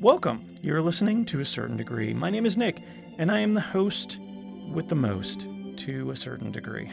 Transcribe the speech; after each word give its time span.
Welcome. 0.00 0.58
You're 0.60 0.82
listening 0.82 1.24
to 1.24 1.40
a 1.40 1.44
certain 1.46 1.78
degree. 1.78 2.12
My 2.12 2.28
name 2.28 2.44
is 2.44 2.58
Nick, 2.58 2.82
and 3.16 3.32
I 3.32 3.40
am 3.40 3.54
the 3.54 3.62
host 3.62 4.20
with 4.70 4.88
the 4.88 4.94
most 4.94 5.46
to 5.78 6.10
a 6.10 6.16
certain 6.16 6.52
degree. 6.52 6.92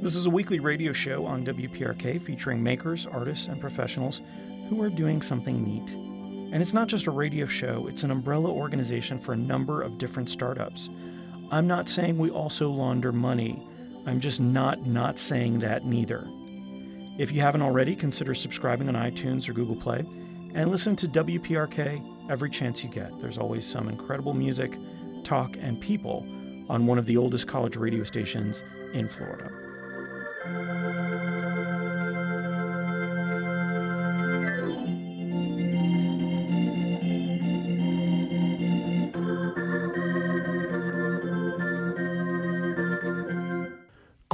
this 0.00 0.16
is 0.16 0.24
a 0.24 0.30
weekly 0.30 0.60
radio 0.60 0.94
show 0.94 1.26
on 1.26 1.44
WPRK 1.44 2.22
featuring 2.22 2.62
makers, 2.62 3.06
artists, 3.06 3.48
and 3.48 3.60
professionals 3.60 4.22
who 4.70 4.80
are 4.80 4.88
doing 4.88 5.20
something 5.20 5.62
neat. 5.62 5.90
And 5.90 6.62
it's 6.62 6.72
not 6.72 6.88
just 6.88 7.06
a 7.06 7.10
radio 7.10 7.44
show, 7.44 7.86
it's 7.86 8.02
an 8.02 8.10
umbrella 8.10 8.50
organization 8.50 9.18
for 9.18 9.34
a 9.34 9.36
number 9.36 9.82
of 9.82 9.98
different 9.98 10.30
startups. 10.30 10.88
I'm 11.50 11.66
not 11.66 11.86
saying 11.86 12.16
we 12.16 12.30
also 12.30 12.70
launder 12.70 13.12
money. 13.12 13.62
I'm 14.06 14.20
just 14.20 14.40
not 14.40 14.86
not 14.86 15.18
saying 15.18 15.58
that 15.58 15.84
neither. 15.84 16.26
If 17.18 17.30
you 17.30 17.42
haven't 17.42 17.60
already, 17.60 17.94
consider 17.94 18.34
subscribing 18.34 18.88
on 18.88 18.94
iTunes 18.94 19.50
or 19.50 19.52
Google 19.52 19.76
Play 19.76 20.06
and 20.54 20.70
listen 20.70 20.96
to 20.96 21.08
WPRK 21.08 22.30
every 22.30 22.50
chance 22.50 22.82
you 22.82 22.90
get. 22.90 23.18
There's 23.20 23.38
always 23.38 23.66
some 23.66 23.88
incredible 23.88 24.34
music, 24.34 24.76
talk, 25.24 25.56
and 25.58 25.80
people 25.80 26.26
on 26.68 26.86
one 26.86 26.98
of 26.98 27.06
the 27.06 27.16
oldest 27.16 27.46
college 27.46 27.76
radio 27.76 28.04
stations 28.04 28.62
in 28.92 29.08
Florida. 29.08 29.50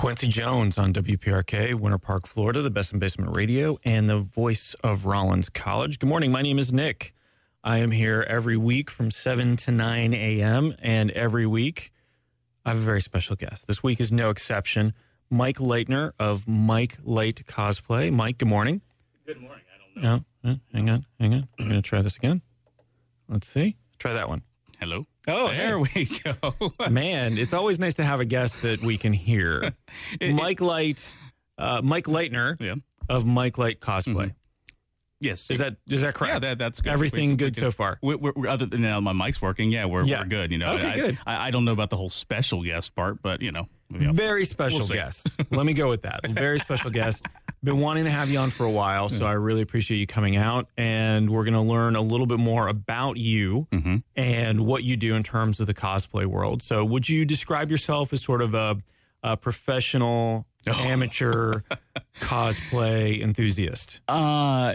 Quincy 0.09 0.29
Jones 0.29 0.79
on 0.79 0.95
WPRK, 0.95 1.75
Winter 1.75 1.99
Park, 1.99 2.27
Florida, 2.27 2.63
the 2.63 2.71
best 2.71 2.95
in 2.95 2.99
basement 2.99 3.37
radio, 3.37 3.79
and 3.85 4.09
the 4.09 4.17
voice 4.17 4.73
of 4.83 5.05
Rollins 5.05 5.51
College. 5.51 5.99
Good 5.99 6.09
morning. 6.09 6.33
My 6.33 6.41
name 6.41 6.59
is 6.59 6.73
Nick. 6.73 7.13
I 7.63 7.77
am 7.81 7.91
here 7.91 8.25
every 8.27 8.57
week 8.57 8.89
from 8.89 9.11
7 9.11 9.57
to 9.57 9.71
9 9.71 10.15
a.m. 10.15 10.75
And 10.79 11.11
every 11.11 11.45
week, 11.47 11.93
I 12.65 12.71
have 12.71 12.79
a 12.79 12.81
very 12.81 13.03
special 13.03 13.37
guest. 13.37 13.67
This 13.67 13.83
week 13.83 14.01
is 14.01 14.11
no 14.11 14.31
exception. 14.31 14.95
Mike 15.29 15.59
Leitner 15.59 16.13
of 16.19 16.49
Mike 16.49 16.97
Light 17.05 17.43
Cosplay. 17.47 18.11
Mike, 18.11 18.39
good 18.39 18.49
morning. 18.49 18.81
Good 19.27 19.43
morning. 19.43 19.65
I 19.75 20.01
don't 20.01 20.03
know. 20.03 20.25
No, 20.43 20.53
no 20.53 20.61
hang 20.73 20.89
on, 20.89 21.05
hang 21.21 21.35
on. 21.35 21.49
I'm 21.59 21.69
going 21.69 21.83
to 21.83 21.87
try 21.87 22.01
this 22.01 22.17
again. 22.17 22.41
Let's 23.29 23.47
see. 23.47 23.77
Try 23.99 24.15
that 24.15 24.31
one. 24.31 24.41
Hello. 24.81 25.07
Oh, 25.29 25.49
there 25.51 25.79
we 25.79 26.09
go. 26.25 26.55
Man, 26.91 27.37
it's 27.39 27.53
always 27.53 27.79
nice 27.79 27.95
to 27.95 28.05
have 28.05 28.21
a 28.21 28.25
guest 28.25 28.63
that 28.63 28.81
we 28.81 28.97
can 28.99 29.13
hear. 29.13 29.73
It- 30.21 30.35
Mike 30.35 30.61
Light, 30.61 31.15
uh, 31.59 31.81
Mike 31.85 32.07
Lightner 32.07 32.57
yeah. 32.61 32.75
of 33.09 33.27
Mike 33.27 33.59
Light 33.59 33.81
Cosplay. 33.81 34.35
Yes. 35.21 35.51
Is 35.51 35.59
that 35.59 35.77
is 35.89 36.03
that 36.03 36.15
correct? 36.15 36.33
Yeah, 36.35 36.39
that, 36.41 36.59
that's 36.59 36.81
good. 36.81 36.93
Everything 36.93 37.31
We- 37.31 37.33
we 37.35 37.37
good 37.37 37.55
can- 37.55 37.63
so 37.65 37.71
far? 37.73 37.99
We, 38.03 38.15
we, 38.15 38.33
we- 38.37 38.49
other 38.49 38.67
than 38.67 38.83
now, 38.83 39.01
my 39.01 39.13
mic's 39.13 39.43
working. 39.43 39.71
Yeah, 39.73 39.87
we're, 39.87 40.05
Yeah. 40.05 40.21
we're 40.21 40.27
good. 40.29 40.53
You 40.53 40.59
know. 40.59 40.75
Okay, 40.77 40.91
I, 40.91 40.95
good. 40.95 41.19
I, 41.27 41.49
I 41.49 41.51
don't 41.51 41.65
know 41.65 41.73
about 41.73 41.91
the 41.91 41.97
whole 41.97 42.09
special 42.09 42.63
guest 42.63 42.95
part, 42.95 43.21
but 43.23 43.43
you 43.43 43.51
know. 43.53 43.67
you 43.91 43.99
know. 44.07 44.13
Very 44.13 44.45
special 44.45 44.79
We'll 44.79 44.89
guest. 44.89 45.37
Let 45.51 45.67
me 45.67 45.75
go 45.75 45.89
with 45.89 46.03
that. 46.03 46.27
Very 46.31 46.61
special 46.61 46.91
guest. 46.91 47.27
Been 47.63 47.79
wanting 47.81 48.05
to 48.05 48.11
have 48.11 48.31
you 48.31 48.39
on 48.39 48.51
for 48.51 48.65
a 48.65 48.71
while, 48.71 49.09
so 49.09 49.27
I 49.27 49.33
really 49.33 49.63
appreciate 49.63 49.99
you 49.99 50.07
coming 50.07 50.37
out. 50.37 50.69
And 50.77 51.29
we're 51.29 51.43
going 51.45 51.55
to 51.55 51.61
learn 51.61 51.97
a 51.97 52.01
little 52.01 52.27
bit 52.27 52.39
more 52.39 52.69
about 52.69 53.17
you 53.17 53.67
Mm-hmm. 53.73 53.97
and 54.17 54.61
what 54.65 54.85
you 54.85 54.97
do 54.97 55.15
in 55.17 55.23
terms 55.25 55.59
of 55.59 55.67
the 55.67 55.75
cosplay 55.75 56.25
world. 56.27 56.63
So, 56.63 56.85
would 56.85 57.09
you 57.09 57.25
describe 57.25 57.71
yourself 57.71 58.13
as 58.13 58.23
sort 58.23 58.43
of 58.43 58.55
a, 58.55 58.77
a 59.23 59.37
professional, 59.37 60.47
Oh. 60.69 60.73
amateur 60.87 61.63
cosplay 62.21 63.21
enthusiast? 63.23 64.01
Uh, 64.09 64.75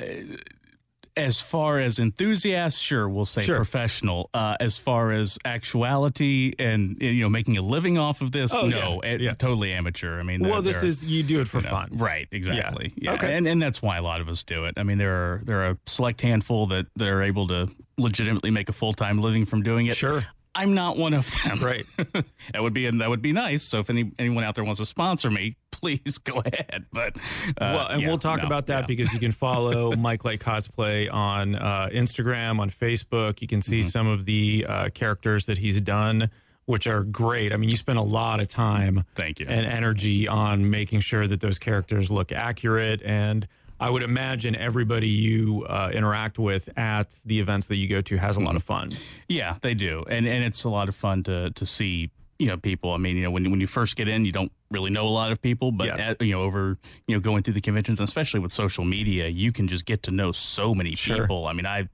as 1.15 1.39
far 1.39 1.77
as 1.79 1.99
enthusiast, 1.99 2.81
sure, 2.81 3.07
we'll 3.07 3.25
say 3.25 3.43
Sure. 3.43 3.55
professional. 3.57 4.29
Uh, 4.33 4.57
as 4.59 4.77
far 4.77 5.11
as 5.11 5.37
actuality 5.45 6.53
and 6.59 6.97
you 7.01 7.21
know 7.21 7.29
making 7.29 7.57
a 7.57 7.61
living 7.61 7.97
off 7.97 8.21
of 8.21 8.31
this, 8.31 8.53
Oh, 8.53 8.67
no, 8.67 9.01
yeah, 9.03 9.17
yeah. 9.19 9.33
totally 9.33 9.71
amateur. 9.73 10.19
I 10.19 10.23
mean, 10.23 10.41
Well, 10.41 10.61
they're- 10.61 10.71
this 10.73 10.81
they're- 10.81 10.89
is 10.89 11.05
you 11.05 11.23
do 11.23 11.41
it 11.41 11.47
for 11.47 11.57
you 11.59 11.63
know, 11.65 11.69
fun, 11.69 11.89
Right, 11.91 12.27
exactly. 12.31 12.93
Yeah. 12.95 13.11
Yeah. 13.11 13.15
Okay. 13.17 13.37
And 13.37 13.47
and 13.47 13.61
that's 13.61 13.81
why 13.81 13.97
a 13.97 14.01
lot 14.01 14.21
of 14.21 14.29
us 14.29 14.43
do 14.43 14.65
it. 14.65 14.73
I 14.77 14.83
mean, 14.83 14.97
there 14.97 15.13
are 15.13 15.41
there 15.45 15.61
are 15.63 15.69
a 15.71 15.77
select 15.85 16.21
handful 16.21 16.67
that, 16.67 16.87
that 16.95 17.07
are 17.07 17.21
able 17.21 17.47
to 17.49 17.69
legitimately 17.97 18.49
make 18.51 18.69
a 18.69 18.73
full 18.73 18.93
time 18.93 19.19
living 19.21 19.45
from 19.45 19.61
doing 19.63 19.85
it. 19.87 19.97
Sure. 19.97 20.25
I'm 20.55 20.73
not 20.73 20.97
one 20.97 21.13
of 21.13 21.29
them. 21.43 21.59
Right. 21.59 21.85
that 21.97 22.61
would 22.61 22.73
be 22.73 22.89
that 22.89 23.09
would 23.09 23.21
be 23.21 23.31
nice. 23.33 23.63
So 23.63 23.79
if 23.79 23.89
any 23.89 24.11
anyone 24.19 24.43
out 24.43 24.55
there 24.55 24.63
wants 24.63 24.79
to 24.79 24.85
sponsor 24.85 25.31
me, 25.31 25.55
please 25.71 26.17
go 26.19 26.41
ahead. 26.45 26.85
But 26.91 27.17
uh, 27.17 27.51
well, 27.59 27.87
and 27.87 28.01
yeah, 28.01 28.07
we'll 28.07 28.17
talk 28.19 28.41
no, 28.41 28.47
about 28.47 28.67
that 28.67 28.81
yeah. 28.81 28.85
because 28.87 29.11
you 29.13 29.19
can 29.19 29.31
follow 29.45 29.95
Mike 29.95 30.23
Light 30.25 30.39
Cosplay 30.39 31.11
on 31.11 31.55
uh, 31.55 31.89
Instagram, 31.91 32.59
on 32.59 32.69
Facebook. 32.69 33.41
You 33.41 33.47
can 33.47 33.61
see 33.61 33.79
Mm-hmm. 33.79 33.89
some 33.89 34.07
of 34.07 34.25
the 34.25 34.65
uh, 34.69 34.89
characters 34.93 35.47
that 35.47 35.57
he's 35.57 35.81
done, 35.81 36.29
which 36.65 36.85
are 36.87 37.03
great. 37.03 37.51
I 37.51 37.57
mean, 37.57 37.69
you 37.69 37.75
spend 37.75 37.97
a 37.97 38.03
lot 38.03 38.39
of 38.39 38.47
time 38.47 39.03
Thank 39.15 39.39
you. 39.39 39.47
and 39.49 39.65
energy 39.65 40.27
on 40.27 40.69
making 40.69 40.99
sure 40.99 41.27
that 41.27 41.41
those 41.41 41.57
characters 41.57 42.11
look 42.11 42.31
accurate. 42.31 43.01
And 43.03 43.47
I 43.83 43.89
would 43.89 44.03
imagine 44.03 44.55
everybody 44.55 45.09
you 45.09 45.65
uh, 45.67 45.91
interact 45.93 46.39
with 46.39 46.69
at 46.77 47.09
the 47.25 47.39
events 47.41 47.67
that 47.67 47.75
you 47.75 47.87
go 47.89 48.01
to 48.01 48.17
has 48.17 48.37
a 48.37 48.39
lot 48.39 48.55
of 48.55 48.63
fun. 48.63 48.91
Yeah, 49.27 49.57
they 49.61 49.73
do, 49.73 50.05
and 50.07 50.25
and 50.25 50.41
it's 50.43 50.63
a 50.63 50.69
lot 50.69 50.87
of 50.89 50.95
fun 50.95 51.23
to 51.23 51.51
to 51.51 51.65
see 51.65 52.09
you 52.39 52.47
know 52.47 52.55
people. 52.57 52.91
I 52.93 52.97
mean, 52.97 53.17
you 53.17 53.23
know, 53.23 53.31
when 53.31 53.51
when 53.51 53.59
you 53.59 53.67
first 53.67 53.95
get 53.97 54.07
in, 54.07 54.23
you 54.23 54.31
don't 54.31 54.51
really 54.71 54.89
know 54.89 55.05
a 55.05 55.15
lot 55.21 55.31
of 55.33 55.41
people, 55.41 55.71
but 55.73 55.87
Yeah. 55.87 55.97
at, 56.11 56.21
you 56.21 56.31
know, 56.31 56.41
over 56.43 56.77
you 57.07 57.15
know 57.15 57.19
going 57.19 57.43
through 57.43 57.55
the 57.55 57.61
conventions, 57.61 57.99
especially 57.99 58.39
with 58.39 58.53
social 58.53 58.85
media, 58.85 59.27
you 59.27 59.51
can 59.51 59.67
just 59.67 59.85
get 59.85 60.01
to 60.03 60.11
know 60.11 60.31
so 60.31 60.73
many 60.73 60.95
Sure. 60.95 61.19
people. 61.21 61.45
I 61.47 61.53
mean, 61.53 61.65
I 61.65 61.89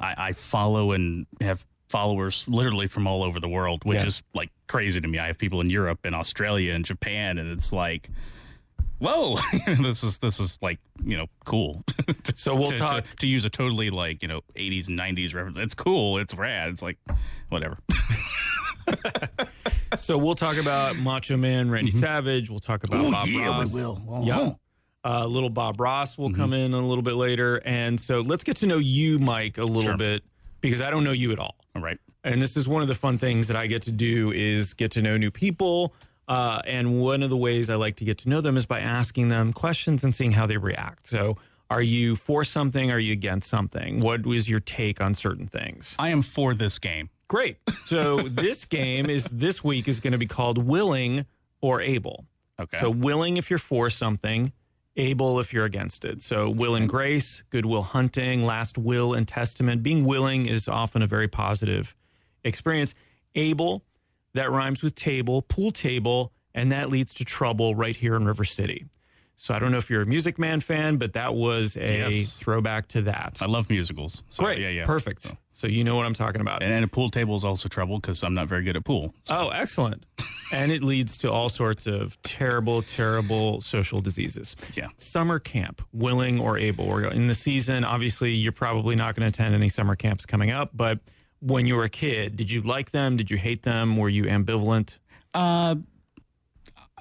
I, 0.00 0.14
I 0.28 0.32
follow 0.32 0.90
and 0.90 1.26
have 1.40 1.64
followers 1.88 2.46
literally 2.48 2.86
from 2.88 3.06
all 3.06 3.22
over 3.22 3.38
the 3.40 3.48
world, 3.48 3.80
which 3.84 3.98
Yeah. 4.02 4.06
is 4.08 4.22
like 4.34 4.50
crazy 4.66 5.00
to 5.00 5.08
me. 5.08 5.18
I 5.20 5.26
have 5.28 5.38
people 5.38 5.60
in 5.60 5.70
Europe 5.70 6.00
and 6.04 6.14
Australia 6.16 6.74
and 6.74 6.84
Japan, 6.84 7.38
and 7.38 7.48
it's 7.52 7.72
like. 7.72 8.10
Whoa, 8.98 9.36
this 9.80 10.02
is 10.02 10.18
this 10.18 10.40
is 10.40 10.58
like 10.60 10.78
you 11.04 11.16
know 11.16 11.26
cool. 11.44 11.84
So 12.34 12.54
we'll 12.54 12.70
to, 12.70 12.76
talk- 12.76 13.04
to, 13.04 13.16
to 13.16 13.26
use 13.26 13.44
a 13.44 13.50
totally 13.50 13.90
like 13.90 14.22
you 14.22 14.28
know 14.28 14.42
80s 14.54 14.86
90s 14.86 15.34
reference. 15.34 15.56
It's 15.58 15.74
cool. 15.74 16.18
It's 16.18 16.34
rad. 16.34 16.68
It's 16.70 16.82
like 16.82 16.98
whatever. 17.48 17.78
So 19.96 20.18
we'll 20.18 20.34
talk 20.34 20.58
about 20.58 20.96
Macho 20.96 21.36
Man 21.36 21.70
Randy 21.70 21.90
mm-hmm. 21.90 22.00
Savage. 22.00 22.50
We'll 22.50 22.58
talk 22.58 22.84
about 22.84 23.10
Bob 23.10 23.28
Ross. 23.34 23.74
Oh, 23.74 24.22
Yeah. 24.22 24.50
Uh, 25.04 25.24
little 25.24 25.48
Bob 25.48 25.80
Ross 25.80 26.18
will 26.18 26.32
come 26.32 26.50
mm-hmm. 26.50 26.74
in 26.74 26.74
a 26.74 26.86
little 26.86 27.02
bit 27.02 27.14
later. 27.14 27.60
And 27.64 27.98
so 27.98 28.20
let's 28.20 28.44
get 28.44 28.58
to 28.58 28.66
know 28.66 28.78
you, 28.78 29.18
Mike, 29.18 29.56
a 29.56 29.64
little 29.64 29.82
Sure. 29.82 29.96
bit 29.96 30.24
because 30.60 30.82
I 30.82 30.90
don't 30.90 31.04
know 31.04 31.12
you 31.12 31.32
at 31.32 31.38
all. 31.38 31.56
All 31.74 31.82
right. 31.82 31.98
And 32.24 32.42
this 32.42 32.56
is 32.56 32.68
one 32.68 32.82
of 32.82 32.88
the 32.88 32.94
fun 32.94 33.16
things 33.16 33.46
that 33.46 33.56
I 33.56 33.66
get 33.66 33.82
to 33.82 33.92
do 33.92 34.30
is 34.32 34.74
get 34.74 34.90
to 34.92 35.02
know 35.02 35.16
new 35.16 35.30
people. 35.30 35.94
Uh, 36.28 36.60
and 36.66 37.00
one 37.00 37.22
of 37.22 37.30
the 37.30 37.36
ways 37.36 37.70
I 37.70 37.76
like 37.76 37.96
to 37.96 38.04
get 38.04 38.18
to 38.18 38.28
know 38.28 38.40
them 38.40 38.56
is 38.56 38.66
by 38.66 38.80
asking 38.80 39.28
them 39.28 39.52
questions 39.52 40.04
and 40.04 40.14
seeing 40.14 40.32
how 40.32 40.46
they 40.46 40.58
react. 40.58 41.06
So 41.06 41.38
are 41.70 41.82
you 41.82 42.16
for 42.16 42.44
something? 42.44 42.90
Are 42.90 42.98
you 42.98 43.12
against 43.12 43.48
something? 43.48 44.00
What 44.00 44.26
was 44.26 44.48
your 44.48 44.60
take 44.60 45.00
on 45.00 45.14
certain 45.14 45.46
things? 45.46 45.96
I 45.98 46.10
am 46.10 46.22
for 46.22 46.54
this 46.54 46.78
game. 46.78 47.10
Great. 47.28 47.56
So 47.84 48.18
this 48.28 48.64
game 48.64 49.08
is 49.08 49.24
this 49.24 49.64
week 49.64 49.88
is 49.88 50.00
going 50.00 50.12
to 50.12 50.18
be 50.18 50.26
called 50.26 50.58
Willing 50.58 51.26
or 51.60 51.80
Able. 51.80 52.26
Okay. 52.60 52.78
So 52.78 52.90
willing 52.90 53.36
if 53.36 53.50
you're 53.50 53.58
for 53.58 53.88
something, 53.88 54.52
able 54.96 55.38
if 55.40 55.52
you're 55.52 55.64
against 55.64 56.04
it. 56.04 56.22
So 56.22 56.50
will 56.50 56.74
and 56.74 56.88
grace, 56.88 57.42
goodwill 57.50 57.82
hunting, 57.82 58.44
last 58.44 58.76
will 58.76 59.14
and 59.14 59.26
testament. 59.26 59.82
Being 59.82 60.04
willing 60.04 60.46
is 60.46 60.68
often 60.68 61.02
a 61.02 61.06
very 61.06 61.28
positive 61.28 61.94
experience. 62.44 62.94
Able, 63.34 63.84
that 64.38 64.50
rhymes 64.50 64.82
with 64.82 64.94
table, 64.94 65.42
pool 65.42 65.70
table, 65.70 66.32
and 66.54 66.72
that 66.72 66.88
leads 66.90 67.12
to 67.14 67.24
trouble 67.24 67.74
right 67.74 67.96
here 67.96 68.14
in 68.16 68.24
River 68.24 68.44
City. 68.44 68.86
So 69.36 69.54
I 69.54 69.60
don't 69.60 69.70
know 69.70 69.78
if 69.78 69.88
you're 69.88 70.02
a 70.02 70.06
Music 70.06 70.36
Man 70.38 70.58
fan, 70.60 70.96
but 70.96 71.12
that 71.12 71.34
was 71.34 71.76
a 71.76 72.10
Yes. 72.18 72.38
throwback 72.38 72.88
to 72.88 73.02
that. 73.02 73.38
I 73.40 73.46
love 73.46 73.70
musicals. 73.70 74.22
So, 74.28 74.42
Great. 74.44 74.60
Yeah, 74.60 74.68
yeah. 74.70 74.84
Perfect. 74.84 75.22
So- 75.22 75.36
So 75.52 75.66
you 75.66 75.82
know 75.82 75.96
what 75.96 76.06
I'm 76.06 76.14
talking 76.14 76.40
about. 76.40 76.62
And, 76.62 76.72
and 76.72 76.84
a 76.84 76.88
pool 76.88 77.10
table 77.10 77.34
is 77.34 77.44
also 77.44 77.68
trouble 77.68 77.98
because 77.98 78.22
I'm 78.22 78.32
not 78.34 78.46
very 78.48 78.62
good 78.62 78.76
at 78.76 78.84
pool. 78.84 79.12
So, 79.24 79.34
Oh, 79.36 79.48
excellent. 79.48 80.06
and 80.52 80.70
it 80.70 80.82
leads 80.84 81.18
to 81.18 81.32
all 81.32 81.48
sorts 81.48 81.86
of 81.88 82.16
terrible, 82.22 82.82
terrible 82.82 83.60
social 83.60 84.00
diseases. 84.00 84.54
Yeah. 84.74 84.86
Summer 84.96 85.38
camp, 85.40 85.82
willing 85.92 86.38
or 86.40 86.56
able. 86.58 86.96
In 87.08 87.26
the 87.26 87.34
season. 87.34 87.82
Obviously, 87.84 88.32
you're 88.34 88.52
probably 88.52 88.94
not 88.94 89.16
going 89.16 89.22
to 89.30 89.34
attend 89.36 89.54
any 89.56 89.68
summer 89.68 89.96
camps 89.96 90.24
coming 90.26 90.50
up, 90.52 90.70
but 90.74 91.00
when 91.40 91.66
you 91.66 91.76
were 91.76 91.84
a 91.84 91.88
kid, 91.88 92.36
did 92.36 92.50
you 92.50 92.62
like 92.62 92.90
them? 92.90 93.16
Did 93.16 93.30
you 93.30 93.36
hate 93.36 93.62
them? 93.62 93.96
Were 93.96 94.08
you 94.08 94.24
ambivalent? 94.24 94.96
uh, 95.34 95.76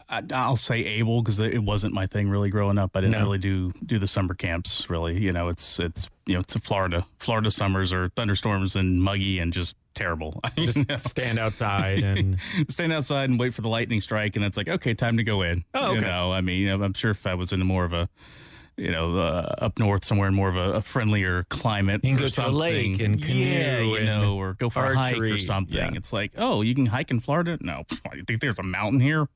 I, 0.09 0.23
I'll 0.33 0.55
say 0.55 0.85
able 0.85 1.21
because 1.21 1.37
it 1.39 1.59
wasn't 1.63 1.93
my 1.93 2.07
thing 2.07 2.29
really 2.29 2.49
growing 2.49 2.77
up. 2.77 2.91
I 2.95 3.01
didn't 3.01 3.11
No. 3.11 3.23
really 3.23 3.39
do 3.39 3.73
do 3.85 3.99
the 3.99 4.07
summer 4.07 4.33
camps. 4.35 4.89
Really, 4.89 5.19
you 5.19 5.33
know, 5.33 5.49
it's 5.49 5.79
it's 5.81 6.09
you 6.25 6.33
know 6.35 6.39
it's 6.39 6.55
Florida. 6.55 7.05
Florida 7.19 7.51
summers 7.51 7.91
are 7.91 8.07
thunderstorms 8.15 8.77
and 8.77 9.01
muggy 9.01 9.37
and 9.39 9.51
just 9.51 9.75
terrible. 9.95 10.39
Just 10.57 11.09
stand 11.09 11.39
outside 11.39 12.03
and 12.03 12.37
stand 12.69 12.93
outside 12.93 13.29
and 13.31 13.37
wait 13.39 13.53
for 13.53 13.61
the 13.63 13.67
lightning 13.67 13.99
strike, 13.99 14.35
and 14.37 14.45
it's 14.45 14.55
like, 14.55 14.69
okay, 14.69 14.93
time 14.93 15.17
to 15.17 15.23
go 15.23 15.41
in. 15.41 15.65
Oh, 15.73 15.93
You 15.95 16.01
know, 16.01 16.31
I 16.31 16.39
mean, 16.41 16.61
you 16.61 16.67
know, 16.77 16.83
I'm 16.85 16.93
sure 16.93 17.11
if 17.11 17.25
I 17.27 17.33
was 17.33 17.51
in 17.51 17.59
more 17.65 17.83
of 17.83 17.91
a 17.93 18.07
you 18.77 18.91
know, 18.91 19.17
uh, 19.17 19.55
up 19.57 19.79
north 19.79 20.05
somewhere 20.05 20.27
in 20.27 20.35
more 20.35 20.49
of 20.49 20.55
a, 20.55 20.73
a 20.73 20.81
friendlier 20.81 21.43
climate. 21.49 22.01
You 22.03 22.15
can 22.15 22.17
or 22.17 22.19
go 22.19 22.23
to 22.23 22.27
a 22.27 22.29
something. 22.29 22.53
lake 22.53 23.01
and 23.01 23.21
canoe 23.21 23.33
yeah, 23.33 23.79
you 23.79 24.05
know, 24.05 24.37
or 24.37 24.53
go 24.53 24.69
for 24.69 24.91
a 24.91 24.97
hike 24.97 25.19
or 25.19 25.37
something. 25.39 25.75
Yeah. 25.75 25.97
It's 25.97 26.13
like, 26.13 26.33
oh, 26.37 26.61
you 26.61 26.75
can 26.75 26.85
hike 26.85 27.11
in 27.11 27.19
Florida? 27.19 27.57
No. 27.59 27.85
You 28.13 28.23
think 28.23 28.41
there's 28.41 28.59
a 28.59 28.63
mountain 28.63 28.99
here? 28.99 29.27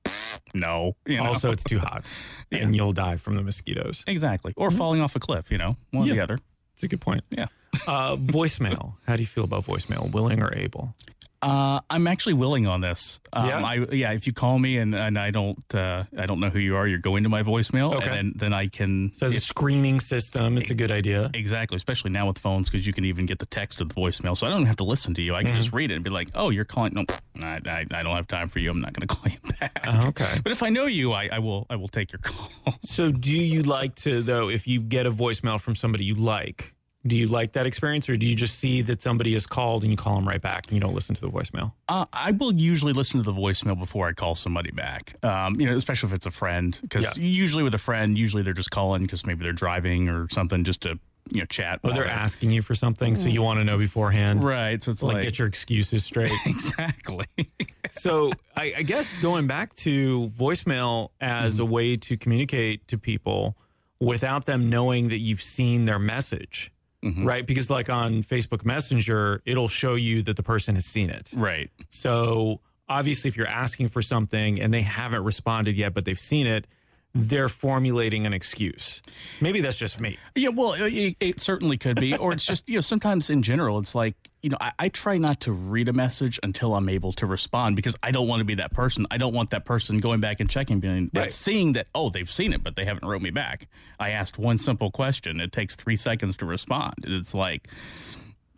No. 0.54 0.96
You 1.06 1.18
know? 1.18 1.26
Also, 1.26 1.52
it's 1.52 1.64
too 1.64 1.80
hot, 1.80 2.06
and 2.52 2.76
you'll 2.76 2.94
die 2.94 3.18
from 3.18 3.36
the 3.36 3.42
mosquitoes. 3.42 4.04
exactly. 4.08 4.54
Or 4.56 4.70
falling 4.72 5.02
off 5.02 5.16
a 5.16 5.20
cliff. 5.20 5.52
You 5.52 5.58
know, 5.58 5.78
one 5.92 6.10
or 6.10 6.14
the 6.14 6.22
other. 6.22 6.40
It's 6.74 6.84
a 6.84 6.88
good 6.88 7.02
point. 7.02 7.24
Yeah. 7.30 7.48
Uh, 7.88 8.16
voicemail. 8.18 8.94
How 9.08 9.16
do 9.16 9.22
you 9.22 9.28
feel 9.28 9.44
about 9.44 9.66
voicemail? 9.66 10.12
Willing 10.12 10.42
or 10.42 10.54
able? 10.56 10.96
Uh, 11.42 11.80
I'm 11.90 12.06
actually 12.08 12.34
willing 12.34 12.68
on 12.68 12.82
this. 12.82 13.20
Um, 13.34 13.46
Yeah? 13.48 13.64
I, 13.66 13.76
yeah. 13.92 14.12
If 14.12 14.28
you 14.28 14.34
call 14.34 14.60
me 14.60 14.78
and, 14.78 14.94
and 14.94 15.18
I 15.18 15.32
don't, 15.32 15.58
uh, 15.74 16.04
I 16.18 16.26
don't 16.28 16.40
know 16.40 16.50
who 16.50 16.60
you 16.60 16.76
are, 16.76 16.88
you're 16.88 17.00
going 17.00 17.24
to 17.24 17.30
my 17.30 17.42
voicemail, 17.44 17.96
Okay. 17.96 18.06
and 18.06 18.14
then, 18.16 18.34
then 18.36 18.54
I 18.54 18.68
can. 18.68 19.12
So 19.16 19.26
as 19.26 19.36
a 19.36 19.40
screening 19.40 20.00
system, 20.00 20.58
it's 20.58 20.70
a 20.70 20.76
good 20.76 20.92
idea. 20.92 21.30
Exactly, 21.34 21.78
especially 21.78 22.12
now 22.12 22.28
with 22.28 22.38
phones, 22.38 22.70
because 22.70 22.86
you 22.86 22.94
can 22.94 23.06
even 23.06 23.26
get 23.26 23.40
the 23.40 23.46
text 23.48 23.82
of 23.82 23.90
the 23.90 23.96
voicemail. 23.96 24.38
So 24.38 24.46
I 24.46 24.50
don't 24.52 24.66
have 24.68 24.78
to 24.78 24.84
listen 24.84 25.14
to 25.16 25.22
you. 25.22 25.34
I 25.36 25.42
can 25.42 25.52
Mm-hmm. 25.52 25.58
just 25.60 25.74
read 25.74 25.92
it 25.92 25.96
and 25.96 26.04
be 26.04 26.10
like, 26.12 26.30
"Oh, 26.36 26.50
you're 26.52 26.64
calling? 26.66 26.94
No, 26.94 27.06
I, 27.42 27.60
I, 27.66 27.86
I 27.92 28.04
don't 28.04 28.16
have 28.16 28.28
time 28.28 28.48
for 28.48 28.60
you. 28.60 28.70
I'm 28.70 28.80
not 28.82 28.94
going 28.94 29.08
to 29.08 29.16
call 29.16 29.32
you 29.32 29.40
back." 29.60 29.80
Oh, 29.88 30.08
okay. 30.10 30.40
But 30.44 30.52
if 30.52 30.62
I 30.64 30.70
know 30.70 30.86
you, 30.86 31.12
I, 31.14 31.28
I 31.32 31.40
will. 31.40 31.66
I 31.70 31.76
will 31.76 31.88
take 31.90 32.12
your 32.12 32.20
call. 32.24 32.50
So 32.84 33.12
do 33.12 33.32
you 33.36 33.64
like 33.64 33.96
to 34.06 34.22
though? 34.22 34.50
If 34.50 34.68
you 34.68 34.80
get 34.80 35.06
a 35.08 35.12
voicemail 35.12 35.60
from 35.60 35.76
somebody 35.76 36.06
you 36.06 36.16
like, 36.16 36.74
do 37.06 37.16
you 37.18 37.28
like 37.28 37.54
that 37.54 37.66
experience, 37.66 38.08
or 38.10 38.16
do 38.16 38.26
you 38.28 38.36
just 38.36 38.60
see 38.60 38.82
that 38.84 39.02
somebody 39.02 39.34
has 39.34 39.48
called 39.48 39.84
and 39.84 39.92
you 39.92 39.98
call 39.98 40.16
them 40.20 40.28
right 40.28 40.42
back 40.42 40.68
and 40.68 40.76
you 40.76 40.80
don't 40.80 40.94
listen 40.94 41.16
to 41.16 41.22
the 41.22 41.30
voicemail? 41.30 41.72
Uh, 41.90 42.06
I 42.14 42.32
will 42.32 42.54
usually 42.54 42.94
listen 42.94 43.24
to 43.24 43.32
the 43.32 43.34
voicemail 43.38 43.78
before 43.78 44.08
I 44.08 44.14
call 44.14 44.36
somebody 44.36 44.72
back. 44.72 45.16
Um, 45.24 45.60
you 45.60 45.66
know, 45.68 45.76
especially 45.76 46.10
if 46.10 46.16
it's 46.16 46.26
a 46.28 46.32
friend, 46.32 46.78
because 46.82 47.06
Yeah. 47.18 47.24
usually 47.24 47.64
with 47.64 47.74
a 47.74 47.80
friend, 47.80 48.18
usually 48.18 48.44
they're 48.44 48.54
just 48.54 48.70
calling 48.72 49.02
because 49.02 49.26
maybe 49.26 49.44
they're 49.44 49.52
driving 49.54 50.10
or 50.10 50.28
something, 50.30 50.64
just 50.64 50.82
to 50.82 51.00
you 51.32 51.40
know 51.40 51.46
chat. 51.46 51.80
Or 51.84 51.92
they're 51.92 52.04
they're- 52.04 52.12
asking 52.12 52.52
you 52.52 52.62
for 52.62 52.76
something, 52.76 53.16
so 53.16 53.30
you 53.30 53.42
want 53.42 53.60
to 53.60 53.64
know 53.64 53.78
beforehand. 53.80 54.44
right. 54.44 54.82
So 54.84 54.92
it's 54.92 55.02
Like, 55.02 55.16
like, 55.16 55.24
get 55.24 55.40
your 55.40 55.48
excuses 55.48 56.04
straight. 56.06 56.32
exactly. 56.46 57.26
so 57.92 58.32
I, 58.56 58.74
I 58.78 58.84
guess 58.84 59.14
going 59.22 59.48
back 59.48 59.74
to 59.78 60.30
voicemail 60.38 61.10
as 61.20 61.58
a 61.60 61.66
way 61.66 61.96
to 61.96 62.18
communicate 62.18 62.88
to 62.90 62.98
people 62.98 63.56
without 64.00 64.46
them 64.46 64.70
knowing 64.70 65.08
that 65.10 65.20
you've 65.20 65.42
seen 65.44 65.86
their 65.86 66.00
message, 66.00 66.72
Mm-hmm. 67.04 67.26
right? 67.26 67.46
Because 67.46 67.70
like 67.70 67.90
on 67.90 68.22
Facebook 68.22 68.64
Messenger, 68.64 69.42
it'll 69.46 69.68
show 69.68 69.96
you 69.96 70.22
that 70.24 70.36
the 70.36 70.44
person 70.44 70.76
has 70.76 70.86
seen 70.86 71.10
it. 71.10 71.32
right. 71.36 71.72
So 71.90 72.62
obviously, 72.88 73.28
if 73.28 73.36
you're 73.36 73.48
asking 73.48 73.88
for 73.88 74.02
something 74.02 74.62
and 74.62 74.74
they 74.74 74.82
haven't 74.82 75.24
responded 75.24 75.76
yet, 75.76 75.94
but 75.94 76.06
they've 76.06 76.20
seen 76.20 76.46
it, 76.46 76.68
they're 77.14 77.50
formulating 77.50 78.26
an 78.26 78.34
excuse. 78.34 79.02
Maybe 79.42 79.60
that's 79.62 79.78
just 79.78 80.00
me. 80.00 80.18
Yeah, 80.36 80.50
well, 80.50 80.74
it, 80.74 81.16
it 81.20 81.40
certainly 81.42 81.78
could 81.78 82.00
be, 82.00 82.16
or 82.16 82.32
it's 82.34 82.46
just 82.46 82.68
you 82.70 82.76
know 82.76 82.82
sometimes 82.82 83.30
in 83.30 83.42
general, 83.44 83.80
it's 83.80 83.94
like 83.94 84.16
you 84.42 84.50
know 84.50 84.58
I, 84.62 84.72
I 84.80 84.90
try 84.90 85.18
not 85.18 85.42
to 85.42 85.52
read 85.52 85.90
a 85.90 85.94
message 85.94 86.40
until 86.42 86.74
I'm 86.74 86.88
able 86.88 87.12
to 87.14 87.26
respond 87.26 87.76
because 87.76 87.96
I 88.02 88.12
don't 88.12 88.28
want 88.28 88.40
to 88.40 88.46
be 88.46 88.56
that 88.56 88.72
person. 88.74 89.06
I 89.12 89.18
don't 89.18 89.34
want 89.34 89.50
that 89.50 89.66
person 89.66 90.00
going 90.00 90.22
back 90.22 90.40
and 90.40 90.50
checking, 90.50 90.80
being 90.80 91.12
Right. 91.14 91.32
seeing 91.32 91.74
that 91.74 91.88
oh 91.94 92.10
they've 92.10 92.32
seen 92.32 92.54
it, 92.54 92.64
but 92.64 92.76
they 92.78 92.86
haven't 92.86 93.06
wrote 93.08 93.22
me 93.22 93.30
back. 93.32 93.68
I 94.00 94.12
asked 94.12 94.38
one 94.38 94.58
simple 94.58 94.90
question. 94.90 95.42
It 95.42 95.52
takes 95.52 95.76
three 95.76 95.98
seconds 95.98 96.38
to 96.38 96.46
respond. 96.46 96.96
And 97.04 97.14
It's 97.14 97.34
like. 97.34 97.68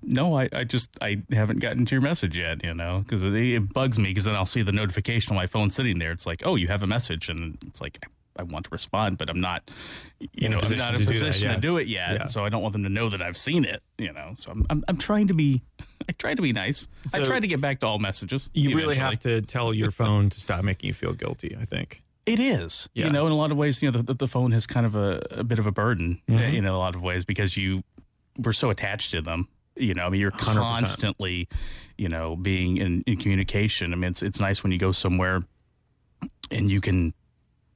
No, 0.06 0.36
I, 0.36 0.50
I 0.52 0.66
just 0.66 0.90
I 1.02 1.22
haven't 1.32 1.60
gotten 1.60 1.86
to 1.86 1.96
your 1.96 2.02
message 2.02 2.38
yet, 2.38 2.62
you 2.62 2.74
know, 2.74 3.00
because 3.00 3.24
it, 3.24 3.34
it 3.34 3.72
bugs 3.72 3.98
me 3.98 4.10
because 4.10 4.26
then 4.26 4.36
I'll 4.36 4.46
see 4.46 4.62
the 4.62 4.74
notification 4.74 5.32
on 5.32 5.38
my 5.38 5.48
phone 5.48 5.70
sitting 5.70 5.98
there. 5.98 6.12
It's 6.12 6.26
like, 6.26 6.42
oh, 6.46 6.56
you 6.56 6.68
have 6.68 6.84
a 6.84 6.88
message, 6.88 7.30
and 7.30 7.58
it's 7.66 7.80
like 7.80 8.06
I, 8.38 8.44
want 8.44 8.66
to 8.66 8.70
respond, 8.72 9.18
but 9.18 9.30
I'm 9.30 9.42
not, 9.42 9.70
you 10.34 10.50
know, 10.50 10.60
I'm 10.62 10.78
not 10.78 10.90
in 10.90 10.96
a 10.96 10.98
do 10.98 11.06
that, 11.06 11.12
position 11.12 11.50
yeah. 11.50 11.56
to 11.56 11.62
do 11.62 11.78
it 11.78 11.88
yet. 11.88 12.12
Yeah. 12.14 12.26
So 12.28 12.44
I 12.46 12.50
don't 12.50 12.62
want 12.62 12.74
them 12.74 12.84
to 12.84 12.90
know 12.90 13.10
that 13.10 13.22
I've 13.22 13.38
seen 13.38 13.66
it, 13.66 13.82
you 13.98 14.12
know. 14.12 14.34
So 14.38 14.52
I'm 14.52 14.66
I'm, 14.70 14.84
I'm 14.88 14.98
trying 14.98 15.28
to 15.28 15.34
be 15.34 15.62
I 16.10 16.12
try 16.14 16.34
to 16.34 16.42
be 16.42 16.54
nice. 16.54 16.88
I 17.14 17.24
try 17.24 17.40
to 17.40 17.48
get 17.48 17.62
back 17.62 17.80
to 17.82 17.88
all 17.88 18.00
messages. 18.00 18.50
You 18.54 18.76
really 18.76 18.96
have 18.96 19.20
to 19.20 19.42
tell 19.42 19.74
your 19.74 19.92
phone 20.02 20.30
to 20.30 20.40
stop 20.40 20.64
making 20.64 20.88
you 20.88 20.94
feel 20.94 21.14
guilty, 21.14 21.56
I 21.60 21.66
think. 21.66 22.04
It 22.26 22.40
is, 22.40 22.88
Yeah. 22.94 23.08
you 23.08 23.12
know, 23.12 23.26
in 23.26 23.34
a 23.34 23.36
lot 23.36 23.52
of 23.52 23.58
ways, 23.58 23.82
you 23.82 23.92
know, 23.92 24.02
the, 24.02 24.14
the 24.14 24.30
phone 24.30 24.54
has 24.54 24.66
kind 24.66 24.86
of 24.86 24.96
a, 24.96 25.22
a 25.32 25.44
bit 25.44 25.60
of 25.60 25.66
a 25.68 25.72
burden 25.74 26.22
Mm-hmm. 26.30 26.56
in 26.56 26.66
a 26.66 26.78
lot 26.78 26.96
of 26.96 27.02
ways 27.02 27.26
because 27.26 27.58
you 27.58 27.84
we're 28.38 28.54
so 28.54 28.70
attached 28.70 29.12
to 29.12 29.22
them. 29.22 29.48
You 29.76 29.94
know, 29.94 30.06
I 30.06 30.10
mean, 30.10 30.22
you're 30.22 30.32
100%. 30.32 30.56
constantly, 30.56 31.48
you 31.98 32.08
know, 32.08 32.36
being 32.36 32.78
in, 32.78 33.04
in 33.06 33.18
communication. 33.18 33.92
I 33.92 33.96
mean, 33.96 34.12
it's 34.12 34.22
it's 34.22 34.40
nice 34.40 34.64
when 34.64 34.72
you 34.72 34.78
go 34.78 34.92
somewhere 34.92 35.42
and 36.52 36.70
you 36.72 36.80
can, 36.80 37.14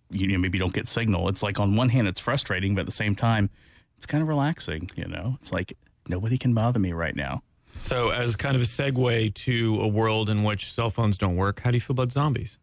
you 0.09 0.27
know, 0.27 0.38
maybe 0.38 0.57
you 0.57 0.62
don't 0.62 0.74
get 0.74 0.88
signal. 0.88 1.30
It's 1.30 1.44
like 1.44 1.59
on 1.59 1.75
one 1.75 1.89
hand, 1.89 2.07
it's 2.07 2.19
frustrating, 2.19 2.75
but 2.75 2.81
at 2.81 2.86
the 2.86 2.92
same 2.92 3.15
time, 3.15 3.50
it's 3.98 4.06
kind 4.06 4.21
of 4.21 4.27
relaxing. 4.27 4.89
You 4.95 5.07
know, 5.07 5.38
it's 5.39 5.51
like 5.51 5.77
nobody 6.07 6.38
can 6.38 6.54
bother 6.54 6.80
me 6.80 6.94
right 6.94 7.15
now. 7.15 7.44
So, 7.77 8.09
as 8.09 8.36
kind 8.36 8.56
of 8.56 8.62
a 8.62 8.65
segue 8.65 9.33
to 9.33 9.81
a 9.81 9.88
world 9.88 10.30
in 10.30 10.44
which 10.44 10.71
cell 10.71 10.89
phones 10.89 11.18
don't 11.18 11.36
work, 11.36 11.62
how 11.62 11.71
do 11.71 11.77
you 11.77 11.81
feel 11.81 11.94
about 11.94 12.12
zombies? 12.12 12.57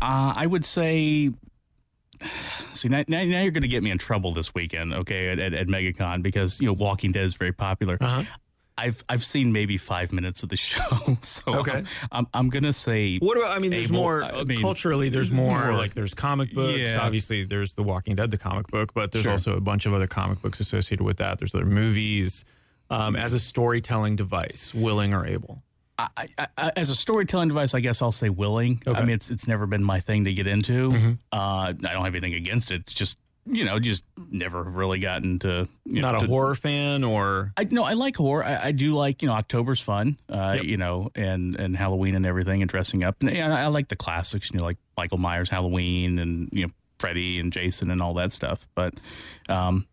Uh, 0.00 0.34
I 0.36 0.46
would 0.46 0.64
say. 0.64 1.30
See 2.74 2.88
now, 2.88 3.02
now, 3.08 3.24
now 3.24 3.40
you're 3.42 3.50
going 3.50 3.62
to 3.62 3.68
get 3.68 3.82
me 3.82 3.90
in 3.90 3.96
trouble 3.96 4.34
this 4.34 4.54
weekend, 4.54 4.92
okay, 4.92 5.30
at, 5.30 5.38
at, 5.38 5.54
at 5.54 5.66
MegaCon 5.68 6.22
because 6.22 6.60
you 6.60 6.66
know 6.66 6.72
Walking 6.72 7.12
Dead 7.12 7.24
is 7.24 7.34
very 7.34 7.52
popular. 7.52 7.96
Uh-huh. 8.00 8.24
I've 8.78 9.04
I've 9.08 9.24
seen 9.24 9.52
maybe 9.52 9.76
five 9.76 10.12
minutes 10.12 10.42
of 10.42 10.48
the 10.48 10.56
show, 10.70 11.18
so 11.20 11.42
Okay. 11.60 11.78
I'm 11.78 11.86
I'm, 12.12 12.26
I'm 12.32 12.48
going 12.48 12.62
to 12.64 12.72
say 12.72 13.18
What 13.18 13.36
about? 13.36 13.50
I 13.56 13.58
mean, 13.58 13.70
there's 13.70 13.86
Able- 13.86 13.94
more 13.96 14.22
I 14.22 14.28
uh, 14.30 14.44
mean, 14.44 14.60
culturally. 14.60 15.08
There's 15.10 15.30
more, 15.30 15.66
more- 15.66 15.74
like 15.76 15.94
there's 15.94 16.14
comic 16.14 16.52
books. 16.54 16.78
Yeah. 16.78 16.98
Obviously, 17.00 17.44
there's 17.44 17.74
The 17.74 17.82
Walking 17.82 18.16
Dead, 18.16 18.30
the 18.30 18.38
comic 18.38 18.68
book, 18.68 18.94
but 18.94 19.12
there's 19.12 19.24
Sure. 19.24 19.32
also 19.32 19.56
a 19.56 19.60
bunch 19.60 19.84
of 19.86 19.92
other 19.94 20.06
comic 20.06 20.40
books 20.42 20.60
associated 20.60 21.04
with 21.04 21.18
that. 21.18 21.38
There's 21.38 21.54
other 21.54 21.66
movies. 21.66 22.44
Um, 22.88 23.14
as 23.14 23.34
a 23.34 23.38
storytelling 23.38 24.16
device, 24.16 24.72
willing 24.74 25.14
or 25.14 25.24
able. 25.24 25.62
I, 25.96 26.28
I, 26.56 26.72
as 26.76 26.88
a 26.90 26.96
storytelling 26.96 27.48
device, 27.48 27.74
I 27.74 27.80
guess 27.80 28.00
I'll 28.02 28.10
say 28.10 28.30
willing. 28.30 28.80
Okay. 28.86 28.90
Mm-hmm. 28.92 28.96
I 29.02 29.04
mean, 29.04 29.14
it's 29.14 29.30
it's 29.30 29.46
never 29.46 29.66
been 29.66 29.84
my 29.84 30.00
thing 30.00 30.24
to 30.24 30.32
get 30.32 30.46
into. 30.46 31.16
Uh, 31.30 31.36
I 31.36 31.72
don't 31.72 32.04
have 32.04 32.14
anything 32.14 32.34
against 32.34 32.70
it. 32.70 32.80
It's 32.80 32.94
just 32.94 33.18
you 33.46 33.64
know, 33.64 33.78
just 33.80 34.04
never 34.30 34.64
have 34.64 34.76
really 34.76 34.98
gotten 34.98 35.38
to 35.40 35.66
you 35.86 36.00
know, 36.00 36.12
Not 36.12 36.22
a 36.22 36.26
to- 36.26 36.26
horror 36.30 36.54
fan, 36.54 37.02
or 37.04 37.52
I 37.56 37.64
no, 37.64 37.84
I 37.84 37.94
like 37.94 38.16
horror. 38.16 38.44
I, 38.44 38.66
I 38.66 38.72
do 38.72 38.94
like 38.94 39.22
you 39.22 39.28
know 39.28 39.34
October's 39.34 39.80
fun, 39.80 40.18
uh, 40.28 40.54
Yep. 40.56 40.64
you 40.64 40.76
know, 40.76 41.10
and 41.14 41.56
and 41.56 41.74
Halloween 41.76 42.14
and 42.14 42.26
everything, 42.26 42.62
and 42.62 42.68
dressing 42.70 43.02
up. 43.04 43.16
And 43.22 43.30
I, 43.52 43.62
I 43.62 43.66
like 43.68 43.88
the 43.88 43.96
classics, 43.96 44.50
you 44.52 44.58
know, 44.58 44.64
like 44.64 44.76
Michael 44.96 45.18
Myers 45.18 45.48
Halloween 45.50 46.18
and 46.18 46.48
you 46.52 46.66
know 46.66 46.72
Freddy 46.98 47.38
and 47.40 47.52
Jason 47.52 47.90
and 47.90 48.00
all 48.02 48.14
that 48.14 48.30
stuff. 48.32 48.68
But 48.74 48.94
um, 49.48 49.86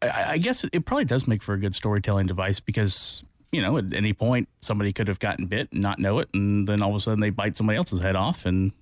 I, 0.00 0.32
I 0.32 0.38
guess 0.38 0.64
it, 0.64 0.70
it 0.72 0.84
probably 0.86 1.04
does 1.04 1.26
make 1.26 1.42
for 1.42 1.54
a 1.54 1.58
good 1.58 1.74
storytelling 1.74 2.26
device 2.26 2.60
because 2.60 3.24
you 3.52 3.60
know 3.60 3.76
at 3.78 3.92
any 3.92 4.12
point 4.12 4.48
somebody 4.62 4.92
could 4.92 5.08
have 5.08 5.18
gotten 5.18 5.46
bit 5.46 5.68
and 5.72 5.82
not 5.82 5.98
know 5.98 6.20
it, 6.20 6.28
and 6.32 6.66
then 6.68 6.82
all 6.82 6.90
of 6.90 6.96
a 6.96 7.00
sudden 7.00 7.20
they 7.20 7.30
bite 7.30 7.56
somebody 7.56 7.76
else's 7.76 8.00
head 8.00 8.16
off, 8.16 8.46
and 8.46 8.72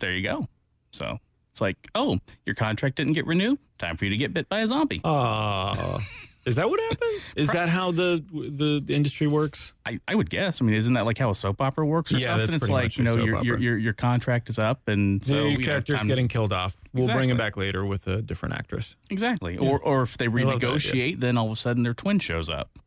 there 0.00 0.12
you 0.12 0.22
go. 0.22 0.46
So. 0.92 1.18
It's 1.58 1.60
like, 1.60 1.88
oh, 1.96 2.20
your 2.46 2.54
contract 2.54 2.94
didn't 2.94 3.14
get 3.14 3.26
renewed. 3.26 3.58
Time 3.78 3.96
for 3.96 4.04
you 4.04 4.12
to 4.12 4.16
get 4.16 4.32
bit 4.32 4.48
by 4.48 4.60
a 4.60 4.66
zombie. 4.68 5.00
uh, 5.02 5.98
is 6.44 6.54
that 6.54 6.70
what 6.70 6.78
happens? 6.78 7.30
Is 7.36 7.48
that 7.48 7.68
how 7.68 7.90
the 7.90 8.24
the 8.32 8.94
industry 8.94 9.26
works? 9.26 9.72
I, 9.84 9.98
I 10.06 10.14
would 10.14 10.30
guess. 10.30 10.62
I 10.62 10.64
mean, 10.64 10.76
isn't 10.76 10.94
that 10.94 11.04
like 11.04 11.18
how 11.18 11.30
a 11.30 11.34
soap 11.34 11.60
opera 11.60 11.84
works 11.84 12.12
or 12.14 12.18
Yeah, 12.18 12.36
that's 12.38 12.50
something? 12.52 12.56
It's 12.56 12.68
like 12.70 12.96
you 12.96 13.02
know 13.02 13.16
your, 13.16 13.42
your 13.42 13.58
your 13.58 13.76
your 13.76 13.92
contract 13.92 14.48
is 14.48 14.58
up, 14.58 14.86
and 14.86 15.22
so 15.24 15.34
the 15.34 15.50
you 15.50 15.58
character's 15.58 15.98
time- 15.98 16.06
getting 16.06 16.28
killed 16.28 16.52
off. 16.52 16.76
We'll 16.94 17.08
bring 17.08 17.28
him 17.28 17.36
back 17.36 17.56
later 17.56 17.84
with 17.84 18.06
a 18.06 18.22
different 18.22 18.54
actress. 18.54 18.94
exactly. 19.10 19.58
Or 19.58 19.80
or 19.80 20.02
if 20.02 20.16
they 20.16 20.28
love 20.28 20.60
that 20.60 20.68
idea. 20.68 20.70
renegotiate, 20.70 21.20
then 21.20 21.36
all 21.36 21.46
of 21.46 21.52
a 21.52 21.56
sudden 21.56 21.82
their 21.82 21.92
twin 21.92 22.20
shows 22.20 22.48
up. 22.48 22.78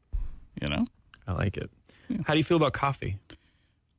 You 0.62 0.70
know, 0.70 0.88
I 1.28 1.34
like 1.34 1.58
it. 1.58 1.70
How 2.26 2.34
do 2.34 2.40
you 2.40 2.46
feel 2.46 2.58
about 2.58 2.72
coffee? 2.74 3.18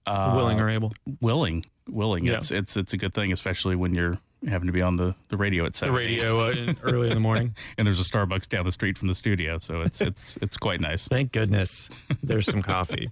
uh, 0.06 0.32
willing 0.34 0.58
or 0.58 0.68
able? 0.70 0.92
willing, 1.20 1.64
willing. 1.88 2.24
Yeah. 2.26 2.38
It's 2.38 2.50
it's 2.50 2.76
it's 2.76 2.92
a 2.94 2.96
good 2.96 3.14
thing, 3.14 3.32
especially 3.32 3.76
when 3.76 3.94
you're 3.94 4.18
having 4.48 4.66
to 4.66 4.72
be 4.72 4.82
on 4.82 4.96
the, 4.96 5.14
the 5.28 5.36
radio 5.36 5.66
at 5.66 5.74
The 5.74 5.92
radio 5.92 6.46
uh, 6.46 6.50
in- 6.50 6.76
early 6.82 7.08
in 7.08 7.14
the 7.14 7.20
morning. 7.20 7.54
and 7.78 7.86
there's 7.86 8.00
a 8.00 8.04
Starbucks 8.04 8.48
down 8.48 8.64
the 8.64 8.72
street 8.72 8.98
from 8.98 9.08
the 9.08 9.14
studio, 9.14 9.58
so 9.58 9.82
it's 9.82 10.00
it's 10.00 10.36
it's 10.40 10.56
quite 10.56 10.80
nice. 10.80 11.08
Thank 11.08 11.32
goodness 11.32 11.88
there's 12.22 12.46
some 12.46 12.62
coffee. 12.62 13.08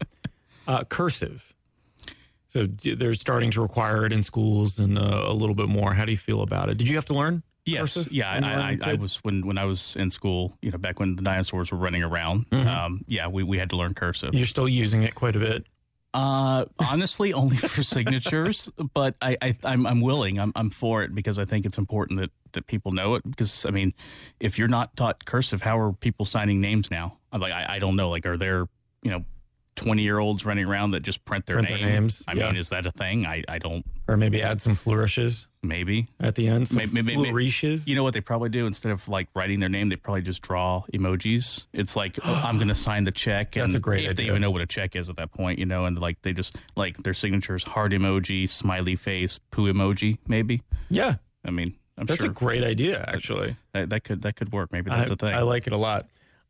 Uh, 0.67 0.85
cursive. 0.85 1.55
So 2.49 2.67
they're 2.67 3.15
starting 3.15 3.53
to 3.53 3.61
require 3.61 4.05
it 4.05 4.13
in 4.13 4.23
schools 4.23 4.79
and 4.79 4.99
uh, 4.99 5.23
a 5.25 5.33
little 5.33 5.55
bit 5.55 5.69
more. 5.69 5.95
How 5.95 6.05
do 6.05 6.11
you 6.11 6.19
feel 6.19 6.43
about 6.43 6.69
it? 6.69 6.79
Did 6.79 6.89
you 6.89 6.97
have 6.97 7.05
to 7.07 7.15
learn? 7.15 7.45
Yes, 7.65 7.95
cursive 7.95 8.13
yeah, 8.13 8.31
I, 8.31 8.73
I, 8.85 8.93
I, 8.93 8.95
was 8.95 9.17
when 9.19 9.47
when 9.47 9.59
I 9.59 9.65
was 9.65 9.95
in 9.97 10.11
school, 10.11 10.57
you 10.61 10.71
know, 10.71 10.79
back 10.79 10.99
when 10.99 11.15
the 11.15 11.23
dinosaurs 11.23 11.71
were 11.71 11.79
running 11.79 12.03
around. 12.03 12.47
Um, 12.53 13.05
yeah, 13.07 13.29
we, 13.29 13.45
we 13.45 13.59
had 13.59 13.71
to 13.71 13.77
learn 13.77 13.95
cursive. 13.95 14.35
You're 14.35 14.47
still 14.47 14.69
using 14.69 15.03
it 15.03 15.15
quite 15.15 15.37
a 15.37 15.39
bit. 15.39 15.67
Uh, 16.13 16.65
honestly, 16.79 17.33
only 17.33 17.57
for 17.57 17.83
signatures, 17.85 18.69
but 18.95 19.15
I, 19.23 19.37
I 19.41 19.57
I'm 19.65 19.87
I'm 19.87 20.01
willing. 20.01 20.41
I'm 20.41 20.53
I'm 20.57 20.71
for 20.71 21.03
it 21.03 21.15
because 21.15 21.39
I 21.39 21.45
think 21.45 21.65
it's 21.65 21.79
important 21.79 22.21
that 22.21 22.31
that 22.53 22.67
people 22.67 22.93
know 22.93 23.15
it. 23.15 23.23
Because 23.29 23.65
I 23.65 23.71
mean, 23.71 23.95
if 24.41 24.59
you're 24.59 24.69
not 24.69 24.97
taught 24.97 25.25
cursive, 25.25 25.63
how 25.63 25.79
are 25.79 25.93
people 25.93 26.27
signing 26.27 26.61
names 26.61 26.91
now? 26.91 27.19
I'm 27.33 27.41
like, 27.41 27.53
I, 27.53 27.77
I 27.77 27.79
don't 27.79 27.95
know. 27.95 28.11
Like, 28.11 28.27
are 28.27 28.37
there 28.37 28.67
you 29.03 29.11
know, 29.11 29.25
twenty 29.77 30.03
year 30.03 30.19
olds 30.19 30.45
running 30.45 30.67
around 30.67 30.93
that 30.93 31.01
just 31.01 31.25
print 31.25 31.47
their 31.47 31.57
Print 31.57 31.69
their 31.69 31.79
names, 31.79 32.25
I 32.27 32.35
yeah. 32.35 32.47
mean, 32.47 32.57
is 32.57 32.71
that 32.71 32.87
a 32.87 32.91
thing? 32.91 33.27
I 33.27 33.45
I 33.49 33.59
don't. 33.59 33.85
Or 34.09 34.17
maybe 34.17 34.43
add 34.43 34.61
some 34.61 34.75
flourishes. 34.75 35.47
Maybe. 35.63 36.07
at 36.19 36.35
the 36.35 36.49
end. 36.49 36.69
Some 36.69 36.79
Maybe- 36.79 37.03
maybe- 37.03 37.15
flourishes. 37.15 37.87
You 37.87 37.97
know 37.97 38.03
what 38.03 38.15
they 38.15 38.21
probably 38.21 38.49
do 38.49 38.67
instead 38.67 38.93
of 38.93 39.09
like 39.09 39.29
writing 39.35 39.61
their 39.61 39.69
name, 39.69 39.89
they 39.89 39.97
probably 39.97 40.23
just 40.23 40.43
draw 40.43 40.83
emojis. 40.93 41.67
It's 41.73 41.97
like 41.97 42.19
oh, 42.25 42.35
I'm 42.35 42.57
going 42.57 42.69
to 42.75 42.75
sign 42.75 43.05
the 43.05 43.11
check. 43.13 43.57
And 43.57 43.67
That's 43.67 43.75
a 43.75 43.81
great 43.81 44.05
if 44.07 44.17
they 44.17 44.27
even 44.27 44.41
know 44.41 44.51
what 44.51 44.63
a 44.63 44.67
check 44.67 44.97
is 44.97 45.09
at 45.09 45.17
that 45.17 45.33
point, 45.33 45.59
you 45.59 45.67
know, 45.67 45.85
and 45.85 45.99
like 45.99 46.23
they 46.23 46.33
just 46.33 46.57
like 46.77 46.97
their 47.03 47.15
signatures, 47.15 47.65
heart 47.65 47.93
emoji, 47.93 48.49
smiley 48.49 48.97
face, 48.97 49.39
poo 49.51 49.73
emoji, 49.73 50.19
maybe. 50.27 50.63
yeah, 50.89 51.17
I 51.45 51.51
mean, 51.51 51.75
I'm 51.99 52.07
that's 52.07 52.21
sure 52.21 52.31
a 52.31 52.35
great 52.35 52.65
idea. 52.65 53.05
Actually, 53.09 53.57
that, 53.73 53.91
that 53.91 54.05
could 54.05 54.23
that 54.23 54.37
could 54.37 54.53
work. 54.53 54.73
Maybe 54.73 54.91
that's 54.91 55.11
I, 55.11 55.15
a 55.15 55.17
thing. 55.17 55.35
I 55.35 55.43
like 55.43 55.67
it 55.67 55.73
a 55.73 55.79
lot. 55.79 56.07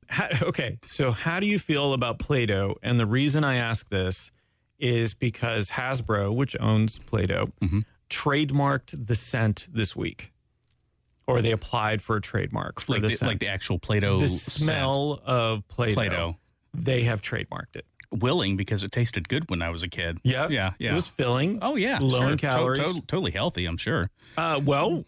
How, 0.08 0.28
okay, 0.42 0.78
so 0.88 1.12
how 1.12 1.38
do 1.38 1.46
you 1.46 1.58
feel 1.60 1.92
about 1.92 2.18
Play-Doh? 2.18 2.76
And 2.82 2.98
the 2.98 3.06
reason 3.06 3.44
I 3.44 3.54
ask 3.56 3.88
this 3.90 4.32
is 4.80 5.14
because 5.14 5.70
Hasbro, 5.70 6.34
which 6.34 6.56
owns 6.58 6.98
Play-Doh, 6.98 7.52
Mm-hmm. 7.62 7.80
Trademarked 8.10 9.06
the 9.06 9.14
scent 9.14 9.68
this 9.72 9.96
week, 9.96 10.32
or 11.26 11.40
they 11.40 11.52
applied 11.52 12.02
for 12.02 12.16
a 12.16 12.20
trademark 12.20 12.80
for 12.80 12.92
like 12.94 13.02
the, 13.02 13.08
the, 13.08 13.16
scent. 13.16 13.30
like 13.30 13.40
the 13.40 13.48
actual 13.48 13.78
Play-Doh 13.78 14.18
the 14.20 14.28
scent. 14.28 14.64
smell 14.66 15.22
of 15.24 15.66
Play-Doh. 15.68 15.94
Play-Doh. 15.94 16.36
They 16.74 17.02
have 17.02 17.22
trademarked 17.22 17.74
it. 17.76 17.86
willing 18.12 18.56
because 18.56 18.82
it 18.82 18.92
tasted 18.92 19.28
good 19.28 19.48
when 19.48 19.62
I 19.62 19.70
was 19.70 19.82
a 19.82 19.88
kid. 19.88 20.18
Yeah, 20.24 20.48
yeah, 20.50 20.72
yeah. 20.78 20.90
It 20.92 20.94
was 20.94 21.08
filling. 21.08 21.58
oh 21.62 21.76
yeah, 21.76 21.98
low 22.00 22.18
sure. 22.20 22.30
in 22.32 22.38
To- 22.38 22.46
calories. 22.46 22.94
to- 22.94 23.00
totally 23.06 23.30
healthy. 23.32 23.64
I'm 23.66 23.76
sure. 23.76 24.10
Uh, 24.36 24.60
well, 24.62 25.04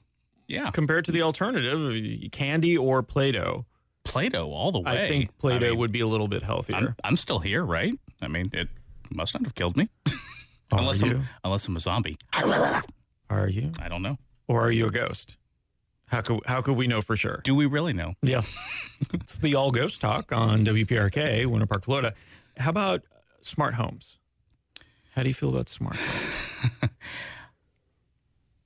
Yeah, 0.49 0.71
compared 0.71 1.05
to 1.07 1.13
the 1.13 1.23
alternative, 1.23 2.31
candy 2.33 2.77
or 2.77 3.03
Play-Doh, 3.03 3.65
Play-Doh 4.05 4.51
all 4.53 4.73
the 4.73 4.81
way. 4.81 5.05
I 5.05 5.09
think 5.09 5.37
Play-Doh 5.39 5.67
I 5.67 5.71
mean, 5.71 5.79
would 5.79 5.93
be 5.93 6.01
a 6.01 6.07
little 6.07 6.29
bit 6.29 6.43
healthier. 6.43 6.77
I'm, 6.77 6.95
I'm 7.05 7.17
still 7.17 7.39
here, 7.39 7.65
right? 7.65 7.95
I 8.21 8.27
mean, 8.29 8.51
it 8.53 8.69
must 9.13 9.35
not 9.35 9.45
have 9.45 9.55
killed 9.55 9.77
me. 9.77 9.89
Are 10.73 10.79
unless 10.79 11.03
you? 11.03 11.17
I'm 11.17 11.29
unless 11.45 11.69
I'm 11.69 11.77
a 11.77 11.81
zombie. 11.81 12.17
Are 13.31 13.49
you? 13.49 13.73
I 13.79 13.89
don't 13.89 14.03
know. 14.03 14.19
Or 14.49 14.63
are 14.63 14.71
you 14.71 14.87
a 14.87 14.91
ghost? 14.91 15.37
How 16.07 16.21
could 16.21 16.41
how 16.47 16.61
could 16.63 16.77
we 16.77 16.87
know 16.87 17.03
for 17.03 17.17
sure? 17.17 17.41
Do 17.45 17.55
we 17.55 17.67
really 17.67 17.93
know? 17.93 18.15
Yeah. 18.23 18.43
it's 19.13 19.39
the 19.39 19.55
all 19.55 19.71
ghost 19.71 20.01
talk 20.01 20.33
on 20.33 20.65
WPRK, 20.65 21.47
Winter 21.47 21.67
Park, 21.67 21.85
Florida. 21.85 22.15
How 22.59 22.71
about 22.71 23.03
smart 23.41 23.75
homes? 23.75 24.19
How 25.15 25.23
do 25.23 25.29
you 25.29 25.35
feel 25.35 25.51
about 25.51 25.69
smart 25.69 25.97
homes? 25.97 26.91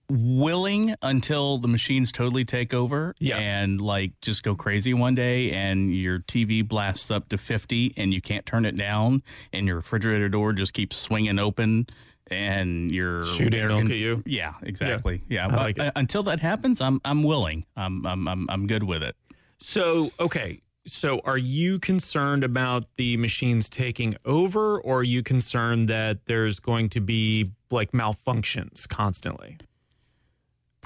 Willing 0.08 0.94
until 1.02 1.58
the 1.58 1.68
machines 1.68 2.12
totally 2.12 2.44
take 2.44 2.72
over 2.72 3.14
Yeah. 3.18 3.38
and 3.38 3.80
like 3.80 4.12
just 4.20 4.42
go 4.42 4.54
crazy 4.54 4.94
one 4.94 5.14
day 5.14 5.50
and 5.52 5.94
your 5.94 6.20
TV 6.20 6.66
blasts 6.66 7.10
up 7.10 7.28
to 7.30 7.38
50 7.38 7.94
and 7.96 8.14
you 8.14 8.20
can't 8.20 8.46
turn 8.46 8.64
it 8.64 8.76
down 8.76 9.22
and 9.52 9.66
your 9.66 9.76
refrigerator 9.76 10.28
door 10.28 10.52
just 10.52 10.72
keeps 10.74 10.96
swinging 10.96 11.38
open 11.38 11.86
and 12.28 12.90
you're 12.92 13.24
Shooting 13.24 13.66
milk 13.68 13.84
at 13.86 13.96
you? 13.96 14.22
Yeah, 14.26 14.54
exactly. 14.62 15.22
Yeah. 15.28 15.46
I 15.48 15.56
like 15.56 15.78
Uh. 15.78 15.90
Until 15.96 16.22
that 16.24 16.40
happens, 16.40 16.80
I'm 16.80 17.00
I'm 17.04 17.22
willing. 17.22 17.64
I'm 17.76 18.04
I'm 18.06 18.26
I'm, 18.28 18.46
I'm 18.50 18.66
good 18.66 18.82
with 18.82 19.02
it. 19.02 19.16
So, 19.58 20.10
okay. 20.20 20.60
So, 20.88 21.20
are 21.24 21.38
you 21.38 21.80
concerned 21.80 22.44
about 22.44 22.84
the 22.96 23.16
machines 23.16 23.68
taking 23.68 24.16
over, 24.24 24.78
or 24.80 24.98
are 25.00 25.02
you 25.02 25.24
concerned 25.24 25.88
that 25.88 26.26
there's 26.26 26.60
going 26.60 26.90
to 26.90 27.00
be 27.00 27.50
like 27.72 27.90
malfunctions 27.92 28.88
constantly? 28.88 29.58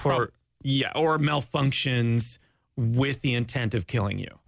Or, 0.05 0.31
yeah, 0.63 0.91
or 0.95 1.17
malfunctions 1.17 2.37
with 2.75 3.21
the 3.21 3.33
intent 3.35 3.73
of 3.73 3.87
killing 3.87 4.19
you. 4.19 4.39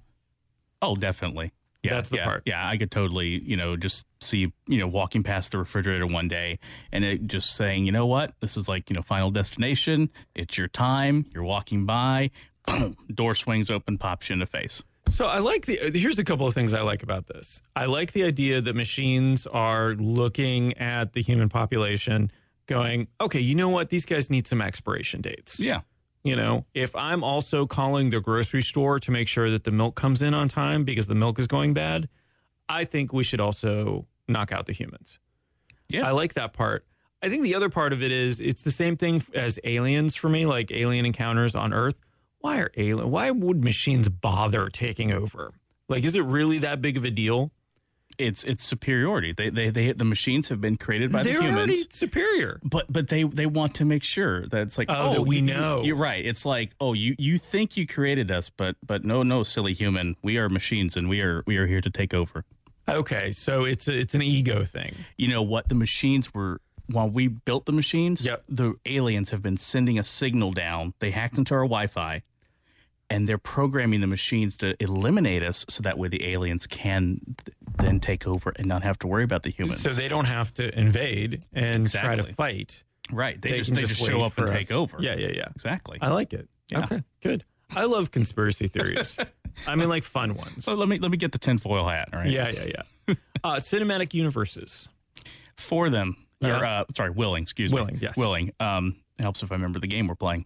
Oh, 0.82 0.96
definitely. 0.96 1.52
Yeah, 1.84 1.96
That's 1.96 2.10
the 2.10 2.18
yeah, 2.18 2.24
part. 2.24 2.44
Yeah, 2.46 2.66
I 2.66 2.78
could 2.78 2.92
totally, 2.92 3.42
you 3.44 3.58
know, 3.58 3.76
just 3.76 4.06
see, 4.22 4.54
you 4.68 4.78
know, 4.78 4.88
walking 4.88 5.22
past 5.22 5.52
the 5.52 5.58
refrigerator 5.58 6.08
one 6.08 6.30
day 6.30 6.60
and 6.94 7.04
it 7.04 7.28
just 7.28 7.56
saying, 7.56 7.86
you 7.86 7.92
know 7.92 8.06
what, 8.06 8.34
this 8.40 8.56
is 8.56 8.70
like, 8.70 8.90
you 8.90 8.96
know, 8.96 9.02
final 9.02 9.32
destination. 9.32 10.10
It's 10.34 10.58
your 10.58 10.70
time. 10.70 11.26
You're 11.34 11.44
walking 11.44 11.86
by. 11.86 12.32
Boom, 12.66 12.96
door 13.14 13.36
swings 13.36 13.70
open, 13.70 13.98
pops 13.98 14.30
you 14.30 14.34
in 14.34 14.40
the 14.40 14.46
face. 14.46 14.82
So 15.10 15.28
I 15.28 15.40
like 15.40 15.66
the. 15.66 15.92
Here's 15.94 16.18
a 16.18 16.24
couple 16.24 16.48
of 16.48 16.54
things 16.54 16.74
I 16.74 16.82
like 16.82 17.04
about 17.04 17.28
this. 17.28 17.62
I 17.76 17.86
like 17.86 18.14
the 18.14 18.24
idea 18.24 18.62
that 18.62 18.74
machines 18.74 19.46
are 19.46 19.96
looking 19.96 20.78
at 20.78 21.12
the 21.12 21.22
human 21.22 21.50
population, 21.50 22.32
going, 22.66 23.08
okay, 23.20 23.40
you 23.40 23.56
know 23.56 23.70
what? 23.70 23.90
These 23.90 24.06
guys 24.06 24.30
need 24.30 24.48
some 24.48 24.62
expiration 24.62 25.22
dates. 25.22 25.60
Yeah. 25.60 25.82
You 26.24 26.38
know, 26.38 26.66
if 26.74 26.96
I'm 26.96 27.24
also 27.24 27.66
calling 27.66 28.10
the 28.10 28.22
grocery 28.22 28.62
store 28.62 29.00
to 29.02 29.12
make 29.12 29.28
sure 29.28 29.50
that 29.50 29.66
the 29.66 29.72
milk 29.72 29.96
comes 29.96 30.22
in 30.22 30.34
on 30.34 30.48
time 30.48 30.86
because 30.86 31.08
the 31.08 31.16
milk 31.16 31.38
is 31.38 31.48
going 31.48 31.74
bad, 31.74 32.08
I 32.70 32.86
think 32.86 33.12
we 33.12 33.26
should 33.26 33.42
also 33.42 34.08
knock 34.28 34.54
out 34.54 34.66
the 34.66 34.74
humans. 34.74 35.20
Yeah. 35.90 36.08
I 36.08 36.12
like 36.12 36.34
that 36.36 36.54
part. 36.54 36.86
I 37.22 37.30
think 37.30 37.44
the 37.44 37.56
other 37.56 37.70
part 37.70 37.94
of 37.94 38.02
it 38.02 38.12
is 38.12 38.40
it's 38.40 38.62
the 38.62 38.72
same 38.72 38.96
thing 38.98 39.24
as 39.34 39.60
aliens 39.64 40.16
for 40.16 40.30
me, 40.30 40.46
like 40.46 40.72
alien 40.72 41.06
encounters 41.06 41.56
on 41.56 41.74
Earth. 41.74 41.96
Why 42.40 42.60
are 42.60 42.72
alien? 42.76 43.10
Why 43.12 43.32
would 43.32 43.64
machines 43.64 44.10
bother 44.10 44.70
taking 44.70 45.12
over? 45.12 45.54
Like, 45.90 46.04
is 46.04 46.16
it 46.16 46.24
really 46.24 46.58
that 46.60 46.82
big 46.82 46.98
of 46.98 47.04
a 47.04 47.12
deal? 47.12 47.52
It's 48.18 48.44
it's 48.44 48.64
superiority. 48.64 49.34
They 49.34 49.50
they 49.50 49.70
they 49.70 49.92
the 49.92 50.06
machines 50.06 50.50
have 50.50 50.62
been 50.62 50.78
created 50.78 51.12
by 51.12 51.24
They're 51.24 51.34
the 51.40 51.44
humans. 51.46 51.58
already 51.58 51.84
superior. 51.90 52.60
but 52.64 52.86
but 52.92 53.08
they 53.08 53.24
they 53.24 53.46
want 53.46 53.76
to 53.76 53.86
make 53.86 54.04
sure 54.04 54.46
that 54.48 54.62
it's 54.62 54.78
like 54.78 54.88
Oh, 54.90 55.12
that 55.14 55.20
oh, 55.20 55.22
we 55.24 55.38
you- 55.38 55.42
know. 55.42 55.82
you're 55.84 55.96
right 55.96 56.24
it's 56.26 56.46
like 56.46 56.74
oh 56.80 56.94
you 56.94 57.16
you 57.18 57.38
think 57.38 57.76
you 57.76 57.88
created 57.88 58.30
us 58.30 58.50
but 58.50 58.76
but 58.86 59.04
no 59.04 59.24
no 59.24 59.44
silly 59.44 59.74
human 59.74 60.16
we 60.22 60.38
are 60.38 60.48
machines 60.50 60.96
and 60.96 61.10
we 61.10 61.22
are 61.22 61.44
we 61.48 61.58
are 61.58 61.66
here 61.68 61.82
to 61.82 61.90
take 61.90 62.14
over 62.14 62.46
Okay, 62.90 63.32
so 63.32 63.64
it's 63.64 63.88
a, 63.88 63.98
it's 63.98 64.14
an 64.14 64.22
ego 64.22 64.66
thing. 64.66 64.94
you 65.18 65.28
know 65.30 65.42
what 65.42 65.70
the 65.70 65.76
machines 65.76 66.34
were 66.34 66.60
while 66.88 67.10
we 67.10 67.30
built 67.30 67.66
the 67.66 67.72
machines 67.72 68.24
Yep. 68.26 68.44
the 68.50 68.74
aliens 68.86 69.30
have 69.32 69.42
been 69.42 69.58
sending 69.58 69.98
a 69.98 70.04
signal 70.04 70.52
down 70.52 70.94
they 71.00 71.12
hacked 71.12 71.38
into 71.38 71.54
our 71.56 71.62
wi-fi 71.64 72.22
and 73.14 73.28
they're 73.28 73.38
programming 73.38 74.02
the 74.02 74.08
machines 74.08 74.58
to 74.58 74.76
eliminate 74.84 75.44
us 75.44 75.66
so 75.70 75.82
that 75.84 75.98
way 75.98 76.08
the 76.08 76.28
aliens 76.34 76.66
can 76.68 77.20
th- 77.46 77.56
then 77.80 78.00
take 78.00 78.28
over 78.28 78.52
and 78.56 78.66
not 78.68 78.84
have 78.84 78.98
to 79.00 79.08
worry 79.08 79.24
about 79.24 79.44
the 79.44 79.50
humans 79.52 79.82
So 79.82 79.90
they 79.90 80.08
don't 80.10 80.26
have 80.26 80.54
to 80.56 80.78
invade 80.78 81.44
and 81.54 81.90
try 81.90 82.16
to 82.16 82.24
fight. 82.24 82.84
right 83.12 83.40
they, 83.42 83.60
just 83.60 83.74
they 83.76 83.84
just 83.84 84.02
show 84.04 84.22
up 84.24 84.38
and 84.38 84.48
for 84.48 84.54
take 84.54 84.72
over 84.72 84.98
Yeah, 85.00 85.16
yeah, 85.16 85.32
yeah. 85.36 85.48
exactly 85.56 85.98
I 86.02 86.10
like 86.10 86.34
it. 86.34 86.48
Yeah. 86.72 86.80
Okay, 86.86 87.04
good. 87.22 87.44
I 87.76 87.86
love 87.86 88.12
conspiracy 88.12 88.68
theories. 88.68 89.18
I 89.68 89.76
mean, 89.76 89.90
like 89.90 90.04
fun 90.04 90.36
ones. 90.36 90.66
so 90.66 90.74
let 90.76 90.88
me 90.88 90.98
let 90.98 91.12
me 91.12 91.18
get 91.18 91.32
the 91.32 91.40
tinfoil 91.40 91.88
hat 91.88 92.10
all 92.14 92.20
right 92.20 92.30
Yeah, 92.30 92.50
yeah, 92.50 92.66
yeah. 93.08 93.16
Uh, 93.44 93.56
cinematic 93.58 94.14
universes. 94.14 94.88
for 95.58 95.90
them. 95.90 96.16
Yeah. 96.40 96.60
Or, 96.62 96.66
uh, 96.66 96.84
sorry, 96.96 97.10
willing. 97.12 97.44
Excuse 97.44 97.72
me. 97.72 97.76
Willing, 97.80 97.98
yes. 98.02 98.16
Willing. 98.18 98.52
Um, 98.60 98.96
it 99.20 99.24
helps 99.24 99.44
if 99.44 99.52
I 99.52 99.56
remember 99.56 99.80
the 99.80 99.88
game 99.88 100.08
we're 100.08 100.16
playing. 100.16 100.46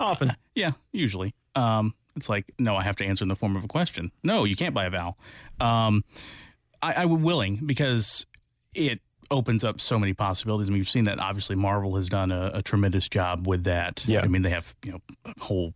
Often. 0.00 0.36
Yeah, 0.54 0.72
usually. 0.92 1.34
Um, 1.54 1.94
it's 2.16 2.28
like 2.28 2.52
no, 2.58 2.76
I 2.76 2.82
have 2.82 2.96
to 2.96 3.04
answer 3.04 3.24
in 3.24 3.28
the 3.28 3.36
form 3.36 3.56
of 3.56 3.64
a 3.64 3.68
question. 3.68 4.10
No, 4.22 4.44
you 4.44 4.56
can't 4.56 4.74
buy 4.74 4.86
a 4.86 4.90
vowel. 4.90 5.18
Um, 5.60 6.04
I, 6.82 6.94
I 6.94 7.04
would 7.04 7.22
willing 7.22 7.60
because 7.64 8.26
it 8.74 9.00
opens 9.30 9.64
up 9.64 9.80
so 9.80 9.98
many 9.98 10.14
possibilities. 10.14 10.68
I 10.68 10.72
mean, 10.72 10.80
we've 10.80 10.88
seen 10.88 11.04
that 11.04 11.18
obviously 11.18 11.56
Marvel 11.56 11.96
has 11.96 12.08
done 12.08 12.30
a, 12.30 12.52
a 12.54 12.62
tremendous 12.62 13.08
job 13.08 13.46
with 13.46 13.64
that. 13.64 14.04
Yeah. 14.06 14.20
I 14.22 14.28
mean, 14.28 14.42
they 14.42 14.50
have 14.50 14.76
you 14.84 14.92
know 14.92 15.00
a 15.24 15.34
whole 15.40 15.72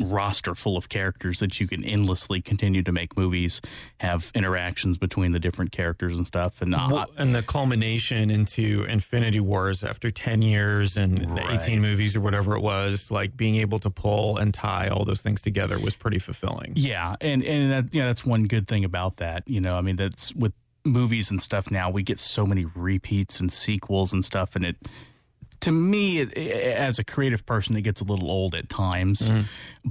roster 0.00 0.54
full 0.54 0.76
of 0.76 0.88
characters 0.88 1.38
that 1.40 1.60
you 1.60 1.68
can 1.68 1.84
endlessly 1.84 2.40
continue 2.40 2.82
to 2.82 2.92
make 2.92 3.16
movies, 3.16 3.60
have 3.98 4.30
interactions 4.34 4.98
between 4.98 5.32
the 5.32 5.38
different 5.38 5.72
characters 5.72 6.16
and 6.16 6.26
stuff. 6.26 6.60
And 6.60 6.74
uh, 6.74 6.88
Well, 6.90 7.06
and 7.16 7.34
the 7.34 7.42
culmination 7.42 8.30
into 8.30 8.84
Infinity 8.88 9.40
Wars 9.40 9.84
after 9.84 10.10
10 10.10 10.42
years 10.42 10.96
and 10.96 11.34
Right. 11.36 11.62
18 11.62 11.80
movies 11.80 12.16
or 12.16 12.20
whatever 12.20 12.56
it 12.56 12.60
was, 12.60 13.10
like 13.10 13.36
being 13.36 13.56
able 13.56 13.78
to 13.80 13.90
pull 13.90 14.36
and 14.36 14.52
tie 14.52 14.88
all 14.88 15.04
those 15.04 15.20
things 15.20 15.40
together 15.42 15.78
was 15.78 15.94
pretty 15.94 16.18
fulfilling. 16.18 16.72
Yeah, 16.76 17.16
and 17.20 17.42
and 17.44 17.72
that, 17.72 17.94
you 17.94 18.00
know 18.00 18.06
that's 18.08 18.24
one 18.24 18.44
good 18.44 18.66
thing 18.68 18.84
about 18.84 19.16
that. 19.18 19.42
You 19.46 19.60
know, 19.60 19.76
I 19.76 19.80
mean 19.80 19.96
that's 19.96 20.34
with 20.34 20.52
movies 20.84 21.30
and 21.30 21.40
stuff 21.40 21.70
now 21.70 21.88
we 21.88 22.02
get 22.02 22.18
so 22.18 22.44
many 22.44 22.66
repeats 22.74 23.40
and 23.40 23.50
sequels 23.52 24.12
and 24.12 24.24
stuff, 24.24 24.54
and 24.54 24.64
it 24.64 24.76
to 25.64 25.72
me 25.72 26.20
it, 26.20 26.36
as 26.36 26.98
a 26.98 27.04
creative 27.04 27.46
person 27.46 27.74
it 27.74 27.82
gets 27.82 28.02
a 28.02 28.04
little 28.04 28.30
old 28.30 28.54
at 28.54 28.68
times. 28.68 29.22
Mm-hmm. 29.22 29.42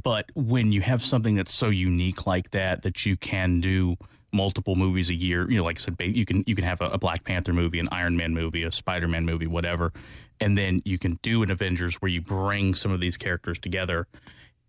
But 0.03 0.29
when 0.35 0.71
you 0.71 0.81
have 0.81 1.03
something 1.03 1.35
that's 1.35 1.53
so 1.53 1.69
unique 1.69 2.27
like 2.27 2.51
that 2.51 2.83
that 2.83 3.05
you 3.05 3.17
can 3.17 3.59
do 3.59 3.97
multiple 4.31 4.75
movies 4.75 5.09
a 5.09 5.15
year, 5.15 5.49
you 5.49 5.57
know, 5.57 5.63
like 5.63 5.77
I 5.77 5.81
said, 5.81 5.95
you 5.99 6.25
can 6.25 6.43
you 6.45 6.55
can 6.55 6.63
have 6.63 6.79
a, 6.79 6.89
a 6.89 6.97
Black 6.99 7.23
Panther 7.23 7.53
movie, 7.53 7.79
an 7.79 7.89
Iron 7.91 8.15
Man 8.15 8.33
movie, 8.35 8.61
a 8.61 8.71
Spider 8.71 9.07
Man 9.07 9.25
movie, 9.25 9.47
whatever, 9.47 9.91
and 10.39 10.55
then 10.55 10.83
you 10.85 10.99
can 10.99 11.17
do 11.23 11.41
an 11.41 11.49
Avengers 11.49 11.95
where 11.95 12.09
you 12.09 12.21
bring 12.21 12.75
some 12.75 12.91
of 12.91 13.01
these 13.01 13.17
characters 13.17 13.57
together 13.57 14.07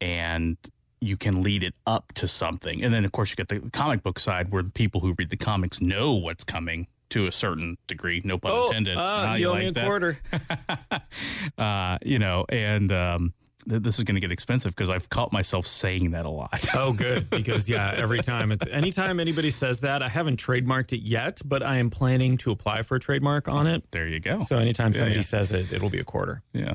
and 0.00 0.56
you 1.02 1.18
can 1.18 1.42
lead 1.42 1.62
it 1.62 1.74
up 1.86 2.12
to 2.14 2.26
something. 2.26 2.82
And 2.82 2.94
then, 2.94 3.04
of 3.04 3.12
course, 3.12 3.28
you 3.28 3.36
get 3.36 3.48
the 3.48 3.60
comic 3.70 4.02
book 4.02 4.18
side 4.18 4.50
where 4.50 4.62
the 4.62 4.70
people 4.70 5.02
who 5.02 5.14
read 5.18 5.28
the 5.28 5.36
comics 5.36 5.82
know 5.82 6.14
what's 6.14 6.44
coming 6.44 6.86
to 7.14 7.26
a 7.26 7.32
certain 7.32 7.76
degree. 7.86 8.20
No 8.24 8.38
pun 8.38 8.52
intended. 8.68 8.96
ah, 8.98 9.32
Ah, 9.32 9.34
you 9.34 9.48
owe 9.48 9.54
me 9.54 9.60
like 9.66 9.68
a 9.70 9.72
that? 9.72 9.84
quarter. 9.86 10.18
Uh, 11.58 11.98
you 12.04 12.18
know, 12.18 12.44
and 12.48 12.90
um, 12.92 13.32
th- 13.68 13.82
this 13.82 13.98
is 13.98 14.04
going 14.04 14.14
to 14.16 14.20
get 14.20 14.32
expensive 14.32 14.74
because 14.74 14.90
I've 14.90 15.08
caught 15.08 15.32
myself 15.32 15.66
saying 15.66 16.10
that 16.12 16.26
a 16.26 16.30
lot. 16.30 16.64
Oh, 16.74 16.92
good. 16.92 17.30
Because, 17.30 17.68
yeah, 17.68 17.92
every 17.96 18.20
time, 18.22 18.50
it, 18.52 18.66
anytime 18.70 19.20
anybody 19.20 19.50
says 19.50 19.80
that, 19.80 20.02
I 20.02 20.08
haven't 20.08 20.40
trademarked 20.42 20.92
it 20.92 21.02
yet, 21.02 21.40
but 21.44 21.62
I 21.62 21.76
am 21.76 21.90
planning 21.90 22.36
to 22.38 22.50
apply 22.50 22.82
for 22.82 22.96
a 22.96 23.00
trademark 23.00 23.48
on 23.48 23.66
it. 23.66 23.84
there 23.92 24.08
you 24.08 24.20
go. 24.20 24.42
So 24.42 24.58
anytime 24.58 24.92
Yeah, 24.92 24.98
somebody 24.98 25.16
yeah. 25.16 25.22
says 25.22 25.52
it, 25.52 25.72
it'll 25.72 25.90
be 25.90 26.00
a 26.00 26.04
quarter. 26.04 26.42
yeah. 26.52 26.74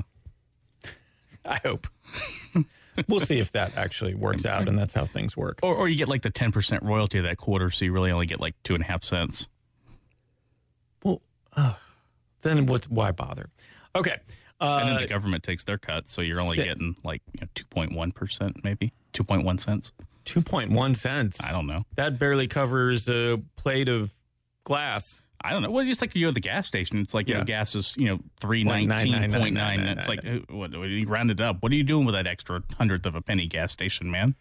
I 1.44 1.58
hope. 1.64 1.86
we'll 3.08 3.20
see 3.20 3.38
if 3.38 3.52
that 3.52 3.76
actually 3.76 4.14
works 4.14 4.44
out, 4.44 4.68
and 4.68 4.78
that's 4.78 4.92
how 4.92 5.04
things 5.06 5.36
work. 5.36 5.58
Or, 5.62 5.74
or 5.74 5.88
you 5.88 5.96
get 5.96 6.08
like 6.08 6.22
the 6.22 6.30
10% 6.30 6.82
royalty 6.82 7.18
of 7.18 7.24
that 7.24 7.38
quarter, 7.38 7.70
so 7.70 7.84
you 7.84 7.92
really 7.92 8.10
only 8.10 8.26
get 8.26 8.40
like 8.40 8.54
two 8.62 8.74
and 8.74 8.82
a 8.82 8.86
half 8.86 9.02
cents. 9.04 9.48
Uh, 11.56 11.74
then 12.42 12.66
what, 12.66 12.84
why 12.84 13.10
bother? 13.12 13.50
Okay. 13.94 14.16
and 14.60 14.88
then 14.88 14.96
Uh, 14.96 15.00
the 15.00 15.06
government 15.06 15.42
takes 15.42 15.64
their 15.64 15.78
cut, 15.78 16.08
so 16.08 16.22
you're 16.22 16.40
only 16.40 16.56
si- 16.56 16.64
getting 16.64 16.96
like 17.04 17.22
you 17.32 17.40
know, 17.40 17.46
2.1%, 17.54 18.62
maybe 18.64 18.92
2.1 19.12 19.58
cents. 19.60 19.92
2.1 20.26 20.96
cents. 20.96 21.42
I 21.44 21.50
don't 21.50 21.66
know. 21.66 21.84
That 21.96 22.18
barely 22.18 22.46
covers 22.46 23.08
a 23.08 23.40
plate 23.56 23.88
of 23.88 24.12
glass. 24.64 25.20
I 25.42 25.52
don't 25.52 25.62
know. 25.62 25.70
Well, 25.70 25.84
just 25.86 26.02
like 26.02 26.14
you 26.14 26.26
go 26.26 26.30
to 26.30 26.34
the 26.34 26.40
gas 26.40 26.66
station, 26.66 26.98
it's 26.98 27.14
like 27.14 27.26
you 27.26 27.32
Yeah. 27.34 27.38
know, 27.40 27.44
gas 27.46 27.74
is 27.74 27.96
you 27.96 28.06
know 28.08 28.20
three 28.38 28.62
nineteen 28.62 29.32
point 29.32 29.54
nine. 29.54 29.80
It's 29.80 30.06
like 30.06 30.20
uh, 30.24 30.40
what, 30.50 30.76
what, 30.76 30.88
you 30.90 31.08
round 31.08 31.30
it 31.30 31.40
up. 31.40 31.62
What 31.62 31.72
are 31.72 31.74
you 31.74 31.82
doing 31.82 32.04
with 32.04 32.14
that 32.14 32.26
extra 32.26 32.62
hundredth 32.76 33.06
of 33.06 33.14
a 33.14 33.22
penny 33.22 33.46
gas 33.46 33.72
station, 33.72 34.10
man? 34.10 34.34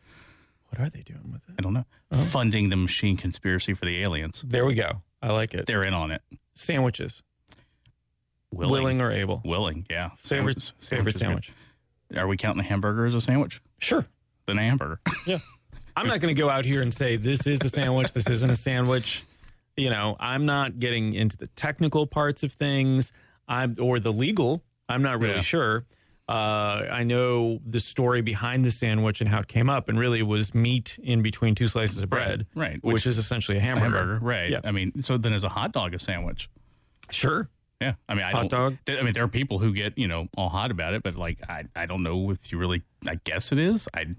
What 0.67 0.81
are 0.81 0.89
they 0.89 1.01
doing 1.01 1.31
with 1.31 1.47
it? 1.47 1.55
I 1.57 1.61
don't 1.61 1.73
know. 1.73 1.85
Funding 2.11 2.69
the 2.69 2.75
machine 2.75 3.15
conspiracy 3.15 3.73
for 3.73 3.85
the 3.85 4.01
aliens. 4.03 4.43
There 4.45 4.65
we 4.65 4.73
go. 4.73 5.01
I 5.21 5.31
like 5.31 5.53
it. 5.53 5.65
They're 5.65 5.83
in 5.83 5.93
on 5.93 6.11
it. 6.11 6.21
Sandwiches. 6.59 7.23
Willing, 8.51 8.71
Willing, 8.71 9.01
or 9.01 9.11
able. 9.11 9.41
willing. 9.45 9.85
Yeah. 9.89 10.09
Favorite, 10.17 10.59
Sandwich- 10.61 10.89
favorite 10.89 11.17
sandwich. 11.17 11.53
Are 12.17 12.27
we 12.27 12.35
counting 12.35 12.61
a 12.65 12.67
hamburger 12.67 13.05
as 13.05 13.13
a 13.15 13.21
sandwich? 13.21 13.61
Sure. 13.79 14.05
Then 14.47 14.57
a 14.57 14.63
hamburger. 14.63 14.99
Yeah. 15.25 15.39
I'm 15.95 16.07
not 16.07 16.19
going 16.21 16.33
to 16.33 16.39
go 16.39 16.49
out 16.49 16.65
here 16.65 16.81
and 16.81 16.93
say 16.93 17.17
this 17.17 17.45
is 17.45 17.59
a 17.61 17.69
sandwich, 17.69 18.13
this 18.13 18.29
isn't 18.29 18.49
a 18.49 18.55
sandwich. 18.55 19.23
You 19.77 19.89
know, 19.89 20.15
I'm 20.19 20.45
not 20.45 20.79
getting 20.79 21.13
into 21.13 21.35
the 21.37 21.47
technical 21.47 22.07
parts 22.07 22.41
of 22.43 22.51
things. 22.53 23.11
I'm 23.47 23.75
or 23.79 23.99
the 23.99 24.11
legal. 24.13 24.63
I'm 24.87 25.01
not 25.01 25.19
really 25.19 25.35
Yeah. 25.35 25.41
sure. 25.41 25.85
Uh, 26.29 26.87
I 26.91 27.03
know 27.03 27.59
the 27.65 27.79
story 27.79 28.21
behind 28.21 28.63
the 28.63 28.69
sandwich 28.69 29.19
and 29.19 29.27
how 29.29 29.39
it 29.39 29.47
came 29.47 29.67
up, 29.67 29.89
and 29.89 29.97
really 29.97 30.19
it 30.19 30.27
was 30.27 30.53
meat 30.53 30.99
in 31.01 31.23
between 31.23 31.55
two 31.55 31.67
slices 31.67 32.03
of 32.03 32.09
bread, 32.11 32.45
right, 32.53 32.75
Which, 32.83 32.93
which- 32.93 33.07
is 33.07 33.17
essentially 33.17 33.57
a 33.57 33.61
A 33.61 33.63
hamburger. 33.63 33.97
hamburger. 33.97 34.19
Right. 34.25 34.49
Yeah. 34.51 34.59
I 34.63 34.71
mean, 34.71 35.01
so 35.01 35.17
then 35.17 35.33
is 35.33 35.43
a 35.43 35.49
hot 35.49 35.71
dog 35.71 35.95
a 35.95 35.99
sandwich? 35.99 36.47
Sure. 37.09 37.49
Yeah, 37.81 37.93
I 38.07 38.13
mean, 38.13 38.25
I 38.25 38.31
Hot 38.31 38.49
dog? 38.49 38.77
I 38.89 39.01
mean, 39.01 39.13
there 39.13 39.23
are 39.23 39.27
people 39.29 39.57
who 39.57 39.73
get 39.73 39.97
you 39.97 40.07
know 40.07 40.27
all 40.37 40.49
hot 40.49 40.69
about 40.69 40.93
it, 40.93 41.01
but 41.01 41.15
like, 41.15 41.39
I, 41.49 41.61
I 41.75 41.85
don't 41.87 42.03
know 42.03 42.29
if 42.29 42.51
you 42.51 42.57
really. 42.59 42.83
I 43.07 43.15
guess 43.23 43.51
it 43.51 43.57
is. 43.57 43.87
I. 43.95 44.01
I'm 44.01 44.15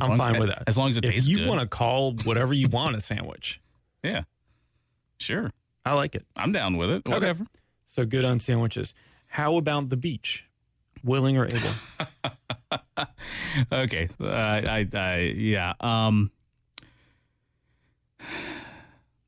long 0.00 0.12
as- 0.12 0.18
fine 0.18 0.38
with 0.40 0.48
that. 0.48 0.62
As 0.66 0.78
long 0.78 0.90
as 0.90 0.96
it 0.96 1.04
if 1.04 1.10
tastes 1.12 1.28
you 1.28 1.46
want 1.46 1.60
to 1.60 1.66
call 1.66 2.14
whatever 2.24 2.54
you 2.54 2.68
want 2.68 2.96
a 2.96 3.00
sandwich, 3.00 3.60
yeah. 4.02 4.22
Sure, 5.18 5.50
I 5.84 5.92
like 5.94 6.14
it. 6.14 6.24
I'm 6.36 6.52
down 6.52 6.76
with 6.78 6.88
it. 6.88 7.02
Okay. 7.04 7.12
Whatever. 7.12 7.46
So 7.84 8.06
good 8.06 8.24
on 8.24 8.38
sandwiches. 8.40 8.94
How 9.26 9.56
about 9.56 9.90
the 9.90 9.96
beach? 9.96 10.46
Willing 11.04 11.36
or 11.36 11.46
able? 11.46 11.70
Okay. 13.70 14.08
Uh, 14.20 14.26
I, 14.26 14.88
I, 14.92 15.18
yeah. 15.36 15.74
Um, 15.80 16.30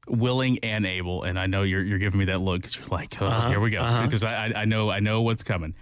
willing 0.09 0.59
and 0.61 0.87
able, 0.87 1.23
and 1.23 1.38
I 1.38 1.47
know 1.47 1.62
you're 1.62 1.83
you're 1.83 1.99
giving 1.99 2.18
me 2.18 2.26
that 2.26 2.40
look 2.40 2.62
because 2.62 2.76
you're 2.76 2.87
like, 2.87 3.21
oh, 3.21 3.26
Uh-huh, 3.26 3.49
here 3.49 3.61
we 3.61 3.71
go, 3.71 3.80
uh-huh. 3.80 4.02
because 4.04 4.25
I, 4.25 4.47
I 4.47 4.52
I 4.62 4.64
know 4.64 4.90
I 4.90 5.00
know 5.00 5.23
what's 5.23 5.42
coming. 5.42 5.75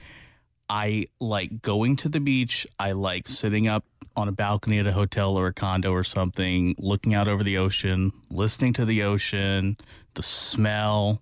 I 0.69 1.09
like 1.21 1.63
going 1.63 1.97
to 1.97 2.09
the 2.09 2.21
beach. 2.21 2.67
I 2.79 2.93
like 2.93 3.29
sitting 3.29 3.69
up 3.69 3.85
on 4.17 4.29
a 4.29 4.33
balcony 4.33 4.79
at 4.79 4.87
a 4.87 4.93
hotel 4.93 5.37
or 5.37 5.47
a 5.49 5.53
condo 5.53 5.93
or 5.93 6.05
something, 6.05 6.75
looking 6.79 7.15
out 7.15 7.29
over 7.29 7.43
the 7.43 7.59
ocean, 7.59 8.13
listening 8.31 8.73
to 8.75 8.85
the 8.85 9.03
ocean, 9.03 9.77
the 10.15 10.23
smell, 10.23 11.21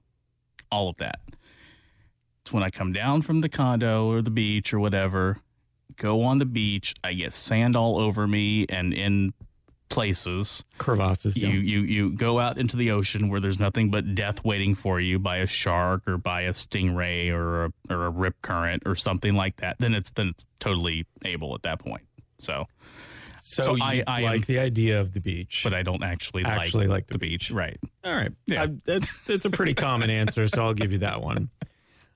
all 0.71 0.88
of 0.88 0.97
that. 0.99 1.21
It's 2.52 2.54
when 2.54 2.62
I 2.62 2.68
come 2.68 2.92
down 2.92 3.23
from 3.23 3.40
the 3.40 3.49
condo 3.49 4.11
or 4.11 4.21
the 4.21 4.30
beach 4.30 4.75
or 4.75 4.78
whatever, 4.78 5.38
go 5.97 6.21
on 6.23 6.38
the 6.38 6.44
beach, 6.44 6.94
I 7.02 7.14
get 7.14 7.32
sand 7.32 7.75
all 7.76 7.99
over 7.99 8.26
me 8.28 8.66
and 8.68 8.92
in 8.92 9.32
places. 9.88 10.62
Crevasses. 10.78 11.35
You 11.37 11.49
yeah. 11.49 11.54
you 11.61 11.80
you 11.80 12.11
go 12.11 12.38
out 12.38 12.59
into 12.59 12.76
the 12.76 12.90
ocean 12.90 13.30
where 13.30 13.40
there's 13.40 13.59
nothing 13.59 13.90
but 13.90 14.14
death 14.14 14.44
waiting 14.44 14.75
for 14.75 15.00
you 15.00 15.18
by 15.18 15.38
a 15.38 15.46
shark 15.46 16.07
or 16.07 16.18
by 16.18 16.42
a 16.42 16.50
stingray 16.53 17.31
or 17.31 17.64
a, 17.66 17.72
or 17.88 18.05
a 18.07 18.11
rip 18.11 18.42
current 18.42 18.83
or 18.85 18.94
something 18.96 19.35
like 19.35 19.57
that. 19.57 19.77
Then 19.79 19.94
it's 19.94 20.11
then 20.11 20.29
it's 20.29 20.44
totally 20.61 21.07
able 21.24 21.55
at 21.55 21.62
that 21.62 21.79
point. 21.79 22.03
So, 22.38 22.66
So, 23.40 23.62
So 23.62 23.77
I- 23.83 24.05
I 24.07 24.22
like 24.22 24.35
am- 24.42 24.44
the 24.46 24.59
idea 24.61 25.00
of 25.00 25.12
the 25.14 25.20
beach. 25.20 25.62
but 25.64 25.72
I 25.74 25.83
don't 25.83 26.03
actually, 26.05 26.44
Actually 26.44 26.87
like, 26.87 26.96
like 26.96 27.07
the 27.09 27.14
the 27.14 27.18
beach. 27.18 27.50
Right. 27.50 27.79
All 28.05 28.14
right. 28.14 28.31
Yeah. 28.46 28.64
I- 28.64 28.77
that's 28.85 29.20
that's 29.20 29.44
a 29.46 29.50
pretty 29.50 29.74
common 29.74 30.11
answer, 30.11 30.46
so 30.48 30.62
I'll 30.62 30.74
give 30.74 30.92
you 30.92 30.98
that 30.98 31.22
one. 31.22 31.48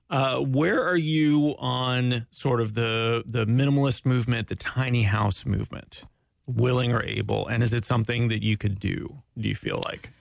Uh, 0.09 0.39
where 0.39 0.81
are 0.83 0.97
you 0.97 1.55
on 1.59 2.27
sort 2.31 2.61
of 2.61 2.73
the 2.73 3.23
the 3.25 3.45
minimalist 3.45 4.05
movement, 4.05 4.47
the 4.47 4.55
tiny 4.55 5.03
house 5.03 5.45
movement? 5.45 6.03
Willing 6.45 6.93
or 6.93 7.03
able, 7.03 7.45
and 7.47 7.61
is 7.61 7.73
it 7.73 7.83
something 7.83 8.29
that 8.29 8.41
you 8.41 8.55
could 8.55 8.79
do? 8.79 9.21
Do 9.37 9.49
you 9.49 9.55
feel 9.55 9.81
like? 9.83 10.11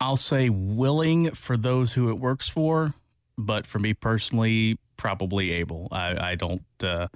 I'll 0.00 0.16
say 0.16 0.48
willing 0.48 1.30
for 1.30 1.56
those 1.56 1.92
who 1.92 2.10
it 2.10 2.18
works 2.18 2.48
for, 2.48 2.94
but 3.36 3.64
for 3.64 3.78
me 3.78 3.94
personally, 3.94 4.78
probably 4.96 5.52
able. 5.52 5.88
I, 5.92 6.30
I 6.30 6.34
don't. 6.34 6.62
Uh, 6.82 7.08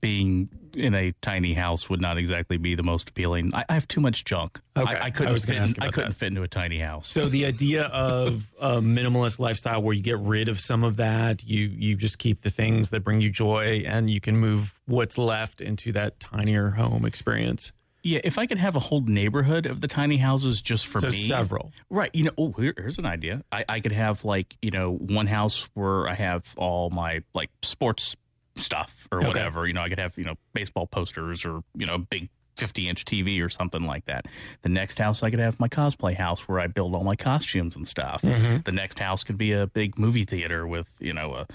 being 0.00 0.48
in 0.76 0.94
a 0.94 1.12
tiny 1.20 1.54
house 1.54 1.88
would 1.88 2.00
not 2.00 2.18
exactly 2.18 2.56
be 2.56 2.74
the 2.74 2.82
most 2.82 3.10
appealing. 3.10 3.54
I, 3.54 3.64
I 3.68 3.74
have 3.74 3.86
too 3.86 4.00
much 4.00 4.24
junk. 4.24 4.60
Okay, 4.76 4.94
I, 4.94 4.98
I 4.98 5.04
I 5.06 5.10
couldn't. 5.10 5.32
was 5.32 5.44
fit, 5.44 5.56
in- 5.56 5.74
I 5.80 5.88
couldn't 5.88 6.10
that. 6.10 6.16
fit 6.16 6.28
into 6.28 6.42
a 6.42 6.48
tiny 6.48 6.78
house. 6.78 7.06
So 7.08 7.28
the 7.28 7.46
idea 7.46 7.84
of 7.86 8.52
a 8.60 8.80
minimalist 8.80 9.38
lifestyle 9.38 9.82
where 9.82 9.94
you 9.94 10.02
get 10.02 10.18
rid 10.18 10.48
of 10.48 10.60
some 10.60 10.82
of 10.84 10.96
that, 10.96 11.44
you 11.44 11.66
you 11.72 11.96
just 11.96 12.18
keep 12.18 12.42
the 12.42 12.50
things 12.50 12.90
that 12.90 13.04
bring 13.04 13.20
you 13.20 13.30
joy, 13.30 13.84
and 13.86 14.10
you 14.10 14.20
can 14.20 14.36
move 14.36 14.80
what's 14.86 15.16
left 15.18 15.60
into 15.60 15.92
that 15.92 16.18
tinier 16.18 16.70
home 16.70 17.04
experience. 17.04 17.72
Yeah, 18.06 18.20
if 18.22 18.36
I 18.36 18.44
could 18.44 18.58
have 18.58 18.76
a 18.76 18.80
whole 18.80 19.00
neighborhood 19.00 19.64
of 19.64 19.80
the 19.80 19.88
tiny 19.88 20.18
houses 20.18 20.60
just 20.60 20.86
for 20.86 21.00
so 21.00 21.08
me, 21.08 21.22
several. 21.22 21.72
Right. 21.88 22.10
You 22.12 22.24
know, 22.24 22.32
oh, 22.36 22.52
here, 22.52 22.74
here's 22.76 22.98
an 22.98 23.06
idea. 23.06 23.42
I, 23.50 23.64
I 23.66 23.80
could 23.80 23.92
have 23.92 24.26
like, 24.26 24.58
you 24.60 24.70
know, 24.70 24.92
one 24.92 25.26
house 25.26 25.70
where 25.72 26.06
I 26.06 26.12
have 26.12 26.52
all 26.58 26.90
my 26.90 27.22
like 27.32 27.48
sports 27.62 28.14
stuff 28.56 29.08
or 29.10 29.18
Okay. 29.18 29.28
whatever. 29.28 29.66
You 29.66 29.72
know, 29.72 29.82
I 29.82 29.88
could 29.88 29.98
have, 29.98 30.16
you 30.16 30.24
know, 30.24 30.36
baseball 30.52 30.86
posters 30.86 31.44
or, 31.44 31.62
you 31.76 31.86
know, 31.86 31.94
a 31.94 31.98
big 31.98 32.28
50 32.56 32.88
inch 32.88 33.04
TV 33.04 33.44
or 33.44 33.48
something 33.48 33.84
like 33.84 34.04
that. 34.04 34.26
The 34.62 34.68
next 34.68 34.98
house, 34.98 35.22
I 35.22 35.30
could 35.30 35.40
have 35.40 35.58
my 35.58 35.68
cosplay 35.68 36.14
house 36.14 36.42
where 36.48 36.60
I 36.60 36.68
build 36.68 36.94
all 36.94 37.02
my 37.04 37.16
costumes 37.16 37.74
and 37.76 37.86
stuff. 37.86 38.22
Mm-hmm. 38.22 38.58
The 38.64 38.72
next 38.72 38.98
house 39.00 39.24
could 39.24 39.38
be 39.38 39.52
a 39.52 39.66
big 39.66 39.98
movie 39.98 40.24
theater 40.24 40.66
with, 40.66 40.94
you 41.00 41.12
know, 41.12 41.34
a 41.34 41.46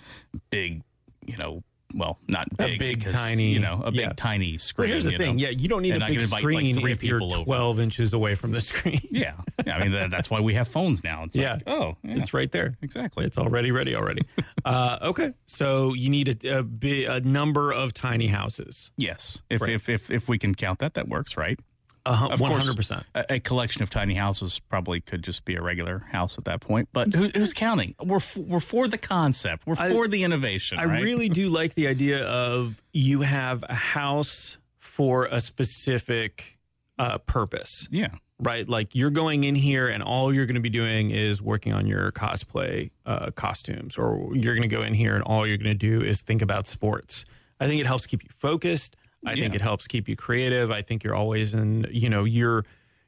big, 0.50 0.84
you 1.26 1.38
know, 1.38 1.64
well, 1.94 2.20
not 2.28 2.48
A 2.60 2.68
big, 2.68 2.80
big, 2.80 3.08
tiny- 3.08 3.52
you 3.52 3.60
know, 3.60 3.82
a 3.84 3.92
big 3.92 4.02
yeah. 4.02 4.14
tiny 4.16 4.52
Well, 4.54 4.60
screen. 4.60 4.90
here's 4.90 5.06
the 5.06 5.12
thing. 5.18 5.38
know? 5.38 5.42
Yeah, 5.44 5.50
you 5.50 5.68
don't 5.68 5.82
need 5.82 5.94
And 5.96 6.04
a 6.04 6.08
big 6.08 6.20
like, 6.32 6.42
screen 6.42 6.80
three 6.80 6.92
if 6.92 7.04
you're 7.04 7.20
people 7.20 7.34
over. 7.36 7.46
12 7.46 7.80
inches 7.80 8.14
away 8.14 8.36
from 8.36 8.52
the 8.52 8.62
screen. 8.62 9.00
Yeah. 9.12 9.34
Yeah, 9.66 9.76
I 9.76 9.82
mean, 9.84 9.92
that, 9.94 10.12
that's 10.12 10.30
why 10.30 10.40
we 10.40 10.54
have 10.54 10.68
phones 10.68 11.04
now. 11.04 11.24
It's 11.24 11.36
Yeah. 11.36 11.54
like, 11.54 11.64
oh, 11.68 11.98
yeah, 12.04 12.16
It's 12.18 12.34
right 12.34 12.52
there. 12.52 12.78
exactly. 12.82 13.26
It's 13.26 13.38
already 13.38 13.72
ready 13.72 13.96
already. 13.96 14.22
uh, 14.66 15.00
okay, 15.02 15.34
so 15.46 15.94
you 15.94 16.10
need 16.10 16.44
a, 16.46 16.60
a, 16.60 17.06
a 17.18 17.20
number 17.22 17.72
of 17.72 17.94
tiny 17.94 18.28
houses. 18.28 18.92
Yes, 18.98 19.42
if, 19.50 19.62
Right. 19.62 19.72
if 19.72 19.90
if 19.90 20.10
if 20.12 20.28
we 20.30 20.38
can 20.38 20.56
count 20.56 20.80
that, 20.80 20.94
that 20.94 21.08
works, 21.08 21.36
right? 21.38 21.60
Uh, 22.10 22.30
Of 22.32 22.40
course. 22.40 22.68
100%. 22.68 23.04
A, 23.14 23.34
a 23.36 23.40
collection 23.40 23.84
of 23.84 23.90
tiny 23.90 24.16
houses 24.16 24.58
probably 24.60 25.00
could 25.00 25.24
just 25.24 25.46
be 25.46 25.56
a 25.56 25.62
regular 25.62 26.00
house 26.12 26.38
at 26.38 26.46
that 26.46 26.60
point. 26.60 26.90
But 26.92 27.14
who, 27.14 27.30
who's 27.30 27.54
counting? 27.54 27.94
We're 28.04 28.18
f- 28.18 28.36
we're 28.38 28.60
for 28.60 28.88
the 28.88 28.98
concept. 28.98 29.68
We're 29.68 29.76
I- 29.78 29.92
for 29.92 30.08
the 30.08 30.24
innovation. 30.24 30.80
I 30.80 30.86
right? 30.86 31.04
really 31.04 31.30
do 31.30 31.50
like 31.60 31.76
the 31.76 31.88
idea 31.88 32.26
of 32.26 32.82
you 32.94 33.22
have 33.22 33.64
a 33.70 33.76
house 33.76 34.58
for 34.80 35.26
a 35.26 35.40
specific 35.40 36.58
uh, 36.98 37.18
purpose, 37.20 37.88
yeah, 37.92 38.10
right? 38.40 38.68
Like 38.68 38.94
you're 38.96 39.12
going 39.12 39.44
in 39.46 39.56
here 39.56 39.88
and 39.88 40.04
all 40.04 40.34
you're 40.34 40.46
going 40.46 40.56
to 40.56 40.62
be 40.62 40.70
doing 40.70 41.12
is 41.12 41.42
working 41.42 41.72
on 41.74 41.88
your 41.88 42.12
cosplay 42.12 42.92
uh, 43.06 43.32
costumes, 43.32 43.98
or 43.98 44.36
you're 44.36 44.56
going 44.56 44.68
to 44.68 44.76
go 44.76 44.82
in 44.82 44.94
here 44.94 45.16
and 45.16 45.24
all 45.24 45.48
you're 45.48 45.58
going 45.58 45.78
to 45.78 45.88
do 45.90 46.02
is 46.02 46.22
think 46.22 46.42
about 46.42 46.68
sports. 46.68 47.24
I 47.60 47.68
think 47.68 47.80
it 47.80 47.86
helps 47.86 48.06
keep 48.06 48.24
you 48.24 48.30
focused. 48.36 48.96
I 49.26 49.36
think 49.36 49.54
it 49.54 49.62
helps 49.62 49.86
keep 49.88 50.08
you 50.08 50.16
creative. 50.16 50.72
I 50.72 50.82
think 50.82 51.04
you're 51.04 51.16
always 51.16 51.54
in, 51.54 51.86
you 51.92 52.10
know, 52.10 52.24
you're 52.24 52.66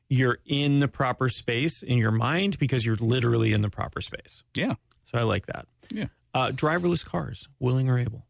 you're 0.09 0.39
in 0.45 0.79
the 0.81 0.87
proper 0.89 1.29
space 1.29 1.81
in 1.83 1.97
your 1.97 2.11
mind 2.11 2.59
because 2.59 2.85
you're 2.85 2.97
literally 2.97 3.53
in 3.53 3.61
the 3.61 3.69
proper 3.69 4.01
space. 4.01 4.43
yeah, 4.53 4.73
So 5.05 5.17
I 5.17 5.23
like 5.23 5.45
that. 5.45 5.67
yeah. 5.89 6.07
Uh, 6.33 6.49
driverless 6.49 7.05
cars, 7.05 7.47
willing 7.59 7.89
or 7.89 7.97
able? 7.97 8.25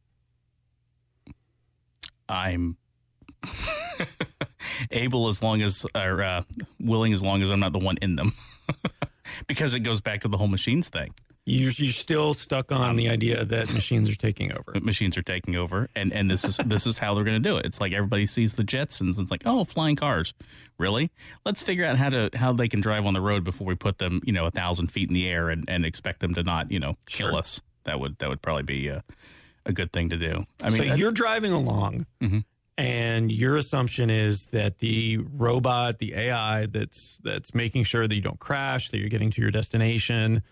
I'm 2.30 2.78
able 4.92 5.28
as 5.28 5.42
long 5.42 5.62
as 5.62 5.86
or 5.96 6.22
uh, 6.22 6.44
willing 6.80 7.14
as 7.14 7.24
long 7.24 7.42
as 7.42 7.50
I'm 7.50 7.60
not 7.60 7.74
the 7.74 7.80
one 7.80 7.98
in 8.02 8.16
them, 8.16 8.34
because 9.48 9.74
it 9.74 9.82
goes 9.82 10.02
back 10.02 10.22
to 10.22 10.28
the 10.28 10.38
whole 10.38 10.48
machines 10.48 10.90
thing. 10.90 11.14
You're, 11.44 11.72
you're 11.72 11.92
still 11.92 12.36
stuck 12.36 12.72
on 12.72 12.98
the 12.98 13.10
idea 13.10 13.44
that 13.44 13.74
machines 13.74 14.08
are 14.10 14.16
taking 14.16 14.52
over. 14.52 14.80
machines 14.80 15.18
are 15.18 15.24
taking 15.24 15.56
over 15.56 15.90
and 15.96 16.14
and 16.14 16.30
this 16.30 16.46
is 16.46 16.58
this 16.58 16.86
is 16.86 17.00
how 17.00 17.16
they're 17.16 17.24
going 17.24 17.42
to 17.42 17.50
do 17.50 17.58
it 17.58 17.66
it's 17.66 17.82
like 17.82 17.94
everybody 17.94 18.28
sees 18.28 18.54
the 18.54 18.64
jetsons 18.64 19.16
and 19.18 19.22
it's 19.22 19.32
like 19.32 19.42
oh 19.48 19.64
flying 19.64 19.96
cars 19.96 20.36
really 20.78 21.10
let's 21.44 21.64
figure 21.64 21.84
out 21.84 21.98
how 21.98 22.10
to 22.10 22.30
how 22.36 22.54
they 22.54 22.68
can 22.68 22.80
drive 22.80 23.08
on 23.08 23.16
the 23.16 23.22
road 23.22 23.44
before 23.44 23.66
we 23.66 23.74
put 23.74 23.98
them 23.98 24.22
you 24.24 24.32
know 24.32 24.46
a 24.46 24.52
thousand 24.52 24.92
feet 24.92 25.10
in 25.10 25.16
the 25.16 25.28
air 25.28 25.50
and, 25.50 25.66
and 25.68 25.84
expect 25.84 26.20
them 26.20 26.36
to 26.36 26.44
not 26.44 26.70
you 26.72 26.80
know 26.80 26.96
kill 27.08 27.30
Sure. 27.30 27.40
us 27.40 27.60
that 27.86 28.00
would 28.00 28.20
that 28.20 28.30
would 28.30 28.44
probably 28.44 28.62
be 28.64 28.88
a, 28.88 29.04
a 29.66 29.74
good 29.74 29.92
thing 29.92 30.10
to 30.10 30.18
do. 30.18 30.46
I 30.64 30.70
mean, 30.70 30.78
so 30.90 30.94
you're 30.94 31.12
driving 31.12 31.52
along, 31.54 32.06
Mhm. 32.22 32.46
And 32.82 33.32
your 33.32 33.58
assumption 33.58 34.10
is 34.10 34.48
that 34.48 34.80
the 34.80 35.20
robot, 35.20 36.00
the 36.00 36.16
AI 36.16 36.66
that's 36.66 37.20
that's 37.24 37.54
making 37.56 37.86
sure 37.86 38.08
that 38.08 38.16
you 38.16 38.22
don't 38.22 38.40
crash, 38.40 38.90
that 38.90 39.00
you're 39.00 39.10
getting 39.10 39.32
to 39.32 39.42
your 39.42 39.52
destination, 39.52 40.44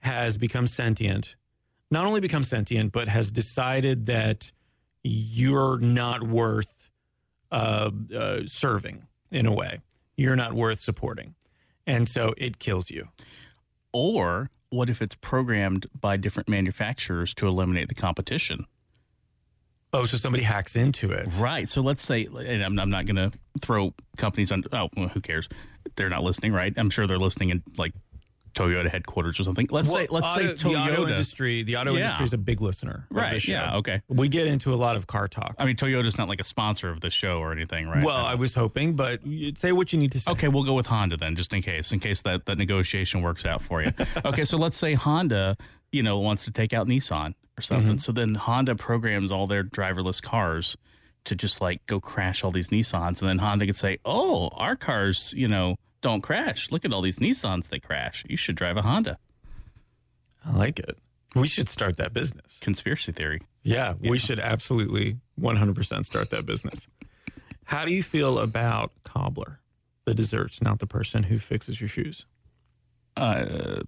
has 0.00 0.36
become 0.36 0.66
sentient. 0.68 1.36
Not 1.90 2.06
only 2.06 2.20
become 2.20 2.44
sentient, 2.44 2.92
but 2.92 3.08
has 3.08 3.30
decided 3.32 4.06
that 4.06 4.52
you're 5.02 5.78
not 5.80 6.24
worth 6.24 6.90
uh, 7.52 7.90
uh, 8.14 8.40
serving 8.46 9.08
in 9.32 9.46
a 9.46 9.54
way. 9.54 9.80
You're 10.16 10.36
not 10.36 10.52
worth 10.54 10.80
supporting, 10.80 11.34
and 11.86 12.08
so 12.08 12.34
it 12.38 12.58
kills 12.60 12.90
you. 12.90 13.08
or 13.92 14.50
what 14.70 14.90
if 14.90 15.02
it's 15.02 15.16
programmed 15.16 15.86
by 16.00 16.16
different 16.16 16.48
manufacturers 16.48 17.34
to 17.34 17.48
eliminate 17.48 17.88
the 17.88 17.94
competition? 17.94 18.66
Oh, 19.92 20.04
so 20.04 20.16
somebody 20.16 20.44
hacks 20.44 20.76
into 20.76 21.10
it. 21.10 21.26
Right. 21.36 21.68
So 21.68 21.80
let's 21.82 22.02
say, 22.02 22.26
and 22.26 22.62
I'm, 22.62 22.78
I'm 22.78 22.90
not 22.90 23.06
going 23.06 23.16
to 23.30 23.36
throw 23.60 23.92
companies 24.16 24.52
on. 24.52 24.62
Oh, 24.72 24.88
well, 24.96 25.08
who 25.08 25.20
cares? 25.20 25.48
They're 25.96 26.08
not 26.10 26.22
listening, 26.22 26.52
right? 26.52 26.72
I'm 26.76 26.90
sure 26.90 27.06
they're 27.08 27.18
listening 27.18 27.50
in 27.50 27.62
like 27.76 27.92
Toyota 28.54 28.88
headquarters 28.90 29.38
or 29.40 29.44
something. 29.44 29.66
Let's 29.70 29.92
say, 29.92 30.06
let's 30.10 30.26
auto- 30.26 30.54
say 30.56 30.68
the 30.70 30.76
auto 30.76 30.94
Toyota. 31.06 31.10
industry. 31.10 31.62
The 31.62 31.76
auto 31.76 31.92
Yeah. 31.94 32.00
industry 32.02 32.24
is 32.24 32.32
a 32.32 32.38
big 32.38 32.60
listener, 32.60 33.06
Right. 33.10 33.44
Yeah. 33.46 33.76
Okay. 33.78 34.02
We 34.08 34.28
get 34.28 34.46
into 34.46 34.72
a 34.72 34.76
lot 34.76 34.96
of 34.96 35.06
car 35.06 35.26
talk. 35.28 35.54
I 35.58 35.64
mean, 35.64 35.76
Toyota's 35.76 36.18
not 36.18 36.28
like 36.28 36.40
a 36.40 36.44
sponsor 36.44 36.90
of 36.90 37.00
the 37.00 37.10
show 37.10 37.38
or 37.38 37.50
anything, 37.52 37.88
right? 37.88 38.04
well, 38.04 38.24
I 38.24 38.34
was 38.34 38.54
hoping, 38.54 38.94
but 38.94 39.20
say 39.56 39.72
what 39.72 39.92
you 39.92 39.98
need 39.98 40.12
to 40.12 40.20
say. 40.20 40.30
Okay, 40.32 40.48
we'll 40.48 40.64
go 40.64 40.74
with 40.74 40.86
Honda 40.86 41.16
then, 41.16 41.34
just 41.36 41.52
in 41.52 41.62
case, 41.62 41.92
in 41.92 41.98
case 42.00 42.22
that, 42.22 42.46
that 42.46 42.58
negotiation 42.58 43.22
works 43.22 43.44
out 43.46 43.62
for 43.62 43.82
you. 43.82 43.92
okay, 44.24 44.44
so 44.44 44.56
let's 44.56 44.76
say 44.76 44.94
Honda, 44.94 45.56
you 45.92 46.02
know, 46.02 46.18
wants 46.18 46.44
to 46.44 46.50
take 46.50 46.72
out 46.72 46.86
Nissan 46.88 47.34
or 47.60 47.62
something. 47.62 47.98
So 47.98 48.12
then 48.12 48.34
Honda 48.34 48.74
programs 48.74 49.30
all 49.30 49.46
their 49.46 49.62
driverless 49.62 50.22
cars 50.22 50.76
to 51.24 51.34
just 51.34 51.60
like 51.60 51.84
go 51.86 52.00
crash 52.00 52.42
all 52.42 52.50
these 52.50 52.68
Nissans, 52.68 53.20
and 53.20 53.28
then 53.28 53.38
Honda 53.38 53.66
could 53.66 53.76
say, 53.76 53.98
"Oh, 54.04 54.48
our 54.54 54.74
cars, 54.76 55.34
you 55.36 55.46
know, 55.46 55.76
don't 56.00 56.22
crash. 56.22 56.70
Look 56.70 56.84
at 56.84 56.92
all 56.92 57.02
these 57.02 57.18
Nissans 57.18 57.68
that 57.68 57.82
crash. 57.82 58.24
You 58.28 58.36
should 58.36 58.56
drive 58.56 58.76
a 58.76 58.82
Honda." 58.82 59.18
I 60.44 60.52
like 60.52 60.78
it. 60.78 60.96
We 61.36 61.46
should 61.46 61.68
start 61.68 61.96
that 61.98 62.12
business. 62.12 62.58
Conspiracy 62.60 63.12
theory. 63.12 63.42
Yeah, 63.62 63.94
we 64.00 64.18
should 64.18 64.40
absolutely 64.40 65.18
100% 65.38 66.04
start 66.04 66.30
that 66.30 66.46
business. 66.46 66.88
How 67.64 67.84
do 67.84 67.92
you 67.92 68.02
feel 68.02 68.38
about 68.38 68.90
cobbler, 69.04 69.60
the 70.06 70.14
desserts, 70.14 70.62
not 70.62 70.78
the 70.78 70.86
person 70.86 71.24
who 71.24 71.38
fixes 71.38 71.80
your 71.80 71.88
shoes? 71.88 72.24
Uh, 73.16 73.82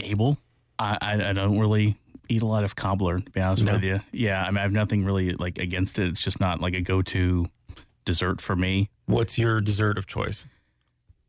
Able, 0.00 0.38
I, 0.78 0.98
I 1.00 1.30
I 1.30 1.32
don't 1.32 1.58
really 1.58 1.96
eat 2.28 2.42
a 2.42 2.46
lot 2.46 2.64
of 2.64 2.76
cobbler 2.76 3.20
to 3.20 3.30
be 3.30 3.40
honest 3.40 3.62
No. 3.64 3.72
with 3.74 3.84
you. 3.84 4.00
Yeah, 4.12 4.42
I 4.42 4.50
mean 4.50 4.58
I 4.58 4.62
have 4.62 4.72
nothing 4.72 5.04
really 5.04 5.32
like 5.32 5.58
against 5.58 5.98
it. 5.98 6.06
It's 6.08 6.20
just 6.20 6.40
not 6.40 6.60
like 6.60 6.74
a 6.74 6.80
go 6.80 7.02
to 7.02 7.46
dessert 8.04 8.40
for 8.40 8.56
me. 8.56 8.90
What's 9.06 9.38
your 9.38 9.60
dessert 9.60 9.98
of 9.98 10.06
choice? 10.06 10.44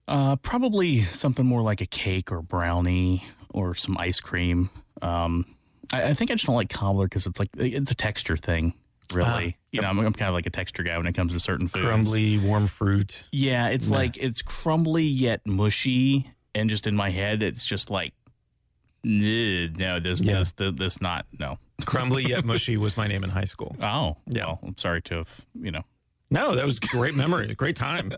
Uh, 0.08 0.36
probably 0.38 1.02
something 1.04 1.46
more 1.46 1.62
like 1.62 1.82
a 1.82 1.86
cake 1.86 2.32
or 2.32 2.42
brownie 2.42 3.24
or 3.50 3.76
some 3.76 3.96
ice 3.98 4.20
cream. 4.20 4.70
Um, 5.02 5.46
I, 5.92 6.04
I 6.10 6.14
think 6.14 6.32
I 6.32 6.34
just 6.34 6.46
don't 6.48 6.56
like 6.56 6.70
cobbler 6.70 7.06
because 7.06 7.26
it's 7.28 7.40
like 7.40 7.50
it's 7.58 7.92
a 7.92 7.96
texture 7.96 8.38
thing. 8.38 8.74
Really, 9.12 9.58
you 9.72 9.82
know, 9.82 9.88
I'm, 9.88 9.98
I'm 10.00 10.14
kind 10.14 10.30
of 10.30 10.36
like 10.36 10.46
a 10.46 10.52
texture 10.52 10.84
guy 10.84 10.96
when 10.98 11.08
it 11.08 11.14
comes 11.14 11.34
to 11.34 11.40
certain 11.40 11.68
foods. 11.68 11.84
Crumbly, 11.84 12.38
warm 12.38 12.68
fruit. 12.68 13.24
Yeah, 13.32 13.70
it's 13.70 13.90
Nah. 13.90 13.98
like 13.98 14.18
it's 14.18 14.44
crumbly 14.44 15.04
yet 15.04 15.42
mushy, 15.48 16.30
and 16.54 16.70
just 16.70 16.86
in 16.86 16.96
my 16.96 17.10
head, 17.10 17.42
it's 17.42 17.66
just 17.66 17.90
like, 17.90 18.14
"Nah, 18.14 18.19
no, 19.04 20.00
this, 20.00 20.22
Yeah. 20.22 20.40
this, 20.40 20.52
this, 20.54 20.74
this, 20.76 21.02
not 21.02 21.26
no. 21.38 21.58
Crumbly 21.86 22.24
yet 22.26 22.44
mushy 22.46 22.78
was 22.78 22.98
my 22.98 23.08
name 23.08 23.24
in 23.24 23.30
high 23.30 23.46
school. 23.46 23.76
Oh, 23.82 24.18
Yeah. 24.28 24.46
well, 24.46 24.60
I'm 24.64 24.78
sorry 24.78 25.02
to 25.04 25.16
have, 25.20 25.42
you 25.60 25.72
know. 25.72 25.84
No, 26.32 26.54
that 26.56 26.66
was 26.66 26.80
great 26.80 27.16
memory, 27.16 27.56
great 27.56 27.76
time. 27.76 28.12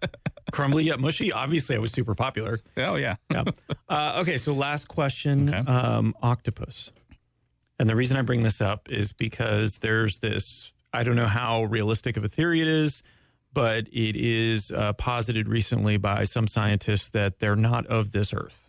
Crumbly 0.52 0.84
yet 0.84 1.00
mushy. 1.00 1.32
Obviously, 1.32 1.76
I 1.78 1.80
was 1.80 1.91
super 1.91 2.13
popular. 2.15 2.60
Oh 2.76 2.96
yeah, 2.96 3.15
Yeah. 3.32 3.44
Uh, 3.88 4.17
okay, 4.22 4.38
so 4.38 4.54
last 4.54 4.88
question 4.89 5.48
Okay. 5.54 5.72
um, 5.72 6.13
octopus. 6.22 6.91
And 7.80 7.89
the 7.89 7.96
reason 7.96 8.17
I 8.17 8.22
bring 8.22 8.41
this 8.41 8.60
up 8.62 8.89
is 8.89 9.13
because 9.13 9.78
there's 9.80 10.20
this 10.20 10.74
I 10.94 11.04
don't 11.04 11.15
know 11.15 11.28
how 11.28 11.63
realistic 11.63 12.17
of 12.17 12.26
a 12.26 12.28
theory 12.30 12.60
it 12.60 12.67
is, 12.67 13.02
but 13.54 13.88
it 13.94 14.17
is 14.17 14.72
uh, 14.72 14.91
posited 14.94 15.48
recently 15.48 15.96
by 15.96 16.26
some 16.26 16.48
scientists 16.48 17.08
that 17.10 17.39
they're 17.39 17.56
not 17.56 17.86
of 17.88 18.12
this 18.12 18.34
earth, 18.34 18.67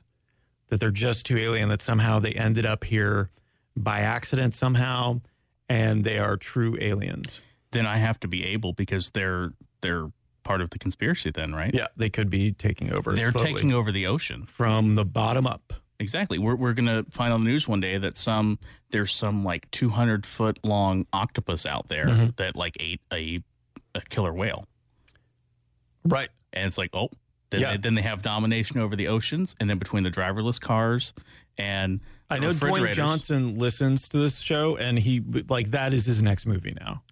that 0.72 0.80
they're 0.80 0.90
just 0.90 1.26
too 1.26 1.36
alien, 1.36 1.68
that 1.68 1.82
somehow 1.82 2.18
they 2.18 2.32
ended 2.32 2.64
up 2.64 2.84
here 2.84 3.28
by 3.76 4.00
accident 4.00 4.54
somehow, 4.54 5.20
and 5.68 6.02
they 6.02 6.18
are 6.18 6.38
true 6.38 6.78
aliens. 6.80 7.40
then 7.72 7.84
I 7.86 7.98
have 7.98 8.18
to 8.20 8.28
be 8.28 8.42
able 8.44 8.72
because 8.72 9.10
they're 9.10 9.52
they're 9.82 10.10
part 10.44 10.60
of 10.62 10.70
the 10.70 10.78
conspiracy. 10.78 11.30
Then, 11.30 11.54
right? 11.54 11.74
Yeah, 11.74 11.88
they 11.94 12.08
could 12.08 12.30
be 12.30 12.52
taking 12.52 12.90
over. 12.90 13.14
They're 13.14 13.32
slowly 13.32 13.52
taking 13.52 13.72
over 13.72 13.92
the 13.92 14.06
ocean. 14.06 14.46
from 14.46 14.94
the 14.94 15.04
bottom 15.04 15.46
up. 15.46 15.74
Exactly. 16.00 16.38
We're 16.38 16.56
we're 16.56 16.72
gonna 16.72 17.04
find 17.10 17.32
on 17.34 17.40
the 17.42 17.46
news 17.50 17.68
one 17.68 17.80
day 17.80 17.98
that 17.98 18.16
some 18.16 18.58
there's 18.90 19.14
some 19.14 19.44
like 19.44 19.70
200 19.72 20.24
foot 20.26 20.58
long 20.64 21.06
octopus 21.12 21.64
out 21.66 21.88
there 21.88 22.06
Mm-hmm. 22.06 22.26
that 22.36 22.56
like 22.56 22.76
ate 22.80 23.00
a 23.12 23.42
a 23.94 24.00
killer 24.08 24.32
whale, 24.32 24.66
Right. 26.04 26.30
and 26.52 26.66
it's 26.66 26.78
like 26.78 26.90
oh. 26.94 27.10
Then, 27.52 27.60
Yeah. 27.60 27.70
they, 27.72 27.76
then 27.76 27.94
they 27.94 28.02
have 28.02 28.20
domination 28.22 28.80
over 28.80 28.96
the 28.96 29.06
oceans, 29.06 29.54
and 29.60 29.70
then 29.70 29.78
between 29.78 30.02
the 30.02 30.10
driverless 30.10 30.60
cars 30.60 31.14
and 31.56 32.00
I 32.30 32.38
know 32.38 32.52
Dwayne 32.54 32.92
Johnson 32.94 33.58
listens 33.58 34.08
to 34.08 34.18
this 34.18 34.40
show, 34.40 34.76
and 34.76 34.98
he 34.98 35.20
like 35.48 35.70
that 35.72 35.92
is 35.92 36.06
his 36.06 36.22
next 36.22 36.46
movie 36.46 36.74
now. 36.80 37.02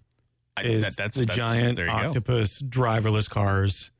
I- 0.57 0.63
Is 0.63 0.83
that- 0.83 0.95
that's 0.97 1.17
the 1.17 1.25
that's- 1.27 1.37
giant 1.37 1.75
there 1.77 1.85
you 1.85 1.91
go. 1.91 2.07
octopus, 2.07 2.61
driverless 2.61 3.29
cars, 3.29 3.91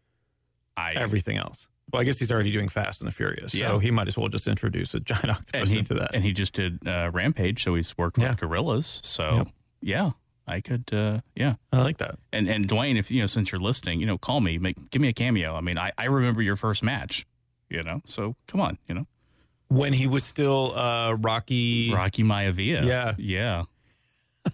I, 0.76 0.94
everything 0.94 1.38
else. 1.38 1.68
Well, 1.94 2.02
I 2.02 2.06
guess 2.06 2.18
he's 2.20 2.32
already 2.32 2.52
doing 2.52 2.70
Fast 2.70 3.02
and 3.02 3.08
the 3.08 3.14
Furious, 3.14 3.52
so 3.52 3.78
he 3.80 3.92
might 3.92 4.08
as 4.08 4.18
well 4.18 4.30
just 4.30 4.48
introduce 4.48 4.94
a 4.96 5.00
giant 5.00 5.30
octopus 5.30 5.70
he, 5.70 5.78
into 5.80 5.94
that. 5.96 6.16
and 6.16 6.24
he 6.24 6.32
just 6.34 6.54
did 6.54 6.80
uh, 6.88 7.12
Rampage, 7.14 7.64
so 7.64 7.76
he's 7.76 7.96
worked 7.98 8.18
Yeah. 8.18 8.30
with 8.30 8.40
gorillas. 8.40 9.00
So 9.04 9.36
Yep. 9.36 9.48
yeah, 9.82 10.12
I 10.48 10.60
could 10.62 10.90
uh, 10.94 11.22
yeah. 11.36 11.56
I 11.72 11.80
like 11.82 11.98
that. 11.98 12.18
And 12.34 12.50
and 12.50 12.68
Dwayne, 12.68 12.98
if 12.98 13.10
you 13.12 13.22
know, 13.22 13.28
since 13.28 13.52
you're 13.52 13.62
listening, 13.62 14.00
you 14.00 14.06
know, 14.06 14.18
call 14.18 14.42
me, 14.42 14.58
make 14.58 14.90
give 14.90 15.02
me 15.02 15.08
a 15.08 15.14
cameo. 15.14 15.56
I 15.56 15.62
mean, 15.62 15.78
I, 15.78 15.92
I 15.98 16.06
remember 16.06 16.42
your 16.42 16.56
first 16.56 16.84
match, 16.84 17.26
you 17.70 17.84
know, 17.84 18.02
so 18.06 18.36
come 18.48 18.60
on, 18.60 18.78
you 18.88 18.96
know, 18.96 19.06
When 19.70 19.94
he 19.94 20.08
was 20.08 20.24
still 20.24 20.76
uh, 20.78 21.14
Rocky, 21.14 21.94
Rocky 21.94 22.24
Maivia, 22.24 22.84
Yeah. 22.86 23.14
yeah. 23.18 23.64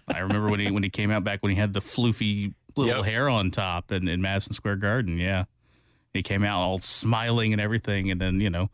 I 0.06 0.18
remember 0.18 0.50
when 0.50 0.60
he 0.60 0.70
when 0.70 0.82
he 0.82 0.90
came 0.90 1.10
out 1.10 1.24
back 1.24 1.42
when 1.42 1.50
he 1.50 1.56
had 1.58 1.72
the 1.72 1.80
floofy 1.80 2.52
little 2.76 2.96
Yep. 2.96 3.04
hair 3.06 3.28
on 3.28 3.50
top 3.50 3.90
in, 3.90 4.06
in 4.06 4.20
Madison 4.20 4.52
Square 4.52 4.76
Garden. 4.76 5.18
Yeah, 5.18 5.44
he 6.12 6.22
came 6.22 6.44
out 6.44 6.60
all 6.60 6.78
smiling 6.78 7.52
and 7.52 7.60
everything, 7.60 8.10
and 8.10 8.20
then 8.20 8.40
you 8.40 8.50
know. 8.50 8.70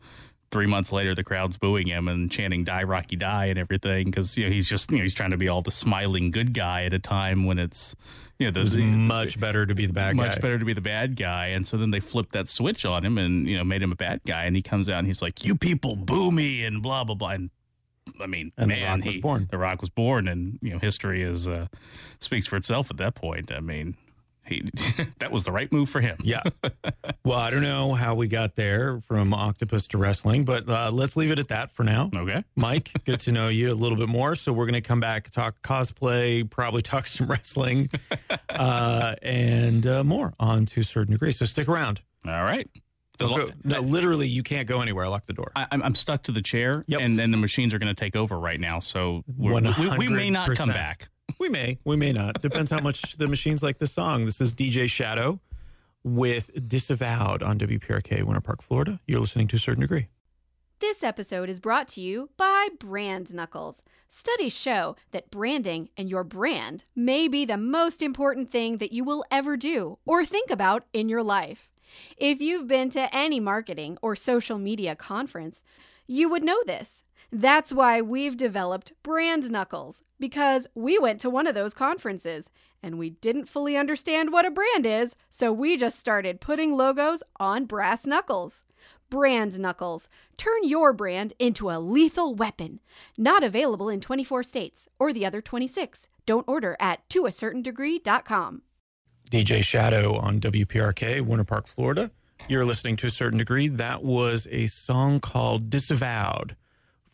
Three 0.51 0.67
months 0.67 0.91
later, 0.91 1.13
the 1.13 1.23
crowd's 1.23 1.57
booing 1.57 1.87
him 1.87 2.07
and 2.07 2.31
chanting 2.31 2.63
"Die 2.63 2.83
Rocky 2.83 3.15
Die" 3.15 3.45
and 3.45 3.59
everything 3.59 4.05
because 4.05 4.37
you 4.37 4.45
know 4.45 4.51
he's 4.51 4.69
just 4.69 4.91
you 4.91 4.97
know 4.97 5.03
he's 5.03 5.13
trying 5.13 5.31
to 5.31 5.37
be 5.37 5.49
all 5.49 5.61
the 5.61 5.71
smiling 5.71 6.31
good 6.31 6.53
guy 6.53 6.85
at 6.85 6.93
a 6.93 6.99
time 6.99 7.45
when 7.45 7.59
it's 7.59 7.95
you 8.39 8.51
know 8.51 8.61
it 8.61 8.77
much 8.77 9.39
better 9.39 9.65
to 9.65 9.73
be 9.75 9.85
the 9.85 9.93
bad 9.93 10.17
guy. 10.17 10.27
much 10.27 10.35
guy. 10.35 10.41
better 10.41 10.59
to 10.59 10.65
be 10.65 10.73
the 10.73 10.81
bad 10.81 11.15
guy. 11.15 11.47
And 11.47 11.65
so 11.65 11.77
then 11.77 11.91
they 11.91 11.99
flipped 11.99 12.33
that 12.33 12.49
switch 12.49 12.85
on 12.85 13.05
him 13.05 13.17
and, 13.17 13.47
you 13.47 13.57
know, 13.57 13.63
made 13.63 13.81
him 13.81 13.91
a 13.91 13.95
bad 13.95 14.21
guy. 14.25 14.43
And 14.45 14.55
he 14.55 14.61
comes 14.61 14.89
out 14.89 14.99
and 14.99 15.07
he's 15.07 15.21
like, 15.21 15.43
you 15.45 15.55
people 15.55 15.95
boo 15.95 16.31
me 16.31 16.65
and 16.65 16.81
blah, 16.81 17.03
blah, 17.03 17.15
blah. 17.15 17.29
And 17.31 17.49
I 18.19 18.27
mean, 18.27 18.51
And 18.57 18.69
The 18.69 18.75
man, 18.75 18.99
Rock 18.99 19.05
was 19.05 19.17
born. 19.17 19.47
The 19.51 19.57
Rock 19.57 19.81
was 19.81 19.89
born. 19.89 20.27
And, 20.27 20.59
you 20.61 20.71
know, 20.71 20.79
history 20.79 21.23
is, 21.23 21.47
uh, 21.47 21.67
speaks 22.19 22.45
for 22.45 22.57
itself 22.57 22.91
at 22.91 22.97
that 22.97 23.15
point. 23.15 23.51
I 23.51 23.61
mean, 23.61 23.95
he, 24.47 24.69
that 25.19 25.31
was 25.31 25.43
the 25.43 25.51
right 25.51 25.71
move 25.71 25.89
for 25.89 26.01
him. 26.01 26.17
Yeah. 26.23 26.41
well, 27.23 27.37
I 27.39 27.49
don't 27.49 27.61
know 27.61 27.93
how 27.93 28.15
we 28.15 28.27
got 28.27 28.55
there 28.55 28.99
from 29.01 29.33
octopus 29.33 29.87
to 29.89 29.97
wrestling, 29.97 30.45
but 30.45 30.67
uh, 30.69 30.91
let's 30.93 31.15
leave 31.17 31.31
it 31.31 31.39
at 31.39 31.47
that 31.49 31.71
for 31.71 31.83
now. 31.83 32.09
Okay. 32.15 32.43
Mike, 32.55 32.91
good 33.05 33.19
to 33.21 33.31
know 33.31 33.47
you 33.47 33.71
a 33.71 33.75
little 33.75 33.97
bit 33.97 34.09
more. 34.09 34.35
So 34.35 34.53
we're 34.53 34.65
going 34.65 34.73
to 34.73 34.81
come 34.81 34.99
back, 34.99 35.29
talk 35.31 35.61
cosplay, 35.61 36.49
probably 36.49 36.81
talk 36.81 37.07
some 37.07 37.27
wrestling, 37.27 37.89
uh, 38.49 39.15
and 39.21 39.85
uh, 39.87 40.03
more 40.03 40.33
on 40.39 40.65
to 40.67 40.81
a 40.81 40.83
certain 40.83 41.13
degree. 41.13 41.31
So 41.31 41.45
stick 41.45 41.67
around. 41.67 42.01
All 42.27 42.43
right. 42.43 42.69
As 43.19 43.29
Don't 43.29 43.39
lo- 43.39 43.45
go- 43.47 43.53
no, 43.63 43.79
literally, 43.79 44.27
you 44.27 44.43
can't 44.43 44.67
go 44.67 44.81
anywhere. 44.81 45.05
I 45.05 45.07
lock 45.07 45.25
the 45.25 45.31
door. 45.33 45.51
I, 45.55 45.67
I'm, 45.71 45.81
I'm 45.81 45.95
stuck 45.95 46.23
to 46.23 46.33
the 46.33 46.41
chair, 46.41 46.83
Yep. 46.87 46.99
and 46.99 47.17
then 47.17 47.31
the 47.31 47.37
machines 47.37 47.73
are 47.73 47.79
going 47.79 47.93
to 47.93 47.99
take 47.99 48.15
over 48.15 48.37
right 48.37 48.59
now. 48.59 48.79
So 48.81 49.23
we're, 49.37 49.61
we, 49.79 49.97
we 49.97 50.07
may 50.09 50.29
not 50.29 50.53
come 50.55 50.67
back. 50.69 51.07
We 51.39 51.49
may, 51.49 51.79
we 51.83 51.95
may 51.95 52.11
not. 52.11 52.41
Depends 52.41 52.71
how 52.71 52.79
much 52.79 53.17
the 53.17 53.27
machines 53.27 53.61
like 53.61 53.77
this 53.77 53.91
song. 53.91 54.25
This 54.25 54.39
is 54.39 54.55
DJ 54.55 54.89
Shadow 54.89 55.41
with 56.03 56.49
Disavowed 56.67 57.43
on 57.43 57.59
WPRK, 57.59 58.23
Winter 58.23 58.41
Park, 58.41 58.61
Florida. 58.61 58.99
You're 59.05 59.19
listening 59.19 59.47
to 59.49 59.57
a 59.57 59.59
certain 59.59 59.81
degree. 59.81 60.07
This 60.79 61.03
episode 61.03 61.49
is 61.49 61.59
brought 61.59 61.87
to 61.89 62.01
you 62.01 62.29
by 62.35 62.69
Brand 62.79 63.33
Knuckles. 63.33 63.81
Studies 64.09 64.53
show 64.53 64.95
that 65.11 65.31
branding 65.31 65.89
and 65.97 66.09
your 66.09 66.23
brand 66.23 66.85
may 66.95 67.27
be 67.27 67.45
the 67.45 67.57
most 67.57 68.01
important 68.01 68.51
thing 68.51 68.77
that 68.77 68.91
you 68.91 69.03
will 69.03 69.23
ever 69.31 69.55
do 69.57 69.97
or 70.05 70.25
think 70.25 70.49
about 70.49 70.85
in 70.93 71.09
your 71.09 71.23
life. 71.23 71.69
If 72.17 72.41
you've 72.41 72.67
been 72.67 72.89
to 72.91 73.15
any 73.15 73.39
marketing 73.39 73.97
or 74.01 74.15
social 74.15 74.57
media 74.57 74.95
conference, 74.95 75.63
you 76.07 76.29
would 76.29 76.43
know 76.43 76.61
this. 76.65 77.04
That's 77.31 77.73
why 77.73 78.01
we've 78.01 78.37
developed 78.37 78.93
Brand 79.03 79.51
Knuckles, 79.51 80.01
because 80.19 80.67
we 80.75 80.97
went 80.97 81.19
to 81.21 81.29
one 81.29 81.47
of 81.47 81.55
those 81.55 81.73
conferences 81.73 82.49
and 82.83 82.99
we 82.99 83.09
didn't 83.09 83.49
fully 83.49 83.75
understand 83.75 84.31
what 84.31 84.45
a 84.45 84.51
brand 84.51 84.85
is, 84.85 85.15
so 85.29 85.51
we 85.51 85.75
just 85.75 85.99
started 85.99 86.39
putting 86.39 86.77
logos 86.77 87.23
on 87.39 87.65
brass 87.65 88.05
knuckles. 88.05 88.63
Brand 89.09 89.59
Knuckles. 89.59 90.07
Turn 90.37 90.63
your 90.63 90.93
brand 90.93 91.33
into 91.39 91.69
a 91.69 91.79
lethal 91.79 92.35
weapon. 92.35 92.79
Not 93.17 93.43
available 93.43 93.89
in 93.89 94.01
24 94.01 94.43
states 94.43 94.87
or 94.99 95.13
the 95.13 95.25
other 95.25 95.41
26. 95.41 96.07
Don't 96.25 96.47
order 96.47 96.75
at 96.79 97.07
toacertaindegree.com. 97.09 98.61
DJ 99.31 99.63
Shadow 99.63 100.15
on 100.17 100.39
WPRK, 100.39 101.21
Winter 101.21 101.43
Park, 101.43 101.67
Florida. 101.67 102.11
You're 102.47 102.65
listening 102.65 102.95
to 102.97 103.07
a 103.07 103.11
certain 103.11 103.39
degree. 103.39 103.67
That 103.67 104.03
was 104.03 104.47
a 104.51 104.67
song 104.67 105.19
called 105.19 105.69
Disavowed 105.69 106.55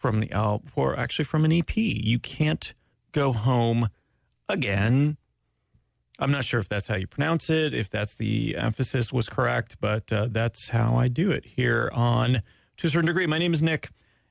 from 0.02 0.20
the 0.20 0.32
album, 0.32 0.68
or 0.76 0.98
actually 0.98 1.26
from 1.26 1.46
an 1.46 1.52
EP. 1.54 1.78
You 1.78 2.18
can't 2.18 2.74
go 3.12 3.32
home 3.34 3.90
again. 4.50 5.18
I'm 6.18 6.32
not 6.32 6.44
sure 6.44 6.60
if 6.60 6.68
that's 6.68 6.88
how 6.88 6.96
you 6.96 7.08
pronounce 7.08 7.50
it, 7.50 7.74
if 7.74 7.90
that's 7.90 8.16
the 8.16 8.56
emphasis 8.58 9.14
was 9.14 9.30
correct, 9.30 9.78
but 9.80 10.12
uh, 10.12 10.28
that's 10.30 10.70
how 10.70 10.96
I 10.96 11.08
do 11.08 11.32
it 11.32 11.46
here 11.46 11.90
on 11.94 12.42
To 12.78 12.88
a 12.88 12.90
Certain 12.90 13.06
Degree. 13.08 13.28
My 13.28 13.38
name 13.38 13.54
is 13.54 13.62
Nick. 13.64 13.90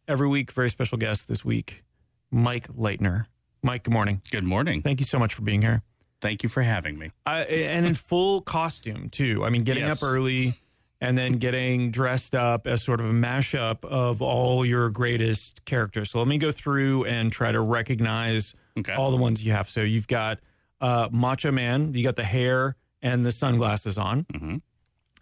Every 0.09 0.27
week, 0.29 0.51
very 0.53 0.71
special 0.71 0.99
guest 0.99 1.29
this 1.29 1.45
week, 1.45 1.85
Mike 2.33 2.67
Leitner. 2.69 3.27
Mike, 3.63 3.85
good 3.85 3.93
morning. 3.93 4.23
Good 4.33 4.45
morning. 4.45 4.83
Thank 4.83 4.99
you 4.99 5.07
so 5.07 5.19
much 5.19 5.35
for 5.35 5.43
being 5.43 5.63
here. 5.63 5.83
Thank 6.21 6.43
you 6.43 6.49
for 6.49 6.63
having 6.63 6.99
me. 6.99 7.13
I, 7.27 7.41
and 7.43 7.87
in 7.87 7.95
full 7.95 8.41
costume 8.41 9.09
too. 9.09 9.45
I 9.45 9.51
mean, 9.51 9.63
getting 9.65 9.85
Yes. 9.85 10.03
up 10.03 10.09
early 10.09 10.59
and 11.01 11.17
then 11.17 11.35
getting 11.35 11.91
dressed 11.91 12.35
up 12.35 12.67
as 12.67 12.83
sort 12.83 13.01
of 13.01 13.07
a 13.07 13.13
mashup 13.13 13.85
of 13.85 14.21
all 14.21 14.65
your 14.67 14.91
greatest 14.91 15.65
characters. 15.65 16.11
So 16.11 16.19
let 16.19 16.29
me 16.29 16.37
go 16.39 16.53
through 16.53 17.05
and 17.05 17.33
try 17.33 17.53
to 17.53 17.61
recognize 17.61 18.55
Okay. 18.79 18.95
all 18.95 19.11
the 19.11 19.17
ones 19.17 19.43
you 19.45 19.53
have. 19.53 19.69
So 19.69 19.81
you've 19.81 20.07
got 20.09 20.39
uh, 20.81 21.09
Macho 21.11 21.51
Man. 21.51 21.93
You 21.95 22.05
got 22.05 22.17
the 22.17 22.25
hair 22.25 22.77
and 23.03 23.25
the 23.25 23.33
sunglasses 23.33 23.99
on. 23.99 24.27
hmm 24.35 24.57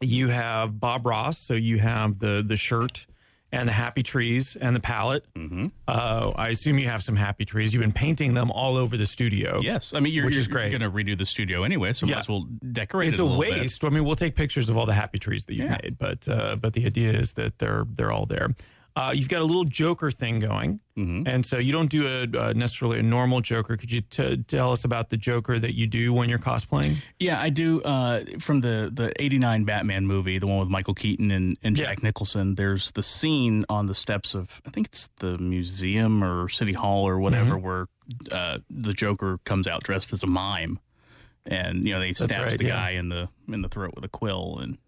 You 0.00 0.28
have 0.28 0.78
Bob 0.80 1.06
Ross. 1.06 1.38
So 1.38 1.54
you 1.54 1.78
have 1.78 2.18
the 2.18 2.44
the 2.46 2.56
shirt 2.56 3.06
and 3.50 3.66
the 3.68 3.72
happy 3.72 4.02
trees 4.02 4.56
and 4.56 4.76
the 4.76 4.80
palette. 4.80 5.24
hmm 5.34 5.66
Uh, 5.86 6.32
I 6.36 6.48
assume 6.50 6.78
you 6.78 6.86
have 6.88 7.02
some 7.02 7.16
happy 7.16 7.44
trees. 7.46 7.72
You've 7.72 7.80
been 7.82 7.92
painting 7.92 8.34
them 8.34 8.50
all 8.50 8.76
over 8.76 8.96
the 8.98 9.06
studio. 9.06 9.60
Yes. 9.62 9.94
I 9.94 10.00
mean, 10.00 10.12
you're, 10.12 10.26
Which 10.26 10.34
you're, 10.34 10.40
is 10.42 10.48
great. 10.48 10.70
going 10.70 10.82
to 10.82 10.90
redo 10.90 11.16
the 11.16 11.24
studio 11.26 11.62
anyway, 11.64 11.92
so 11.94 12.06
Yeah. 12.06 12.14
might 12.16 12.20
as 12.20 12.28
well 12.28 12.46
decorate 12.72 13.08
it's 13.08 13.18
it 13.18 13.22
a, 13.22 13.24
a, 13.24 13.26
little 13.26 13.42
bit. 13.42 13.60
waste. 13.62 13.84
I 13.84 13.88
mean, 13.88 14.04
we'll 14.04 14.16
take 14.16 14.36
pictures 14.36 14.68
of 14.68 14.76
all 14.76 14.84
the 14.86 14.92
happy 14.94 15.18
trees 15.18 15.46
that 15.46 15.54
you've 15.54 15.64
Yeah. 15.66 15.78
made, 15.82 15.96
but 15.98 16.28
uh, 16.28 16.56
but 16.56 16.74
the 16.74 16.84
idea 16.84 17.12
is 17.12 17.32
that 17.34 17.58
they're 17.58 17.84
they're 17.94 18.12
all 18.12 18.26
there. 18.26 18.54
Uh, 18.98 19.12
you've 19.12 19.28
got 19.28 19.40
a 19.40 19.44
little 19.44 19.62
Joker 19.64 20.10
thing 20.10 20.40
going, 20.40 20.80
Mhm. 20.98 21.28
and 21.28 21.46
so 21.46 21.56
you 21.58 21.70
don't 21.72 21.88
do 21.88 22.04
a 22.06 22.22
uh, 22.48 22.52
necessarily 22.52 22.98
a 22.98 23.02
normal 23.02 23.40
Joker. 23.40 23.76
Could 23.76 23.92
you 23.92 24.00
t- 24.00 24.38
tell 24.48 24.72
us 24.72 24.84
about 24.84 25.10
the 25.10 25.16
Joker 25.16 25.58
that 25.60 25.74
you 25.76 25.86
do 25.86 26.12
when 26.12 26.28
you're 26.28 26.40
cosplaying? 26.40 26.96
Yeah, 27.20 27.40
I 27.40 27.50
do. 27.50 27.80
Uh, 27.82 28.24
from 28.40 28.60
the 28.62 28.90
the 28.92 29.12
'89 29.22 29.62
Batman 29.64 30.06
movie, 30.06 30.38
the 30.38 30.48
one 30.48 30.58
with 30.58 30.68
Michael 30.68 30.94
Keaton 30.94 31.30
and, 31.30 31.56
and 31.62 31.78
Yeah. 31.78 31.84
Jack 31.86 32.02
Nicholson. 32.02 32.56
There's 32.56 32.90
the 32.90 33.02
scene 33.04 33.64
on 33.68 33.86
the 33.86 33.94
steps 33.94 34.34
of 34.34 34.60
I 34.66 34.70
think 34.70 34.88
it's 34.88 35.08
the 35.20 35.38
museum 35.38 36.24
or 36.24 36.48
City 36.48 36.72
Hall 36.72 37.08
or 37.08 37.20
whatever, 37.20 37.54
Mm-hmm. 37.54 37.64
where 37.66 37.86
uh, 38.32 38.58
the 38.68 38.92
Joker 38.94 39.38
comes 39.44 39.68
out 39.68 39.84
dressed 39.84 40.12
as 40.12 40.22
a 40.24 40.26
mime, 40.26 40.80
and 41.46 41.86
you 41.86 41.94
know 41.94 42.00
they 42.00 42.14
stabs 42.14 42.32
right, 42.34 42.58
the 42.58 42.64
yeah. 42.64 42.70
guy 42.70 42.90
in 42.92 43.10
the 43.10 43.28
in 43.46 43.62
the 43.62 43.68
throat 43.68 43.92
with 43.94 44.04
a 44.04 44.08
quill, 44.08 44.58
and 44.58 44.78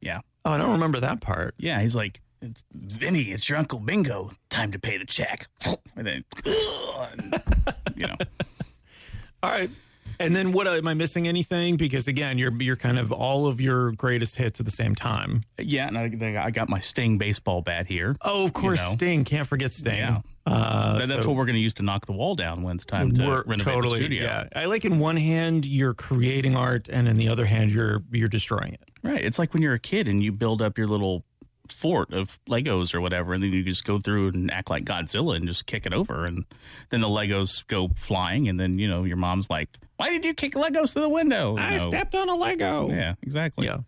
yeah, 0.00 0.20
Oh, 0.44 0.50
I 0.52 0.58
don't 0.58 0.72
remember 0.72 0.98
that 1.00 1.20
part. 1.20 1.54
yeah, 1.58 1.80
he's 1.80 1.94
like. 1.94 2.20
It's 2.50 2.64
Vinny, 2.72 3.22
it's 3.32 3.48
your 3.48 3.58
Uncle 3.58 3.80
Bingo. 3.80 4.30
Time 4.50 4.70
to 4.72 4.78
pay 4.78 4.98
the 4.98 5.06
check. 5.06 5.46
And 5.98 6.06
then, 6.06 6.24
and, 6.44 7.42
you 7.96 8.06
know, 8.06 8.16
All 9.42 9.50
right. 9.50 9.70
And 10.20 10.36
then 10.36 10.52
what 10.52 10.66
am 10.66 10.86
I 10.86 10.92
missing 10.92 11.26
anything? 11.26 11.78
Because 11.78 12.06
again, 12.06 12.36
you're 12.36 12.52
you're 12.62 12.76
kind 12.76 12.98
of 12.98 13.10
all 13.12 13.46
of 13.46 13.60
your 13.62 13.92
greatest 13.92 14.36
hits 14.36 14.60
at 14.60 14.66
the 14.66 14.72
same 14.72 14.94
time. 14.94 15.44
yeah. 15.58 15.86
And 15.88 15.96
I, 15.96 16.44
I 16.44 16.50
got 16.50 16.68
my 16.68 16.80
Sting 16.80 17.16
baseball 17.16 17.62
bat 17.62 17.86
here. 17.86 18.14
Oh, 18.22 18.44
of 18.44 18.52
course, 18.52 18.78
know. 18.78 18.92
Sting. 18.92 19.24
Can't 19.24 19.46
forget 19.48 19.72
Sting. 19.72 19.96
Yeah. 19.96 20.20
Uh, 20.46 20.98
That- 20.98 21.08
that's 21.08 21.22
so- 21.22 21.28
what 21.30 21.36
we're 21.38 21.46
going 21.46 21.56
to 21.56 21.60
use 21.62 21.72
to 21.74 21.82
knock 21.82 22.04
the 22.04 22.12
wall 22.12 22.34
down 22.34 22.62
when 22.62 22.76
it's 22.76 22.84
time 22.84 23.12
to 23.12 23.42
renovate 23.46 23.60
totally, 23.74 23.98
the 24.00 24.04
studio. 24.04 24.22
Yeah, 24.24 24.48
I 24.54 24.66
like 24.66 24.84
in 24.84 24.98
one 24.98 25.16
hand 25.16 25.64
you're 25.66 25.94
creating 25.94 26.56
art, 26.56 26.88
and 26.90 27.08
in 27.08 27.16
the 27.16 27.28
other 27.30 27.46
hand 27.46 27.70
you're 27.70 28.02
you're 28.12 28.28
destroying 28.28 28.74
it. 28.74 28.84
Right. 29.02 29.20
It's 29.24 29.38
like 29.38 29.54
when 29.54 29.62
you're 29.62 29.72
a 29.74 29.78
kid 29.78 30.08
and 30.08 30.22
you 30.22 30.30
build 30.32 30.60
up 30.60 30.76
your 30.76 30.88
little 30.88 31.24
fort 31.72 32.12
of 32.12 32.38
Legos 32.46 32.94
or 32.94 33.00
whatever, 33.00 33.34
and 33.34 33.42
then 33.42 33.52
you 33.52 33.62
just 33.62 33.84
go 33.84 33.98
through 33.98 34.28
and 34.28 34.50
act 34.50 34.70
like 34.70 34.84
Godzilla 34.84 35.36
and 35.36 35.46
just 35.46 35.66
kick 35.66 35.86
it 35.86 35.94
over, 35.94 36.24
and 36.24 36.44
then 36.90 37.00
the 37.00 37.08
Legos 37.08 37.66
go 37.66 37.88
flying, 37.96 38.48
and 38.48 38.58
then 38.58 38.78
you 38.78 38.88
know 38.88 39.04
your 39.04 39.16
mom's 39.16 39.50
like, 39.50 39.68
"Why 39.96 40.10
did 40.10 40.24
you 40.24 40.34
kick 40.34 40.54
Legos 40.54 40.92
through 40.92 41.02
the 41.02 41.08
window?" 41.08 41.56
You 41.56 41.78
know? 41.78 41.90
on 42.14 42.28
a 42.28 42.34
Lego. 42.34 42.90
Yeah, 42.90 43.14
exactly. 43.22 43.66
yeah, 43.66 43.78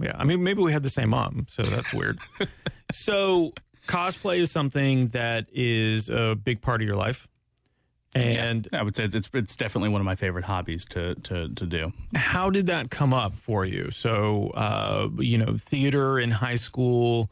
yeah. 0.00 0.16
I 0.18 0.24
mean, 0.24 0.42
maybe 0.42 0.62
we 0.62 0.72
had 0.72 0.82
the 0.82 0.90
same 0.90 1.10
mom, 1.10 1.46
so 1.48 1.62
that's 1.62 1.92
weird. 1.92 2.18
so 2.92 3.52
cosplay 3.86 4.38
is 4.38 4.50
something 4.50 5.08
that 5.08 5.46
is 5.52 6.08
a 6.08 6.34
big 6.34 6.60
part 6.60 6.80
of 6.82 6.86
your 6.86 6.96
life, 6.96 7.26
and 8.16 8.68
I 8.72 8.82
would 8.82 8.96
say 8.96 9.04
it's 9.04 9.28
it's 9.32 9.56
definitely 9.56 9.90
one 9.90 10.00
of 10.00 10.04
my 10.04 10.14
favorite 10.14 10.44
hobbies 10.44 10.84
to 10.86 11.14
to 11.16 11.48
to 11.48 11.66
do. 11.66 11.92
how 12.14 12.50
did 12.50 12.66
that 12.66 12.90
come 12.90 13.12
up 13.12 13.34
for 13.34 13.64
you? 13.64 13.90
So, 13.90 14.50
uh, 14.50 15.08
you 15.18 15.38
know, 15.38 15.56
theater 15.56 16.18
in 16.18 16.30
high 16.30 16.54
school, 16.56 17.30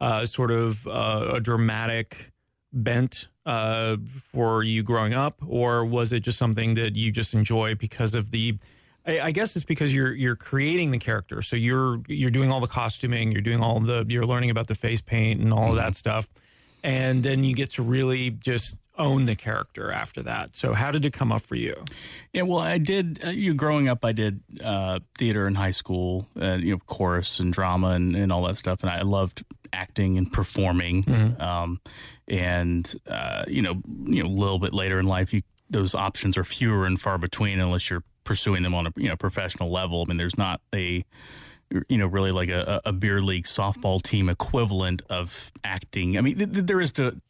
uh, 0.00 0.26
sort 0.26 0.50
of 0.50 0.86
uh, 0.86 1.30
a 1.34 1.40
dramatic 1.40 2.32
bent 2.72 3.28
uh, 3.46 3.96
for 4.32 4.62
you 4.62 4.82
growing 4.82 5.14
up, 5.14 5.40
or 5.46 5.84
was 5.84 6.12
it 6.12 6.20
just 6.20 6.38
something 6.38 6.74
that 6.74 6.96
you 6.96 7.10
just 7.10 7.32
enjoy 7.32 7.74
because 7.74 8.14
of 8.14 8.30
the? 8.30 8.58
I, 9.06 9.20
I 9.20 9.30
guess 9.30 9.56
it's 9.56 9.64
because 9.64 9.94
you're 9.94 10.12
you're 10.12 10.36
creating 10.36 10.90
the 10.90 10.98
character, 10.98 11.40
so 11.42 11.56
you're 11.56 12.00
you're 12.08 12.30
doing 12.30 12.50
all 12.50 12.60
the 12.60 12.66
costuming, 12.66 13.32
you're 13.32 13.40
doing 13.40 13.62
all 13.62 13.80
the 13.80 14.04
you're 14.08 14.26
learning 14.26 14.50
about 14.50 14.66
the 14.66 14.74
face 14.74 15.00
paint 15.00 15.40
and 15.40 15.52
all 15.52 15.70
of 15.70 15.76
that 15.76 15.94
stuff, 15.94 16.28
and 16.82 17.22
then 17.22 17.44
you 17.44 17.54
get 17.54 17.70
to 17.70 17.82
really 17.82 18.30
just 18.30 18.76
own 18.98 19.26
the 19.26 19.36
character 19.36 19.90
after 19.90 20.22
that. 20.22 20.56
So, 20.56 20.72
how 20.74 20.90
did 20.90 21.04
it 21.04 21.12
come 21.12 21.32
up 21.32 21.42
for 21.42 21.54
you? 21.54 21.84
Yeah, 22.32 22.42
well, 22.42 22.60
I 22.60 22.78
did. 22.78 23.24
Uh, 23.24 23.30
you 23.30 23.54
growing 23.54 23.88
up, 23.88 24.04
I 24.04 24.12
did 24.12 24.40
uh, 24.62 25.00
theater 25.18 25.46
in 25.46 25.54
high 25.54 25.70
school, 25.70 26.26
uh, 26.40 26.54
you 26.54 26.72
know, 26.72 26.78
chorus 26.86 27.40
and 27.40 27.52
drama 27.52 27.88
and, 27.90 28.14
and 28.16 28.32
all 28.32 28.46
that 28.46 28.56
stuff, 28.56 28.82
and 28.82 28.90
I 28.90 29.02
loved 29.02 29.44
acting 29.72 30.16
and 30.18 30.32
performing. 30.32 31.04
Um, 31.40 31.80
and 32.28 32.94
uh, 33.06 33.44
you 33.46 33.62
know, 33.62 33.82
you 34.04 34.22
know, 34.22 34.28
a 34.28 34.36
little 34.36 34.58
bit 34.58 34.72
later 34.74 34.98
in 34.98 35.06
life, 35.06 35.32
you 35.32 35.42
those 35.68 35.94
options 35.94 36.36
are 36.36 36.44
fewer 36.44 36.86
and 36.86 37.00
far 37.00 37.18
between 37.18 37.58
unless 37.58 37.90
you're 37.90 38.04
pursuing 38.24 38.62
them 38.62 38.74
on 38.74 38.86
a 38.86 38.92
you 38.96 39.08
know 39.08 39.16
professional 39.16 39.70
level. 39.70 40.02
I 40.02 40.08
mean, 40.08 40.16
there's 40.16 40.38
not 40.38 40.60
a 40.74 41.04
you 41.88 41.98
know 41.98 42.06
really 42.06 42.30
like 42.30 42.48
a, 42.48 42.80
a 42.84 42.92
beer 42.92 43.20
league 43.20 43.44
softball 43.44 44.00
team 44.02 44.28
equivalent 44.28 45.02
of 45.10 45.52
acting. 45.64 46.16
I 46.16 46.20
mean, 46.20 46.38
th- 46.38 46.52
th- 46.52 46.66
there 46.66 46.80
is 46.80 46.92
to. 46.92 47.20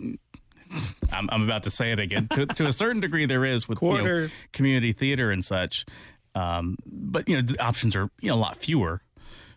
I'm, 1.13 1.29
I'm 1.31 1.43
about 1.43 1.63
to 1.65 1.71
say 1.71 1.93
it 1.93 1.99
again. 1.99 2.29
To, 2.29 2.47
to 2.47 2.67
a 2.67 2.73
certain 2.73 3.01
degree, 3.01 3.27
there 3.27 3.45
is 3.45 3.69
with 3.69 3.81
you 3.83 4.03
know, 4.03 4.29
community 4.53 4.93
theater 4.93 5.31
and 5.31 5.45
such. 5.45 5.87
Um, 6.35 6.77
but 6.85 7.29
you 7.29 7.37
know, 7.37 7.43
the 7.43 7.59
options 7.61 7.97
are 7.97 8.11
you 8.21 8.31
know 8.31 8.35
a 8.35 8.39
lot 8.39 8.57
fewer. 8.57 9.01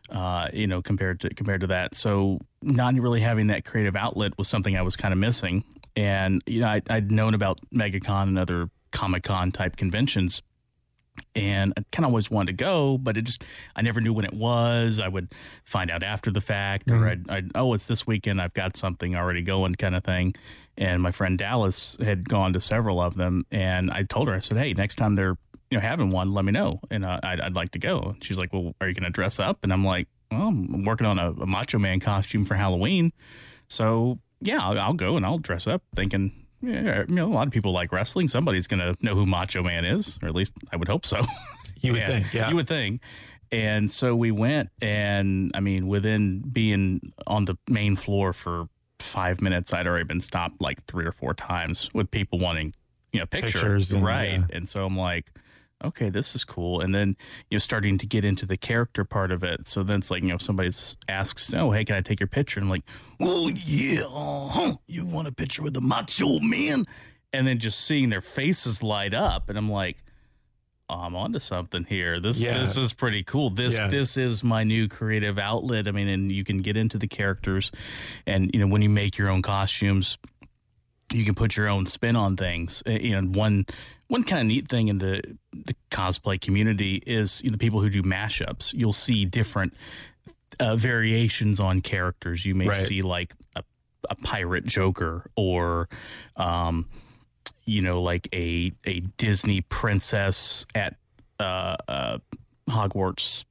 Uh, 0.09 0.47
you 0.53 0.65
know, 0.65 0.81
compared 0.81 1.19
to 1.19 1.33
compared 1.35 1.61
to 1.61 1.67
that. 1.67 1.93
So 1.93 2.39
not 2.63 2.95
really 2.95 3.21
having 3.21 3.47
that 3.47 3.63
creative 3.63 3.95
outlet 3.95 4.37
was 4.39 4.47
something 4.47 4.75
I 4.75 4.81
was 4.81 4.95
kind 4.95 5.11
of 5.11 5.19
missing. 5.19 5.63
And 5.95 6.41
you 6.47 6.61
know, 6.61 6.67
I, 6.67 6.81
I'd 6.89 7.11
known 7.11 7.33
about 7.35 7.59
MegaCon 7.71 8.23
and 8.23 8.39
other 8.39 8.69
Comic 8.91 9.23
Con 9.23 9.51
type 9.51 9.75
conventions, 9.75 10.41
and 11.35 11.73
I 11.77 11.83
kind 11.91 12.05
of 12.05 12.11
always 12.11 12.29
wanted 12.29 12.57
to 12.57 12.63
go, 12.63 12.97
but 12.97 13.17
it 13.17 13.23
just 13.23 13.43
I 13.75 13.81
never 13.81 14.01
knew 14.01 14.13
when 14.13 14.25
it 14.25 14.33
was. 14.33 14.99
I 14.99 15.07
would 15.07 15.33
find 15.63 15.89
out 15.89 16.03
after 16.03 16.31
the 16.31 16.41
fact, 16.41 16.89
or 16.89 17.07
I'd, 17.07 17.29
I'd 17.29 17.51
oh, 17.55 17.73
it's 17.73 17.85
this 17.85 18.05
weekend. 18.05 18.41
I've 18.41 18.53
got 18.53 18.75
something 18.75 19.15
already 19.15 19.41
going, 19.41 19.75
kind 19.75 19.95
of 19.95 20.03
thing. 20.03 20.35
And 20.77 21.01
my 21.01 21.11
friend 21.11 21.37
Dallas 21.37 21.97
had 22.01 22.29
gone 22.29 22.53
to 22.53 22.61
several 22.61 23.01
of 23.01 23.15
them, 23.15 23.45
and 23.51 23.91
I 23.91 24.03
told 24.03 24.27
her, 24.29 24.33
I 24.33 24.39
said, 24.39 24.57
hey, 24.57 24.73
next 24.73 24.95
time 24.95 25.15
they're 25.15 25.37
you 25.69 25.77
know 25.77 25.81
having 25.81 26.09
one, 26.09 26.33
let 26.33 26.45
me 26.45 26.51
know, 26.51 26.79
and 26.89 27.05
uh, 27.05 27.19
I'd, 27.21 27.41
I'd 27.41 27.55
like 27.55 27.71
to 27.71 27.79
go. 27.79 28.15
She's 28.21 28.37
like, 28.37 28.53
well, 28.53 28.75
are 28.81 28.87
you 28.87 28.93
going 28.93 29.03
to 29.03 29.11
dress 29.11 29.39
up? 29.39 29.59
And 29.63 29.73
I'm 29.73 29.83
like, 29.83 30.07
well, 30.31 30.47
I'm 30.47 30.83
working 30.83 31.05
on 31.05 31.19
a, 31.19 31.31
a 31.31 31.45
Macho 31.45 31.79
Man 31.79 31.99
costume 31.99 32.45
for 32.45 32.55
Halloween, 32.55 33.11
so 33.67 34.19
yeah, 34.41 34.59
I'll, 34.61 34.79
I'll 34.79 34.93
go 34.93 35.17
and 35.17 35.25
I'll 35.25 35.37
dress 35.37 35.67
up, 35.67 35.83
thinking. 35.95 36.38
Yeah, 36.61 37.03
you 37.07 37.15
know, 37.15 37.27
a 37.27 37.33
lot 37.33 37.47
of 37.47 37.53
people 37.53 37.71
like 37.71 37.91
wrestling. 37.91 38.27
Somebody's 38.27 38.67
going 38.67 38.81
to 38.81 38.95
know 39.01 39.15
who 39.15 39.25
Macho 39.25 39.63
Man 39.63 39.85
is, 39.85 40.19
or 40.21 40.27
at 40.27 40.35
least 40.35 40.53
I 40.71 40.75
would 40.77 40.87
hope 40.87 41.05
so. 41.05 41.21
You 41.81 41.93
would 41.93 42.05
think, 42.05 42.33
yeah. 42.33 42.49
You 42.49 42.57
would 42.57 42.67
think. 42.67 43.01
And 43.53 43.89
so 43.89 44.13
we 44.13 44.31
went, 44.31 44.69
and 44.81 45.49
I 45.53 45.61
mean, 45.61 45.87
within 45.87 46.41
being 46.41 47.13
on 47.25 47.45
the 47.45 47.57
main 47.69 47.95
floor 47.95 48.33
for 48.33 48.67
five 48.99 49.41
minutes, 49.41 49.73
I'd 49.73 49.87
already 49.87 50.03
been 50.03 50.19
stopped 50.19 50.61
like 50.61 50.83
three 50.87 51.05
or 51.05 51.13
four 51.13 51.33
times 51.33 51.89
with 51.93 52.11
people 52.11 52.37
wanting, 52.37 52.73
you 53.13 53.21
know, 53.21 53.25
picture, 53.25 53.59
Pictures 53.59 53.91
and, 53.91 54.03
right? 54.03 54.39
yeah. 54.39 54.45
And 54.51 54.67
so 54.67 54.85
I'm 54.85 54.97
like, 54.97 55.31
okay, 55.83 56.09
this 56.09 56.35
is 56.35 56.43
cool. 56.43 56.81
And 56.81 56.93
then, 56.93 57.15
you 57.49 57.55
know, 57.55 57.59
starting 57.59 57.97
to 57.97 58.05
get 58.05 58.25
into 58.25 58.45
the 58.45 58.57
character 58.57 59.03
part 59.05 59.31
of 59.31 59.43
it. 59.43 59.67
So 59.67 59.83
then 59.83 59.99
it's 59.99 60.11
like, 60.11 60.23
you 60.23 60.29
know, 60.29 60.37
somebody 60.37 60.71
asks, 61.07 61.53
oh, 61.53 61.71
hey, 61.71 61.85
can 61.85 61.95
I 61.95 62.01
take 62.01 62.19
your 62.19 62.27
picture? 62.27 62.59
And 62.59 62.65
I'm 62.65 62.69
like, 62.69 62.83
well, 63.19 63.49
yeah, 63.49 64.03
uh-huh. 64.03 64.73
you 64.87 65.05
want 65.05 65.27
a 65.27 65.31
picture 65.31 65.63
with 65.63 65.73
the 65.73 65.81
macho 65.81 66.39
man? 66.39 66.85
And 67.31 67.47
then 67.47 67.59
just 67.59 67.81
seeing 67.81 68.09
their 68.09 68.21
faces 68.21 68.81
light 68.83 69.13
up. 69.13 69.49
And 69.49 69.57
I'm 69.57 69.69
like, 69.71 70.03
oh, 70.89 70.95
I'm 70.95 71.15
onto 71.15 71.39
something 71.39 71.85
here. 71.85 72.19
This 72.19 72.39
Yeah. 72.39 72.57
this 72.57 72.75
is 72.75 72.93
pretty 72.93 73.23
cool. 73.23 73.49
This 73.51 73.75
Yeah. 73.75 73.87
this 73.87 74.17
is 74.17 74.43
my 74.43 74.63
new 74.63 74.87
creative 74.87 75.37
outlet. 75.37 75.87
I 75.87 75.91
mean, 75.91 76.07
and 76.07 76.31
you 76.31 76.43
can 76.43 76.57
get 76.57 76.75
into 76.75 76.97
the 76.97 77.07
characters, 77.07 77.71
and 78.25 78.49
you 78.53 78.59
know 78.59 78.67
when 78.67 78.81
you 78.81 78.89
make 78.89 79.17
your 79.17 79.29
own 79.29 79.41
costumes, 79.41 80.17
you 81.11 81.25
can 81.25 81.35
put 81.35 81.55
your 81.57 81.67
own 81.67 81.85
spin 81.85 82.15
on 82.15 82.35
things. 82.37 82.83
Uh, 82.87 82.91
You 82.91 83.21
know, 83.21 83.27
one 83.27 83.65
one 84.07 84.23
kind 84.23 84.41
of 84.41 84.47
neat 84.47 84.67
thing 84.67 84.87
in 84.87 84.97
the 84.99 85.21
the 85.53 85.75
cosplay 85.91 86.39
community 86.39 87.01
is 87.05 87.41
you 87.43 87.49
know, 87.49 87.53
the 87.53 87.57
people 87.59 87.81
who 87.81 87.89
do 87.89 88.01
mashups. 88.03 88.73
You'll 88.73 88.93
see 88.93 89.25
different 89.25 89.73
uh, 90.59 90.75
variations 90.75 91.59
on 91.59 91.81
characters. 91.81 92.45
You 92.45 92.55
may 92.55 92.67
Right. 92.67 92.85
see 92.87 93.01
like 93.01 93.33
a, 93.55 93.63
a 94.09 94.15
pirate 94.15 94.65
Joker 94.65 95.29
or. 95.35 95.87
Um, 96.35 96.87
you 97.65 97.83
know, 97.83 98.01
like 98.01 98.27
a 98.33 98.71
a 98.85 99.01
Disney 99.17 99.61
princess 99.61 100.65
at 100.73 100.95
uh, 101.39 101.75
uh, 101.87 102.17
Hogwarts 102.67 103.45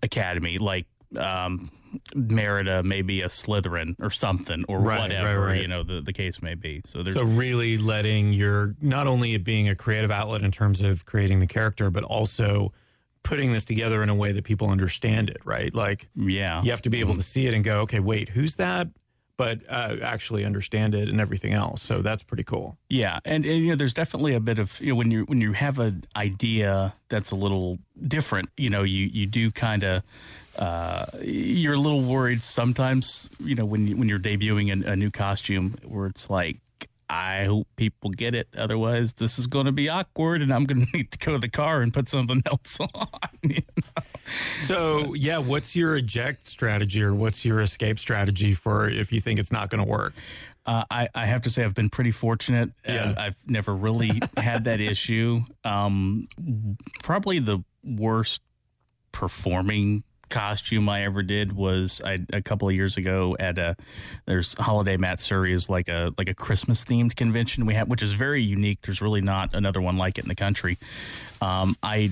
Academy, 0.00 0.58
like 0.58 0.86
um, 1.16 1.72
Merida, 2.14 2.82
maybe 2.82 3.20
a 3.22 3.26
Slytherin 3.28 3.96
or 4.00 4.10
something, 4.10 4.64
or 4.68 4.80
Right, 4.80 5.00
whatever 5.00 5.40
right, 5.40 5.46
right. 5.46 5.62
you 5.62 5.68
know 5.68 5.82
the, 5.82 6.00
the 6.00 6.12
case 6.12 6.42
may 6.42 6.54
be. 6.54 6.82
So 6.84 7.02
there's 7.02 7.16
So 7.16 7.24
really 7.24 7.78
letting 7.78 8.32
your 8.32 8.74
not 8.80 9.06
only 9.06 9.34
it 9.34 9.44
being 9.44 9.68
a 9.68 9.74
creative 9.74 10.10
outlet 10.10 10.42
in 10.42 10.50
terms 10.50 10.82
of 10.82 11.04
creating 11.04 11.40
the 11.40 11.46
character, 11.46 11.90
but 11.90 12.04
also 12.04 12.72
putting 13.22 13.52
this 13.52 13.64
together 13.64 14.02
in 14.02 14.08
a 14.10 14.14
way 14.14 14.32
that 14.32 14.44
people 14.44 14.68
understand 14.68 15.30
it, 15.30 15.38
right? 15.44 15.74
Like 15.74 16.08
yeah, 16.14 16.62
you 16.62 16.70
have 16.70 16.82
to 16.82 16.90
be 16.90 17.00
able 17.00 17.14
to 17.14 17.22
see 17.22 17.46
it 17.46 17.54
and 17.54 17.64
go, 17.64 17.80
okay, 17.82 18.00
wait, 18.00 18.30
who's 18.30 18.56
that? 18.56 18.88
But 19.36 19.62
uh, 19.68 19.96
actually 20.00 20.44
understand 20.44 20.94
it 20.94 21.08
and 21.08 21.20
everything 21.20 21.54
else. 21.54 21.82
So 21.82 22.02
that's 22.02 22.22
pretty 22.22 22.44
cool. 22.44 22.78
Yeah, 22.88 23.18
and, 23.24 23.44
and 23.44 23.64
you 23.64 23.70
know, 23.70 23.74
there's 23.74 23.92
definitely 23.94 24.32
a 24.34 24.38
bit 24.40 24.60
of 24.60 24.80
you 24.80 24.90
know 24.90 24.94
when 24.94 25.10
you 25.10 25.24
when 25.24 25.40
you 25.40 25.54
have 25.54 25.80
an 25.80 26.04
idea 26.14 26.94
that's 27.08 27.32
a 27.32 27.34
little 27.34 27.78
different, 28.06 28.48
you 28.56 28.70
know, 28.70 28.84
you 28.84 29.06
you 29.12 29.26
do 29.26 29.50
kind 29.50 29.82
of 29.82 30.04
uh, 30.58 31.06
you're 31.22 31.74
a 31.74 31.78
little 31.78 32.02
worried 32.02 32.42
sometimes, 32.42 33.28
you 33.40 33.54
know, 33.54 33.64
when 33.64 33.86
you, 33.86 33.96
when 33.96 34.08
you're 34.08 34.18
debuting 34.18 34.84
a, 34.84 34.92
a 34.92 34.96
new 34.96 35.10
costume 35.10 35.76
where 35.84 36.06
it's 36.06 36.28
like. 36.30 36.58
I 37.06 37.44
hope 37.44 37.68
people 37.76 38.08
get 38.10 38.34
it. 38.34 38.48
Otherwise, 38.56 39.12
this 39.12 39.38
is 39.38 39.46
going 39.46 39.66
to 39.66 39.72
be 39.72 39.90
awkward, 39.90 40.40
and 40.40 40.52
I'm 40.52 40.64
going 40.64 40.86
to 40.86 40.96
need 40.96 41.10
to 41.12 41.18
go 41.18 41.32
to 41.32 41.38
the 41.38 41.50
car 41.50 41.82
and 41.82 41.92
put 41.92 42.08
something 42.08 42.42
else 42.46 42.80
on. 42.80 43.08
you 43.42 43.60
know? 43.76 44.02
So 44.64 45.14
yeah, 45.14 45.38
what's 45.38 45.76
your 45.76 45.96
eject 45.96 46.46
strategy 46.46 47.02
or 47.02 47.14
what's 47.14 47.44
your 47.44 47.60
escape 47.60 47.98
strategy 47.98 48.54
for 48.54 48.88
if 48.88 49.12
you 49.12 49.20
think 49.20 49.38
it's 49.38 49.52
not 49.52 49.68
going 49.68 49.84
to 49.84 49.88
work? 49.88 50.14
Uh, 50.66 50.84
I, 50.90 51.08
I 51.14 51.26
have 51.26 51.42
to 51.42 51.50
say 51.50 51.62
I've 51.62 51.74
been 51.74 51.90
pretty 51.90 52.10
fortunate. 52.10 52.70
Yeah. 52.88 53.14
Uh, 53.16 53.22
I've 53.22 53.36
never 53.46 53.74
really 53.74 54.20
had 54.36 54.64
that 54.64 54.80
issue. 54.80 55.42
Um, 55.62 56.26
probably 57.02 57.38
the 57.38 57.62
worst 57.84 58.40
performing 59.12 60.04
costume 60.34 60.88
I 60.88 61.04
ever 61.04 61.22
did 61.22 61.52
was 61.52 62.02
I, 62.04 62.18
a 62.32 62.42
couple 62.42 62.68
of 62.68 62.74
years 62.74 62.96
ago 62.96 63.36
at 63.38 63.56
a 63.58 63.76
there's 64.26 64.54
Holiday 64.58 64.96
Matsuri 64.96 65.52
is 65.52 65.68
like 65.70 65.88
a 65.88 66.12
like 66.18 66.28
a 66.28 66.34
Christmas 66.34 66.84
themed 66.84 67.14
convention 67.16 67.66
we 67.66 67.74
have, 67.74 67.88
which 67.88 68.02
is 68.02 68.14
very 68.14 68.42
unique. 68.42 68.80
There's 68.82 69.00
really 69.00 69.20
not 69.20 69.54
another 69.54 69.80
one 69.80 69.96
like 69.96 70.18
it 70.18 70.24
in 70.24 70.28
the 70.28 70.34
country. 70.34 70.76
Um, 71.40 71.76
I 71.82 72.10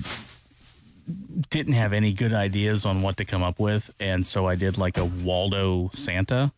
didn't 1.49 1.73
have 1.73 1.91
any 1.93 2.13
good 2.13 2.33
ideas 2.33 2.85
on 2.85 3.01
what 3.01 3.17
to 3.17 3.25
come 3.25 3.43
up 3.43 3.59
with, 3.59 3.91
and 3.99 4.25
so 4.25 4.47
I 4.47 4.55
did 4.55 4.77
like 4.77 4.97
a 4.97 5.05
Waldo 5.05 5.89
Santa. 5.93 6.51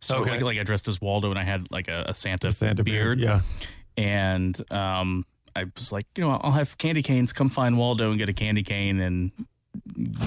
So 0.00 0.18
Okay. 0.20 0.32
like, 0.32 0.42
like 0.42 0.58
I 0.58 0.64
dressed 0.64 0.88
as 0.88 1.00
Waldo 1.00 1.30
and 1.30 1.38
I 1.38 1.44
had 1.44 1.70
like 1.70 1.88
a, 1.88 2.04
a 2.08 2.14
Santa, 2.14 2.50
Santa 2.52 2.82
beard. 2.84 3.20
Yeah. 3.20 3.40
And 3.96 4.60
um, 4.72 5.24
I 5.56 5.64
was 5.76 5.92
like, 5.92 6.06
you 6.16 6.24
know, 6.24 6.32
I'll 6.42 6.52
have 6.52 6.76
candy 6.76 7.02
canes. 7.02 7.32
Come 7.32 7.48
find 7.48 7.78
Waldo 7.78 8.10
and 8.10 8.18
get 8.18 8.28
a 8.28 8.32
candy 8.34 8.62
cane. 8.64 9.00
And 9.00 9.30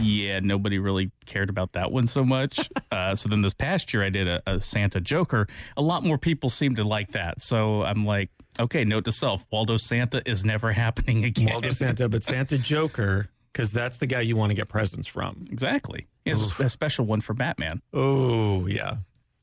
yeah, 0.01 0.39
nobody 0.39 0.79
really 0.79 1.11
cared 1.25 1.49
about 1.49 1.73
that 1.73 1.91
one 1.91 2.07
so 2.07 2.23
much. 2.23 2.69
uh, 2.91 3.15
so 3.15 3.29
then 3.29 3.41
this 3.41 3.53
past 3.53 3.93
year, 3.93 4.03
I 4.03 4.09
did 4.09 4.27
a, 4.27 4.41
a 4.45 4.61
Santa 4.61 5.01
Joker. 5.01 5.47
A 5.75 5.81
lot 5.81 6.03
more 6.03 6.17
people 6.17 6.49
seemed 6.49 6.77
to 6.77 6.83
like 6.83 7.11
that. 7.11 7.41
So 7.41 7.83
I'm 7.83 8.05
like, 8.05 8.29
okay, 8.59 8.83
note 8.83 9.05
to 9.05 9.11
self: 9.11 9.45
Waldo 9.51 9.77
Santa 9.77 10.21
is 10.25 10.45
never 10.45 10.71
happening 10.73 11.23
again. 11.23 11.49
Waldo 11.51 11.71
Santa, 11.71 12.09
but 12.09 12.23
Santa 12.23 12.57
Joker, 12.57 13.29
because 13.53 13.71
that's 13.71 13.97
the 13.97 14.07
guy 14.07 14.21
you 14.21 14.35
want 14.35 14.51
to 14.51 14.55
get 14.55 14.67
presents 14.69 15.07
from. 15.07 15.45
exactly. 15.51 16.07
He 16.23 16.31
has 16.31 16.59
a, 16.59 16.63
a 16.63 16.69
special 16.69 17.05
one 17.05 17.21
for 17.21 17.33
Batman. 17.33 17.81
Oh 17.93 18.65
yeah, 18.67 18.97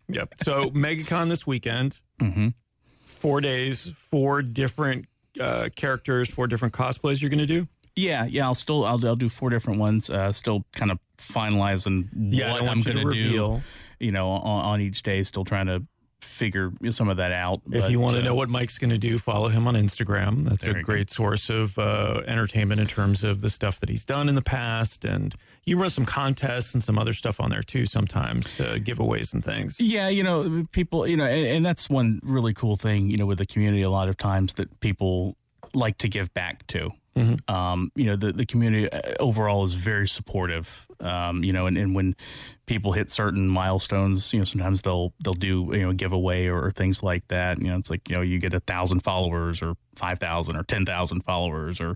yep. 0.08 0.34
So 0.42 0.70
MegaCon 0.70 1.28
this 1.28 1.46
weekend, 1.46 1.98
hmm 2.20 2.48
four 3.24 3.40
days, 3.40 3.90
four 4.10 4.42
different 4.42 5.06
uh, 5.40 5.70
characters, 5.74 6.28
four 6.28 6.46
different 6.46 6.74
cosplays 6.74 7.22
you're 7.22 7.30
going 7.30 7.38
to 7.38 7.46
do. 7.46 7.66
Yeah, 7.96 8.24
yeah. 8.24 8.44
I'll 8.44 8.54
still 8.54 8.84
I'll, 8.84 9.04
I'll 9.06 9.16
do 9.16 9.28
four 9.28 9.50
different 9.50 9.78
ones. 9.78 10.10
Uh, 10.10 10.32
still 10.32 10.64
kind 10.72 10.90
of 10.90 10.98
finalizing 11.18 12.08
Yeah, 12.16 12.52
what 12.52 12.62
I'm 12.62 12.80
going 12.82 12.96
to 12.96 13.02
do. 13.02 13.08
reveal. 13.08 13.62
You 14.00 14.12
know, 14.12 14.30
on, 14.30 14.64
on 14.64 14.80
each 14.80 15.02
day, 15.02 15.22
still 15.22 15.44
trying 15.44 15.66
to 15.66 15.84
figure 16.20 16.72
some 16.90 17.08
of 17.08 17.18
that 17.18 17.32
out. 17.32 17.60
If 17.70 17.82
But, 17.82 17.90
you 17.90 18.00
want 18.00 18.14
to 18.14 18.20
uh, 18.20 18.24
know 18.24 18.34
what 18.34 18.48
Mike's 18.48 18.78
going 18.78 18.90
to 18.90 18.98
do, 18.98 19.18
follow 19.18 19.48
him 19.48 19.68
on 19.68 19.74
Instagram. 19.74 20.48
That's 20.48 20.64
a 20.64 20.68
you 20.68 20.74
go. 20.74 20.82
great 20.82 21.10
source 21.10 21.50
of 21.50 21.78
uh, 21.78 22.22
entertainment 22.26 22.80
in 22.80 22.86
terms 22.86 23.22
of 23.22 23.40
the 23.42 23.50
stuff 23.50 23.78
that 23.80 23.88
he's 23.90 24.04
done 24.04 24.28
in 24.28 24.34
the 24.34 24.42
past. 24.42 25.04
And 25.04 25.34
you 25.64 25.78
run 25.78 25.90
some 25.90 26.06
contests 26.06 26.74
and 26.74 26.82
some 26.82 26.98
other 26.98 27.12
stuff 27.12 27.40
on 27.40 27.50
there 27.50 27.62
too, 27.62 27.86
sometimes 27.86 28.58
uh, 28.58 28.76
giveaways 28.80 29.32
and 29.34 29.44
things. 29.44 29.78
Yeah, 29.78 30.08
you 30.08 30.22
know, 30.22 30.66
people, 30.72 31.06
you 31.06 31.16
know, 31.16 31.24
and, 31.26 31.46
and 31.46 31.66
that's 31.66 31.88
one 31.90 32.20
really 32.24 32.54
cool 32.54 32.76
thing, 32.76 33.10
you 33.10 33.16
know, 33.18 33.26
with 33.26 33.38
the 33.38 33.46
community. 33.46 33.82
A 33.82 33.90
lot 33.90 34.08
of 34.08 34.16
times 34.16 34.54
that 34.54 34.80
people 34.80 35.36
like 35.74 35.98
to 35.98 36.08
give 36.08 36.32
back 36.34 36.66
to. 36.68 36.90
Mhm. 37.16 37.48
Um, 37.48 37.92
you 37.94 38.06
know, 38.06 38.16
the 38.16 38.32
the 38.32 38.44
community 38.44 38.90
uh, 38.90 39.00
overall 39.20 39.64
is 39.64 39.74
very 39.74 40.08
supportive. 40.08 40.86
Um, 40.98 41.44
you 41.44 41.52
know, 41.52 41.66
and, 41.66 41.78
and 41.78 41.94
when 41.94 42.16
people 42.66 42.92
hit 42.92 43.10
certain 43.10 43.46
milestones, 43.48 44.32
you 44.32 44.40
know, 44.40 44.44
sometimes 44.44 44.82
they'll 44.82 45.12
they'll 45.22 45.34
do 45.34 45.70
you 45.72 45.82
know 45.82 45.90
a 45.90 45.94
giveaway 45.94 46.46
or, 46.46 46.64
or 46.66 46.70
things 46.72 47.02
like 47.04 47.28
that. 47.28 47.60
You 47.60 47.68
know, 47.68 47.76
it's 47.78 47.88
like 47.90 48.08
you 48.08 48.16
know 48.16 48.22
you 48.22 48.40
get 48.40 48.52
a 48.52 48.60
thousand 48.60 49.00
followers 49.00 49.62
or 49.62 49.74
five 49.94 50.18
thousand 50.18 50.56
or 50.56 50.64
ten 50.64 50.84
thousand 50.84 51.22
followers 51.22 51.80
or 51.80 51.94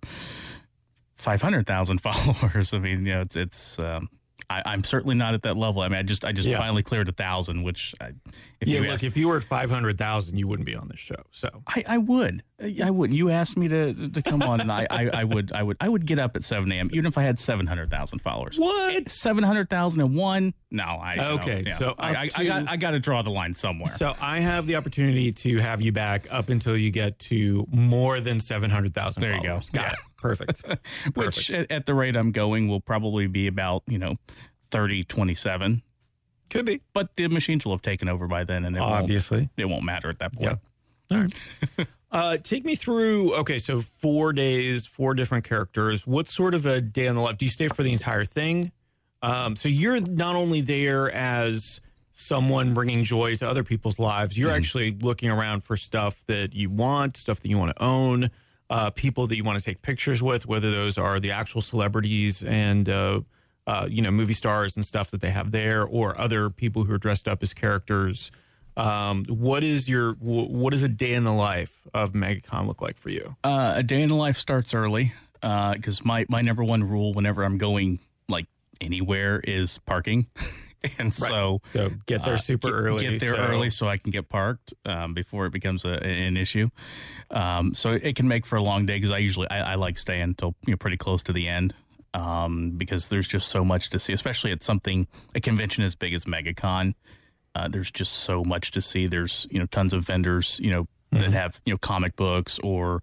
five 1.17 1.43
hundred 1.43 1.67
thousand 1.67 1.99
followers. 2.03 2.73
I 2.73 2.79
mean, 2.79 3.05
you 3.07 3.15
know, 3.15 3.21
it's 3.23 3.37
it's. 3.37 3.79
Um, 3.79 4.09
I, 4.51 4.63
I'm 4.65 4.83
certainly 4.83 5.15
not 5.15 5.35
at 5.35 5.43
that 5.43 5.57
level. 5.59 5.83
I 5.83 5.89
mean, 5.89 5.99
I 5.99 6.03
just 6.03 6.25
I 6.25 6.33
just 6.33 6.49
Yeah. 6.49 6.57
finally 6.59 6.83
cleared 6.83 7.09
a 7.09 7.13
thousand, 7.13 7.63
which 7.65 7.95
I, 8.01 8.13
if 8.61 8.67
yeah, 8.69 8.77
you 8.79 8.81
look, 8.85 8.95
asked, 8.95 9.05
if 9.05 9.17
you 9.17 9.29
were 9.29 9.37
at 9.37 9.45
500,000, 9.45 10.39
you 10.39 10.49
wouldn't 10.49 10.65
be 10.67 10.75
on 10.75 10.89
this 10.89 10.99
show. 11.01 11.23
So 11.33 11.49
I, 11.67 11.85
I 11.87 11.99
would, 11.99 12.43
I 12.83 12.91
would. 12.91 13.13
You 13.13 13.29
asked 13.31 13.57
me 13.59 13.69
to 13.69 14.09
to 14.09 14.23
come 14.23 14.43
on, 14.43 14.61
and 14.63 14.73
I, 14.73 14.87
I, 14.91 15.11
I 15.13 15.25
would, 15.25 15.53
I 15.53 15.63
would, 15.63 15.77
I 15.81 15.89
would 15.89 16.07
get 16.07 16.19
up 16.19 16.35
at 16.35 16.45
seven 16.45 16.73
a.m. 16.73 16.89
even 16.93 17.05
if 17.07 17.19
I 17.19 17.23
had 17.25 17.39
seven 17.39 17.67
hundred 17.67 17.91
thousand 17.91 18.21
followers. 18.21 18.59
what? 18.59 19.11
Seven 19.11 19.45
hundred 19.45 19.69
thousand 19.69 20.01
and 20.01 20.15
one? 20.17 20.55
No, 20.71 20.83
I 20.85 21.17
no, 21.17 21.35
Okay, 21.35 21.65
yeah. 21.67 21.75
so 21.77 21.95
I, 21.99 22.11
up 22.11 22.17
I, 22.17 22.31
I 22.37 22.45
got 22.47 22.69
I 22.71 22.77
got 22.79 22.91
to 22.93 23.01
draw 23.01 23.21
the 23.23 23.31
line 23.31 23.53
somewhere. 23.55 23.93
So 23.97 24.15
I 24.21 24.41
have 24.41 24.67
the 24.67 24.77
opportunity 24.77 25.31
to 25.33 25.59
have 25.59 25.81
you 25.83 25.93
back 25.93 26.27
up 26.31 26.49
until 26.49 26.77
you 26.77 26.91
get 26.91 27.19
to 27.21 27.67
more 27.71 28.21
than 28.21 28.41
700,000 28.41 29.21
There 29.21 29.35
you 29.37 29.43
go. 29.43 29.61
Got 29.73 29.83
Yeah. 29.85 29.91
it. 29.93 29.99
Perfect. 30.23 30.63
Which 31.15 31.51
at, 31.51 31.87
the 31.87 31.95
rate 31.95 32.17
I'm 32.17 32.33
going 32.33 32.69
will 32.69 32.81
probably 32.81 33.27
be 33.27 33.47
about 33.47 33.83
you 33.87 33.99
know 33.99 34.17
30, 34.71 35.05
27. 35.05 35.83
Could 36.51 36.67
be. 36.67 36.81
But 36.93 37.15
the 37.17 37.29
machines 37.29 37.65
will 37.65 37.73
have 37.73 37.83
taken 37.83 38.09
over 38.09 38.27
by 38.27 38.45
then, 38.45 38.65
and 38.65 38.77
it 38.77 38.81
won't 38.81 38.93
Obviously. 38.93 39.49
it 39.57 39.67
won't 39.67 39.85
matter 39.85 40.09
at 40.09 40.19
that 40.19 40.33
point. 40.33 40.59
Yeah. 41.11 41.17
All 41.17 41.23
right. 41.23 41.87
uh, 42.13 42.37
take 42.39 42.65
me 42.65 42.75
through. 42.75 43.35
Okay, 43.37 43.59
so 43.59 43.81
four 43.81 44.33
days, 44.33 44.87
four 44.87 45.15
different 45.15 45.45
characters. 45.45 46.07
What 46.07 46.27
sort 46.27 46.55
of 46.55 46.67
a 46.67 46.81
day 46.81 47.07
on 47.09 47.17
the 47.17 47.21
life? 47.21 47.39
Do 47.39 47.45
you 47.45 47.51
stay 47.51 47.69
for 47.69 47.83
the 47.83 47.93
entire 47.93 48.25
thing? 48.25 48.73
Um, 49.23 49.57
so 49.57 49.69
you're 49.69 50.01
not 50.01 50.37
only 50.37 50.61
there 50.61 51.11
as 51.11 51.81
someone 52.13 52.75
bringing 52.75 53.05
joy 53.05 53.35
to 53.37 53.49
other 53.49 53.65
people's 53.65 53.99
lives, 53.99 54.37
you're 54.39 54.51
actually 54.51 54.93
looking 54.93 55.31
around 55.31 55.65
for 55.65 55.77
stuff 55.77 56.25
that 56.27 56.55
you 56.55 56.71
want, 56.71 57.17
stuff 57.17 57.41
that 57.41 57.49
you 57.49 57.59
want 57.59 57.77
to 57.77 57.83
own, 57.83 58.31
uh, 58.71 58.91
people 58.91 59.27
that 59.27 59.37
you 59.37 59.45
want 59.45 59.59
to 59.59 59.65
take 59.65 59.83
pictures 59.83 60.23
with, 60.23 60.47
whether 60.47 60.71
those 60.71 60.99
are 60.99 61.21
the 61.21 61.31
actual 61.31 61.63
celebrities 61.63 62.43
and 62.43 62.89
uh, 62.89 63.21
uh, 63.67 63.87
you 63.91 64.03
know 64.03 64.11
movie 64.11 64.35
stars 64.35 64.77
and 64.77 64.85
stuff 64.85 65.11
that 65.11 65.21
they 65.21 65.31
have 65.31 65.51
there, 65.51 65.85
or 65.85 66.19
other 66.21 66.51
people 66.51 66.85
who 66.85 66.93
are 66.93 66.99
dressed 66.99 67.29
up 67.29 67.43
as 67.43 67.55
characters. 67.55 68.31
Um, 68.77 69.25
what 69.25 69.65
is 69.65 69.89
your 69.89 70.15
wh- 70.15 70.51
what 70.51 70.73
does 70.73 70.83
a 70.83 70.89
day 70.89 71.15
in 71.15 71.25
the 71.25 71.33
life 71.33 71.87
of 71.95 72.13
MegaCon 72.13 72.67
look 72.67 72.81
like 72.81 72.97
for 72.97 73.11
you? 73.11 73.37
Uh, 73.43 73.75
a 73.77 73.83
day 73.83 74.03
in 74.03 74.09
the 74.09 74.15
life 74.15 74.37
starts 74.37 74.75
early 74.75 75.13
because 75.41 76.05
my 76.05 76.27
my 76.29 76.43
number 76.43 76.63
one 76.63 76.85
rule 76.85 77.13
whenever 77.13 77.43
I'm 77.43 77.59
going 77.59 77.99
like 78.29 78.47
anywhere 78.81 79.41
is 79.45 79.79
parking. 79.79 80.27
and 80.99 81.13
so 81.13 81.61
So 81.73 81.91
get 82.07 82.25
there 82.25 82.35
uh, 82.35 82.39
super 82.39 82.69
get, 82.69 82.75
early. 82.75 83.11
Get 83.11 83.21
there 83.21 83.35
so- 83.35 83.43
early 83.43 83.71
so 83.71 83.89
I 83.89 83.97
can 83.97 84.11
get 84.11 84.29
parked 84.29 84.75
um, 84.85 85.15
before 85.15 85.47
it 85.47 85.53
becomes 85.53 85.85
a, 85.85 86.03
an 86.03 86.37
issue. 86.37 86.69
Um, 87.31 87.75
so 87.75 87.93
it 87.93 88.17
can 88.17 88.29
make 88.29 88.47
for 88.47 88.57
a 88.57 88.63
long 88.63 88.87
day 88.87 88.97
because 88.97 89.11
I 89.11 89.19
usually 89.19 89.51
I, 89.51 89.73
I 89.73 89.75
like 89.75 89.99
staying 89.99 90.23
until 90.23 90.55
you 90.67 90.73
know 90.73 90.77
pretty 90.77 90.97
close 90.97 91.23
to 91.25 91.33
the 91.33 91.49
end 91.49 91.75
um, 92.15 92.73
because 92.77 93.09
there's 93.09 93.29
just 93.29 93.49
so 93.49 93.65
much 93.65 93.91
to 93.91 93.99
see, 93.99 94.13
especially 94.13 94.53
at 94.53 94.63
something 94.63 95.07
a 95.35 95.41
convention 95.41 95.85
as 95.85 95.95
big 95.95 96.15
as 96.15 96.25
MegaCon. 96.25 96.95
Uh, 97.55 97.69
there's 97.69 97.91
just 97.91 98.13
so 98.13 98.45
much 98.45 98.71
to 98.73 98.81
see. 98.81 99.07
There's 99.07 99.47
you 99.51 99.59
know 99.59 99.67
tons 99.67 99.93
of 99.93 100.05
vendors 100.05 100.61
you 100.63 100.71
know 100.71 100.87
that 101.13 101.33
have 101.33 101.61
you 101.65 101.73
know 101.73 101.79
comic 101.79 102.17
books 102.17 102.59
or 102.63 103.03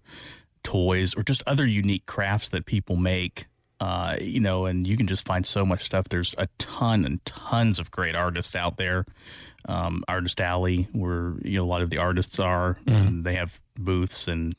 toys 0.62 1.14
or 1.14 1.22
just 1.22 1.42
other 1.46 1.66
unique 1.66 2.06
crafts 2.06 2.48
that 2.48 2.66
people 2.66 2.96
make. 2.96 3.46
Uh, 3.78 4.16
you 4.20 4.40
know, 4.40 4.64
and 4.64 4.86
you 4.86 4.96
can 4.96 5.06
just 5.06 5.26
find 5.26 5.44
so 5.44 5.64
much 5.64 5.84
stuff. 5.84 6.08
There's 6.08 6.34
a 6.38 6.48
ton 6.58 7.04
and 7.04 7.24
tons 7.26 7.78
of 7.78 7.90
great 7.90 8.14
artists 8.14 8.54
out 8.54 8.78
there. 8.78 9.04
Um, 9.68 10.02
Artist 10.08 10.40
Alley, 10.40 10.88
where 10.92 11.34
you 11.42 11.58
know 11.58 11.64
a 11.64 11.66
lot 11.66 11.82
of 11.82 11.90
the 11.90 11.98
artists 11.98 12.38
are, 12.38 12.78
and 12.86 13.24
they 13.24 13.34
have 13.34 13.60
booths 13.76 14.28
and 14.28 14.54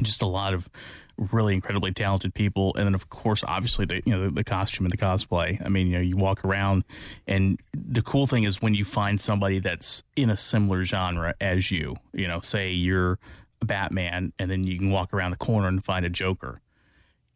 just 0.00 0.22
a 0.22 0.26
lot 0.26 0.54
of 0.54 0.70
really 1.18 1.54
incredibly 1.54 1.92
talented 1.92 2.32
people. 2.32 2.72
And 2.76 2.86
then, 2.86 2.94
of 2.94 3.10
course, 3.10 3.44
obviously 3.46 3.84
the 3.84 4.02
you 4.06 4.14
know 4.14 4.24
the, 4.24 4.30
the 4.30 4.44
costume 4.44 4.86
and 4.86 4.92
the 4.92 4.96
cosplay. 4.96 5.64
I 5.64 5.68
mean, 5.68 5.88
you 5.88 5.94
know, 5.94 6.00
you 6.00 6.16
walk 6.16 6.44
around, 6.44 6.84
and 7.26 7.60
the 7.72 8.02
cool 8.02 8.26
thing 8.26 8.44
is 8.44 8.62
when 8.62 8.74
you 8.74 8.84
find 8.84 9.20
somebody 9.20 9.58
that's 9.58 10.02
in 10.16 10.30
a 10.30 10.36
similar 10.36 10.84
genre 10.84 11.34
as 11.40 11.70
you. 11.70 11.96
You 12.12 12.28
know, 12.28 12.40
say 12.40 12.72
you're 12.72 13.18
Batman, 13.62 14.32
and 14.38 14.50
then 14.50 14.64
you 14.64 14.78
can 14.78 14.90
walk 14.90 15.12
around 15.12 15.32
the 15.32 15.36
corner 15.36 15.68
and 15.68 15.84
find 15.84 16.06
a 16.06 16.10
Joker. 16.10 16.61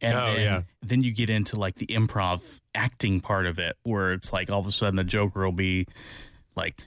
And 0.03 0.15
Oh, 0.15 0.27
then, 0.35 0.41
yeah. 0.41 0.63
then 0.83 1.03
you 1.03 1.13
get 1.13 1.31
into 1.31 1.57
like 1.59 1.77
the 1.77 1.87
improv 1.87 2.61
acting 2.75 3.21
part 3.21 3.47
of 3.47 3.59
it, 3.59 3.77
where 3.83 4.13
it's 4.13 4.33
like 4.33 4.51
all 4.51 4.61
of 4.61 4.67
a 4.67 4.73
sudden 4.73 4.97
the 4.97 5.05
Joker 5.05 5.45
will 5.45 5.53
be 5.53 5.87
like, 6.55 6.83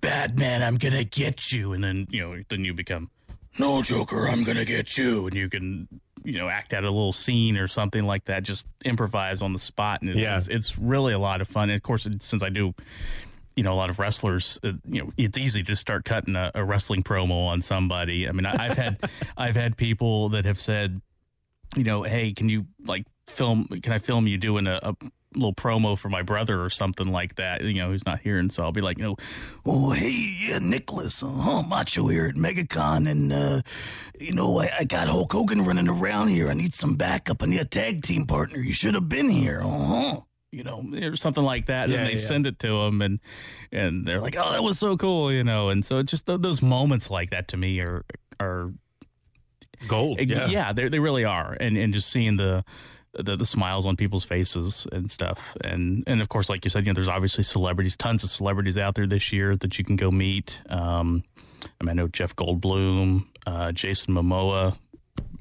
"Batman, 0.00 0.62
I'm 0.62 0.76
gonna 0.76 1.04
get 1.04 1.52
you," 1.52 1.72
and 1.72 1.82
then 1.84 2.06
you 2.10 2.20
know, 2.20 2.42
then 2.48 2.64
you 2.64 2.74
become, 2.74 3.10
"No, 3.58 3.82
Joker, 3.82 4.26
I'm 4.28 4.44
gonna 4.44 4.64
get 4.64 4.96
you," 4.98 5.26
and 5.26 5.34
you 5.34 5.48
can 5.48 5.88
you 6.24 6.38
know 6.38 6.48
act 6.48 6.72
out 6.72 6.84
a 6.84 6.90
little 6.90 7.12
scene 7.12 7.56
or 7.56 7.66
something 7.68 8.04
like 8.04 8.24
that, 8.26 8.42
just 8.42 8.66
improvise 8.84 9.42
on 9.42 9.52
the 9.52 9.58
spot, 9.58 10.02
and 10.02 10.10
it's 10.10 10.20
Yeah. 10.20 10.36
it's, 10.36 10.48
it's 10.48 10.78
really 10.78 11.12
a 11.12 11.18
lot 11.18 11.40
of 11.40 11.48
fun. 11.48 11.70
And 11.70 11.76
of 11.76 11.82
course, 11.82 12.06
since 12.20 12.42
I 12.42 12.48
do. 12.48 12.74
You 13.54 13.62
know, 13.62 13.74
a 13.74 13.76
lot 13.76 13.90
of 13.90 13.98
wrestlers. 13.98 14.58
Uh, 14.64 14.72
you 14.88 15.02
know, 15.04 15.12
it's 15.18 15.36
easy 15.36 15.62
to 15.64 15.76
start 15.76 16.06
cutting 16.06 16.36
a, 16.36 16.50
a 16.54 16.64
wrestling 16.64 17.02
promo 17.02 17.44
on 17.48 17.60
somebody. 17.60 18.26
I 18.26 18.32
mean, 18.32 18.46
I, 18.46 18.52
I've 18.68 18.78
had, 18.78 18.98
I've 19.36 19.56
had 19.56 19.76
people 19.76 20.30
that 20.30 20.46
have 20.46 20.58
said, 20.58 21.02
you 21.76 21.84
know, 21.84 22.02
hey, 22.02 22.32
can 22.32 22.48
you 22.48 22.66
like 22.84 23.06
film? 23.26 23.66
Can 23.82 23.92
I 23.92 23.98
film 23.98 24.26
you 24.26 24.38
doing 24.38 24.66
a, 24.66 24.78
a 24.82 24.94
little 25.34 25.54
promo 25.54 25.98
for 25.98 26.10
my 26.10 26.20
brother 26.22 26.62
or 26.62 26.68
something 26.70 27.10
like 27.10 27.36
that? 27.36 27.62
You 27.62 27.74
know, 27.74 27.88
who's 27.88 28.04
not 28.04 28.20
here, 28.20 28.38
and 28.38 28.52
so 28.52 28.62
I'll 28.64 28.72
be 28.72 28.80
like, 28.80 28.98
you 28.98 29.04
know, 29.04 29.16
oh 29.64 29.90
hey, 29.92 30.36
yeah, 30.48 30.58
Nicholas, 30.58 31.22
uh, 31.22 31.28
huh, 31.28 31.62
Macho 31.62 32.08
here 32.08 32.26
at 32.26 32.34
MegaCon, 32.34 33.10
and 33.10 33.32
uh, 33.32 33.62
you 34.20 34.32
know, 34.32 34.58
I, 34.60 34.70
I 34.80 34.84
got 34.84 35.08
Hulk 35.08 35.32
Hogan 35.32 35.64
running 35.64 35.88
around 35.88 36.28
here. 36.28 36.48
I 36.48 36.54
need 36.54 36.74
some 36.74 36.94
backup. 36.96 37.42
I 37.42 37.46
need 37.46 37.60
a 37.60 37.64
tag 37.64 38.02
team 38.02 38.26
partner. 38.26 38.58
You 38.58 38.72
should 38.74 38.94
have 38.94 39.08
been 39.08 39.30
here, 39.30 39.62
uh 39.62 39.68
huh. 39.68 40.20
You 40.54 40.64
know, 40.64 40.84
or 41.02 41.16
something 41.16 41.42
like 41.44 41.64
that. 41.68 41.84
And 41.84 41.92
Yeah, 41.92 41.98
then 42.00 42.06
they 42.08 42.20
yeah. 42.20 42.26
send 42.26 42.46
it 42.46 42.58
to 42.58 42.68
them, 42.84 43.00
and 43.00 43.20
and 43.72 44.06
they're 44.06 44.20
like, 44.20 44.36
"Oh, 44.38 44.52
that 44.52 44.62
was 44.62 44.78
so 44.78 44.98
cool," 44.98 45.32
you 45.32 45.42
know. 45.42 45.70
And 45.70 45.82
so 45.82 45.96
it's 45.96 46.10
just 46.10 46.26
th- 46.26 46.42
those 46.42 46.60
moments 46.60 47.10
like 47.10 47.30
that 47.30 47.48
to 47.48 47.56
me 47.56 47.80
are 47.80 48.04
are 48.38 48.74
gold. 49.88 50.20
yeah, 50.20 50.46
Yeah. 50.48 50.72
they 50.72 50.88
they 50.88 50.98
really 50.98 51.24
are, 51.24 51.56
and 51.60 51.76
and 51.76 51.92
just 51.94 52.10
seeing 52.10 52.36
the, 52.36 52.64
the 53.14 53.36
the 53.36 53.46
smiles 53.46 53.84
on 53.86 53.96
people's 53.96 54.24
faces 54.24 54.86
and 54.92 55.10
stuff, 55.10 55.56
and 55.62 56.04
and 56.06 56.20
of 56.22 56.28
course, 56.28 56.48
like 56.48 56.64
you 56.64 56.70
said, 56.70 56.86
you 56.86 56.92
know, 56.92 56.94
there's 56.94 57.08
obviously 57.08 57.44
celebrities, 57.44 57.96
tons 57.96 58.24
of 58.24 58.30
celebrities 58.30 58.76
out 58.78 58.94
there 58.94 59.06
this 59.06 59.32
year 59.32 59.56
that 59.56 59.78
you 59.78 59.84
can 59.84 59.96
go 59.96 60.10
meet. 60.10 60.60
Um, 60.68 61.24
I 61.80 61.84
mean, 61.84 61.90
I 61.90 61.92
know 61.94 62.08
Jeff 62.08 62.34
Goldblum, 62.36 63.26
uh, 63.46 63.72
Jason 63.72 64.14
Momoa, 64.14 64.76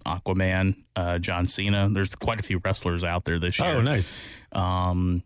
Aquaman, 0.05 0.75
uh, 0.95 1.17
John 1.19 1.47
Cena. 1.47 1.89
There's 1.91 2.13
quite 2.15 2.39
a 2.39 2.43
few 2.43 2.59
wrestlers 2.63 3.03
out 3.03 3.25
there 3.25 3.39
this 3.39 3.59
year. 3.59 3.69
Oh, 3.75 3.81
nice. 3.81 4.17
Um, 4.51 5.23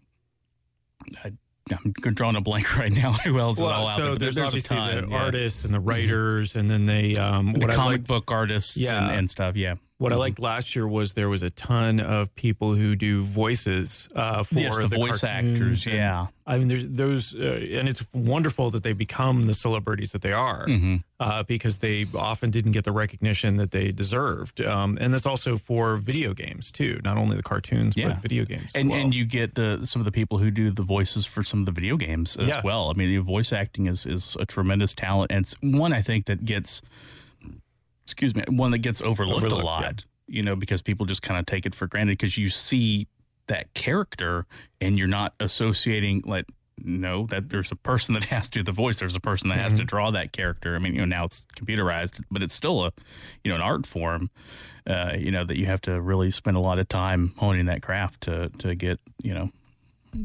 I, 1.23 1.31
I'm 1.71 1.91
drawing 2.13 2.35
a 2.35 2.41
blank 2.41 2.77
right 2.77 2.91
now. 2.91 3.13
Who 3.13 3.39
else 3.39 3.57
is 3.57 3.63
all 3.63 3.69
Well, 3.69 3.87
out 3.87 3.97
so 3.97 4.03
there? 4.03 4.11
But 4.13 4.19
there's, 4.19 4.37
a 4.37 4.43
obviously 4.45 4.77
the 4.77 5.07
yeah. 5.09 5.17
artists 5.17 5.65
and 5.65 5.73
the 5.73 5.79
writers, 5.79 6.55
and 6.55 6.69
then 6.69 6.85
they 6.85 7.15
um, 7.15 7.53
the 7.53 7.59
what 7.65 7.71
comic 7.75 7.91
liked, 7.91 8.07
book 8.07 8.31
artists, 8.31 8.77
Yeah. 8.77 9.03
and, 9.07 9.15
and 9.19 9.29
stuff. 9.29 9.55
Yeah, 9.55 9.75
what 9.97 10.11
I 10.11 10.17
liked 10.17 10.39
last 10.39 10.75
year 10.75 10.85
was 10.85 11.13
there 11.13 11.29
was 11.29 11.41
a 11.41 11.49
ton 11.51 12.01
of 12.01 12.33
people 12.35 12.73
who 12.75 12.97
do 12.97 13.23
voices 13.23 14.09
uh, 14.13 14.43
for 14.43 14.55
yes, 14.59 14.75
the, 14.77 14.89
voice 14.89 15.21
cartoons 15.21 15.23
actors. 15.23 15.85
and- 15.85 15.95
Yeah. 15.95 16.27
I 16.47 16.57
mean, 16.59 16.67
there's 16.67 16.85
those, 16.87 17.33
uh, 17.33 17.65
and 17.79 17.87
it's 17.87 18.03
wonderful 18.13 18.69
that 18.71 18.83
they 18.83 18.91
become 18.93 19.47
the 19.47 19.53
celebrities 19.53 20.11
that 20.11 20.21
they 20.21 20.33
are 20.33 20.67
Mm-hmm. 20.67 20.97
uh, 21.19 21.43
because 21.43 21.77
they 21.79 22.05
often 22.13 22.51
didn't 22.51 22.73
get 22.73 22.83
the 22.83 22.91
recognition 22.91 23.55
that 23.55 23.71
they 23.71 23.91
deserved. 23.93 24.59
Um, 24.61 24.97
and 24.99 25.13
that's 25.13 25.25
also 25.25 25.57
for 25.57 25.95
video 25.97 26.33
games 26.33 26.71
too, 26.73 26.99
not 27.05 27.17
only 27.17 27.37
the 27.37 27.41
cartoons 27.43 27.95
Yeah. 27.95 28.09
but 28.09 28.17
video 28.17 28.43
games. 28.43 28.73
and 28.75 28.89
well. 28.89 28.99
and 28.99 29.15
you 29.15 29.23
get 29.25 29.55
the 29.55 29.79
some 29.85 30.01
of 30.01 30.05
the 30.05 30.11
people 30.11 30.37
who 30.39 30.51
do 30.51 30.71
the 30.71 30.83
voices 30.83 31.25
for 31.25 31.41
some 31.41 31.61
of 31.61 31.65
the 31.67 31.71
video 31.71 31.95
games 31.95 32.35
as 32.35 32.49
Yeah. 32.49 32.61
well. 32.63 32.91
I 32.91 32.93
mean, 32.97 33.09
the 33.15 33.21
voice 33.23 33.53
acting 33.53 33.87
is 33.87 34.05
is 34.05 34.35
a 34.39 34.45
tremendous 34.45 34.93
talent, 34.93 35.31
and 35.31 35.45
it's 35.45 35.55
one 35.61 35.93
I 35.93 36.01
think 36.01 36.25
that 36.25 36.43
gets, 36.45 36.81
excuse 38.05 38.33
me, 38.35 38.43
one 38.49 38.71
that 38.71 38.79
gets 38.79 39.01
overlooked, 39.01 39.37
Overlooked, 39.37 39.61
a 39.63 39.65
lot. 39.65 40.05
You 40.27 40.41
know, 40.43 40.55
because 40.55 40.81
people 40.81 41.05
just 41.05 41.21
kind 41.21 41.39
of 41.39 41.45
take 41.45 41.65
it 41.65 41.75
for 41.75 41.87
granted 41.87 42.13
because 42.17 42.37
you 42.37 42.49
see 42.49 43.07
that 43.47 43.73
character 43.73 44.45
and 44.81 44.97
you're 44.97 45.07
not 45.07 45.33
associating 45.39 46.23
like. 46.25 46.45
No, 46.83 47.25
that 47.27 47.47
there's 47.47 47.71
a 47.71 47.75
person 47.77 48.15
that 48.15 48.25
has 48.25 48.49
to 48.49 48.59
do 48.59 48.63
the 48.63 48.73
voice. 48.73 48.99
There's 48.99 49.15
a 49.15 49.21
person 49.21 49.47
that 49.47 49.57
has 49.59 49.71
Mm-hmm. 49.71 49.79
to 49.79 49.85
draw 49.85 50.11
that 50.11 50.33
character. 50.33 50.75
I 50.75 50.79
mean, 50.79 50.93
you 50.93 50.99
know, 50.99 51.05
now 51.05 51.23
it's 51.23 51.45
computerized, 51.55 52.21
but 52.29 52.43
it's 52.43 52.53
still 52.53 52.83
a, 52.83 52.91
you 53.45 53.49
know, 53.49 53.55
an 53.55 53.61
art 53.61 53.85
form. 53.85 54.29
Uh, 54.85 55.13
you 55.17 55.31
know 55.31 55.45
that 55.45 55.57
you 55.57 55.67
have 55.67 55.79
to 55.81 56.01
really 56.01 56.29
spend 56.29 56.57
a 56.57 56.59
lot 56.59 56.77
of 56.77 56.89
time 56.89 57.33
honing 57.37 57.67
that 57.67 57.81
craft 57.81 58.19
to 58.23 58.49
to 58.57 58.75
get 58.75 58.99
you 59.23 59.33
know 59.33 59.49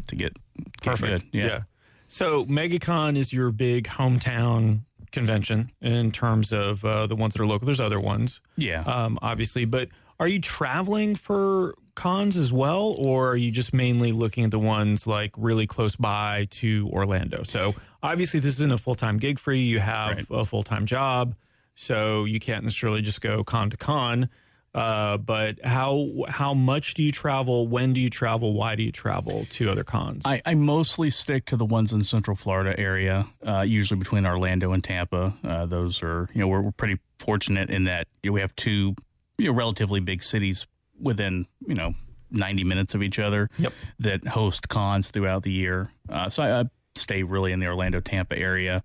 to 0.08 0.16
get, 0.16 0.34
get 0.56 0.82
Perfect. 0.82 1.30
good. 1.30 1.38
Yeah. 1.38 1.60
So 2.08 2.44
MegaCon 2.46 3.16
is 3.16 3.32
your 3.32 3.52
big 3.52 3.86
hometown 3.86 4.80
convention 5.12 5.70
in 5.80 6.12
terms 6.12 6.52
of 6.52 6.84
uh, 6.84 7.06
the 7.06 7.16
ones 7.16 7.34
that 7.34 7.42
are 7.42 7.46
local. 7.46 7.66
There's 7.66 7.80
other 7.80 8.00
ones, 8.00 8.40
Yeah. 8.56 8.82
um, 8.82 9.18
obviously, 9.22 9.64
but 9.64 9.88
are 10.18 10.28
you 10.28 10.40
traveling 10.40 11.14
for 11.16 11.74
cons 11.94 12.36
as 12.36 12.52
well, 12.52 12.94
or 12.98 13.30
are 13.30 13.36
you 13.36 13.50
just 13.50 13.72
mainly 13.72 14.12
looking 14.12 14.44
at 14.44 14.50
the 14.50 14.58
ones 14.58 15.06
like 15.06 15.32
really 15.36 15.66
close 15.66 15.96
by 15.96 16.46
to 16.50 16.88
Orlando? 16.92 17.42
So 17.42 17.74
obviously, 18.02 18.40
this 18.40 18.54
isn't 18.54 18.72
a 18.72 18.78
full 18.78 18.94
time 18.94 19.18
gig 19.18 19.38
for 19.38 19.52
you. 19.52 19.62
You 19.62 19.78
have 19.80 20.16
Right. 20.16 20.26
a 20.30 20.44
full 20.44 20.62
time 20.62 20.86
job, 20.86 21.34
so 21.74 22.24
you 22.24 22.38
can't 22.40 22.64
necessarily 22.64 23.02
just 23.02 23.20
go 23.20 23.42
con 23.44 23.70
to 23.70 23.76
con. 23.76 24.28
Uh, 24.72 25.16
but 25.16 25.58
how 25.64 26.08
how 26.28 26.54
much 26.54 26.94
do 26.94 27.02
you 27.02 27.10
travel? 27.10 27.66
When 27.66 27.92
do 27.92 28.00
you 28.00 28.08
travel? 28.10 28.54
Why 28.54 28.76
do 28.76 28.82
you 28.84 28.92
travel 28.92 29.46
to 29.50 29.68
other 29.68 29.82
cons? 29.82 30.22
I, 30.24 30.40
I 30.46 30.54
mostly 30.54 31.10
stick 31.10 31.44
to 31.46 31.56
the 31.56 31.64
ones 31.64 31.92
in 31.92 32.04
Central 32.04 32.36
Florida 32.36 32.78
area, 32.78 33.26
uh, 33.44 33.62
usually 33.62 33.98
between 33.98 34.24
Orlando 34.26 34.72
and 34.72 34.82
Tampa. 34.84 35.34
Uh, 35.42 35.66
those 35.66 36.02
are, 36.04 36.28
you 36.32 36.40
know, 36.40 36.46
we're, 36.46 36.60
we're 36.60 36.70
pretty 36.70 37.00
fortunate 37.18 37.68
in 37.68 37.84
that 37.84 38.06
you 38.22 38.30
know, 38.30 38.34
we 38.34 38.40
have 38.42 38.54
two, 38.54 38.94
you 39.38 39.46
know, 39.46 39.52
relatively 39.52 39.98
big 39.98 40.22
cities 40.22 40.68
within, 41.00 41.46
you 41.66 41.74
know, 41.74 41.94
90 42.30 42.62
minutes 42.62 42.94
of 42.94 43.02
each 43.02 43.18
other 43.18 43.50
Yep. 43.58 43.72
that 43.98 44.28
host 44.28 44.68
cons 44.68 45.10
throughout 45.10 45.42
the 45.42 45.50
year. 45.50 45.90
Uh, 46.08 46.28
so 46.28 46.44
I, 46.44 46.60
I 46.60 46.64
stay 46.94 47.24
really 47.24 47.50
in 47.50 47.58
the 47.58 47.66
Orlando, 47.66 47.98
Tampa 47.98 48.38
area. 48.38 48.84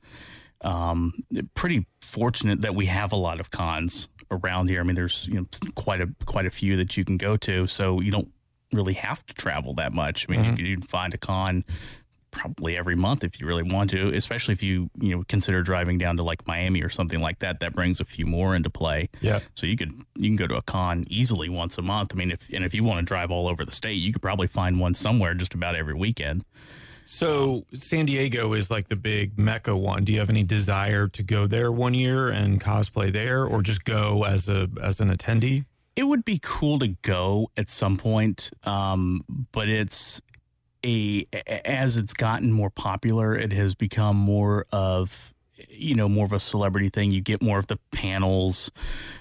Um, 0.61 1.13
pretty 1.53 1.85
fortunate 2.01 2.61
that 2.63 2.73
we 2.73 2.87
have 2.87 3.11
a 3.11 3.15
lot 3.17 3.39
of 3.39 3.51
cons 3.51 4.07
around 4.31 4.69
here. 4.69 4.79
I 4.79 4.83
mean, 4.83 4.95
there's 4.95 5.27
you 5.27 5.35
know 5.35 5.47
quite 5.75 6.01
a 6.01 6.09
quite 6.25 6.45
a 6.45 6.51
few 6.51 6.77
that 6.77 6.97
you 6.97 7.05
can 7.05 7.17
go 7.17 7.37
to, 7.37 7.67
so 7.67 7.99
you 8.01 8.11
don't 8.11 8.29
really 8.73 8.93
have 8.93 9.25
to 9.25 9.33
travel 9.33 9.73
that 9.75 9.93
much. 9.93 10.25
I 10.27 10.31
mean, 10.31 10.39
you, 10.39 10.45
mm-hmm. 10.47 10.55
can- 10.55 10.65
you 10.65 10.75
can 10.77 10.87
find 10.87 11.13
a 11.13 11.17
con 11.17 11.63
probably 12.35 12.77
every 12.77 12.95
month 12.95 13.23
if 13.23 13.39
you 13.39 13.47
really 13.47 13.63
want 13.63 13.89
to, 13.89 14.13
especially 14.13 14.51
if 14.51 14.61
you 14.61 14.89
you 14.99 15.15
know 15.15 15.23
consider 15.29 15.63
driving 15.63 15.97
down 15.97 16.17
to 16.17 16.23
like 16.23 16.45
Miami 16.45 16.83
or 16.83 16.89
something 16.89 17.21
like 17.21 17.39
that. 17.39 17.61
That 17.61 17.73
brings 17.73 17.99
a 17.99 18.05
few 18.05 18.25
more 18.25 18.55
into 18.55 18.69
play. 18.69 19.09
Yeah. 19.21 19.39
So 19.55 19.65
you 19.65 19.77
could 19.77 19.93
you 20.17 20.29
can 20.29 20.35
go 20.35 20.47
to 20.47 20.55
a 20.55 20.61
con 20.61 21.05
easily 21.07 21.49
once 21.49 21.77
a 21.77 21.81
month. 21.81 22.11
I 22.13 22.17
mean, 22.17 22.31
if 22.31 22.49
and 22.53 22.63
if 22.63 22.75
you 22.75 22.83
want 22.83 22.99
to 22.99 23.05
drive 23.05 23.31
all 23.31 23.47
over 23.47 23.65
the 23.65 23.71
state, 23.71 23.93
you 23.93 24.11
could 24.11 24.21
probably 24.21 24.47
find 24.47 24.79
one 24.79 24.93
somewhere 24.93 25.33
just 25.33 25.53
about 25.53 25.75
every 25.75 25.93
weekend. 25.93 26.43
So 27.05 27.65
San 27.73 28.07
Diego 28.07 28.53
is 28.53 28.71
like 28.71 28.87
the 28.87 28.95
big 28.95 29.37
mecca 29.37 29.77
one. 29.77 30.03
Do 30.03 30.11
you 30.11 30.19
have 30.19 30.29
any 30.29 30.43
desire 30.43 31.07
to 31.07 31.23
go 31.23 31.47
there 31.47 31.71
one 31.71 31.93
year 31.93 32.29
and 32.29 32.59
cosplay 32.59 33.13
there, 33.13 33.45
or 33.45 33.61
just 33.61 33.85
go 33.85 34.23
as 34.23 34.49
a 34.49 34.69
as 34.81 34.99
an 34.99 35.15
attendee? 35.15 35.65
It 35.95 36.03
would 36.03 36.25
be 36.25 36.39
cool 36.41 36.79
to 36.79 36.89
go 37.03 37.51
at 37.55 37.69
some 37.69 37.95
point, 37.95 38.51
um, 38.63 39.23
but 39.51 39.69
it's 39.69 40.21
a 40.83 41.25
as 41.63 41.95
it's 41.95 42.13
gotten 42.13 42.51
more 42.51 42.69
popular, 42.71 43.35
it 43.35 43.53
has 43.53 43.75
become 43.75 44.17
more 44.17 44.65
of 44.71 45.34
you 45.77 45.95
know 45.95 46.07
more 46.09 46.25
of 46.25 46.31
a 46.33 46.39
celebrity 46.39 46.89
thing. 46.89 47.11
You 47.11 47.21
get 47.21 47.41
more 47.41 47.59
of 47.59 47.67
the 47.67 47.77
panels. 47.91 48.71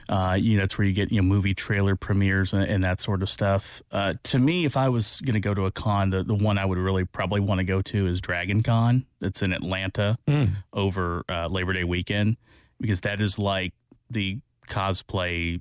Uh, 0.09 0.37
you 0.39 0.57
know, 0.57 0.61
that's 0.63 0.77
where 0.77 0.87
you 0.87 0.93
get 0.93 1.11
you 1.11 1.17
know 1.21 1.27
movie 1.27 1.55
trailer 1.55 1.97
premieres 1.97 2.53
and, 2.53 2.63
and 2.65 2.85
that 2.85 3.01
sort 3.01 3.23
of 3.23 3.31
stuff. 3.31 3.83
Uh, 3.91 4.15
to 4.25 4.39
me, 4.39 4.65
if 4.65 4.77
I 4.77 4.89
was 4.89 5.21
going 5.23 5.35
to 5.35 5.41
go 5.41 5.55
to 5.55 5.67
a 5.67 5.71
con, 5.71 6.11
the 6.11 6.23
the 6.23 6.35
one 6.35 6.59
I 6.59 6.65
would 6.65 6.79
really 6.79 7.05
probably 7.05 7.41
want 7.41 7.59
to 7.59 7.65
go 7.65 7.81
to 7.83 8.07
is 8.07 8.21
Dragon 8.21 8.63
Con. 8.63 9.07
That's 9.21 9.43
in 9.43 9.53
Atlanta 9.53 10.19
Mm. 10.27 10.57
over 10.73 11.25
uh, 11.29 11.49
Labor 11.49 11.73
Day 11.73 11.85
weekend 11.85 12.37
because 12.81 13.01
that 13.03 13.21
is 13.21 13.39
like 13.39 13.73
the 14.11 14.39
cosplay. 14.69 15.61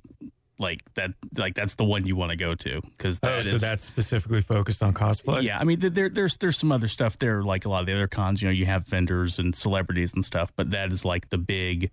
Like 0.58 0.82
that, 0.94 1.10
like 1.36 1.54
that's 1.54 1.74
the 1.74 1.84
one 1.84 2.06
you 2.06 2.14
want 2.14 2.30
to 2.30 2.36
go 2.36 2.54
to 2.54 2.80
because 2.96 3.18
Oh, 3.22 3.40
so 3.40 3.48
is 3.48 3.60
that's 3.60 3.84
specifically 3.84 4.40
focused 4.40 4.82
on 4.84 4.94
cosplay. 4.94 5.42
yeah, 5.42 5.58
I 5.58 5.64
mean, 5.64 5.80
th- 5.80 5.92
there, 5.94 6.08
there's 6.08 6.36
there's 6.36 6.56
some 6.56 6.70
other 6.70 6.86
stuff 6.88 7.18
there, 7.18 7.42
like 7.42 7.64
a 7.64 7.68
lot 7.68 7.80
of 7.80 7.86
the 7.86 7.92
other 7.94 8.06
cons. 8.06 8.40
You 8.40 8.48
know, 8.48 8.52
you 8.52 8.66
have 8.66 8.86
vendors 8.86 9.40
and 9.40 9.54
celebrities 9.56 10.14
and 10.14 10.24
stuff, 10.24 10.52
but 10.54 10.70
that 10.70 10.92
is 10.92 11.04
like 11.04 11.30
the 11.30 11.38
big. 11.38 11.90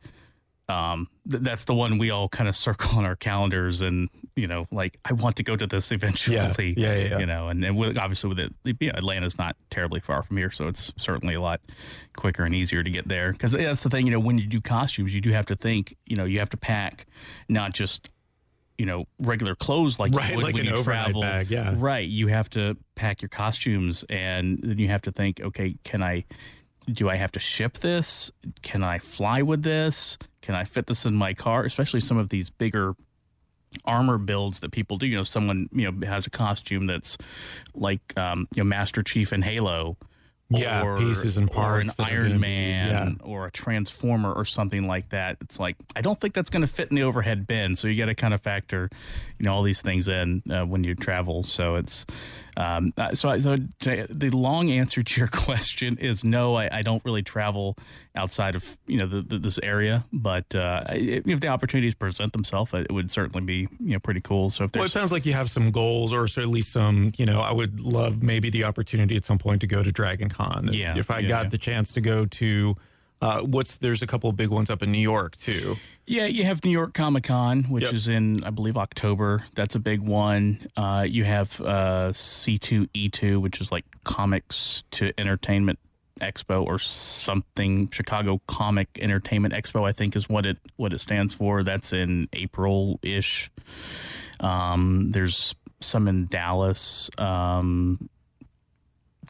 Um, 0.70 1.10
th- 1.30 1.44
that's 1.44 1.66
the 1.66 1.74
one 1.74 1.98
we 1.98 2.12
all 2.12 2.30
kind 2.30 2.48
of 2.48 2.56
circle 2.56 2.98
on 2.98 3.04
our 3.06 3.16
calendars, 3.16 3.82
and 3.82 4.10
you 4.36 4.48
know, 4.48 4.68
like 4.72 4.98
I 5.04 5.14
want 5.14 5.36
to 5.38 5.44
go 5.44 5.56
to 5.58 5.68
this 5.68 5.92
eventually. 5.92 6.36
Yeah, 6.38 6.54
yeah, 6.60 6.74
yeah, 6.96 7.10
yeah. 7.10 7.20
You 7.20 7.26
know, 7.26 7.50
and, 7.50 7.66
and 7.66 7.76
with, 7.76 7.98
obviously 7.98 8.30
with 8.30 8.40
it, 8.40 8.54
you 8.80 8.88
know, 8.92 8.94
Atlanta's 8.96 9.38
not 9.38 9.58
terribly 9.70 10.00
far 10.00 10.24
from 10.24 10.38
here, 10.38 10.52
so 10.52 10.68
it's 10.68 10.94
certainly 10.98 11.34
a 11.34 11.42
lot 11.42 11.60
quicker 12.16 12.46
and 12.46 12.56
easier 12.56 12.84
to 12.84 12.90
get 12.90 13.08
there. 13.08 13.34
Because 13.34 13.52
that's 13.52 13.84
the 13.84 13.90
thing, 13.90 14.06
you 14.06 14.12
know, 14.14 14.20
when 14.20 14.38
you 14.38 14.46
do 14.46 14.62
costumes, 14.62 15.14
you 15.14 15.20
do 15.20 15.32
have 15.32 15.48
to 15.48 15.56
think, 15.56 15.98
you 16.06 16.16
know, 16.16 16.26
you 16.26 16.40
have 16.40 16.50
to 16.52 16.58
pack 16.58 17.06
not 17.50 17.74
just 17.74 18.10
you 18.82 18.88
know 18.88 19.06
regular 19.20 19.54
clothes 19.54 20.00
like 20.00 20.12
Right, 20.12 20.32
you 20.32 20.38
would 20.38 20.44
like 20.44 20.56
when 20.56 20.66
an 20.66 20.76
you 20.76 20.84
travel. 20.84 21.22
bag, 21.22 21.52
yeah. 21.52 21.76
Right. 21.78 22.10
You 22.10 22.28
have 22.30 22.50
to 22.52 22.76
pack 22.96 23.22
your 23.22 23.30
costumes 23.30 24.04
and 24.10 24.58
then 24.64 24.80
you 24.80 24.88
have 24.88 25.04
to 25.04 25.12
think, 25.12 25.40
okay, 25.40 25.76
can 25.84 26.02
I 26.02 26.26
do 26.92 27.08
I 27.08 27.16
have 27.18 27.32
to 27.34 27.40
ship 27.40 27.78
this? 27.78 28.32
Can 28.64 28.84
I 28.84 28.98
fly 28.98 29.44
with 29.44 29.62
this? 29.62 30.18
Can 30.42 30.56
I 30.56 30.64
fit 30.64 30.88
this 30.88 31.06
in 31.06 31.14
my 31.14 31.34
car? 31.36 31.64
Especially 31.64 32.00
some 32.00 32.18
of 32.18 32.30
these 32.30 32.50
bigger 32.50 32.96
armor 33.86 34.18
builds 34.18 34.62
that 34.62 34.72
people 34.72 34.98
do. 34.98 35.06
You 35.06 35.18
know, 35.18 35.24
someone, 35.24 35.70
you 35.72 35.92
know, 35.92 36.08
has 36.08 36.26
a 36.26 36.32
costume 36.32 36.88
that's 36.88 37.20
like 37.76 38.18
um, 38.18 38.48
you 38.56 38.64
know, 38.64 38.68
Master 38.68 39.04
Chief 39.04 39.32
in 39.32 39.44
Halo. 39.44 39.96
Yeah, 40.60 40.84
or, 40.84 40.98
pieces 40.98 41.38
and 41.38 41.50
parts, 41.50 41.98
or 41.98 42.04
an 42.04 42.10
Iron 42.10 42.32
be- 42.34 42.38
Man 42.38 43.20
or 43.24 43.46
a 43.46 43.52
Transformer 43.52 44.32
or 44.34 44.46
something 44.46 44.88
like 44.88 45.10
that. 45.10 45.38
It's 45.42 45.60
like 45.60 45.78
I 45.96 46.02
don't 46.02 46.20
think 46.20 46.34
that's 46.34 46.50
going 46.50 46.62
to 46.62 46.68
fit 46.68 46.90
in 46.90 46.96
the 46.96 47.04
overhead 47.04 47.48
bin. 47.48 47.76
So 47.76 47.88
you 47.88 47.98
got 47.98 48.08
to 48.08 48.16
kind 48.16 48.34
of 48.34 48.42
factor, 48.42 48.90
you 49.40 49.46
know, 49.46 49.54
all 49.54 49.64
these 49.64 49.82
things 49.82 50.08
in 50.08 50.44
uh, 50.52 50.66
when 50.66 50.84
you 50.84 50.96
travel. 50.96 51.44
So 51.44 51.76
it's 51.76 52.06
um, 52.58 52.94
uh, 52.98 53.14
so. 53.16 53.30
I- 53.30 53.40
So 53.40 53.58
the 53.58 54.30
long 54.30 54.70
answer 54.70 55.02
to 55.04 55.20
your 55.20 55.28
question 55.46 55.98
is 55.98 56.24
no. 56.24 56.56
I, 56.56 56.80
I 56.80 56.82
don't 56.82 57.04
really 57.06 57.24
travel 57.24 57.76
outside 58.16 58.56
of 58.56 58.78
you 58.88 58.98
know 58.98 59.08
the, 59.08 59.22
the, 59.22 59.40
this 59.40 59.58
area, 59.64 60.06
but 60.14 60.54
uh, 60.54 60.84
if 60.90 61.40
the 61.40 61.48
opportunities 61.48 61.96
present 61.96 62.34
themselves, 62.34 62.74
it 62.74 62.92
would 62.92 63.10
certainly 63.12 63.46
be 63.46 63.68
you 63.80 63.94
know 63.94 64.00
pretty 64.00 64.22
cool. 64.22 64.50
So 64.50 64.66
if 64.66 64.76
Well, 64.76 64.84
it 64.84 64.90
sounds 64.92 65.12
like 65.12 65.26
you 65.26 65.34
have 65.34 65.50
some 65.50 65.72
goals, 65.72 66.12
or 66.14 66.26
at 66.26 66.48
least 66.48 66.72
some. 66.72 67.12
You 67.18 67.26
know, 67.26 67.42
I 67.42 67.52
would 67.52 67.80
love 67.80 68.22
maybe 68.22 68.50
the 68.50 68.64
opportunity 68.66 69.16
at 69.16 69.26
some 69.26 69.38
point 69.38 69.62
to 69.62 69.68
go 69.68 69.82
to 69.84 69.92
Dragon 69.92 70.30
Con. 70.30 70.70
Yeah, 70.72 70.98
If 70.98 71.10
I 71.10 71.20
yeah, 71.20 71.28
got 71.30 71.44
yeah. 71.46 71.50
the 71.50 71.58
chance 71.58 71.92
to 71.94 72.02
go 72.02 72.26
to, 72.26 72.76
uh, 73.22 73.42
what's 73.42 73.78
there's 73.78 74.02
a 74.02 74.08
couple 74.08 74.30
of 74.30 74.36
big 74.36 74.50
ones 74.50 74.70
up 74.70 74.82
in 74.82 74.92
New 74.92 75.00
York 75.00 75.38
too. 75.38 75.78
Yeah, 76.08 76.26
you 76.26 76.44
have 76.46 76.64
New 76.66 76.72
York 76.72 76.94
Comic 76.94 77.24
Con, 77.26 77.64
which 77.66 77.84
Yep. 77.86 77.94
is 77.94 78.08
in, 78.08 78.44
I 78.44 78.50
believe, 78.50 78.76
October. 78.76 79.46
That's 79.54 79.76
a 79.76 79.80
big 79.80 80.02
one. 80.02 80.68
Uh, 80.76 81.06
you 81.08 81.24
have 81.24 81.62
uh, 81.62 82.10
C2E2, 82.12 83.40
which 83.40 83.62
is 83.62 83.72
like 83.72 83.86
Comics 84.04 84.84
to 84.92 85.14
Entertainment 85.20 85.80
Expo 86.20 86.66
or 86.66 86.80
something. 86.80 87.90
Chicago 87.92 88.42
Comic 88.48 88.90
Entertainment 89.00 89.54
Expo, 89.54 89.88
I 89.88 89.92
think, 89.92 90.16
is 90.16 90.28
what 90.28 90.46
it 90.46 90.58
what 90.76 90.92
it 90.92 91.00
stands 91.02 91.34
for. 91.34 91.64
That's 91.64 91.94
in 91.94 92.28
April 92.34 93.00
ish. 93.04 93.50
Um, 94.40 95.12
there's 95.12 95.56
some 95.80 96.08
in 96.08 96.26
Dallas. 96.28 97.10
Um, 97.18 98.10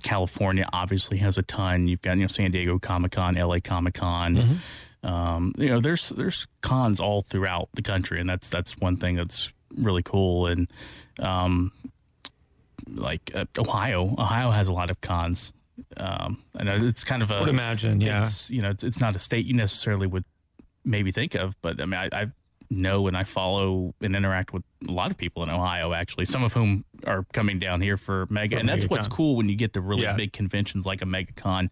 California 0.02 0.66
obviously 0.74 1.18
has 1.20 1.38
a 1.38 1.44
ton. 1.44 1.88
You've 1.88 2.02
got 2.02 2.18
you 2.18 2.24
know 2.24 2.28
San 2.28 2.52
Diego 2.52 2.80
Comic 2.80 3.14
Con, 3.14 3.36
LA 3.36 3.60
Comic 3.64 3.96
Con. 3.96 4.60
Um, 5.04 5.54
you 5.58 5.68
know, 5.68 5.80
there's 5.80 6.10
there's 6.10 6.48
cons 6.62 7.00
all 7.00 7.22
throughout 7.22 7.70
the 7.74 7.82
country, 7.82 8.20
and 8.20 8.30
that's 8.30 8.50
that's 8.50 8.78
one 8.78 8.98
thing 8.98 9.16
that's 9.16 9.52
really 9.76 10.04
cool. 10.04 10.48
And 10.48 10.68
um, 11.20 11.72
like 12.88 13.32
uh, 13.34 13.46
Ohio, 13.58 14.16
Ohio 14.18 14.52
has 14.52 14.68
a 14.68 14.74
lot 14.74 14.90
of 14.90 15.02
cons. 15.02 15.54
Um, 15.98 16.44
I 16.56 16.64
know 16.64 16.76
it's 16.76 17.04
kind 17.04 17.24
of 17.24 17.32
a 17.32 17.36
I 17.36 17.40
would 17.40 17.50
imagine, 17.50 18.02
yeah. 18.02 18.24
it's 18.24 18.52
you 18.52 18.62
know 18.62 18.70
it's, 18.70 18.84
it's 18.84 19.00
not 19.00 19.16
a 19.16 19.20
state 19.20 19.46
you 19.46 19.54
necessarily 19.54 20.08
would 20.08 20.26
maybe 20.86 21.12
think 21.12 21.36
of, 21.36 21.60
but 21.62 21.82
I 21.82 21.86
mean 21.86 22.00
I, 22.00 22.10
I 22.12 22.32
know 22.72 23.08
and 23.08 23.16
I 23.18 23.24
follow 23.26 23.94
and 24.02 24.16
interact 24.16 24.54
with 24.54 24.64
a 24.88 24.92
lot 24.92 25.12
of 25.12 25.18
people 25.18 25.44
in 25.44 25.50
Ohio 25.50 25.94
actually, 25.94 26.26
some 26.26 26.44
of 26.44 26.54
whom 26.54 26.86
are 27.06 27.26
coming 27.34 27.60
down 27.60 27.82
here 27.82 27.98
for 27.98 28.26
mega, 28.30 28.56
For 28.56 28.60
and 28.62 28.70
that's 28.70 28.86
what's 28.86 29.08
cool 29.08 29.36
when 29.36 29.50
you 29.50 29.56
get 29.56 29.74
the 29.74 29.82
really 29.82 30.04
Yeah. 30.04 30.16
big 30.16 30.32
conventions 30.34 30.86
like 30.86 31.02
a 31.02 31.06
MegaCon. 31.06 31.70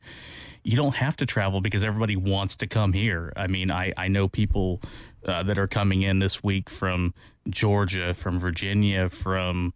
You 0.63 0.75
don't 0.75 0.95
have 0.97 1.15
to 1.17 1.25
travel 1.25 1.61
because 1.61 1.83
everybody 1.83 2.15
wants 2.17 2.55
to 2.57 2.67
come 2.67 2.93
here. 2.93 3.31
I 3.37 3.47
mean, 3.47 3.71
I 3.71 3.93
I 3.97 4.09
know 4.09 4.27
people 4.27 4.81
uh, 5.25 5.41
that 5.43 5.57
are 5.57 5.67
coming 5.67 6.01
in 6.01 6.19
this 6.19 6.43
week 6.43 6.69
from 6.69 7.13
Georgia, 7.49 8.13
from 8.13 8.37
Virginia, 8.37 9.09
from 9.09 9.73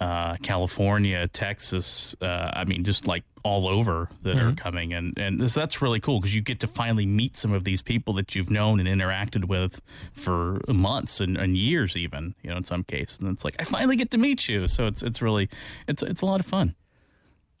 uh, 0.00 0.36
California, 0.42 1.28
Texas. 1.28 2.16
Uh, 2.20 2.50
I 2.54 2.64
mean, 2.64 2.84
just 2.84 3.06
like 3.06 3.24
all 3.44 3.66
over 3.68 4.10
that 4.22 4.36
are 4.36 4.52
coming, 4.52 4.92
and 4.92 5.16
and 5.18 5.40
this, 5.40 5.54
that's 5.54 5.80
really 5.80 6.00
cool 6.00 6.20
because 6.20 6.34
you 6.34 6.42
get 6.42 6.60
to 6.60 6.66
finally 6.66 7.06
meet 7.06 7.36
some 7.36 7.52
of 7.52 7.64
these 7.64 7.82
people 7.82 8.14
that 8.14 8.34
you've 8.34 8.50
known 8.50 8.80
and 8.80 8.88
interacted 8.88 9.46
with 9.46 9.80
for 10.12 10.60
months 10.68 11.20
and, 11.20 11.36
and 11.36 11.56
years, 11.56 11.96
even 11.96 12.34
you 12.42 12.50
know, 12.50 12.56
in 12.56 12.64
some 12.64 12.84
cases. 12.84 13.18
And 13.20 13.28
it's 13.28 13.44
like 13.44 13.56
I 13.60 13.64
finally 13.64 13.96
get 13.96 14.10
to 14.12 14.18
meet 14.18 14.48
you, 14.48 14.66
so 14.68 14.86
it's 14.86 15.02
it's 15.02 15.22
really 15.22 15.48
it's 15.86 16.02
it's 16.02 16.22
a 16.22 16.26
lot 16.26 16.40
of 16.40 16.46
fun. 16.46 16.74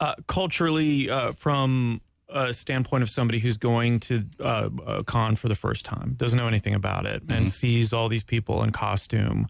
uh, 0.00 0.14
culturally 0.26 1.10
uh, 1.10 1.32
from 1.32 2.00
a 2.28 2.52
standpoint 2.52 3.02
of 3.02 3.10
somebody 3.10 3.38
who's 3.38 3.56
going 3.56 3.98
to 4.00 4.24
uh, 4.40 4.68
a 4.86 5.04
con 5.04 5.34
for 5.36 5.48
the 5.48 5.54
first 5.56 5.84
time, 5.84 6.14
doesn't 6.16 6.38
know 6.38 6.46
anything 6.46 6.74
about 6.74 7.06
it, 7.06 7.22
and 7.28 7.50
sees 7.50 7.92
all 7.92 8.08
these 8.08 8.22
people 8.22 8.62
in 8.62 8.70
costume, 8.70 9.46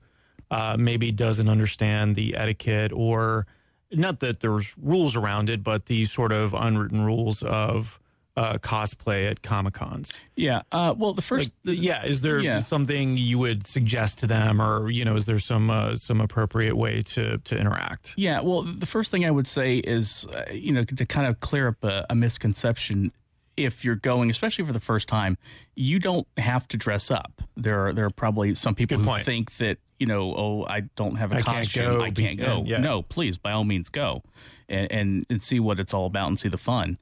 uh, 0.51 0.77
maybe 0.79 1.13
doesn't 1.13 1.49
understand 1.49 2.17
the 2.17 2.37
etiquette 2.37 2.93
or 2.93 3.47
not 3.91 4.21
that 4.21 4.41
there's 4.41 4.75
rules 4.77 5.17
around 5.17 5.49
it, 5.49 5.63
but 5.63 5.87
the 5.87 6.05
sort 6.05 6.33
of 6.33 6.55
unwritten 6.55 7.05
rules 7.05 7.43
of 7.43 7.99
uh, 8.39 8.57
cosplay 8.59 9.29
at 9.29 9.43
comic 9.43 9.75
cons. 9.75 10.17
Yeah. 10.37 10.63
Uh, 10.71 10.95
well, 10.97 11.13
the 11.13 11.23
first 11.23 11.53
yeah, 11.65 12.05
is 12.05 12.21
there 12.21 12.39
yeah. 12.39 12.61
something 12.61 13.17
you 13.17 13.37
would 13.39 13.67
suggest 13.67 14.21
to 14.21 14.29
them, 14.29 14.63
or 14.63 14.91
you 14.91 15.05
know, 15.05 15.17
is 15.17 15.25
there 15.25 15.41
some 15.41 15.71
uh, 15.71 15.97
some 15.97 16.21
appropriate 16.21 16.77
way 16.77 17.03
to 17.03 17.39
to 17.39 17.59
interact? 17.59 18.15
Yeah, 18.17 18.41
well, 18.41 18.63
the 18.63 18.87
first 18.87 19.11
thing 19.11 19.27
I 19.27 19.33
would 19.33 19.49
say 19.49 19.79
is, 19.79 20.27
uh, 20.33 20.45
you 20.53 20.73
know, 20.73 20.85
to 20.85 21.05
kind 21.05 21.27
of 21.27 21.41
clear 21.41 21.69
up 21.69 21.83
a, 21.83 22.07
a 22.09 22.15
misconception. 22.15 23.13
If 23.57 23.85
you're 23.85 23.97
going, 23.97 24.31
especially 24.31 24.65
for 24.65 24.73
the 24.73 24.79
first 24.79 25.09
time, 25.09 25.37
you 25.75 25.99
don't 25.99 26.29
have 26.37 26.69
to 26.69 26.77
dress 26.77 27.11
up. 27.11 27.43
There 27.57 27.89
are 27.89 27.93
there 27.93 28.05
are 28.05 28.11
probably 28.11 28.55
some 28.55 28.77
people 28.77 28.99
Good 28.99 29.05
who 29.05 29.11
point. 29.11 29.25
think 29.25 29.57
that 29.57 29.79
you 29.99 30.07
know, 30.07 30.35
oh, 30.37 30.65
I 30.69 30.81
don't 30.97 31.17
have 31.17 31.33
a 31.33 31.37
I 31.37 31.43
can't 31.43 31.57
costume, 31.67 31.85
go 31.99 32.03
I 32.03 32.11
can't 32.11 32.39
go. 32.39 32.63
yeah. 32.67 32.79
No, 32.79 33.03
please, 33.03 33.39
by 33.39 33.53
all 33.53 33.65
means, 33.65 33.89
go 33.89 34.23
and, 34.69 34.91
and 34.93 35.27
and 35.31 35.43
see 35.43 35.61
what 35.61 35.81
it's 35.81 35.93
all 35.95 36.07
about 36.07 36.29
and 36.29 36.39
see 36.39 36.49
the 36.49 36.59
fun. 36.59 36.99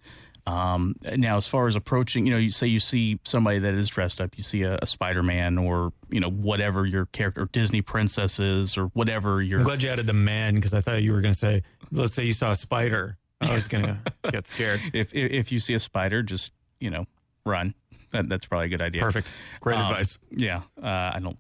Um, 0.49 0.95
now, 1.17 1.37
as 1.37 1.49
far 1.49 1.67
as 1.67 1.75
approaching, 1.75 2.25
you 2.25 2.33
know, 2.33 2.39
you 2.39 2.53
say 2.53 2.69
you 2.69 2.79
see 2.79 3.19
somebody 3.25 3.59
that 3.59 3.75
is 3.75 3.89
dressed 3.89 4.21
up, 4.21 4.37
you 4.37 4.45
see 4.45 4.63
a, 4.63 4.79
a 4.81 4.87
Spider 4.87 5.23
Man 5.25 5.59
or 5.59 5.93
you 6.09 6.21
know 6.21 6.31
whatever 6.31 6.87
your 6.87 7.07
character, 7.07 7.43
or 7.43 7.47
Disney 7.47 7.83
princesses 7.83 8.79
or 8.79 8.87
whatever 8.95 9.43
your 9.43 9.59
I'm 9.59 9.65
glad 9.65 9.83
you 9.83 9.89
added 9.89 10.07
the 10.07 10.13
man 10.13 10.55
because 10.55 10.73
I 10.73 10.81
thought 10.81 11.03
you 11.03 11.13
were 11.13 11.21
going 11.21 11.35
to 11.35 11.39
say, 11.39 11.63
let's 11.91 12.15
say 12.15 12.25
you 12.25 12.33
saw 12.33 12.53
a 12.53 12.55
spider. 12.55 13.19
I 13.41 13.53
was 13.55 13.67
going 13.67 13.85
to 14.23 14.31
get 14.31 14.47
scared. 14.47 14.81
if, 14.95 15.13
if 15.13 15.33
if 15.33 15.53
you 15.53 15.59
see 15.59 15.75
a 15.75 15.81
spider, 15.81 16.23
just 16.23 16.53
you 16.79 16.91
know 16.91 17.07
run. 17.45 17.75
That, 18.13 18.29
that's 18.29 18.47
probably 18.47 18.67
a 18.67 18.71
good 18.71 18.81
idea. 18.81 19.03
Perfect. 19.03 19.27
Great 19.61 19.79
Um, 19.79 19.87
advice. 19.91 20.17
Yeah, 20.31 20.63
uh, 20.81 20.87
I 21.15 21.19
don't 21.21 21.37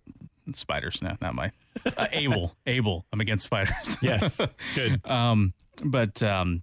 spiders. 0.54 1.02
No, 1.02 1.16
not 1.20 1.34
my 1.34 1.52
uh, 1.96 2.06
Able. 2.12 2.56
Able. 2.66 3.06
I'm 3.12 3.20
against 3.20 3.44
spiders. 3.44 3.98
Yes. 4.02 4.40
Good. 4.74 5.04
um, 5.06 5.54
but 5.84 6.22
um, 6.22 6.62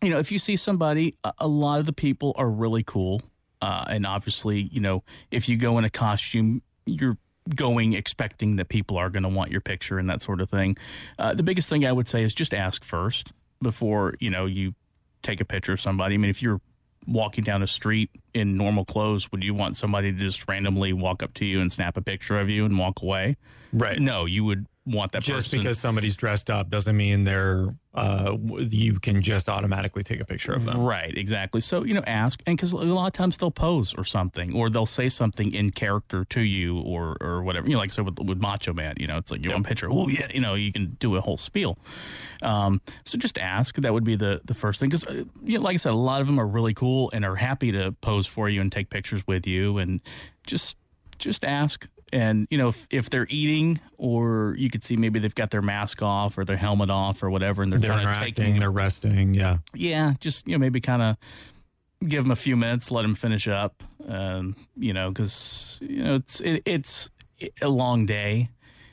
you 0.00 0.10
know, 0.10 0.18
if 0.18 0.32
you 0.32 0.38
see 0.38 0.56
somebody, 0.56 1.16
a, 1.24 1.32
a 1.38 1.48
lot 1.48 1.80
of 1.80 1.86
the 1.86 1.92
people 1.92 2.32
are 2.36 2.48
really 2.48 2.82
cool, 2.82 3.22
uh, 3.60 3.84
and 3.88 4.04
obviously, 4.06 4.60
you 4.60 4.80
know, 4.80 5.04
if 5.30 5.48
you 5.48 5.56
go 5.56 5.78
in 5.78 5.84
a 5.84 5.90
costume, 5.90 6.62
you're 6.84 7.16
going 7.54 7.92
expecting 7.92 8.56
that 8.56 8.68
people 8.68 8.96
are 8.96 9.10
going 9.10 9.22
to 9.22 9.28
want 9.28 9.50
your 9.50 9.60
picture 9.60 9.98
and 9.98 10.08
that 10.08 10.22
sort 10.22 10.40
of 10.40 10.48
thing. 10.50 10.76
Uh, 11.18 11.34
the 11.34 11.42
biggest 11.42 11.68
thing 11.68 11.84
I 11.84 11.92
would 11.92 12.08
say 12.08 12.22
is 12.22 12.34
just 12.34 12.54
ask 12.54 12.84
first 12.84 13.32
before 13.60 14.14
you 14.20 14.30
know 14.30 14.46
you 14.46 14.74
take 15.22 15.40
a 15.40 15.44
picture 15.44 15.72
of 15.72 15.80
somebody. 15.80 16.14
I 16.14 16.18
mean, 16.18 16.30
if 16.30 16.42
you're 16.42 16.60
walking 17.06 17.44
down 17.44 17.62
a 17.62 17.66
street 17.66 18.10
in 18.34 18.56
normal 18.56 18.84
clothes, 18.84 19.30
would 19.32 19.42
you 19.42 19.54
want 19.54 19.76
somebody 19.76 20.12
to 20.12 20.18
just 20.18 20.48
randomly 20.48 20.92
walk 20.92 21.22
up 21.22 21.34
to 21.34 21.44
you 21.44 21.60
and 21.60 21.72
snap 21.72 21.96
a 21.96 22.02
picture 22.02 22.38
of 22.38 22.48
you 22.48 22.64
and 22.64 22.78
walk 22.78 23.02
away? 23.02 23.36
Right. 23.72 23.98
No, 23.98 24.24
you 24.24 24.44
would 24.44 24.66
want 24.84 25.12
that 25.12 25.22
just 25.22 25.46
person. 25.46 25.58
because 25.58 25.78
somebody's 25.78 26.16
dressed 26.16 26.50
up 26.50 26.68
doesn't 26.68 26.96
mean 26.96 27.24
they're 27.24 27.74
uh, 27.94 28.36
you 28.58 28.98
can 28.98 29.20
just 29.20 29.48
automatically 29.48 30.02
take 30.02 30.20
a 30.20 30.24
picture 30.24 30.52
of 30.52 30.64
them. 30.64 30.80
Right, 30.80 31.16
exactly. 31.16 31.60
So, 31.60 31.84
you 31.84 31.92
know, 31.92 32.02
ask, 32.06 32.42
and 32.46 32.56
because 32.56 32.72
a 32.72 32.78
lot 32.78 33.06
of 33.06 33.12
times 33.12 33.36
they'll 33.36 33.50
pose 33.50 33.94
or 33.94 34.04
something, 34.04 34.54
or 34.54 34.70
they'll 34.70 34.86
say 34.86 35.08
something 35.10 35.52
in 35.52 35.70
character 35.70 36.24
to 36.24 36.40
you 36.40 36.78
or 36.80 37.16
or 37.20 37.42
whatever. 37.42 37.66
You 37.66 37.74
know, 37.74 37.80
like 37.80 37.90
I 37.90 37.94
said 37.94 38.06
with, 38.06 38.18
with 38.18 38.38
Macho 38.38 38.72
Man, 38.72 38.94
you 38.98 39.06
know, 39.06 39.18
it's 39.18 39.30
like, 39.30 39.44
you 39.44 39.50
want 39.50 39.66
a 39.66 39.68
picture? 39.68 39.88
Oh, 39.90 40.08
yeah, 40.08 40.28
you 40.32 40.40
know, 40.40 40.54
you 40.54 40.72
can 40.72 40.96
do 40.98 41.16
a 41.16 41.20
whole 41.20 41.36
spiel. 41.36 41.76
Um, 42.40 42.80
so 43.04 43.18
just 43.18 43.36
ask. 43.38 43.76
That 43.76 43.92
would 43.92 44.04
be 44.04 44.16
the, 44.16 44.40
the 44.44 44.54
first 44.54 44.80
thing. 44.80 44.88
Because, 44.88 45.06
uh, 45.06 45.24
you 45.42 45.58
know, 45.58 45.64
like 45.64 45.74
I 45.74 45.78
said, 45.78 45.92
a 45.92 45.96
lot 45.96 46.20
of 46.20 46.26
them 46.26 46.40
are 46.40 46.46
really 46.46 46.74
cool 46.74 47.10
and 47.12 47.24
are 47.24 47.36
happy 47.36 47.72
to 47.72 47.92
pose 48.00 48.26
for 48.26 48.48
you 48.48 48.60
and 48.60 48.72
take 48.72 48.88
pictures 48.90 49.22
with 49.26 49.46
you. 49.46 49.78
And 49.78 50.00
just 50.46 50.76
just 51.18 51.44
ask. 51.44 51.88
And, 52.12 52.46
you 52.50 52.58
know, 52.58 52.68
if, 52.68 52.86
if 52.90 53.08
they're 53.08 53.26
eating 53.30 53.80
or 53.96 54.54
you 54.58 54.68
could 54.68 54.84
see 54.84 54.96
maybe 54.96 55.18
they've 55.18 55.34
got 55.34 55.50
their 55.50 55.62
mask 55.62 56.02
off 56.02 56.36
or 56.36 56.44
their 56.44 56.58
helmet 56.58 56.90
off 56.90 57.22
or 57.22 57.30
whatever, 57.30 57.62
and 57.62 57.72
they're, 57.72 57.78
They're 57.80 57.92
interacting, 57.98 58.34
taking 58.34 58.60
they're 58.60 58.70
resting. 58.70 59.32
Yeah. 59.34 59.58
yeah, 59.74 60.14
just 60.20 60.46
you 60.46 60.52
know 60.52 60.58
maybe 60.58 60.80
kind 60.80 61.00
of 61.02 61.16
give 62.06 62.24
them 62.24 62.30
a 62.30 62.36
few 62.36 62.56
minutes, 62.56 62.90
let 62.90 63.02
them 63.02 63.14
finish 63.14 63.48
up. 63.48 63.82
Um, 64.06 64.56
you 64.76 64.92
know, 64.92 65.10
because 65.10 65.78
you 65.82 66.02
know 66.04 66.16
it's 66.16 66.40
it, 66.40 66.62
it's 66.66 67.10
a 67.62 67.68
long 67.68 68.04
day, 68.04 68.50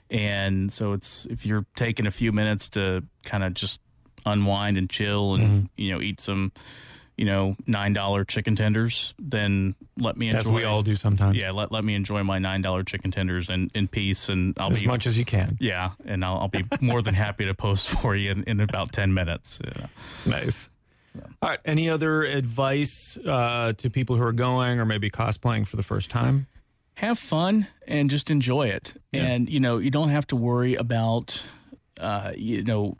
and 0.09 0.71
so 0.71 0.93
it's 0.93 1.25
if 1.25 1.45
you're 1.45 1.65
taking 1.75 2.07
a 2.07 2.11
few 2.11 2.31
minutes 2.31 2.69
to 2.69 3.03
kind 3.23 3.43
of 3.43 3.53
just 3.53 3.81
unwind 4.25 4.77
and 4.77 4.89
chill 4.89 5.33
and 5.35 5.43
Mm-hmm. 5.43 5.65
you 5.75 5.91
know 5.93 6.01
eat 6.01 6.19
some 6.21 6.51
you 7.19 7.25
know 7.25 7.57
nine 7.67 7.91
dollar 7.91 8.23
chicken 8.23 8.55
tenders, 8.55 9.13
then 9.19 9.75
let 9.97 10.15
me 10.15 10.27
enjoy. 10.27 10.39
As 10.39 10.47
we 10.47 10.63
all 10.63 10.81
do 10.81 10.95
sometimes. 10.95 11.37
yeah, 11.37 11.51
let 11.51 11.69
let 11.69 11.83
me 11.83 11.93
enjoy 11.93 12.23
my 12.23 12.39
nine 12.39 12.61
dollar 12.61 12.81
chicken 12.83 13.11
tenders 13.11 13.49
in, 13.49 13.69
in 13.75 13.89
peace, 13.89 14.29
and 14.29 14.57
I'll 14.57 14.71
As 14.71 14.79
be 14.79 14.85
as 14.85 14.87
much 14.87 15.05
as 15.05 15.17
you 15.17 15.25
can. 15.25 15.57
yeah, 15.59 15.91
and 16.05 16.23
I'll, 16.23 16.37
I'll 16.37 16.47
be 16.47 16.63
more 16.79 17.01
than 17.01 17.15
happy 17.15 17.45
to 17.45 17.53
post 17.53 17.89
for 17.89 18.15
you 18.15 18.31
in, 18.31 18.43
in 18.45 18.61
about 18.61 18.93
ten 18.93 19.13
minutes. 19.13 19.59
Yeah. 19.65 19.87
Nice. 20.25 20.69
All 21.41 21.49
right. 21.49 21.59
Any 21.65 21.89
other 21.89 22.23
advice 22.23 23.17
uh, 23.25 23.73
to 23.73 23.89
people 23.89 24.15
who 24.15 24.23
are 24.23 24.31
going 24.31 24.79
or 24.79 24.85
maybe 24.85 25.09
cosplaying 25.11 25.67
for 25.67 25.75
the 25.75 25.83
first 25.83 26.09
time? 26.09 26.47
have 26.95 27.17
fun 27.17 27.65
and 27.87 28.09
just 28.09 28.29
enjoy 28.29 28.67
it. 28.67 28.93
Yeah. 29.13 29.23
And 29.25 29.49
you 29.49 29.59
know, 29.61 29.77
you 29.77 29.89
don't 29.89 30.09
have 30.09 30.27
to 30.27 30.35
worry 30.37 30.75
about 30.75 31.45
uh, 31.99 32.31
you 32.35 32.63
know 32.63 32.95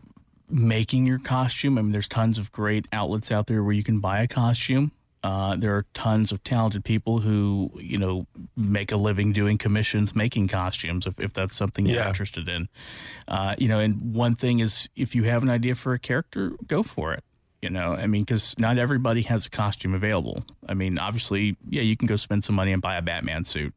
making 0.50 1.06
your 1.06 1.20
costume. 1.20 1.78
I 1.78 1.82
mean, 1.82 1.92
there's 1.92 2.08
tons 2.08 2.38
of 2.38 2.52
great 2.52 2.88
outlets 2.92 3.32
out 3.32 3.48
there 3.48 3.64
where 3.64 3.74
you 3.74 3.84
can 3.84 4.00
buy 4.00 4.22
a 4.22 4.28
costume. 4.28 4.92
Uh, 5.22 5.56
there 5.58 5.76
are 5.76 5.86
tons 5.94 6.32
of 6.32 6.42
talented 6.46 6.86
people 6.86 7.20
who 7.20 7.70
you 7.76 7.98
know 7.98 8.26
make 8.56 8.90
a 8.90 8.96
living 8.96 9.34
doing 9.34 9.58
commissions 9.58 10.16
making 10.16 10.48
costumes 10.48 11.06
if, 11.06 11.14
if 11.20 11.34
that's 11.34 11.54
something 11.58 11.86
you're 11.86 11.98
Yeah. 11.98 12.08
interested 12.08 12.48
in 12.48 12.70
uh, 13.28 13.54
you 13.58 13.68
know 13.68 13.80
and 13.80 14.16
one 14.16 14.34
thing 14.36 14.60
is 14.60 14.88
if 14.96 15.14
you 15.16 15.26
have 15.26 15.44
an 15.44 15.50
idea 15.50 15.76
for 15.76 15.92
a 15.92 16.00
character 16.00 16.54
go 16.68 16.84
for 16.84 17.12
it 17.12 17.22
you 17.62 17.70
know 17.70 17.96
i 17.96 18.08
mean 18.08 18.22
because 18.22 18.58
not 18.58 18.78
everybody 18.78 19.24
has 19.24 19.46
a 19.46 19.50
costume 19.50 19.94
available 19.94 20.46
i 20.70 20.74
mean 20.74 20.98
obviously 20.98 21.58
yeah 21.70 21.82
you 21.82 21.98
can 21.98 22.08
go 22.08 22.16
spend 22.16 22.46
some 22.46 22.56
money 22.56 22.72
and 22.72 22.82
buy 22.82 22.96
a 22.96 23.02
batman 23.02 23.44
suit 23.44 23.74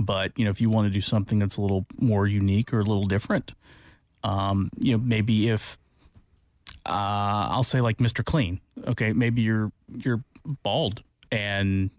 but 0.00 0.36
you 0.36 0.44
know 0.44 0.50
if 0.50 0.60
you 0.60 0.68
want 0.68 0.88
to 0.88 0.92
do 0.92 1.00
something 1.00 1.38
that's 1.38 1.56
a 1.58 1.60
little 1.60 1.86
more 2.00 2.26
unique 2.26 2.72
or 2.74 2.80
a 2.80 2.84
little 2.84 3.06
different 3.06 3.52
um, 4.24 4.68
you 4.80 4.90
know 4.90 4.98
maybe 4.98 5.48
if 5.48 5.78
uh, 6.86 7.48
I'll 7.50 7.62
say 7.64 7.80
like 7.80 7.98
Mr. 7.98 8.24
Clean. 8.24 8.60
Okay, 8.86 9.12
maybe 9.12 9.42
you're 9.42 9.72
you're 10.04 10.22
bald 10.62 11.02
and 11.30 11.90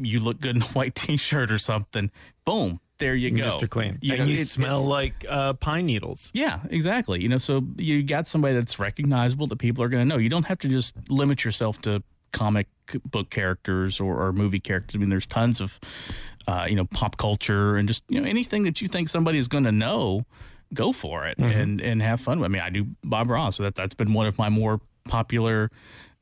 you 0.00 0.20
look 0.20 0.40
good 0.40 0.56
in 0.56 0.62
a 0.62 0.66
white 0.66 0.94
T-shirt 0.96 1.50
or 1.50 1.58
something. 1.58 2.10
Boom, 2.44 2.80
there 2.98 3.14
you 3.14 3.30
go, 3.30 3.44
Mr. 3.44 3.68
Clean. 3.68 3.98
You 4.00 4.14
and 4.14 4.28
you 4.28 4.36
it- 4.42 4.46
smell 4.48 4.84
like 4.84 5.24
uh, 5.28 5.54
pine 5.54 5.86
needles. 5.86 6.30
yeah, 6.34 6.60
exactly. 6.70 7.22
You 7.22 7.28
know, 7.28 7.38
so 7.38 7.62
you 7.76 8.02
got 8.02 8.28
somebody 8.28 8.54
that's 8.54 8.78
recognizable 8.78 9.46
that 9.48 9.56
people 9.56 9.82
are 9.82 9.88
going 9.88 10.06
to 10.06 10.14
know. 10.14 10.18
You 10.20 10.28
don't 10.28 10.46
have 10.46 10.58
to 10.60 10.68
just 10.68 10.94
limit 11.08 11.44
yourself 11.44 11.80
to 11.82 12.02
comic 12.32 12.66
book 13.04 13.28
characters 13.30 14.00
or, 14.00 14.22
or 14.22 14.32
movie 14.32 14.60
characters. 14.60 14.94
I 14.96 14.98
mean, 14.98 15.08
there's 15.10 15.26
tons 15.26 15.60
of, 15.60 15.78
uh, 16.46 16.66
you 16.68 16.76
know, 16.76 16.84
pop 16.86 17.16
culture 17.16 17.76
and 17.76 17.86
just 17.88 18.02
you 18.08 18.20
know 18.20 18.28
anything 18.28 18.62
that 18.64 18.80
you 18.80 18.88
think 18.88 19.08
somebody 19.08 19.38
is 19.38 19.48
going 19.48 19.64
to 19.64 19.72
know. 19.72 20.24
Go 20.74 20.92
for 20.92 21.26
it 21.26 21.38
and 21.38 21.80
and 21.80 22.00
have 22.02 22.20
fun. 22.20 22.42
I 22.42 22.48
mean, 22.48 22.62
I 22.62 22.70
do 22.70 22.86
Bob 23.04 23.30
Ross, 23.30 23.56
so 23.56 23.62
that 23.64 23.74
that's 23.74 23.94
been 23.94 24.12
one 24.14 24.26
of 24.26 24.38
my 24.38 24.48
more 24.48 24.80
popular 25.04 25.70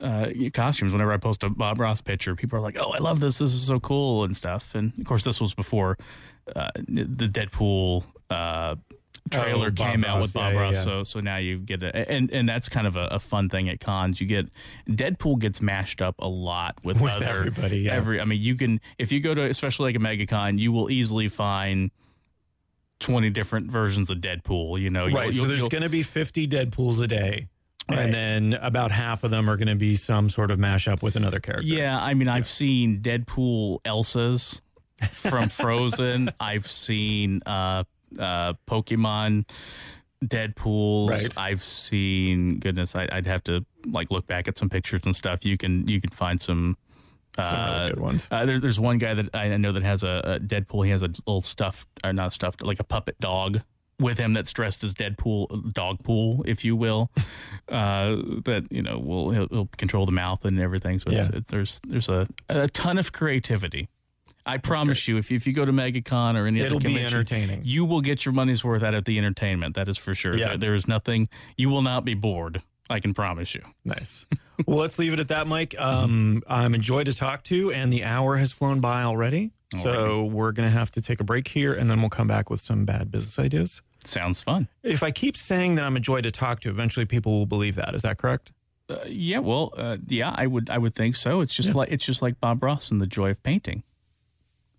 uh, 0.01 0.27
costumes. 0.53 0.91
Whenever 0.93 1.13
I 1.13 1.19
post 1.19 1.43
a 1.45 1.51
Bob 1.51 1.79
Ross 1.79 2.01
picture, 2.01 2.35
people 2.35 2.59
are 2.59 2.63
like, 2.63 2.77
"Oh, 2.79 2.91
I 2.93 2.99
love 2.99 3.21
this! 3.21 3.39
This 3.39 3.53
is 3.53 3.63
so 3.67 3.79
cool!" 3.79 4.25
and 4.25 4.37
stuff. 4.37 4.75
And 4.75 4.93
of 4.99 5.05
course, 5.05 5.25
this 5.25 5.41
was 5.41 5.55
before 5.55 5.99
uh, 6.57 6.71
the 6.89 7.29
Deadpool 7.29 8.05
uh, 8.29 8.77
trailer 9.31 9.69
Oh, 9.69 9.71
Bob 9.71 9.91
came 9.93 10.05
out 10.05 10.17
Ross. 10.17 10.23
with 10.25 10.33
Bob 10.35 10.53
Yeah, 10.55 10.61
Ross. 10.61 10.75
yeah. 10.75 10.81
So 10.83 11.05
so 11.05 11.21
now 11.21 11.37
you 11.37 11.59
get 11.59 11.83
a 11.83 12.11
and 12.11 12.31
and 12.33 12.49
that's 12.49 12.69
kind 12.69 12.87
of 12.87 12.97
a, 12.97 13.05
a 13.13 13.21
fun 13.21 13.49
thing 13.49 13.69
at 13.69 13.79
cons. 13.79 14.21
You 14.21 14.27
get 14.27 14.49
Deadpool 14.89 15.39
gets 15.39 15.61
mashed 15.61 16.01
up 16.03 16.17
a 16.19 16.29
lot 16.29 16.77
with, 16.83 17.01
With 17.01 17.13
other 17.13 17.27
everybody, 17.27 17.79
yeah. 17.81 17.93
Every 17.95 18.21
I 18.21 18.25
mean, 18.25 18.41
you 18.41 18.57
can 18.57 18.81
if 18.99 19.13
you 19.13 19.21
go 19.21 19.35
to 19.35 19.43
especially 19.43 19.93
like 19.93 19.97
a 19.97 20.05
MegaCon, 20.05 20.59
you 20.59 20.73
will 20.73 20.91
easily 20.91 21.29
find. 21.29 21.91
20 23.01 23.31
different 23.31 23.71
versions 23.71 24.11
of 24.11 24.19
Deadpool, 24.19 24.81
you 24.81 24.91
know. 24.91 25.07
You'll- 25.07 25.17
Right. 25.19 25.31
So 25.35 25.41
you'll- 25.41 25.47
there's 25.49 25.69
going 25.69 25.83
to 25.83 25.89
be 25.89 26.03
50 26.03 26.47
Deadpools 26.47 27.03
a 27.03 27.07
day. 27.09 27.49
Right. 27.89 27.99
And 28.01 28.15
then 28.15 28.55
about 28.63 28.93
half 28.93 29.25
of 29.25 29.33
them 29.33 29.51
are 29.51 29.57
going 29.57 29.67
to 29.69 29.75
be 29.75 29.97
some 29.97 30.29
sort 30.29 30.51
of 30.53 30.59
mashup 30.61 31.03
with 31.03 31.17
another 31.17 31.41
character. 31.41 31.67
Yeah, 31.67 32.01
I 32.01 32.15
mean, 32.15 32.29
I've 32.29 32.49
seen 32.49 33.01
Deadpool 33.01 33.79
Elsa's 33.85 34.63
from 35.09 35.49
Frozen. 35.49 36.31
I've 36.41 36.71
seen 36.71 37.41
uh, 37.47 37.83
uh, 38.17 38.53
Pokemon 38.69 39.49
Deadpools. 40.25 41.11
Right. 41.11 41.39
I've 41.39 41.65
seen 41.65 42.59
goodness, 42.59 42.95
I, 42.95 43.09
I'd 43.11 43.27
have 43.27 43.43
to 43.45 43.65
like 43.87 44.11
look 44.11 44.27
back 44.27 44.47
at 44.47 44.59
some 44.59 44.69
pictures 44.69 45.01
and 45.05 45.17
stuff. 45.17 45.45
You 45.45 45.57
can 45.57 45.89
you 45.89 46.01
can 46.01 46.11
find 46.11 46.41
some. 46.41 46.77
Some 47.43 47.59
really 47.59 47.77
Uh, 47.87 47.89
good 47.91 48.01
ones. 48.01 48.29
uh, 48.31 48.45
there, 48.47 48.61
there's 48.61 48.81
one 48.81 48.99
guy 48.99 49.15
that 49.15 49.29
I 49.35 49.57
know 49.57 49.73
that 49.73 49.83
has 49.83 50.03
a, 50.03 50.21
a 50.25 50.41
Deadpool. 50.41 50.85
He 50.85 50.91
has 50.91 51.03
a 51.03 51.09
little 51.09 51.41
stuffed, 51.43 51.89
or 52.05 52.13
not 52.13 52.33
stuffed, 52.33 52.63
like 52.63 52.81
a 52.81 52.85
puppet 52.85 53.19
dog 53.21 53.61
with 53.99 54.17
him 54.19 54.33
that's 54.33 54.51
dressed 54.53 54.83
as 54.83 54.95
Deadpool, 54.95 55.73
dog 55.75 56.03
pool, 56.03 56.43
if 56.47 56.65
you 56.65 56.75
will. 56.75 57.11
uh, 57.69 58.17
that 58.45 58.67
you 58.71 58.83
know 58.83 58.99
will 58.99 59.31
he'll, 59.31 59.49
he'll 59.49 59.69
control 59.77 60.07
the 60.07 60.13
mouth 60.13 60.45
and 60.45 60.59
everything. 60.61 60.99
So 60.99 61.11
it's, 61.11 61.29
Yeah. 61.29 61.37
it, 61.37 61.47
there's 61.49 61.81
there's 61.87 62.09
a, 62.09 62.27
a 62.49 62.69
ton 62.69 62.99
of 62.99 63.13
creativity. 63.13 63.89
I 64.47 64.57
promise 64.57 65.07
you, 65.07 65.19
if 65.19 65.31
you, 65.31 65.37
if 65.37 65.47
you 65.47 65.53
go 65.53 65.67
to 65.67 65.71
MegaCon 65.73 66.35
or 66.35 66.47
any 66.47 66.61
It'll 66.61 66.77
other 66.79 66.89
be 66.89 66.95
convention, 66.95 67.19
entertaining. 67.19 67.61
you 67.63 67.85
will 67.85 68.01
get 68.01 68.25
your 68.25 68.33
money's 68.33 68.65
worth 68.65 68.83
out 68.83 68.95
of 68.95 69.05
the 69.05 69.19
entertainment. 69.19 69.75
That 69.77 69.87
is 69.87 69.99
for 69.99 70.15
sure. 70.15 70.35
Yeah. 70.35 70.49
There, 70.49 70.57
there 70.59 70.75
is 70.75 70.89
nothing. 70.89 71.29
You 71.59 71.69
will 71.69 71.83
not 71.83 72.07
be 72.07 72.15
bored. 72.15 72.63
I 72.91 73.01
can 73.01 73.15
promise 73.15 73.55
you. 73.55 73.63
Nice. 73.85 74.27
well, 74.67 74.79
let's 74.79 74.99
leave 74.99 75.13
it 75.15 75.21
at 75.21 75.29
that, 75.29 75.47
Mike. 75.47 75.75
Um, 75.79 76.43
I'm 76.47 76.75
enjoyed 76.75 77.07
to 77.07 77.15
talk 77.15 77.45
to, 77.45 77.71
and 77.73 77.93
the 77.93 78.05
hour 78.05 78.37
has 78.37 78.53
flown 78.53 78.81
by 78.81 79.03
already. 79.03 79.53
So 79.83 80.25
we're 80.25 80.51
going 80.51 80.69
to 80.69 80.77
have 80.77 80.91
to 80.93 81.01
take 81.01 81.21
a 81.21 81.25
break 81.25 81.47
here, 81.47 81.73
and 81.73 81.89
then 81.89 82.01
we'll 82.01 82.11
come 82.11 82.27
back 82.27 82.51
with 82.51 82.61
some 82.61 82.85
bad 82.85 83.13
business 83.13 83.39
ideas. 83.39 83.83
Sounds 84.05 84.43
fun. 84.43 84.67
If 84.83 85.03
I 85.05 85.13
keep 85.13 85.37
saying 85.37 85.77
that 85.77 85.85
I'm 85.85 85.97
a 85.97 86.01
joy 86.01 86.23
to 86.23 86.31
talk 86.33 86.59
to, 86.63 86.71
eventually 86.71 87.07
people 87.07 87.33
will 87.39 87.47
believe 87.47 87.77
that. 87.77 87.95
Is 87.95 88.03
that 88.03 88.19
correct? 88.19 88.51
Uh, 88.89 88.97
yeah, 89.07 89.39
well, 89.39 89.73
uh, 89.77 89.99
yeah, 90.09 90.35
I 90.37 90.49
would 90.49 90.69
I 90.69 90.79
would 90.79 90.97
think 90.97 91.15
so. 91.15 91.41
It's 91.41 91.55
just 91.55 91.73
like 91.77 91.93
it's 91.93 92.05
just 92.05 92.21
like 92.21 92.41
Bob 92.41 92.65
Ross 92.65 92.91
and 92.91 93.01
the 93.01 93.07
joy 93.07 93.31
of 93.31 93.41
painting. 93.45 93.85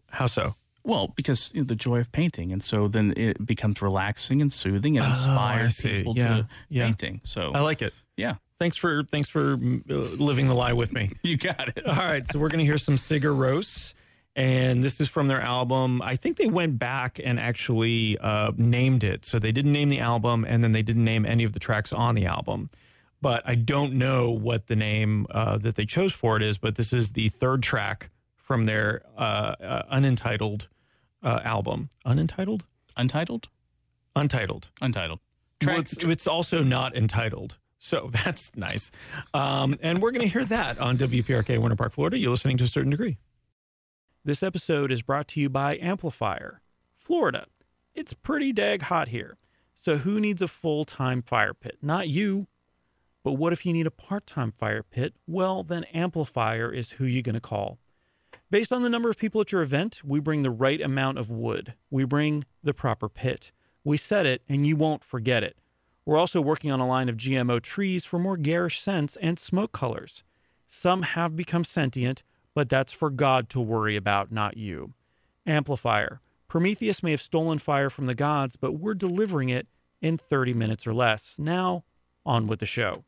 How 0.10 0.28
so? 0.28 0.56
Well, 0.84 1.14
because 1.16 1.54
you 1.54 1.62
know, 1.62 1.66
the 1.68 1.76
joy 1.76 2.00
of 2.00 2.12
painting, 2.12 2.52
and 2.52 2.62
so 2.62 2.90
then 2.90 3.14
it 3.16 3.46
becomes 3.46 3.82
relaxing 3.82 4.42
and 4.42 4.52
soothing 4.52 4.98
and 4.98 5.06
Oh, 5.06 5.10
inspires 5.10 5.78
see. 5.78 6.00
people 6.00 6.18
Yeah, 6.18 6.28
to 6.28 6.48
yeah. 6.68 6.86
painting. 6.88 7.22
So 7.24 7.54
I 7.54 7.62
like 7.62 7.82
it. 7.82 7.94
Yeah, 8.18 8.36
Thanks 8.62 8.78
for 8.78 9.02
thanks 9.06 9.28
for 9.28 9.54
uh, 9.54 9.94
living 9.96 10.46
the 10.46 10.54
lie 10.54 10.74
with 10.74 10.94
me. 10.94 11.14
you 11.24 11.36
got 11.36 11.70
it. 11.70 11.84
All 11.84 11.96
right, 11.96 12.22
so 12.28 12.38
we're 12.38 12.50
going 12.50 12.60
to 12.60 12.66
hear 12.66 12.78
some 12.78 12.96
Sigur 12.96 13.36
Rós, 13.36 13.96
and 14.36 14.84
this 14.84 15.02
is 15.02 15.10
from 15.10 15.28
their 15.30 15.42
album. 15.42 16.00
I 16.04 16.16
think 16.16 16.38
they 16.38 16.46
went 16.46 16.78
back 16.78 17.20
and 17.24 17.40
actually 17.40 18.20
uh, 18.20 18.52
named 18.56 19.04
it. 19.04 19.26
So 19.26 19.40
they 19.40 19.52
didn't 19.52 19.74
name 19.74 19.90
the 19.90 20.00
album, 20.00 20.46
and 20.48 20.64
then 20.64 20.74
they 20.74 20.84
didn't 20.84 21.04
name 21.04 21.26
any 21.26 21.44
of 21.44 21.54
the 21.54 21.60
tracks 21.60 21.92
on 21.92 22.14
the 22.14 22.28
album. 22.28 22.70
But 23.20 23.42
I 23.48 23.56
don't 23.56 23.94
know 23.94 24.30
what 24.30 24.68
the 24.68 24.76
name 24.76 25.26
uh, 25.32 25.58
that 25.58 25.74
they 25.74 25.86
chose 25.88 26.14
for 26.14 26.38
it 26.38 26.44
is. 26.44 26.60
But 26.60 26.76
this 26.76 26.94
is 26.94 27.14
the 27.14 27.30
third 27.30 27.64
track 27.64 28.12
from 28.36 28.66
their 28.66 29.02
uh, 29.18 29.56
uh, 29.60 29.82
unentitled 29.90 30.68
uh, 31.24 31.40
album. 31.44 31.90
Unentitled, 32.06 32.66
Untitled, 32.96 33.48
untitled. 34.16 34.70
untitled. 34.82 35.20
Well, 35.66 35.80
it's, 35.80 35.94
it's 36.04 36.28
also 36.28 36.64
not 36.64 36.96
entitled. 36.96 37.58
So 37.82 38.10
that's 38.24 38.56
nice. 38.56 38.92
Um, 39.34 39.78
and 39.82 40.02
we're 40.02 40.12
going 40.12 40.22
to 40.22 40.32
hear 40.32 40.46
that 40.46 40.80
on 40.80 40.98
WPRK 40.98 41.60
Winter 41.60 41.76
Park, 41.76 41.94
Florida. 41.94 42.18
You're 42.18 42.32
listening 42.32 42.58
to 42.58 42.64
a 42.64 42.68
certain 42.68 42.92
degree. 42.92 43.18
This 44.24 44.44
episode 44.44 44.92
is 44.92 45.02
brought 45.02 45.28
to 45.30 45.42
you 45.42 45.50
by 45.50 45.78
Amplifier, 45.78 46.62
Florida. 46.96 47.48
It's 47.96 48.14
pretty 48.14 48.54
dag 48.54 48.84
hot 48.84 49.08
here. 49.08 49.38
So 49.74 49.98
who 49.98 50.20
needs 50.20 50.44
a 50.44 50.48
full 50.48 50.86
time 50.86 51.24
fire 51.24 51.56
pit? 51.56 51.80
Not 51.82 52.08
you. 52.08 52.48
But 53.24 53.34
what 53.34 53.52
if 53.52 53.66
you 53.66 53.74
need 53.74 53.88
a 53.88 53.92
part 53.92 54.28
time 54.28 54.52
fire 54.52 54.84
pit? 54.84 55.16
Well, 55.26 55.64
then 55.64 55.84
Amplifier 55.86 56.72
is 56.72 56.92
who 56.92 57.06
you're 57.06 57.24
going 57.24 57.34
to 57.34 57.42
call. 57.42 57.80
Based 58.52 58.72
on 58.72 58.84
the 58.84 58.90
number 58.90 59.10
of 59.10 59.18
people 59.18 59.42
at 59.42 59.52
your 59.52 59.62
event, 59.62 60.02
we 60.06 60.20
bring 60.20 60.44
the 60.44 60.52
right 60.52 60.82
amount 60.82 61.18
of 61.18 61.30
wood. 61.32 61.74
We 61.90 62.04
bring 62.04 62.46
the 62.64 62.74
proper 62.74 63.10
pit. 63.10 63.52
We 63.84 63.98
set 63.98 64.26
it, 64.28 64.44
and 64.48 64.68
you 64.68 64.76
won't 64.76 65.04
forget 65.04 65.44
it. 65.44 65.58
We're 66.06 66.18
also 66.18 66.42
working 66.42 66.72
on 66.72 66.80
a 66.80 66.88
line 66.88 67.10
of 67.10 67.18
GMO 67.18 67.62
trees 67.62 68.06
for 68.06 68.18
more 68.18 68.38
garish 68.38 68.82
scents 68.82 69.16
and 69.18 69.38
smoke 69.38 69.72
colors. 69.72 70.24
Some 70.68 71.04
have 71.04 71.36
become 71.36 71.64
sentient, 71.64 72.24
but 72.54 72.70
that's 72.70 72.92
for 72.92 73.10
God 73.10 73.50
to 73.50 73.60
worry 73.60 73.96
about, 73.96 74.32
not 74.32 74.58
you. 74.58 74.94
Amplifier. 75.46 76.22
Prometheus 76.48 77.04
may 77.04 77.12
have 77.12 77.22
stolen 77.22 77.60
fire 77.60 77.90
from 77.90 78.08
the 78.08 78.16
gods, 78.16 78.56
but 78.56 78.74
we're 78.74 78.94
delivering 78.94 79.50
it 79.50 79.68
in 80.02 80.18
30 80.18 80.54
minutes 80.54 80.88
or 80.88 80.94
less. 80.94 81.36
Now, 81.38 81.84
on 82.26 82.48
with 82.48 82.60
the 82.60 82.66
show. 82.66 83.06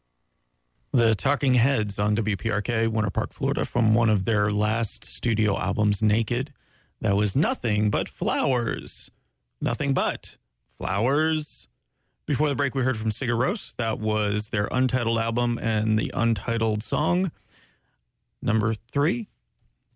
The 0.91 1.15
Talking 1.15 1.55
Heads 1.55 1.97
on 1.97 2.15
WPRK, 2.15 2.87
Winter 2.87 3.09
Park, 3.09 3.33
Florida, 3.33 3.65
from 3.65 3.95
one 3.95 4.09
of 4.09 4.25
their 4.25 4.51
last 4.51 5.03
studio 5.03 5.57
albums, 5.57 6.03
Naked. 6.03 6.53
That 7.01 7.15
was 7.15 7.35
nothing 7.35 7.89
but 7.89 8.07
flowers. 8.07 9.09
Nothing 9.59 9.93
but 9.93 10.37
flowers. 10.67 11.67
Before 12.26 12.47
the 12.47 12.55
break, 12.55 12.74
we 12.74 12.84
heard 12.84 12.97
from 12.97 13.11
Sigur 13.11 13.38
Rós. 13.38 13.76
That 13.76 13.99
was 13.99 14.49
their 14.49 14.67
untitled 14.71 15.19
album 15.19 15.59
and 15.61 15.99
the 15.99 16.09
untitled 16.13 16.82
song. 16.82 17.32
Number 18.41 18.74
three, 18.74 19.28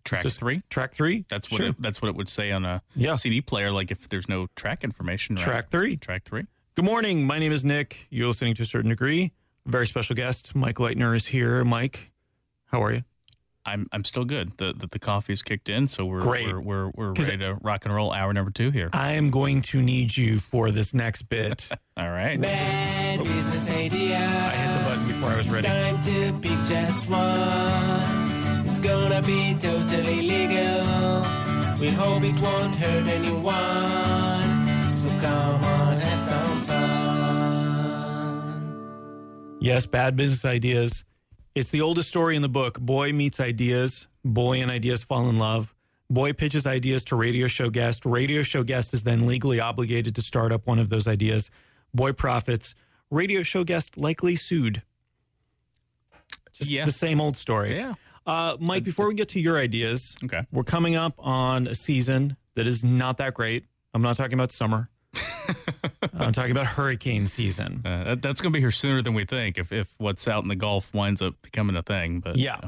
Track 0.04 0.22
Just 0.22 0.38
three. 0.38 0.62
track 0.70 0.92
three. 0.94 1.24
That's 1.28 1.50
what 1.50 1.58
Sure. 1.58 1.66
it, 1.70 1.76
that's 1.82 2.00
what 2.00 2.08
it 2.08 2.14
would 2.16 2.28
say 2.30 2.50
on 2.50 2.64
a 2.64 2.82
Yeah. 2.94 3.16
CD 3.16 3.40
player. 3.42 3.70
Like 3.72 3.90
if 3.90 4.08
there's 4.08 4.28
no 4.28 4.46
track 4.56 4.84
information. 4.84 5.36
Right? 5.36 5.44
Track 5.44 5.70
three. 5.70 5.96
Track 5.96 6.24
three. 6.24 6.46
Good 6.74 6.84
morning. 6.84 7.26
My 7.26 7.38
name 7.38 7.52
is 7.52 7.62
Nick. 7.64 8.06
You're 8.10 8.28
listening 8.28 8.54
to 8.54 8.62
a 8.62 8.66
certain 8.66 8.88
degree. 8.90 9.32
A 9.66 9.70
very 9.70 9.86
special 9.86 10.16
guest, 10.16 10.54
Mike 10.54 10.76
Leitner, 10.76 11.14
is 11.14 11.26
here. 11.26 11.62
Mike, 11.64 12.10
how 12.66 12.82
are 12.82 12.92
you? 12.92 13.04
I'm 13.68 13.86
I'm 13.92 14.04
still 14.04 14.24
good. 14.24 14.52
The 14.58 14.72
the, 14.76 14.86
the 14.86 14.98
coffee's 14.98 15.42
kicked 15.42 15.68
in, 15.68 15.86
so 15.88 16.04
we're 16.06 16.20
Great. 16.20 16.46
we're 16.46 16.60
we're, 16.60 16.90
we're 16.94 17.12
'Cause 17.14 17.26
ready 17.26 17.38
to 17.38 17.54
rock 17.62 17.84
and 17.84 17.94
roll. 17.94 18.12
Hour 18.12 18.32
number 18.32 18.50
two 18.50 18.70
here. 18.70 18.88
I 18.92 19.12
am 19.12 19.30
going 19.30 19.62
to 19.62 19.80
need 19.82 20.16
you 20.16 20.38
for 20.38 20.70
this 20.70 20.94
next 20.94 21.22
bit. 21.28 21.68
All 21.96 22.08
right. 22.10 22.40
Bad 22.40 23.22
business 23.22 23.70
idea. 23.70 24.18
I 24.18 24.50
hit 24.50 24.78
the 24.78 24.84
button 24.90 25.06
before 25.08 25.30
I 25.30 25.36
was 25.36 25.48
ready. 25.48 25.68
It's 25.68 25.76
Time 25.76 26.00
to 26.02 26.32
pick 26.40 26.58
just 26.64 27.08
one. 27.08 28.66
It's 28.68 28.80
gonna 28.80 29.22
be 29.22 29.54
totally 29.58 30.22
legal. 30.22 31.24
We 31.80 31.90
hope 31.90 32.22
it 32.24 32.38
won't 32.40 32.74
hurt 32.74 33.06
anyone. 33.06 34.96
So 34.96 35.08
come 35.20 35.64
on, 35.64 36.00
have 36.00 36.18
some 36.28 36.60
fun. 36.62 36.78
Yes, 39.60 39.86
bad 39.86 40.16
business 40.16 40.44
ideas. 40.44 41.04
It's 41.58 41.70
the 41.70 41.80
oldest 41.80 42.08
story 42.08 42.36
in 42.36 42.42
the 42.42 42.48
book. 42.48 42.78
Boy 42.78 43.12
meets 43.12 43.40
ideas. 43.40 44.06
Boy 44.24 44.62
and 44.62 44.70
ideas 44.70 45.02
fall 45.02 45.28
in 45.28 45.38
love. 45.38 45.74
Boy 46.08 46.32
pitches 46.32 46.66
ideas 46.68 47.04
to 47.06 47.16
radio 47.16 47.48
show 47.48 47.68
guest. 47.68 48.06
Radio 48.06 48.42
show 48.44 48.62
guest 48.62 48.94
is 48.94 49.02
then 49.02 49.26
legally 49.26 49.58
obligated 49.58 50.14
to 50.14 50.22
start 50.22 50.52
up 50.52 50.68
one 50.68 50.78
of 50.78 50.88
those 50.88 51.08
ideas. 51.08 51.50
Boy 51.92 52.12
profits. 52.12 52.76
Radio 53.10 53.42
show 53.42 53.64
guest 53.64 53.96
likely 53.98 54.36
sued. 54.36 54.82
Just 56.52 56.70
Yeah. 56.70 56.84
the 56.84 56.92
same 56.92 57.20
old 57.20 57.36
story. 57.36 57.74
Yeah. 57.74 57.94
Uh, 58.24 58.56
Mike, 58.60 58.84
before 58.84 59.08
we 59.08 59.14
get 59.14 59.28
to 59.30 59.40
your 59.40 59.58
ideas, 59.58 60.14
Okay. 60.22 60.46
we're 60.52 60.62
coming 60.62 60.94
up 60.94 61.14
on 61.18 61.66
a 61.66 61.74
season 61.74 62.36
that 62.54 62.68
is 62.68 62.84
not 62.84 63.16
that 63.16 63.34
great. 63.34 63.64
I'm 63.94 64.02
not 64.02 64.16
talking 64.16 64.34
about 64.34 64.52
summer. 64.52 64.90
I'm 66.14 66.32
talking 66.32 66.50
about 66.50 66.66
hurricane 66.66 67.26
season. 67.26 67.82
Uh, 67.84 68.04
that, 68.04 68.22
that's 68.22 68.40
going 68.40 68.52
to 68.52 68.56
be 68.56 68.60
here 68.60 68.70
sooner 68.70 69.02
than 69.02 69.14
we 69.14 69.24
think. 69.24 69.58
If 69.58 69.72
if 69.72 69.88
what's 69.98 70.28
out 70.28 70.42
in 70.42 70.48
the 70.48 70.56
Gulf 70.56 70.92
winds 70.92 71.22
up 71.22 71.34
becoming 71.42 71.76
a 71.76 71.82
thing, 71.82 72.20
but 72.20 72.36
Yeah. 72.36 72.60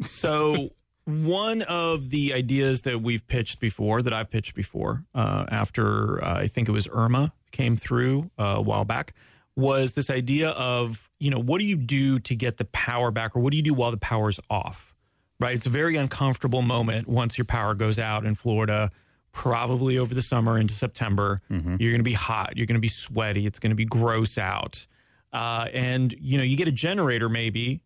So 0.00 0.70
one 1.04 1.62
of 1.62 2.10
the 2.10 2.34
ideas 2.34 2.82
that 2.82 3.00
we've 3.00 3.26
pitched 3.26 3.60
before, 3.60 4.02
that 4.02 4.12
I've 4.12 4.30
pitched 4.30 4.54
before, 4.54 5.04
uh, 5.14 5.46
after 5.48 6.22
uh, 6.22 6.40
I 6.40 6.46
think 6.48 6.68
it 6.68 6.72
was 6.72 6.88
Irma 6.90 7.32
came 7.52 7.76
through 7.76 8.30
uh, 8.38 8.54
a 8.56 8.62
while 8.62 8.84
back, 8.84 9.14
was 9.54 9.92
this 9.92 10.10
idea 10.10 10.50
of 10.50 11.08
you 11.18 11.30
know 11.30 11.40
what 11.40 11.58
do 11.58 11.64
you 11.64 11.76
do 11.76 12.18
to 12.20 12.34
get 12.34 12.58
the 12.58 12.66
power 12.66 13.10
back, 13.10 13.36
or 13.36 13.40
what 13.40 13.52
do 13.52 13.56
you 13.56 13.62
do 13.62 13.74
while 13.74 13.90
the 13.90 13.96
power's 13.96 14.40
off? 14.50 14.94
Right, 15.38 15.54
it's 15.54 15.66
a 15.66 15.70
very 15.70 15.96
uncomfortable 15.96 16.62
moment 16.62 17.08
once 17.08 17.36
your 17.36 17.44
power 17.44 17.74
goes 17.74 17.98
out 17.98 18.24
in 18.24 18.34
Florida. 18.34 18.90
Probably 19.36 19.98
over 19.98 20.14
the 20.14 20.22
summer 20.22 20.58
into 20.58 20.72
September, 20.72 21.42
you're 21.50 21.92
going 21.92 21.98
to 21.98 22.02
be 22.02 22.14
hot. 22.14 22.56
You're 22.56 22.66
going 22.66 22.76
to 22.76 22.80
be 22.80 22.88
sweaty. 22.88 23.44
It's 23.44 23.58
going 23.58 23.70
to 23.70 23.76
be 23.76 23.84
gross 23.84 24.38
out, 24.38 24.86
uh, 25.32 25.66
and 25.74 26.14
you 26.18 26.38
know 26.38 26.42
you 26.44 26.56
get 26.56 26.68
a 26.68 26.72
generator 26.72 27.28
maybe 27.28 27.82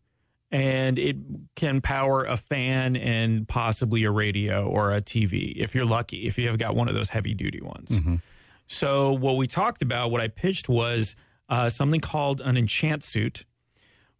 and 0.53 0.99
it 0.99 1.17
can 1.55 1.81
power 1.81 2.25
a 2.25 2.37
fan 2.37 2.97
and 2.97 3.47
possibly 3.47 4.05
a 4.05 4.11
radio 4.11 4.67
or 4.67 4.93
a 4.93 5.01
TV 5.01 5.53
if 5.57 5.75
you're 5.75 5.85
lucky, 5.85 6.27
if 6.27 6.37
you 6.39 6.49
have 6.49 6.59
got 6.59 6.75
one 6.75 6.89
of 6.89 6.95
those 6.95 7.09
heavy 7.09 7.35
duty 7.35 7.61
ones. 7.61 7.99
So, 8.67 9.13
what 9.13 9.37
we 9.37 9.47
talked 9.47 9.83
about, 9.83 10.11
what 10.13 10.21
I 10.21 10.29
pitched 10.29 10.69
was 10.69 11.17
uh, 11.49 11.69
something 11.69 12.01
called 12.01 12.41
an 12.41 12.57
enchant 12.57 13.03
suit, 13.03 13.45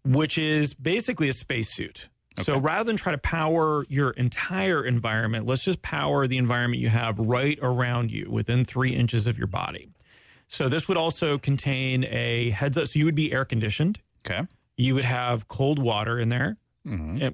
which 0.05 0.37
is 0.39 0.75
basically 0.75 1.29
a 1.29 1.33
spacesuit. 1.33 2.09
So, 2.43 2.59
rather 2.59 2.85
than 2.85 2.97
try 2.97 3.13
to 3.13 3.19
power 3.19 3.85
your 3.89 4.11
entire 4.11 4.85
environment, 4.85 5.47
let's 5.47 5.65
just 5.65 5.83
power 5.83 6.27
the 6.27 6.39
environment 6.39 6.81
you 6.83 6.89
have 6.89 7.19
right 7.19 7.59
around 7.63 8.11
you 8.11 8.29
within 8.31 8.65
three 8.65 8.91
inches 8.95 9.27
of 9.27 9.39
your 9.39 9.47
body. 9.47 9.89
So, 10.49 10.69
this 10.69 10.89
would 10.89 10.97
also 10.97 11.39
contain 11.39 12.05
a 12.09 12.51
heads 12.51 12.77
up. 12.79 12.89
So, 12.89 12.99
you 12.99 13.05
would 13.05 13.15
be 13.15 13.33
air 13.33 13.45
conditioned 13.45 14.01
okay. 14.27 14.47
you 14.77 14.95
would 14.95 15.05
have 15.05 15.49
cold 15.49 15.79
water 15.79 16.19
in 16.19 16.29
there, 16.29 16.57
Mm-hmm. 16.87 17.29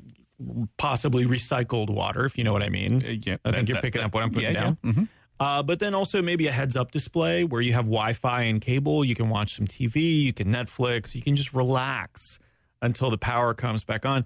possibly 0.77 1.25
recycled 1.25 1.89
water, 1.89 2.25
if 2.25 2.37
you 2.37 2.45
know 2.45 2.53
what 2.53 2.63
I 2.63 2.69
mean. 2.69 2.97
Uh, 3.05 3.09
yeah, 3.09 3.37
I 3.45 3.53
think 3.53 3.67
that- 3.67 3.69
you're 3.69 3.75
that- 3.77 3.83
picking 3.83 4.03
up 4.03 4.13
what 4.15 4.23
I'm 4.23 4.31
putting 4.31 4.53
yeah, 4.55 4.61
down. 4.61 4.79
Yeah. 4.83 4.93
Mhm. 4.93 5.09
Uh, 5.39 5.63
but 5.63 5.79
then 5.81 5.95
also 5.95 6.23
maybe 6.23 6.47
a 6.47 6.53
heads 6.53 6.77
up 6.77 6.91
display 6.91 7.45
where 7.45 7.61
you 7.61 7.75
have 7.75 7.85
Wi 7.85 8.15
Fi 8.15 8.43
and 8.45 8.61
cable. 8.61 9.05
You 9.05 9.15
can 9.15 9.29
watch 9.29 9.55
some 9.55 9.67
TV, 9.67 10.23
you 10.23 10.33
can 10.33 10.49
Netflix, 10.49 11.15
you 11.15 11.21
can 11.23 11.37
just 11.37 11.53
relax 11.53 12.39
until 12.83 13.11
the 13.11 13.19
power 13.19 13.53
comes 13.55 13.85
back 13.85 14.07
on. 14.07 14.25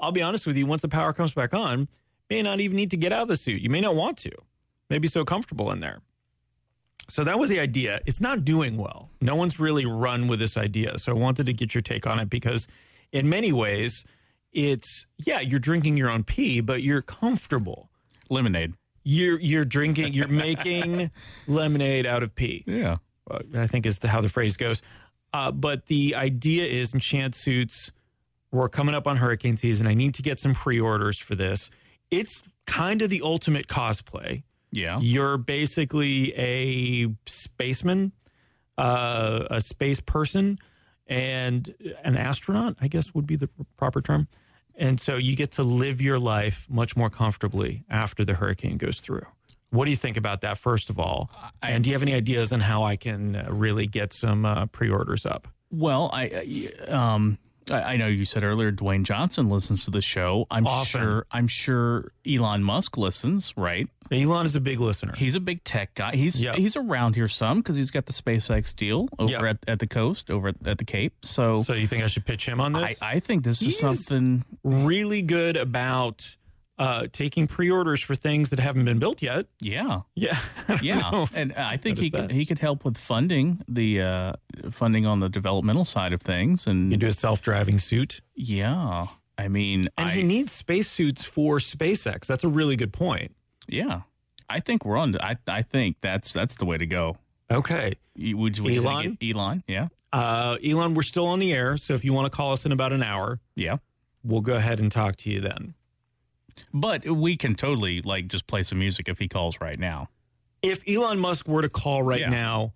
I'll 0.00 0.12
be 0.12 0.22
honest 0.22 0.46
with 0.46 0.56
you, 0.56 0.66
once 0.66 0.82
the 0.82 0.88
power 0.88 1.12
comes 1.12 1.32
back 1.32 1.52
on, 1.54 1.88
may 2.28 2.42
not 2.42 2.60
even 2.60 2.76
need 2.76 2.90
to 2.90 2.96
get 2.96 3.12
out 3.12 3.22
of 3.22 3.28
the 3.28 3.36
suit. 3.36 3.60
You 3.60 3.70
may 3.70 3.80
not 3.80 3.94
want 3.94 4.18
to. 4.18 4.30
Maybe 4.88 5.08
so 5.08 5.24
comfortable 5.24 5.70
in 5.70 5.80
there. 5.80 6.00
So 7.08 7.24
that 7.24 7.38
was 7.38 7.48
the 7.50 7.60
idea. 7.60 8.00
It's 8.06 8.20
not 8.20 8.44
doing 8.44 8.76
well. 8.76 9.10
No 9.20 9.34
one's 9.34 9.58
really 9.58 9.84
run 9.84 10.28
with 10.28 10.38
this 10.38 10.56
idea. 10.56 10.98
So 10.98 11.12
I 11.12 11.18
wanted 11.18 11.46
to 11.46 11.52
get 11.52 11.74
your 11.74 11.82
take 11.82 12.06
on 12.06 12.20
it 12.20 12.30
because, 12.30 12.68
in 13.12 13.28
many 13.28 13.52
ways, 13.52 14.04
it's 14.52 15.06
yeah, 15.18 15.40
you're 15.40 15.58
drinking 15.60 15.96
your 15.96 16.08
own 16.08 16.24
pee, 16.24 16.60
but 16.60 16.82
you're 16.82 17.02
comfortable. 17.02 17.90
Lemonade. 18.28 18.74
You're 19.02 19.40
you're 19.40 19.64
drinking, 19.64 20.12
you're 20.14 20.28
making 20.28 21.10
lemonade 21.48 22.06
out 22.06 22.22
of 22.22 22.34
pee. 22.34 22.64
Yeah. 22.66 22.98
uh, 23.30 23.40
I 23.54 23.66
think 23.66 23.86
is 23.86 23.98
the, 23.98 24.08
how 24.08 24.20
the 24.20 24.28
phrase 24.28 24.56
goes. 24.56 24.82
Uh, 25.32 25.50
but 25.50 25.86
the 25.86 26.14
idea 26.14 26.64
is 26.66 26.92
enchant 26.94 27.34
suits. 27.34 27.90
We're 28.52 28.68
coming 28.68 28.94
up 28.94 29.06
on 29.06 29.16
hurricane 29.18 29.56
season. 29.56 29.86
I 29.86 29.94
need 29.94 30.14
to 30.14 30.22
get 30.22 30.38
some 30.38 30.54
pre-orders 30.54 31.18
for 31.18 31.34
this. 31.34 31.70
It's 32.10 32.42
kind 32.66 33.02
of 33.02 33.10
the 33.10 33.22
ultimate 33.22 33.68
cosplay. 33.68 34.42
Yeah. 34.72 34.98
You're 35.00 35.36
basically 35.38 36.32
a 36.36 37.14
spaceman, 37.26 38.12
uh, 38.78 39.46
a 39.50 39.60
space 39.60 40.00
person, 40.00 40.58
and 41.06 41.74
an 42.04 42.16
astronaut, 42.16 42.76
I 42.80 42.88
guess 42.88 43.14
would 43.14 43.26
be 43.26 43.36
the 43.36 43.48
proper 43.76 44.00
term. 44.00 44.28
And 44.76 45.00
so 45.00 45.16
you 45.16 45.36
get 45.36 45.50
to 45.52 45.62
live 45.62 46.00
your 46.00 46.18
life 46.18 46.66
much 46.68 46.96
more 46.96 47.10
comfortably 47.10 47.84
after 47.90 48.24
the 48.24 48.34
hurricane 48.34 48.78
goes 48.78 49.00
through. 49.00 49.26
What 49.70 49.84
do 49.84 49.90
you 49.90 49.96
think 49.96 50.16
about 50.16 50.40
that, 50.40 50.58
first 50.58 50.88
of 50.90 50.98
all? 50.98 51.30
and 51.62 51.84
do 51.84 51.90
you 51.90 51.94
have 51.94 52.02
any 52.02 52.14
ideas 52.14 52.52
on 52.52 52.60
how 52.60 52.82
I 52.82 52.96
can 52.96 53.36
uh, 53.36 53.46
really 53.50 53.86
get 53.86 54.12
some 54.12 54.44
uh, 54.44 54.66
pre 54.66 54.88
orders 54.88 55.24
up? 55.26 55.46
Well, 55.70 56.10
I 56.12 56.70
I- 56.88 56.90
um 56.92 57.38
I 57.70 57.94
I 57.94 57.96
know 57.96 58.06
you 58.06 58.24
said 58.24 58.42
earlier 58.44 58.72
Dwayne 58.72 59.04
Johnson 59.04 59.48
listens 59.48 59.84
to 59.84 59.90
the 59.90 60.00
show. 60.00 60.46
I'm 60.50 60.66
Often. 60.66 61.00
sure 61.00 61.26
I'm 61.30 61.46
sure 61.48 62.12
Elon 62.28 62.62
Musk 62.64 62.96
listens, 62.96 63.54
right? 63.56 63.88
Elon 64.12 64.44
is 64.44 64.56
a 64.56 64.60
big 64.60 64.80
listener. 64.80 65.14
He's 65.16 65.36
a 65.36 65.40
big 65.40 65.62
tech 65.62 65.94
guy. 65.94 66.16
He's 66.16 66.42
Yep. 66.42 66.56
he's 66.56 66.76
around 66.76 67.14
here 67.14 67.28
some 67.28 67.58
because 67.60 67.76
he's 67.76 67.90
got 67.92 68.06
the 68.06 68.12
SpaceX 68.12 68.74
deal 68.74 69.08
over 69.18 69.30
Yep. 69.32 69.42
at, 69.44 69.58
at 69.68 69.78
the 69.78 69.86
coast, 69.86 70.30
over 70.30 70.48
at, 70.48 70.56
at 70.66 70.78
the 70.78 70.84
Cape. 70.84 71.14
So, 71.22 71.62
so 71.62 71.74
you 71.74 71.86
think 71.86 72.02
I 72.02 72.08
should 72.08 72.26
pitch 72.26 72.44
him 72.46 72.60
on 72.60 72.72
this? 72.72 73.00
I 73.00 73.20
think 73.20 73.44
this 73.44 73.62
is 73.62 73.78
something. 73.78 74.44
really 74.64 75.22
good 75.22 75.56
about 75.56 76.36
uh, 76.80 77.06
taking 77.12 77.46
pre 77.46 77.70
orders 77.70 78.00
for 78.00 78.14
things 78.14 78.48
that 78.48 78.58
haven't 78.58 78.86
been 78.86 78.98
built 78.98 79.20
yet. 79.22 79.46
Yeah, 79.60 80.00
Yeah. 80.14 80.38
Yeah, 80.82 81.26
and 81.34 81.52
I 81.52 81.76
think 81.76 81.98
he 81.98 82.10
could 82.10 82.30
he 82.32 82.46
could 82.46 82.58
help 82.58 82.84
with 82.84 82.96
funding 82.96 83.62
the 83.68 84.00
uh, 84.00 84.32
funding 84.70 85.04
on 85.06 85.20
the 85.20 85.28
developmental 85.28 85.84
side 85.84 86.12
of 86.14 86.22
things, 86.22 86.66
and 86.66 86.90
You 86.90 86.96
do 86.96 87.06
a 87.08 87.12
self 87.12 87.42
driving 87.42 87.78
suit. 87.78 88.22
yeah, 88.34 89.06
I 89.36 89.48
mean, 89.48 89.88
And 89.98 90.08
I, 90.08 90.12
he 90.12 90.22
needs 90.22 90.52
spacesuits 90.52 91.22
for 91.24 91.58
SpaceX. 91.58 92.26
That's 92.26 92.44
a 92.44 92.48
really 92.48 92.76
good 92.76 92.92
point. 92.92 93.36
yeah, 93.68 94.02
I 94.48 94.60
think 94.60 94.84
we're 94.86 94.96
on. 94.96 95.16
I 95.20 95.36
I 95.46 95.62
think 95.62 95.96
that's 96.00 96.32
that's 96.32 96.56
the 96.56 96.64
way 96.64 96.78
to 96.78 96.86
go. 96.86 97.16
Okay. 97.50 97.94
Would 98.16 98.58
you, 98.58 98.64
would 98.64 98.76
Elon? 98.76 99.18
Elon, 99.22 99.64
yeah, 99.66 99.88
Uh, 100.12 100.56
Elon, 100.64 100.94
we're 100.94 101.02
still 101.02 101.26
on 101.26 101.40
the 101.40 101.52
air. 101.52 101.76
So 101.76 101.94
if 101.94 102.04
you 102.04 102.12
want 102.14 102.26
to 102.30 102.36
call 102.36 102.52
us 102.52 102.64
in 102.64 102.72
about 102.72 102.92
an 102.92 103.02
hour, 103.02 103.40
yeah. 103.54 103.78
we'll 104.22 104.40
go 104.40 104.54
ahead 104.54 104.78
and 104.78 104.90
talk 104.92 105.16
to 105.16 105.30
you 105.30 105.40
then. 105.40 105.74
But 106.72 107.06
we 107.08 107.36
can 107.36 107.54
totally 107.54 108.02
like 108.02 108.28
just 108.28 108.46
play 108.46 108.62
some 108.62 108.78
music 108.78 109.08
if 109.08 109.18
he 109.18 109.28
calls 109.28 109.60
right 109.60 109.78
now. 109.78 110.08
If 110.62 110.82
Elon 110.88 111.18
Musk 111.18 111.48
were 111.48 111.62
to 111.62 111.68
call 111.70 112.02
right 112.02 112.20
Yeah. 112.20 112.28
now, 112.28 112.72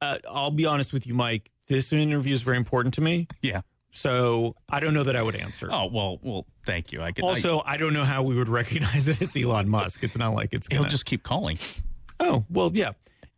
uh, 0.00 0.18
I'll 0.30 0.50
be 0.50 0.66
honest 0.66 0.92
with 0.92 1.06
you, 1.06 1.14
Mike. 1.14 1.50
This 1.68 1.92
interview 1.92 2.34
is 2.34 2.42
very 2.42 2.56
important 2.56 2.94
to 2.94 3.00
me. 3.00 3.28
Yeah. 3.40 3.62
So 3.92 4.56
I 4.68 4.80
don't 4.80 4.94
know 4.94 5.04
that 5.04 5.16
I 5.16 5.22
would 5.22 5.36
answer. 5.36 5.68
Oh 5.70 5.86
well, 5.86 6.18
well, 6.22 6.46
thank 6.66 6.92
you. 6.92 7.02
I 7.02 7.12
could. 7.12 7.24
Also, 7.24 7.62
I, 7.64 7.76
don't 7.76 7.92
know 7.92 8.04
how 8.04 8.22
we 8.22 8.34
would 8.34 8.48
recognize 8.60 9.06
it. 9.08 9.20
It's 9.22 9.36
Elon 9.36 9.68
Musk. 9.68 10.02
It's 10.02 10.16
not 10.16 10.34
like 10.34 10.52
it's 10.52 10.66
he'll 10.70 10.84
just 10.84 11.04
keep 11.06 11.22
calling, 11.22 11.58
Oh 12.18 12.44
well, 12.50 12.70
yeah. 12.74 12.92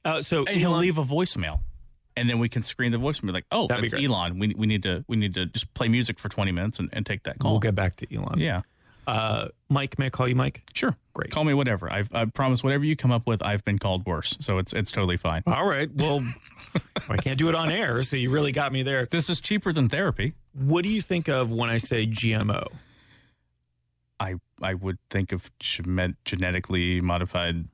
Uh, 0.05 0.23
so 0.23 0.45
and 0.47 0.57
he'll 0.57 0.77
leave 0.77 0.97
a 0.99 1.03
voicemail, 1.05 1.61
and 2.17 2.29
then 2.29 2.39
we 2.39 2.49
can 2.49 2.63
screen 2.63 2.93
the 2.93 2.99
voicemail 2.99 3.33
like, 3.33 3.47
oh, 3.51 3.67
that's. 3.67 3.95
Elon. 3.95 4.39
We 4.39 4.55
we 4.57 4.67
need 4.67 4.83
to 4.85 5.05
we 5.09 5.17
need 5.17 5.35
to 5.35 5.47
just 5.47 5.73
play 5.75 5.89
music 5.89 6.19
for 6.21 6.29
twenty 6.29 6.53
minutes 6.53 6.79
and, 6.79 6.89
and 6.93 7.05
take 7.05 7.25
that 7.25 7.39
call. 7.41 7.53
We'll 7.53 7.61
get 7.61 7.75
back 7.75 7.97
to 7.97 8.15
Elon. 8.17 8.39
yeah, 8.39 8.63
Uh, 9.07 9.49
Mike, 9.69 9.99
may 9.99 10.07
I 10.07 10.11
call 10.11 10.27
you 10.29 10.35
Mike? 10.35 10.63
sure. 10.75 10.97
Great. 11.13 11.31
Call 11.31 11.45
me 11.45 11.55
whatever. 11.55 11.93
I've 11.93 12.09
I 12.13 12.25
promise 12.25 12.65
whatever 12.65 12.85
you 12.85 12.97
come 12.97 13.13
up 13.13 13.27
with, 13.27 13.41
I've 13.43 13.65
been 13.65 13.79
called 13.79 14.05
worse, 14.07 14.37
so 14.41 14.59
it's 14.59 14.73
it's 14.73 14.91
totally 14.91 15.17
fine. 15.17 15.43
All 15.47 15.65
right. 15.67 15.89
Well, 15.95 16.27
I 17.09 17.17
can't 17.19 17.39
do 17.39 17.49
it 17.49 17.55
on 17.55 17.71
air, 17.71 18.03
so 18.03 18.17
you 18.17 18.31
really 18.31 18.51
got 18.51 18.73
me 18.73 18.83
there. 18.83 19.07
This 19.11 19.31
is 19.31 19.41
cheaper 19.41 19.73
than 19.73 19.89
therapy. 19.89 20.35
What 20.55 20.83
do 20.83 20.89
you 20.89 21.01
think 21.01 21.29
of 21.29 21.51
when 21.53 21.71
I 21.71 21.77
say 21.79 22.05
GMO? 22.07 22.67
I 24.19 24.35
I 24.63 24.75
would 24.75 24.99
think 25.11 25.33
of 25.33 25.51
gene- 25.61 26.17
genetically 26.25 27.01
modified, 27.01 27.67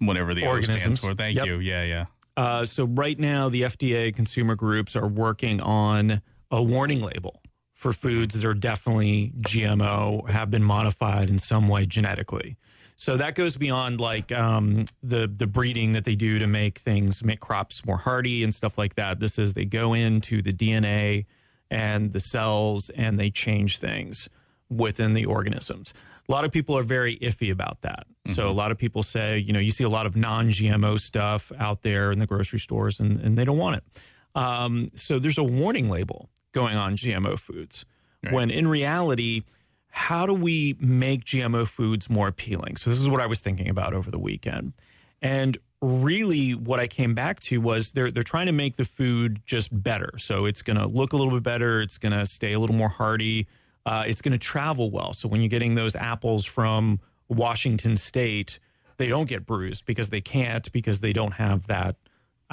whatever 0.00 0.34
the 0.34 0.46
O 0.46 0.60
stands 0.60 0.98
for. 1.00 1.14
Thank 1.14 1.36
Yep. 1.36 1.46
you. 1.46 1.58
Yeah, 1.60 1.84
yeah. 1.84 2.04
Uh, 2.36 2.66
so 2.66 2.84
right 2.86 3.18
now, 3.18 3.48
the 3.48 3.62
FDA 3.62 4.14
consumer 4.14 4.54
groups 4.56 4.96
are 4.96 5.06
working 5.06 5.60
on 5.60 6.20
a 6.50 6.62
warning 6.62 7.00
label 7.00 7.40
for 7.84 7.92
foods 7.92 8.32
that 8.32 8.46
are 8.46 8.54
definitely 8.54 9.30
GMO, 9.40 10.26
have 10.30 10.50
been 10.50 10.64
modified 10.64 11.28
in 11.28 11.38
some 11.38 11.68
way 11.68 11.84
genetically. 11.84 12.56
So 12.96 13.18
that 13.18 13.34
goes 13.34 13.58
beyond 13.58 14.00
like 14.00 14.32
um, 14.32 14.86
the 15.02 15.26
the 15.26 15.46
breeding 15.46 15.92
that 15.92 16.06
they 16.06 16.14
do 16.14 16.38
to 16.38 16.46
make 16.46 16.78
things 16.78 17.22
make 17.22 17.40
crops 17.40 17.84
more 17.84 17.98
hardy 17.98 18.42
and 18.42 18.54
stuff 18.54 18.78
like 18.78 18.94
that. 18.94 19.20
This 19.20 19.38
is 19.38 19.52
they 19.52 19.66
go 19.66 19.92
into 19.92 20.40
the 20.40 20.54
DNA 20.54 21.26
and 21.70 22.14
the 22.14 22.20
cells 22.20 22.88
and 22.88 23.18
they 23.18 23.28
change 23.28 23.76
things 23.76 24.30
within 24.70 25.12
the 25.12 25.26
organisms. 25.26 25.92
A 26.26 26.32
lot 26.32 26.46
of 26.46 26.52
people 26.52 26.78
are 26.78 26.84
very 26.84 27.18
iffy 27.18 27.52
about 27.52 27.82
that. 27.82 28.06
So 28.32 28.48
a 28.48 28.56
lot 28.62 28.70
of 28.70 28.78
people 28.78 29.02
say, 29.02 29.36
you 29.36 29.52
know, 29.52 29.58
you 29.58 29.72
see 29.72 29.84
a 29.84 29.90
lot 29.90 30.06
of 30.06 30.16
non-GMO 30.16 30.98
stuff 30.98 31.52
out 31.58 31.82
there 31.82 32.10
in 32.10 32.18
the 32.18 32.26
grocery 32.26 32.60
stores, 32.60 32.98
and, 32.98 33.20
and 33.20 33.36
they 33.36 33.44
don't 33.44 33.58
want 33.58 33.76
it. 33.76 33.84
Um, 34.34 34.90
so 34.94 35.18
there's 35.18 35.36
a 35.36 35.44
warning 35.44 35.90
label 35.90 36.30
going 36.54 36.76
on 36.76 36.96
GMO 36.96 37.38
foods. 37.38 37.84
When 38.32 38.50
in 38.50 38.66
reality, 38.66 39.42
how 39.90 40.24
do 40.24 40.32
we 40.32 40.76
make 40.80 41.26
GMO 41.26 41.68
foods 41.68 42.08
more 42.08 42.26
appealing? 42.26 42.76
So 42.76 42.88
this 42.88 42.98
is 42.98 43.08
what 43.08 43.20
I 43.20 43.26
was 43.26 43.40
thinking 43.40 43.68
about 43.68 43.92
over 43.92 44.10
the 44.10 44.18
weekend. 44.18 44.72
And 45.20 45.58
really 45.82 46.52
what 46.52 46.80
I 46.80 46.86
came 46.86 47.14
back 47.14 47.40
to 47.40 47.60
was 47.60 47.92
they're 47.92 48.10
they're 48.10 48.22
trying 48.22 48.46
to 48.46 48.52
make 48.52 48.76
the 48.76 48.84
food 48.86 49.42
just 49.44 49.68
better. 49.82 50.18
So 50.18 50.46
it's 50.46 50.62
going 50.62 50.78
to 50.78 50.86
look 50.86 51.12
a 51.12 51.16
little 51.16 51.34
bit 51.34 51.42
better, 51.42 51.82
it's 51.82 51.98
going 51.98 52.12
to 52.12 52.24
stay 52.24 52.54
a 52.54 52.58
little 52.58 52.76
more 52.76 52.88
hearty, 52.88 53.46
uh, 53.84 54.04
it's 54.06 54.22
going 54.22 54.32
to 54.32 54.38
travel 54.38 54.90
well. 54.90 55.12
So 55.12 55.28
when 55.28 55.42
you're 55.42 55.48
getting 55.48 55.74
those 55.74 55.94
apples 55.94 56.44
from 56.44 57.00
Washington 57.28 57.96
State, 57.96 58.58
they 58.96 59.08
don't 59.08 59.28
get 59.28 59.44
bruised 59.44 59.84
because 59.84 60.08
they 60.08 60.20
can't 60.20 60.70
because 60.72 61.00
they 61.00 61.12
don't 61.12 61.34
have 61.34 61.66
that 61.66 61.96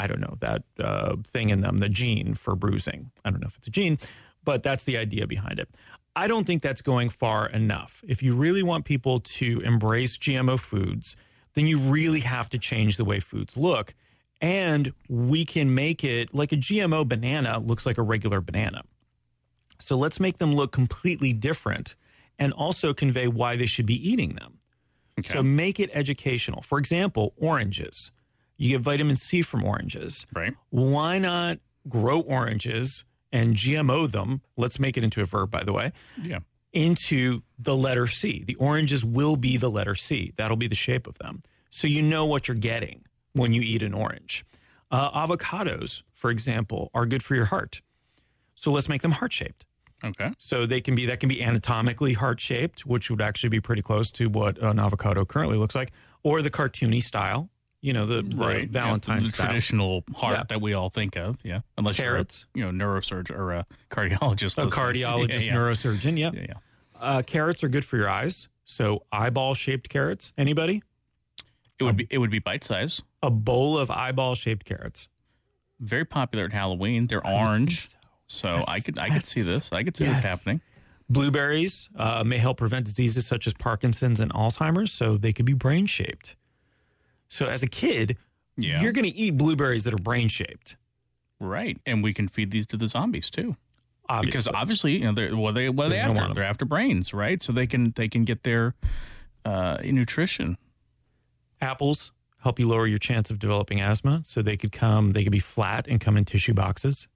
I 0.02 0.08
don't 0.08 0.20
know 0.20 0.36
that 0.40 0.64
uh, 0.80 1.18
thing 1.24 1.50
in 1.50 1.60
them, 1.60 1.78
the 1.78 1.88
gene 1.90 2.34
for 2.34 2.56
bruising. 2.56 3.12
I 3.24 3.30
don't 3.30 3.40
know 3.40 3.48
if 3.48 3.58
it's 3.58 3.68
a 3.68 3.70
gene, 3.70 4.00
but 4.44 4.64
that's 4.64 4.84
the 4.84 4.98
idea 4.98 5.28
behind 5.28 5.60
it. 5.60 5.70
I 6.16 6.28
don't 6.28 6.46
think 6.46 6.64
that's 6.64 6.82
going 6.82 7.10
far 7.10 7.48
enough. 7.48 8.04
If 8.08 8.24
you 8.24 8.36
really 8.36 8.64
want 8.64 8.86
people 8.86 9.20
to 9.20 9.62
embrace 9.62 10.18
GMO 10.18 10.60
foods, 10.60 11.16
then 11.54 11.68
you 11.68 11.78
really 11.78 12.22
have 12.22 12.50
to 12.50 12.58
change 12.58 12.98
the 12.98 13.06
way 13.06 13.20
foods 13.20 13.56
look. 13.56 13.94
And 14.42 14.92
we 15.08 15.46
can 15.46 15.76
make 15.76 16.04
it 16.04 16.34
like 16.34 16.52
a 16.52 16.58
GMO 16.58 17.08
banana 17.08 17.60
looks 17.60 17.86
like 17.86 18.00
a 18.00 18.02
regular 18.02 18.42
banana. 18.42 18.82
So 19.80 19.96
let's 19.96 20.20
make 20.20 20.40
them 20.40 20.56
look 20.56 20.72
completely 20.72 21.32
different 21.32 21.96
and 22.40 22.52
also 22.54 22.92
convey 22.92 23.28
why 23.28 23.56
they 23.56 23.68
should 23.68 23.86
be 23.86 24.10
eating 24.10 24.34
them. 24.34 24.58
Okay. 25.20 25.32
So 25.32 25.44
make 25.44 25.80
it 25.80 25.92
educational. 25.94 26.64
For 26.64 26.80
example, 26.80 27.36
oranges. 27.38 28.10
You 28.62 28.70
get 28.70 28.82
vitamin 28.82 29.16
C 29.16 29.42
from 29.42 29.64
oranges. 29.64 30.26
right. 30.36 30.54
Why 30.70 31.18
not 31.18 31.58
grow 31.90 32.20
oranges 32.22 33.06
and 33.32 33.56
GMO 33.56 34.10
them? 34.12 34.42
Let's 34.56 34.80
make 34.80 34.98
it 34.98 35.04
into 35.04 35.22
a 35.22 35.26
verb, 35.26 35.50
by 35.50 35.64
the 35.64 35.74
way, 35.74 35.92
Yeah. 36.22 36.40
into 36.72 37.42
the 37.58 37.76
letter 37.76 38.06
C. 38.06 38.44
The 38.46 38.54
oranges 38.56 39.04
will 39.04 39.36
be 39.36 39.58
the 39.58 39.70
letter 39.72 39.96
C. 39.96 40.32
That'll 40.36 40.58
be 40.58 40.68
the 40.68 40.76
shape 40.76 41.08
of 41.08 41.18
them. 41.18 41.42
So 41.72 41.88
you 41.88 42.04
know 42.04 42.26
what 42.26 42.48
you're 42.48 42.56
getting 42.56 43.04
when 43.34 43.52
you 43.52 43.62
eat 43.62 43.82
an 43.82 43.94
orange. 43.96 44.46
Uh, 44.92 45.10
avocados, 45.26 46.04
for 46.14 46.30
example, 46.30 46.92
are 46.94 47.06
good 47.08 47.24
for 47.24 47.34
your 47.34 47.46
heart. 47.46 47.82
So 48.54 48.72
let's 48.72 48.88
make 48.88 49.02
them 49.02 49.12
heart 49.14 49.34
shaped. 49.34 49.66
Okay. 50.04 50.34
So 50.38 50.66
they 50.68 50.82
can 50.82 50.94
be 50.94 51.06
that 51.08 51.20
can 51.20 51.30
be 51.30 51.42
anatomically 51.42 52.14
heart 52.14 52.40
shaped, 52.40 52.86
which 52.86 53.10
would 53.10 53.22
actually 53.22 53.50
be 53.50 53.60
pretty 53.60 53.82
close 53.82 54.12
to 54.12 54.30
what 54.30 54.60
an 54.60 54.78
avocado 54.80 55.26
currently 55.26 55.58
looks 55.58 55.74
like, 55.74 55.92
or 56.22 56.42
the 56.44 56.52
cartoony 56.52 57.02
style. 57.02 57.50
You 57.82 57.94
know, 57.94 58.06
the, 58.06 58.22
the 58.22 58.36
Right. 58.36 58.70
Valentine's 58.70 59.24
Yeah, 59.24 59.32
the 59.32 59.38
traditional 59.50 60.04
heart 60.16 60.38
Yeah. 60.38 60.44
that 60.50 60.62
we 60.62 60.74
all 60.74 60.90
think 60.90 61.16
of. 61.18 61.38
Yeah. 61.44 61.62
Unless 61.78 61.98
Carrots. 61.98 62.46
you're 62.54 62.68
a, 62.68 62.72
you 62.72 62.80
know 62.80 62.86
neurosurgeon 62.86 63.32
or 63.38 63.54
a 63.54 63.66
cardiologist. 63.90 64.58
A 64.58 64.66
listening. 64.66 64.70
cardiologist, 64.70 65.30
Yeah, 65.46 65.54
yeah. 65.54 65.56
neurosurgeon. 65.56 66.18
Yeah, 66.20 66.32
yeah. 66.34 66.54
Uh, 67.00 67.22
carrots 67.24 67.64
are 67.64 67.70
good 67.70 67.84
for 67.84 67.98
your 67.98 68.08
eyes. 68.10 68.48
So 68.66 69.04
eyeball 69.12 69.56
shaped 69.56 69.90
carrots. 69.90 70.32
Anybody? 70.38 70.84
It 71.80 71.84
would 71.84 71.98
be 71.98 72.08
it 72.12 72.20
would 72.20 72.30
be 72.30 72.38
bite 72.40 72.64
size. 72.64 73.02
A 73.24 73.32
bowl 73.32 73.78
of 73.80 73.90
eyeball 73.90 74.36
shaped 74.36 74.66
carrots. 74.66 75.08
Very 75.80 76.06
popular 76.06 76.46
at 76.46 76.54
Halloween. 76.54 77.08
They're 77.08 77.26
orange. 77.26 77.90
So 78.28 78.62
I 78.68 78.80
could 78.80 79.00
I 79.00 79.10
could 79.10 79.24
see 79.26 79.42
this. 79.42 79.72
I 79.72 79.84
could 79.84 79.98
see 79.98 80.04
Yes. 80.06 80.18
this 80.22 80.26
happening. 80.26 80.62
Blueberries 81.10 81.90
uh, 81.96 82.24
may 82.24 82.38
help 82.38 82.58
prevent 82.58 82.86
diseases 82.86 83.26
such 83.26 83.48
as 83.48 83.54
Parkinson's 83.54 84.20
and 84.20 84.32
Alzheimer's, 84.32 84.92
so 84.94 85.18
they 85.18 85.34
could 85.34 85.46
be 85.46 85.54
brain 85.54 85.88
shaped. 85.88 86.36
So 87.32 87.48
as 87.48 87.64
a 87.64 87.68
kid, 87.68 88.18
Yeah. 88.58 88.82
you're 88.82 88.92
going 88.92 89.06
to 89.06 89.16
eat 89.16 89.38
blueberries 89.38 89.86
that 89.86 89.94
are 89.94 89.98
brain 89.98 90.28
shaped. 90.28 90.76
Right. 91.40 91.80
And 91.86 92.04
we 92.04 92.14
can 92.14 92.28
feed 92.28 92.52
these 92.52 92.68
to 92.68 92.78
the 92.78 92.88
zombies 92.90 93.30
too. 93.30 93.56
Because 94.22 94.48
Obviously. 94.48 94.54
obviously, 94.56 94.92
you 94.98 95.06
know, 95.06 95.14
they're 95.14 95.36
what 95.38 95.52
are 95.52 95.54
they 95.54 95.70
what 95.70 95.86
are 95.86 95.90
they, 95.90 95.96
they 95.96 96.02
after? 96.02 96.34
They're 96.34 96.44
after 96.44 96.66
brains, 96.66 97.14
right? 97.14 97.42
So 97.42 97.54
they 97.54 97.66
can 97.66 97.94
they 97.96 98.10
can 98.10 98.26
get 98.26 98.44
their 98.44 98.76
uh, 99.46 99.78
nutrition. 99.84 100.58
apples 101.62 102.12
help 102.44 102.60
you 102.60 102.68
lower 102.68 102.88
your 102.88 102.98
chance 103.00 103.30
of 103.30 103.38
developing 103.40 103.80
asthma, 103.80 104.22
so 104.26 104.42
they 104.42 104.58
could 104.58 104.72
come. 104.74 105.14
They 105.14 105.24
could 105.24 105.32
be 105.32 105.40
flat 105.40 105.88
and 105.88 106.02
come 106.02 106.18
in 106.18 106.26
tissue 106.26 106.54
boxes. 106.54 107.08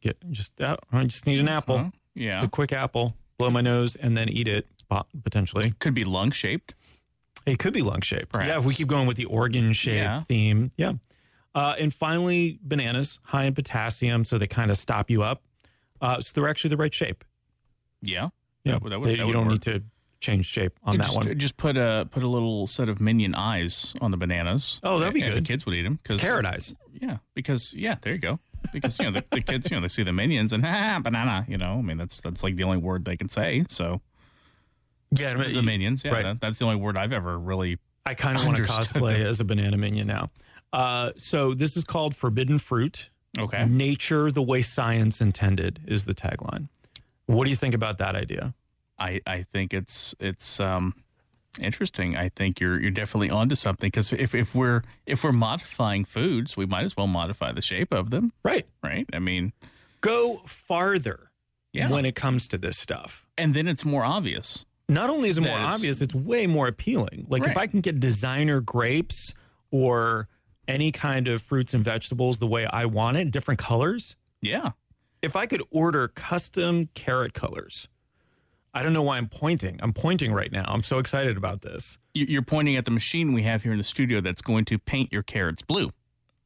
Get 0.00 0.16
just 0.30 0.58
uh, 0.60 0.76
I 0.90 1.04
just 1.04 1.26
need 1.26 1.40
an 1.40 1.48
apple. 1.48 1.76
Huh? 1.78 1.90
Yeah. 2.14 2.34
Just 2.36 2.46
a 2.46 2.50
quick 2.50 2.72
apple. 2.72 3.14
Blow 3.36 3.50
my 3.50 3.60
nose 3.60 3.94
and 3.96 4.16
then 4.16 4.28
eat 4.30 4.48
it. 4.48 4.66
po- 4.88 5.06
Potentially, 5.22 5.74
Could 5.78 5.94
be 5.94 6.04
lung 6.04 6.30
shaped. 6.30 6.74
It 7.46 7.58
could 7.58 7.72
be 7.72 7.82
lung 7.82 8.00
shape. 8.00 8.28
Perhaps. 8.30 8.48
Yeah, 8.48 8.58
if 8.58 8.64
we 8.64 8.74
keep 8.74 8.88
going 8.88 9.06
with 9.06 9.16
the 9.16 9.24
organ 9.26 9.72
shape 9.72 9.94
Yeah. 10.02 10.20
theme. 10.22 10.70
Yeah. 10.76 10.94
Uh, 11.54 11.74
and 11.78 11.92
finally, 11.92 12.58
bananas 12.62 13.18
high 13.26 13.44
in 13.44 13.54
potassium, 13.54 14.24
so 14.24 14.38
they 14.38 14.46
kind 14.46 14.70
of 14.70 14.76
stop 14.78 15.10
you 15.10 15.22
up. 15.22 15.42
Uh, 16.00 16.20
so 16.20 16.32
they're 16.34 16.48
actually 16.48 16.70
the 16.70 16.76
right 16.76 16.92
shape. 16.94 17.24
Yeah. 18.00 18.30
Yeah, 18.64 18.78
That 18.78 18.90
that 18.90 19.00
would- 19.00 19.08
They- 19.08 19.16
that 19.16 19.26
you 19.26 19.32
don't 19.32 19.46
work. 19.46 19.52
need 19.52 19.62
to 19.62 19.82
change 20.20 20.46
shape 20.46 20.78
on 20.84 20.96
that 20.98 21.04
just, 21.04 21.16
one. 21.16 21.38
Just 21.38 21.56
put 21.56 21.76
a 21.76 22.06
put 22.10 22.22
a 22.22 22.28
little 22.28 22.66
set 22.68 22.88
of 22.88 23.00
minion 23.00 23.34
eyes 23.34 23.92
on 24.00 24.12
the 24.12 24.16
bananas. 24.16 24.78
Oh, 24.84 24.98
that'd 25.00 25.12
be 25.14 25.20
and 25.20 25.34
good. 25.34 25.44
The 25.44 25.46
kids 25.48 25.66
would 25.66 25.74
eat 25.74 25.82
them 25.82 25.98
because 26.02 26.20
Carrot 26.20 26.46
eyes. 26.46 26.74
Yeah, 26.92 27.18
because 27.34 27.74
yeah, 27.74 27.96
there 28.02 28.12
you 28.12 28.18
go. 28.20 28.38
Because 28.72 28.96
you 29.00 29.06
know 29.06 29.10
the, 29.10 29.24
the 29.32 29.40
kids, 29.40 29.68
you 29.68 29.76
know, 29.76 29.80
they 29.80 29.88
see 29.88 30.04
the 30.04 30.12
minions 30.12 30.52
and 30.52 30.64
ah, 30.66 31.00
banana. 31.02 31.44
You 31.48 31.58
know, 31.58 31.78
I 31.78 31.82
mean 31.82 31.96
that's 31.96 32.20
that's 32.20 32.44
like 32.44 32.54
the 32.54 32.62
only 32.62 32.76
word 32.78 33.04
they 33.04 33.16
can 33.16 33.28
say. 33.28 33.64
So 33.68 34.00
Yeah, 35.14 35.34
mean, 35.34 35.54
the 35.54 35.62
minions, 35.62 36.04
yeah, 36.04 36.12
right. 36.12 36.22
that, 36.24 36.40
that's 36.40 36.58
the 36.58 36.64
only 36.64 36.76
word 36.76 36.96
I've 36.96 37.12
ever 37.12 37.38
really. 37.38 37.78
I 38.06 38.14
kind 38.14 38.36
of 38.38 38.44
want 38.44 38.56
to 38.56 38.62
cosplay 38.64 39.24
as 39.24 39.40
a 39.40 39.44
banana 39.44 39.76
minion 39.76 40.06
now. 40.08 40.30
Uh, 40.72 41.12
so 41.16 41.54
this 41.54 41.76
is 41.76 41.84
called 41.84 42.16
Forbidden 42.16 42.58
Fruit. 42.58 43.10
Okay, 43.38 43.64
Nature 43.66 44.30
the 44.30 44.42
way 44.42 44.60
science 44.62 45.20
intended 45.20 45.80
is 45.86 46.04
the 46.04 46.14
tagline. 46.14 46.68
What 47.26 47.44
do 47.44 47.50
you 47.50 47.56
think 47.56 47.74
about 47.74 47.98
that 47.98 48.14
idea? 48.14 48.54
I 48.98 49.20
I 49.26 49.42
think 49.42 49.72
it's 49.72 50.14
it's 50.20 50.60
um 50.60 50.94
interesting. 51.60 52.16
I 52.16 52.28
think 52.30 52.60
you're 52.60 52.80
you're 52.80 52.90
definitely 52.90 53.30
onto 53.30 53.54
something 53.54 53.86
because 53.88 54.12
if 54.12 54.34
if 54.34 54.54
we're 54.54 54.82
if 55.06 55.24
we're 55.24 55.32
modifying 55.32 56.04
foods, 56.04 56.56
we 56.56 56.66
might 56.66 56.84
as 56.84 56.96
well 56.96 57.06
modify 57.06 57.52
the 57.52 57.60
shape 57.62 57.92
of 57.92 58.10
them, 58.10 58.32
Right. 58.42 58.66
right? 58.82 59.06
I 59.12 59.18
mean, 59.18 59.52
Go 60.00 60.38
farther 60.46 61.30
Yeah. 61.72 61.88
when 61.90 62.04
it 62.04 62.14
comes 62.14 62.48
to 62.48 62.58
this 62.58 62.76
stuff. 62.78 63.26
and 63.38 63.54
then 63.54 63.66
it's 63.68 63.84
more 63.84 64.04
obvious. 64.04 64.66
Not 64.88 65.10
only 65.10 65.28
is 65.28 65.38
it 65.38 65.42
more 65.42 65.56
it's- 65.58 65.74
obvious, 65.76 66.00
it's 66.00 66.14
way 66.14 66.46
more 66.46 66.66
appealing. 66.68 67.26
Like 67.28 67.44
if 67.46 67.56
I 67.56 67.66
can 67.66 67.80
get 67.80 68.00
designer 68.00 68.60
grapes 68.60 69.32
or 69.70 70.28
any 70.68 70.92
kind 70.92 71.28
of 71.28 71.42
fruits 71.42 71.72
and 71.74 71.82
vegetables 71.82 72.38
the 72.38 72.46
way 72.46 72.66
I 72.66 72.84
want 72.86 73.16
it, 73.16 73.30
different 73.30 73.58
colors, 73.58 74.16
Yeah, 74.40 74.72
if 75.22 75.34
I 75.36 75.46
could 75.46 75.62
order 75.70 76.08
custom 76.08 76.88
carrot 76.94 77.32
colors, 77.32 77.88
I 78.74 78.82
don't 78.82 78.92
know 78.92 79.02
why 79.02 79.18
I'm 79.18 79.28
pointing. 79.28 79.78
I'm 79.82 79.92
pointing 79.92 80.32
right 80.32 80.50
now. 80.52 80.64
I'm 80.66 80.82
so 80.82 80.98
excited 80.98 81.36
about 81.36 81.60
this. 81.62 81.98
You- 82.14 82.26
You're 82.26 82.42
pointing 82.42 82.76
at 82.76 82.84
the 82.84 82.90
machine 82.90 83.32
we 83.32 83.42
have 83.42 83.62
here 83.62 83.72
in 83.72 83.78
the 83.78 83.84
studio 83.84 84.20
that's 84.20 84.42
going 84.42 84.64
to 84.66 84.78
paint 84.78 85.12
your 85.12 85.22
carrots 85.22 85.62
blue. 85.62 85.92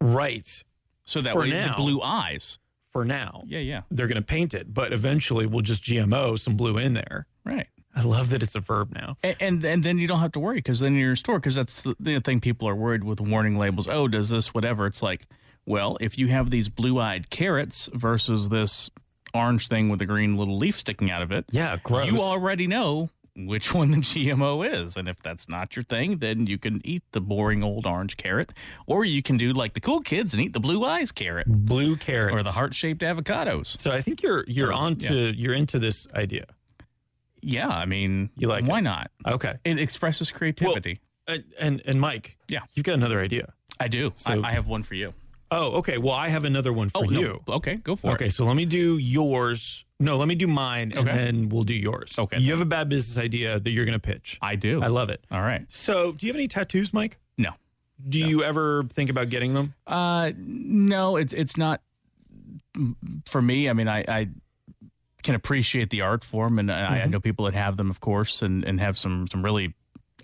Right. 0.01 0.63
So 1.05 1.21
that 1.21 1.33
For 1.33 1.41
way 1.41 1.51
now. 1.51 1.69
the 1.77 1.83
blue 1.83 2.01
eyes. 2.03 2.59
For 2.93 3.05
now. 3.05 3.43
Yeah, 3.47 3.59
yeah. 3.59 3.83
They're 3.91 4.07
going 4.09 4.17
to 4.17 4.23
paint 4.27 4.55
it, 4.55 4.73
but 4.73 4.93
eventually 4.93 5.47
we'll 5.47 5.61
just 5.63 5.83
GMO 5.83 6.39
some 6.39 6.57
blue 6.57 6.79
in 6.79 6.95
there. 6.95 7.27
Right. 7.45 7.67
I 7.97 8.03
love 8.03 8.29
that 8.29 8.43
it's 8.43 8.55
a 8.55 8.61
verb 8.61 8.93
now. 8.95 9.17
And 9.25 9.37
and, 9.41 9.65
and 9.65 9.83
then 9.83 9.97
you 9.99 10.07
don't 10.07 10.21
have 10.21 10.33
to 10.33 10.41
worry 10.41 10.57
because 10.57 10.81
then 10.81 10.95
you're 10.95 11.11
in 11.11 11.17
store 11.17 11.39
because 11.39 11.55
that's 11.55 11.83
the, 11.83 11.97
the 11.99 12.21
thing 12.21 12.41
people 12.41 12.69
are 12.69 12.77
worried 12.77 13.03
with 13.05 13.21
warning 13.21 13.57
labels. 13.59 13.89
Oh, 13.89 14.07
does 14.07 14.29
this 14.29 14.53
whatever? 14.53 14.87
It's 14.87 15.03
like, 15.03 15.27
well, 15.65 15.97
if 16.01 16.19
you 16.19 16.29
have 16.29 16.51
these 16.51 16.69
blue-eyed 16.69 17.31
carrots 17.31 17.89
versus 17.95 18.51
this 18.51 18.91
orange 19.35 19.69
thing 19.69 19.89
with 19.89 20.01
a 20.03 20.07
green 20.07 20.37
little 20.37 20.57
leaf 20.59 20.79
sticking 20.79 21.11
out 21.11 21.23
of 21.23 21.33
it, 21.33 21.47
Yeah, 21.51 21.77
gross. 21.83 22.11
you 22.11 22.19
already 22.19 22.67
know 22.67 23.09
which 23.35 23.75
one 23.75 23.91
the 23.91 23.97
GMO 24.11 24.67
is. 24.71 24.97
And 24.97 25.09
if 25.09 25.21
that's 25.23 25.49
not 25.49 25.75
your 25.77 25.83
thing, 25.83 26.19
then 26.19 26.47
you 26.47 26.57
can 26.59 26.81
eat 26.85 27.03
the 27.13 27.21
boring 27.21 27.63
old 27.63 27.85
orange 27.87 28.17
carrot, 28.17 28.53
or 28.87 29.05
you 29.05 29.23
can 29.23 29.37
do 29.37 29.53
like 29.53 29.73
the 29.75 29.81
cool 29.81 30.01
kids 30.01 30.33
and 30.35 30.43
eat 30.43 30.53
the 30.53 30.61
blue 30.61 30.85
eyes 30.85 31.13
carrot 31.13 31.47
blue 31.49 31.97
carrots 31.97 32.35
or 32.35 32.43
the 32.43 32.53
heart-shaped 32.53 33.03
avocados. 33.03 33.67
So 33.79 33.91
I 33.91 34.01
think 34.03 34.23
you're 34.23 34.45
you're 34.47 34.71
Or- 34.71 34.75
on 34.75 34.97
to 34.97 35.35
you're 35.35 35.55
into 35.55 35.79
this 35.79 36.07
idea. 36.15 36.45
Yeah, 37.49 37.69
I 37.69 37.87
mean, 37.87 38.31
You 38.37 38.49
like 38.49 38.65
why 38.67 38.79
it? 38.81 38.83
not? 38.83 39.11
Okay. 39.27 39.55
It 39.65 39.79
expresses 39.79 40.33
creativity. 40.33 40.99
And 41.29 41.45
and, 41.61 41.83
and 41.87 42.01
Mike, 42.01 42.37
Yeah. 42.49 42.61
you've 42.75 42.85
got 42.85 42.95
another 42.95 43.21
idea. 43.21 43.53
I 43.79 43.89
do. 43.89 44.13
So- 44.17 44.43
I, 44.43 44.49
I 44.49 44.53
have 44.53 44.67
one 44.67 44.83
for 44.83 44.95
you. 44.95 45.15
Oh, 45.53 45.79
okay. 45.79 45.97
Well, 45.97 46.13
I 46.15 46.29
have 46.29 46.43
another 46.45 46.73
one 46.73 46.89
for 46.89 47.05
Oh, 47.05 47.09
no. 47.09 47.21
you. 47.21 47.41
Okay, 47.49 47.77
go 47.77 47.95
for 47.95 48.11
it. 48.11 48.15
Okay, 48.15 48.29
so 48.31 48.45
let 48.45 48.57
me 48.57 48.65
do 48.65 48.99
yours. 48.99 49.85
No, 50.01 50.17
let 50.17 50.27
me 50.27 50.35
do 50.35 50.49
mine, 50.49 50.91
and 50.97 51.09
Okay. 51.09 51.17
then 51.17 51.49
we'll 51.49 51.63
do 51.63 51.73
yours. 51.75 52.19
Okay. 52.19 52.39
You 52.41 52.51
have 52.51 52.61
a 52.61 52.65
bad 52.67 52.89
business 52.89 53.17
idea 53.25 53.61
that 53.61 53.71
you're 53.71 53.85
going 53.85 53.99
to 53.99 54.01
pitch. 54.13 54.39
I 54.43 54.57
do. 54.57 54.83
I 54.83 54.89
love 54.89 55.09
it. 55.09 55.25
All 55.31 55.43
right. 55.43 55.65
So, 55.69 56.13
do 56.13 56.27
you 56.27 56.33
have 56.33 56.37
any 56.37 56.49
tattoos, 56.49 56.93
Mike? 56.93 57.19
No. 57.39 57.51
Do 58.09 58.19
you 58.19 58.43
ever 58.43 58.85
think 58.93 59.09
about 59.09 59.29
getting 59.31 59.55
them? 59.55 59.75
Uh, 59.87 60.33
no, 60.37 61.15
it's 61.17 61.33
it's 61.33 61.57
not 61.57 61.81
for 63.25 63.41
me. 63.41 63.69
I 63.71 63.73
mean, 63.73 63.89
I, 63.89 64.05
I 64.09 64.29
can 65.27 65.35
appreciate 65.35 65.91
the 65.91 66.01
art 66.01 66.25
form, 66.25 66.59
and 66.59 66.73
I, 66.73 67.01
I 67.03 67.07
know 67.07 67.21
people 67.21 67.45
that 67.45 67.55
have 67.55 67.77
them, 67.77 67.91
of 67.91 68.01
course, 68.01 68.41
and, 68.43 68.65
and 68.65 68.81
have 68.81 68.97
some 68.97 69.27
some 69.27 69.45
really 69.45 69.75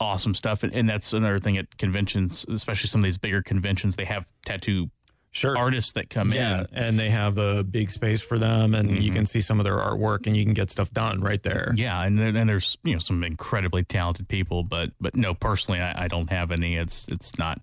awesome 0.01 0.35
stuff. 0.35 0.63
And, 0.63 0.73
and 0.73 0.89
that's 0.89 1.13
another 1.13 1.39
thing 1.41 1.59
at 1.59 1.77
conventions, 1.77 2.47
especially 2.49 2.89
some 2.89 3.03
of 3.03 3.05
these 3.05 3.19
bigger 3.19 3.43
conventions. 3.43 3.97
They 3.97 4.07
have 4.07 4.27
tattoo 4.47 4.91
Sure. 5.35 5.57
artists 5.57 5.93
that 5.93 6.11
come 6.11 6.29
in. 6.31 6.37
yeah, 6.37 6.61
in. 6.61 6.67
and 6.75 6.99
they 6.99 7.09
have 7.09 7.39
a 7.39 7.65
big 7.65 7.91
space 7.91 8.21
for 8.21 8.39
them, 8.39 8.75
and 8.75 9.03
you 9.03 9.11
can 9.13 9.25
see 9.25 9.41
some 9.41 9.59
of 9.61 9.65
their 9.65 9.79
artwork, 9.79 10.27
and 10.27 10.37
you 10.37 10.45
can 10.45 10.53
get 10.53 10.71
stuff 10.71 10.91
done 10.93 11.23
right 11.23 11.43
there. 11.43 11.73
Yeah, 11.75 12.03
and 12.03 12.21
and 12.21 12.47
there's 12.49 12.77
you 12.85 12.93
know 12.93 12.99
some 12.99 13.25
incredibly 13.25 13.83
talented 13.83 14.29
people, 14.29 14.63
but 14.63 14.91
but 15.01 15.17
no, 15.17 15.33
personally, 15.33 15.81
I, 15.81 16.05
I 16.05 16.09
don't 16.09 16.29
have 16.31 16.51
any. 16.53 16.77
It's 16.77 17.09
it's 17.09 17.39
not 17.39 17.61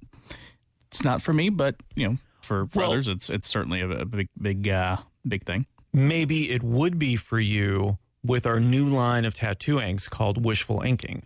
it's 0.87 1.03
not 1.03 1.21
for 1.21 1.31
me, 1.31 1.49
but 1.49 1.75
you 1.95 2.07
know, 2.07 2.17
for, 2.41 2.65
for 2.65 2.79
Well- 2.79 2.91
others, 2.91 3.07
it's 3.07 3.29
it's 3.29 3.47
certainly 3.47 3.81
a, 3.81 3.89
a 3.89 4.05
big 4.05 4.29
big 4.41 4.67
uh, 4.67 4.97
big 5.27 5.45
thing. 5.45 5.67
Maybe 5.93 6.51
it 6.51 6.61
would 6.63 6.99
be 6.99 7.15
for 7.15 7.39
you 7.39 7.97
with 8.23 8.45
our 8.45 8.59
new 8.59 8.87
line 8.87 9.25
of 9.25 9.33
tattoo 9.33 9.79
inks 9.79 10.07
called 10.07 10.43
Wishful 10.43 10.81
Inking. 10.81 11.23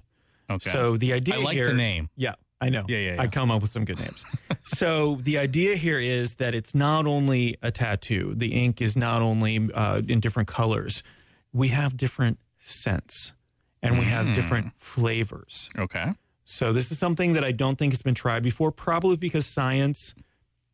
Okay. 0.50 0.70
So 0.70 0.98
the 0.98 1.14
idea 1.14 1.36
I 1.36 1.44
like 1.44 1.56
here, 1.58 1.68
the 1.68 1.74
name. 1.74 2.10
Yeah, 2.16 2.36
I 2.62 2.70
know. 2.70 2.86
Yeah, 2.88 2.98
yeah, 2.98 3.16
I 3.22 3.28
come 3.28 3.50
up 3.52 3.62
with 3.62 3.72
some 3.72 3.84
good 3.86 4.00
names. 4.00 4.24
so 4.64 5.16
the 5.22 5.38
idea 5.38 5.76
here 5.76 6.00
is 6.00 6.36
that 6.36 6.54
it's 6.54 6.74
not 6.76 7.08
only 7.08 7.58
a 7.62 7.72
tattoo. 7.72 8.34
The 8.36 8.54
ink 8.54 8.82
is 8.82 8.96
not 8.96 9.22
only 9.22 9.70
uh, 9.74 10.02
in 10.08 10.20
different 10.20 10.48
colors. 10.48 11.04
We 11.52 11.70
have 11.70 11.98
different 11.98 12.40
scents, 12.60 13.34
and 13.82 13.98
we 14.00 14.06
Mm. 14.06 14.10
have 14.10 14.34
different 14.34 14.72
flavors. 14.78 15.70
Okay. 15.78 16.14
So 16.46 16.72
this 16.74 16.92
is 16.92 17.00
something 17.00 17.34
that 17.34 17.44
I 17.44 17.52
don't 17.52 17.78
think 17.78 17.94
has 17.94 18.02
been 18.02 18.16
tried 18.16 18.44
before, 18.44 18.72
probably 18.72 19.16
because 19.18 19.46
science 19.46 20.14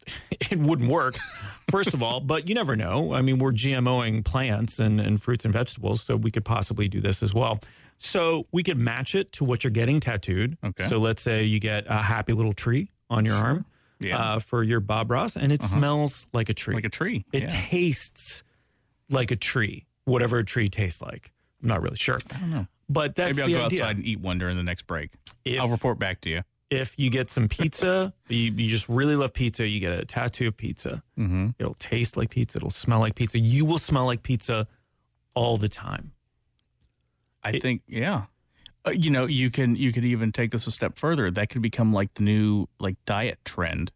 it 0.32 0.58
wouldn't 0.60 0.90
work. 0.90 1.18
First 1.72 1.94
of 1.94 2.02
all, 2.02 2.20
but 2.20 2.50
you 2.50 2.56
never 2.56 2.76
know. 2.76 3.14
I 3.14 3.22
mean, 3.22 3.38
we're 3.38 3.52
GMOing 3.52 4.26
plants 4.26 4.80
and, 4.80 5.00
and 5.00 5.22
fruits 5.22 5.46
and 5.46 5.54
vegetables, 5.54 6.02
so 6.02 6.16
we 6.16 6.32
could 6.32 6.46
possibly 6.46 6.88
do 6.88 7.00
this 7.00 7.22
as 7.22 7.34
well. 7.34 7.60
So 8.00 8.48
we 8.52 8.64
could 8.64 8.78
match 8.78 9.14
it 9.14 9.32
to 9.34 9.44
what 9.44 9.64
you're 9.64 9.72
getting 9.72 10.00
tattooed. 10.00 10.58
Okay. 10.64 10.86
So 10.86 10.98
let's 11.00 11.22
say 11.22 11.44
you 11.44 11.60
get 11.60 11.86
a 11.88 11.98
happy 11.98 12.34
little 12.34 12.54
tree 12.54 12.90
on 13.10 13.26
your 13.26 13.36
arm 13.36 13.66
Yeah. 14.00 14.16
Uh-huh. 14.18 14.36
uh, 14.36 14.40
for 14.40 14.64
your 14.64 14.80
Bob 14.80 15.12
Ross, 15.12 15.36
and 15.36 15.52
it 15.52 15.62
smells 15.62 16.26
like 16.34 16.50
a 16.50 16.54
tree. 16.54 16.76
like 16.76 16.86
a 16.86 16.90
tree. 16.90 17.26
it 17.34 17.44
yeah. 17.44 17.48
tastes 17.50 18.44
like 19.10 19.32
a 19.32 19.36
tree, 19.36 19.86
whatever 20.06 20.40
a 20.40 20.46
tree 20.46 20.70
tastes 20.70 21.02
like. 21.02 21.32
I'm 21.62 21.68
not 21.68 21.82
really 21.82 21.98
sure. 21.98 22.20
I 22.34 22.40
don't 22.40 22.52
know. 22.52 22.68
But 22.88 23.16
that's 23.16 23.38
Maybe 23.38 23.42
I'll 23.44 23.48
the 23.48 23.54
go 23.62 23.66
idea. 23.68 23.84
outside 23.84 23.98
and 23.98 24.06
eat 24.06 24.20
one 24.22 24.38
during 24.40 24.56
the 24.58 24.64
next 24.64 24.88
break. 24.88 25.12
If- 25.46 25.60
I'll 25.62 25.70
report 25.70 26.00
back 26.00 26.22
to 26.22 26.30
you. 26.30 26.42
If 26.70 26.98
you 27.00 27.10
get 27.10 27.30
some 27.32 27.48
pizza, 27.48 28.14
you, 28.28 28.52
you 28.52 28.70
just 28.70 28.88
really 28.90 29.16
love 29.16 29.34
pizza, 29.34 29.68
you 29.68 29.80
get 29.80 29.98
a 30.00 30.06
tattoo 30.06 30.48
of 30.50 30.58
pizza. 30.58 31.02
Mm-hmm. 31.18 31.50
It'll 31.60 31.74
taste 31.76 32.16
like 32.18 32.30
pizza. 32.30 32.58
It'll 32.60 32.70
smell 32.70 33.00
like 33.00 33.16
pizza. 33.16 33.40
You 33.40 33.66
will 33.66 33.80
smell 33.80 34.06
like 34.06 34.22
pizza 34.24 34.68
all 35.36 35.58
the 35.58 35.70
time. 35.70 36.12
I 37.44 37.52
It- 37.52 37.62
think 37.62 37.82
yeah. 37.88 38.24
Uh, 38.88 38.92
you 38.92 39.10
know, 39.12 39.26
you 39.26 39.50
can 39.52 39.76
you 39.76 39.92
could 39.92 40.06
even 40.06 40.32
take 40.32 40.52
this 40.52 40.66
a 40.66 40.72
step 40.72 40.98
further. 40.98 41.30
That 41.30 41.50
could 41.50 41.62
become 41.62 41.92
like 41.92 42.14
the 42.14 42.24
new 42.24 42.68
like 42.80 42.96
diet 43.06 43.40
trend, 43.44 43.92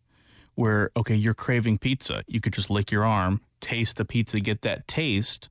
where 0.55 0.91
okay, 0.97 1.15
you're 1.15 1.34
craving 1.34 1.78
pizza. 1.78 2.24
You 2.28 2.41
could 2.41 2.51
just 2.51 2.69
lick 2.69 2.91
your 2.91 3.05
arm, 3.05 3.39
taste 3.61 3.95
the 3.95 4.03
pizza, 4.03 4.41
get 4.41 4.61
that 4.63 4.86
taste, 4.88 5.49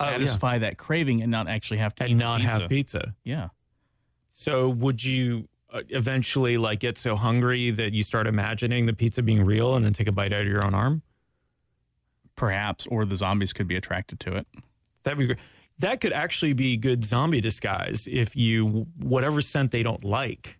Oh, 0.00 0.04
yeah. 0.06 0.12
satisfy 0.12 0.56
that 0.58 0.78
craving, 0.78 1.20
and 1.20 1.30
not 1.30 1.46
actually 1.46 1.76
have 1.78 1.94
to 1.96 2.04
And 2.04 2.12
eat 2.12 2.14
not 2.16 2.40
pizza. 2.40 2.60
have 2.60 2.68
pizza. 2.70 3.14
Yeah. 3.22 3.48
So, 4.32 4.70
would 4.70 5.04
you 5.04 5.48
Uh, 5.72 5.82
eventually 5.90 6.58
like 6.58 6.80
get 6.80 6.98
so 6.98 7.14
hungry 7.14 7.70
that 7.70 7.92
you 7.92 8.02
start 8.02 8.26
imagining 8.26 8.86
the 8.86 8.92
pizza 8.92 9.22
being 9.22 9.44
real 9.44 9.76
and 9.76 9.84
then 9.84 9.92
take 9.92 10.08
a 10.08 10.12
bite 10.12 10.32
out 10.32 10.42
of 10.42 10.48
your 10.48 10.64
own 10.64 10.74
arm? 10.74 11.02
Perhaps, 12.34 12.86
or 12.86 13.04
the 13.04 13.16
zombies 13.16 13.52
could 13.52 13.68
be 13.68 13.76
attracted 13.76 14.18
to 14.20 14.36
it. 14.36 14.46
That'd 15.04 15.18
be 15.18 15.26
great. 15.26 15.38
That 15.78 16.00
could 16.00 16.12
actually 16.12 16.52
be 16.54 16.76
good 16.76 17.04
zombie 17.04 17.40
disguise 17.40 18.08
if 18.10 18.34
you, 18.34 18.86
whatever 18.98 19.40
scent 19.40 19.70
they 19.70 19.82
don't 19.82 20.04
like, 20.04 20.58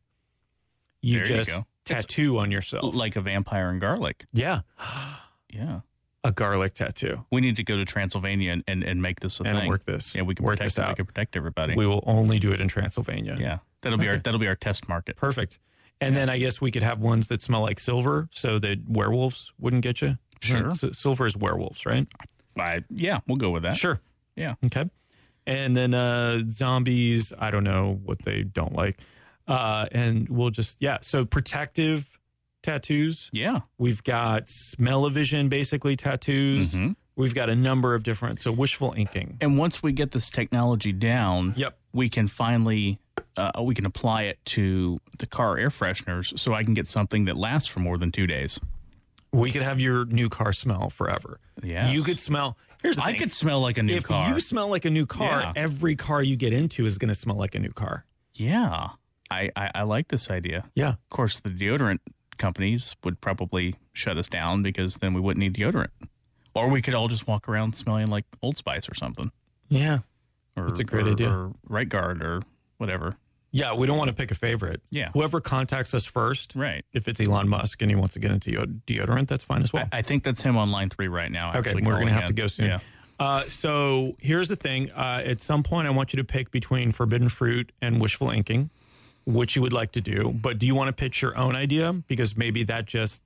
you 1.03 1.19
There 1.19 1.29
you 1.29 1.37
just. 1.45 1.51
It's 1.51 2.07
tattoo 2.07 2.39
on 2.39 2.51
yourself. 2.51 2.95
Like 2.95 3.17
a 3.17 3.21
vampire 3.21 3.69
and 3.71 3.81
garlic. 3.81 4.27
yeah. 4.33 4.61
Yeah. 5.53 5.81
A 6.23 6.33
garlic 6.33 6.75
tattoo. 6.75 7.25
We 7.33 7.41
need 7.41 7.57
to 7.57 7.65
go 7.65 7.77
to 7.79 7.85
Transylvania 7.87 8.53
and, 8.53 8.65
and, 8.69 8.83
and 8.85 9.01
make 9.01 9.21
this 9.21 9.41
a 9.41 9.45
And 9.45 9.59
thing. 9.59 9.69
work 9.69 9.85
this. 9.87 10.15
Yeah, 10.15 10.23
we 10.23 10.35
can 10.35 10.45
Work 10.45 10.59
protect 10.59 10.77
this 10.77 10.85
it. 10.85 10.89
We 10.89 10.95
can 10.97 11.07
protect 11.07 11.35
everybody. 11.37 11.75
We 11.75 11.87
will 11.87 12.05
only 12.07 12.39
do 12.39 12.53
it 12.53 12.61
in 12.61 12.69
Transylvania. 12.69 13.37
yeah. 13.41 13.59
That'll 13.83 13.99
be 13.99 14.09
our 14.09 14.19
that'll 14.19 14.39
be 14.41 14.47
our 14.49 14.57
test 14.57 14.87
market. 14.89 15.17
Perfect. 15.17 15.59
And 16.03 16.15
then 16.15 16.29
I 16.29 16.39
guess 16.39 16.61
we 16.61 16.71
could 16.71 16.83
have 16.83 16.99
ones 16.99 17.29
that 17.29 17.41
smell 17.41 17.63
like 17.63 17.81
silver 17.81 18.29
so 18.33 18.59
that 18.59 18.87
werewolves 18.89 19.53
wouldn't 19.59 19.83
get 19.83 20.03
you. 20.03 20.19
Sure. 20.43 20.71
Silver 20.73 21.27
is 21.27 21.37
werewolves, 21.37 21.87
right? 21.87 22.07
I, 22.59 22.85
yeah, 22.91 23.21
we'll 23.27 23.37
go 23.39 23.51
with 23.51 23.63
that. 23.63 23.77
Sure. 23.77 24.01
Yeah. 24.37 24.55
Okay. 24.67 24.89
And 25.47 25.75
then 25.77 25.95
uh, 25.95 26.43
zombies, 26.51 27.33
I 27.39 27.51
don't 27.51 27.65
know 27.65 27.99
what 28.05 28.21
they 28.25 28.43
don't 28.43 28.75
like. 28.75 28.99
Uh, 29.49 29.87
and 29.93 30.29
we'll 30.29 30.51
just, 30.51 30.77
yeah. 30.81 30.99
So 31.01 31.25
protective 31.25 32.19
tattoos. 32.63 33.31
Yeah. 33.33 33.61
We've 33.79 34.03
got 34.03 34.49
smell-o-vision, 34.49 35.49
basically 35.49 35.97
tattoos. 35.97 36.75
Mhm. 36.75 36.97
We've 37.17 37.35
got 37.35 37.51
a 37.51 37.57
number 37.57 37.95
of 37.95 38.03
different. 38.03 38.41
So 38.41 38.51
wishful 38.53 38.95
inking. 38.97 39.37
And 39.41 39.59
once 39.59 39.83
we 39.83 39.93
get 39.93 40.13
this 40.13 40.31
technology 40.31 40.93
down, 40.93 41.55
Yep. 41.57 41.79
we 41.93 42.09
can 42.09 42.29
finally 42.29 42.99
uh, 43.37 43.63
we 43.63 43.75
can 43.75 43.87
apply 43.87 44.23
it 44.25 44.39
to 44.45 44.99
the 45.19 45.27
car 45.27 45.57
air 45.57 45.69
fresheners, 45.71 46.37
so 46.39 46.53
I 46.53 46.65
can 46.65 46.75
get 46.75 46.89
something 46.89 47.27
that 47.27 47.37
lasts 47.37 47.69
for 47.69 47.79
more 47.81 47.97
than 47.97 48.11
two 48.11 48.27
days. 48.27 48.59
We 49.33 49.53
could 49.53 49.63
have 49.63 49.79
your 49.79 50.05
new 50.07 50.29
car 50.29 50.53
smell 50.53 50.91
forever. 50.91 51.39
Yes. 51.63 51.95
You 51.95 52.03
could 52.03 52.19
smell. 52.19 52.59
Here's 52.83 52.97
the 52.97 53.03
I 53.05 53.11
thing. 53.13 53.21
could 53.21 53.33
smell 53.33 53.61
like 53.61 53.79
a 53.79 53.83
new 53.83 53.95
if 53.97 54.05
car. 54.05 54.31
you 54.35 54.41
smell 54.41 54.69
like 54.69 54.85
a 54.85 54.91
new 54.91 55.07
car, 55.07 55.41
Yeah. 55.43 55.53
every 55.55 55.95
car 55.97 56.23
you 56.23 56.35
get 56.37 56.53
into 56.53 56.85
is 56.87 56.99
going 56.99 57.09
to 57.11 57.15
smell 57.15 57.37
like 57.37 57.55
a 57.55 57.59
new 57.61 57.73
car. 57.73 58.05
yeah, 58.35 58.89
I, 59.31 59.51
I 59.55 59.71
I 59.77 59.83
like 59.85 60.09
this 60.09 60.29
idea. 60.31 60.65
Yeah. 60.75 60.89
Of 60.91 61.09
course, 61.11 61.39
the 61.41 61.51
deodorant 61.51 62.01
companies 62.41 62.97
would 63.05 63.21
probably 63.21 63.77
shut 63.93 64.19
us 64.19 64.29
down 64.29 64.65
because 64.65 64.97
then 64.97 65.15
we 65.15 65.21
wouldn't 65.21 65.39
need 65.41 65.55
deodorant, 65.55 65.91
or 66.55 66.69
we 66.69 66.83
could 66.83 66.95
all 66.95 67.07
just 67.07 67.29
walk 67.29 67.49
around 67.49 67.77
smelling 67.77 68.09
like 68.09 68.25
Old 68.43 68.57
Spice 68.57 68.89
or 68.89 68.95
something. 68.95 69.31
Yeah. 69.69 69.99
Or, 70.57 70.65
That's 70.65 70.81
a 70.81 70.85
great 70.85 71.07
or, 71.07 71.13
idea. 71.13 71.31
Or 71.31 71.53
Right 71.69 71.89
Guard 71.89 72.23
or 72.23 72.43
whatever. 72.79 73.17
Yeah. 73.53 73.75
We 73.75 73.87
don't 73.87 73.97
want 73.99 74.09
to 74.09 74.15
pick 74.15 74.31
a 74.33 74.35
favorite. 74.35 74.83
Yeah. 74.91 75.11
Whoever 75.13 75.41
contacts 75.41 75.95
us 75.95 76.05
first, 76.05 76.55
Right. 76.57 76.85
if 76.93 77.07
it's 77.07 77.21
Elon 77.21 77.49
Musk 77.49 77.81
and 77.83 77.91
he 77.91 77.95
wants 77.95 78.15
to 78.15 78.21
get 78.21 78.33
into 78.33 78.51
deodorant, 78.51 79.29
that's 79.29 79.45
fine 79.45 79.63
as 79.63 79.73
well. 79.73 79.89
I, 79.93 79.99
I 79.99 80.03
think 80.03 80.25
that's 80.25 80.43
him 80.43 80.57
on 80.57 80.73
line 80.73 80.91
three 80.91 81.09
right 81.09 81.31
now. 81.31 81.53
Okay, 81.55 81.75
we're 81.75 81.95
going 81.95 82.09
to 82.09 82.13
have 82.13 82.27
to 82.27 82.33
go 82.33 82.49
soon. 82.49 82.67
Yeah. 82.67 82.79
Uh, 83.21 83.43
so 83.45 84.17
here's 84.19 84.49
the 84.49 84.57
thing. 84.57 84.91
Uh, 84.93 85.23
at 85.25 85.41
some 85.41 85.63
point, 85.63 85.87
I 85.87 85.91
want 85.91 86.13
you 86.13 86.17
to 86.17 86.25
pick 86.25 86.51
between 86.51 86.91
forbidden 86.91 87.29
fruit 87.29 87.71
and 87.83 88.01
wishful 88.01 88.31
inking, 88.31 88.71
which 89.33 89.57
you 89.57 89.63
would 89.63 89.73
like 89.73 89.93
to 89.93 90.01
do. 90.01 90.31
But 90.31 90.59
do 90.59 90.67
you 90.67 90.75
want 90.75 90.89
to 90.89 90.93
pitch 90.93 91.23
your 91.23 91.37
own 91.37 91.57
idea? 91.57 91.93
Because 92.09 92.37
maybe 92.37 92.63
that 92.65 92.87
just 92.87 93.23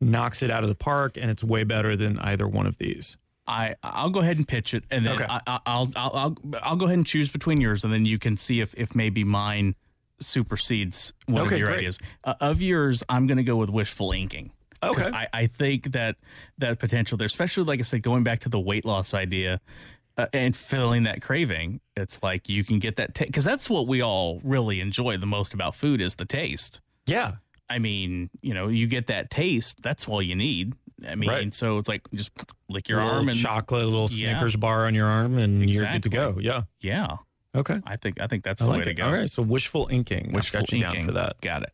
knocks 0.00 0.42
it 0.42 0.50
out 0.50 0.62
of 0.62 0.68
the 0.68 0.74
park 0.74 1.16
and 1.16 1.30
it's 1.30 1.42
way 1.42 1.64
better 1.64 1.96
than 1.96 2.18
either 2.20 2.46
one 2.46 2.66
of 2.66 2.78
these. 2.78 3.16
I 3.46 3.76
I'll 3.82 4.10
go 4.10 4.20
ahead 4.20 4.36
and 4.36 4.46
pitch 4.46 4.74
it, 4.74 4.84
and 4.90 5.06
then 5.06 5.14
Okay. 5.14 5.24
I, 5.28 5.40
I, 5.46 5.58
I'll, 5.66 5.90
I'll 5.96 6.10
I'll 6.14 6.36
I'll 6.62 6.76
go 6.76 6.84
ahead 6.84 6.98
and 6.98 7.06
choose 7.06 7.30
between 7.30 7.60
yours, 7.62 7.82
and 7.82 7.92
then 7.92 8.04
you 8.04 8.18
can 8.18 8.36
see 8.36 8.60
if 8.60 8.74
if 8.74 8.94
maybe 8.94 9.24
mine 9.24 9.74
supersedes 10.20 11.14
one 11.26 11.42
Okay, 11.46 11.54
of 11.54 11.58
your 11.60 11.68
great. 11.68 11.78
ideas. 11.78 11.98
Uh, 12.24 12.34
of 12.40 12.60
yours, 12.60 13.02
I'm 13.08 13.26
going 13.26 13.38
to 13.38 13.42
go 13.44 13.56
with 13.56 13.70
wishful 13.70 14.12
inking. 14.12 14.50
Okay. 14.82 15.10
I, 15.12 15.26
I 15.32 15.46
think 15.46 15.92
that 15.92 16.16
that 16.58 16.78
potential 16.78 17.16
there, 17.18 17.26
especially 17.26 17.64
like 17.64 17.80
I 17.80 17.84
said, 17.84 18.02
going 18.02 18.22
back 18.22 18.40
to 18.40 18.48
the 18.48 18.60
weight 18.60 18.84
loss 18.84 19.14
idea 19.14 19.60
uh, 20.18 20.26
and 20.34 20.54
filling 20.56 21.04
that 21.04 21.22
craving, 21.22 21.80
it's 21.96 22.22
like 22.22 22.48
you 22.48 22.64
can 22.64 22.78
get 22.80 22.96
that 22.96 23.14
taste 23.14 23.30
because 23.30 23.44
that's 23.44 23.70
what 23.70 23.86
we 23.86 24.02
all 24.02 24.40
really 24.44 24.80
enjoy 24.80 25.16
the 25.16 25.26
most 25.26 25.54
about 25.54 25.74
food 25.74 26.00
is 26.02 26.16
the 26.16 26.24
taste. 26.26 26.80
Yeah. 27.06 27.36
I 27.70 27.78
mean, 27.78 28.28
you 28.42 28.52
know, 28.54 28.68
you 28.68 28.86
get 28.86 29.06
that 29.06 29.30
taste. 29.30 29.82
That's 29.82 30.06
all 30.08 30.20
you 30.22 30.34
need. 30.34 30.74
I 31.06 31.14
mean, 31.14 31.28
Right. 31.30 31.54
so 31.54 31.78
it's 31.78 31.88
like 31.88 32.02
just 32.12 32.32
lick 32.68 32.88
your 32.88 33.00
arm 33.00 33.28
and 33.28 33.38
chocolate, 33.38 33.84
little 33.84 34.08
Yeah. 34.10 34.32
Snickers 34.32 34.56
bar 34.56 34.86
on 34.86 34.94
your 34.94 35.06
arm, 35.06 35.38
and 35.38 35.68
you're 35.70 35.86
good 35.92 36.02
to 36.02 36.08
go. 36.08 36.38
Yeah. 36.40 36.62
yeah. 36.80 37.16
Okay. 37.54 37.80
I 37.86 37.96
think 37.96 38.20
I 38.20 38.26
think 38.26 38.42
that's 38.44 38.60
I 38.60 38.64
the 38.66 38.70
like 38.70 38.78
way 38.80 38.84
to 38.86 38.94
go. 38.94 39.06
All 39.06 39.12
right. 39.12 39.30
So 39.30 39.42
wishful 39.42 39.86
inking. 39.90 40.28
I've 40.28 40.34
Wishful 40.34 40.60
got 40.60 40.72
you 40.72 40.80
down 40.82 40.90
inking. 40.92 41.06
for 41.06 41.12
that. 41.12 41.40
Got 41.40 41.62
it. 41.62 41.72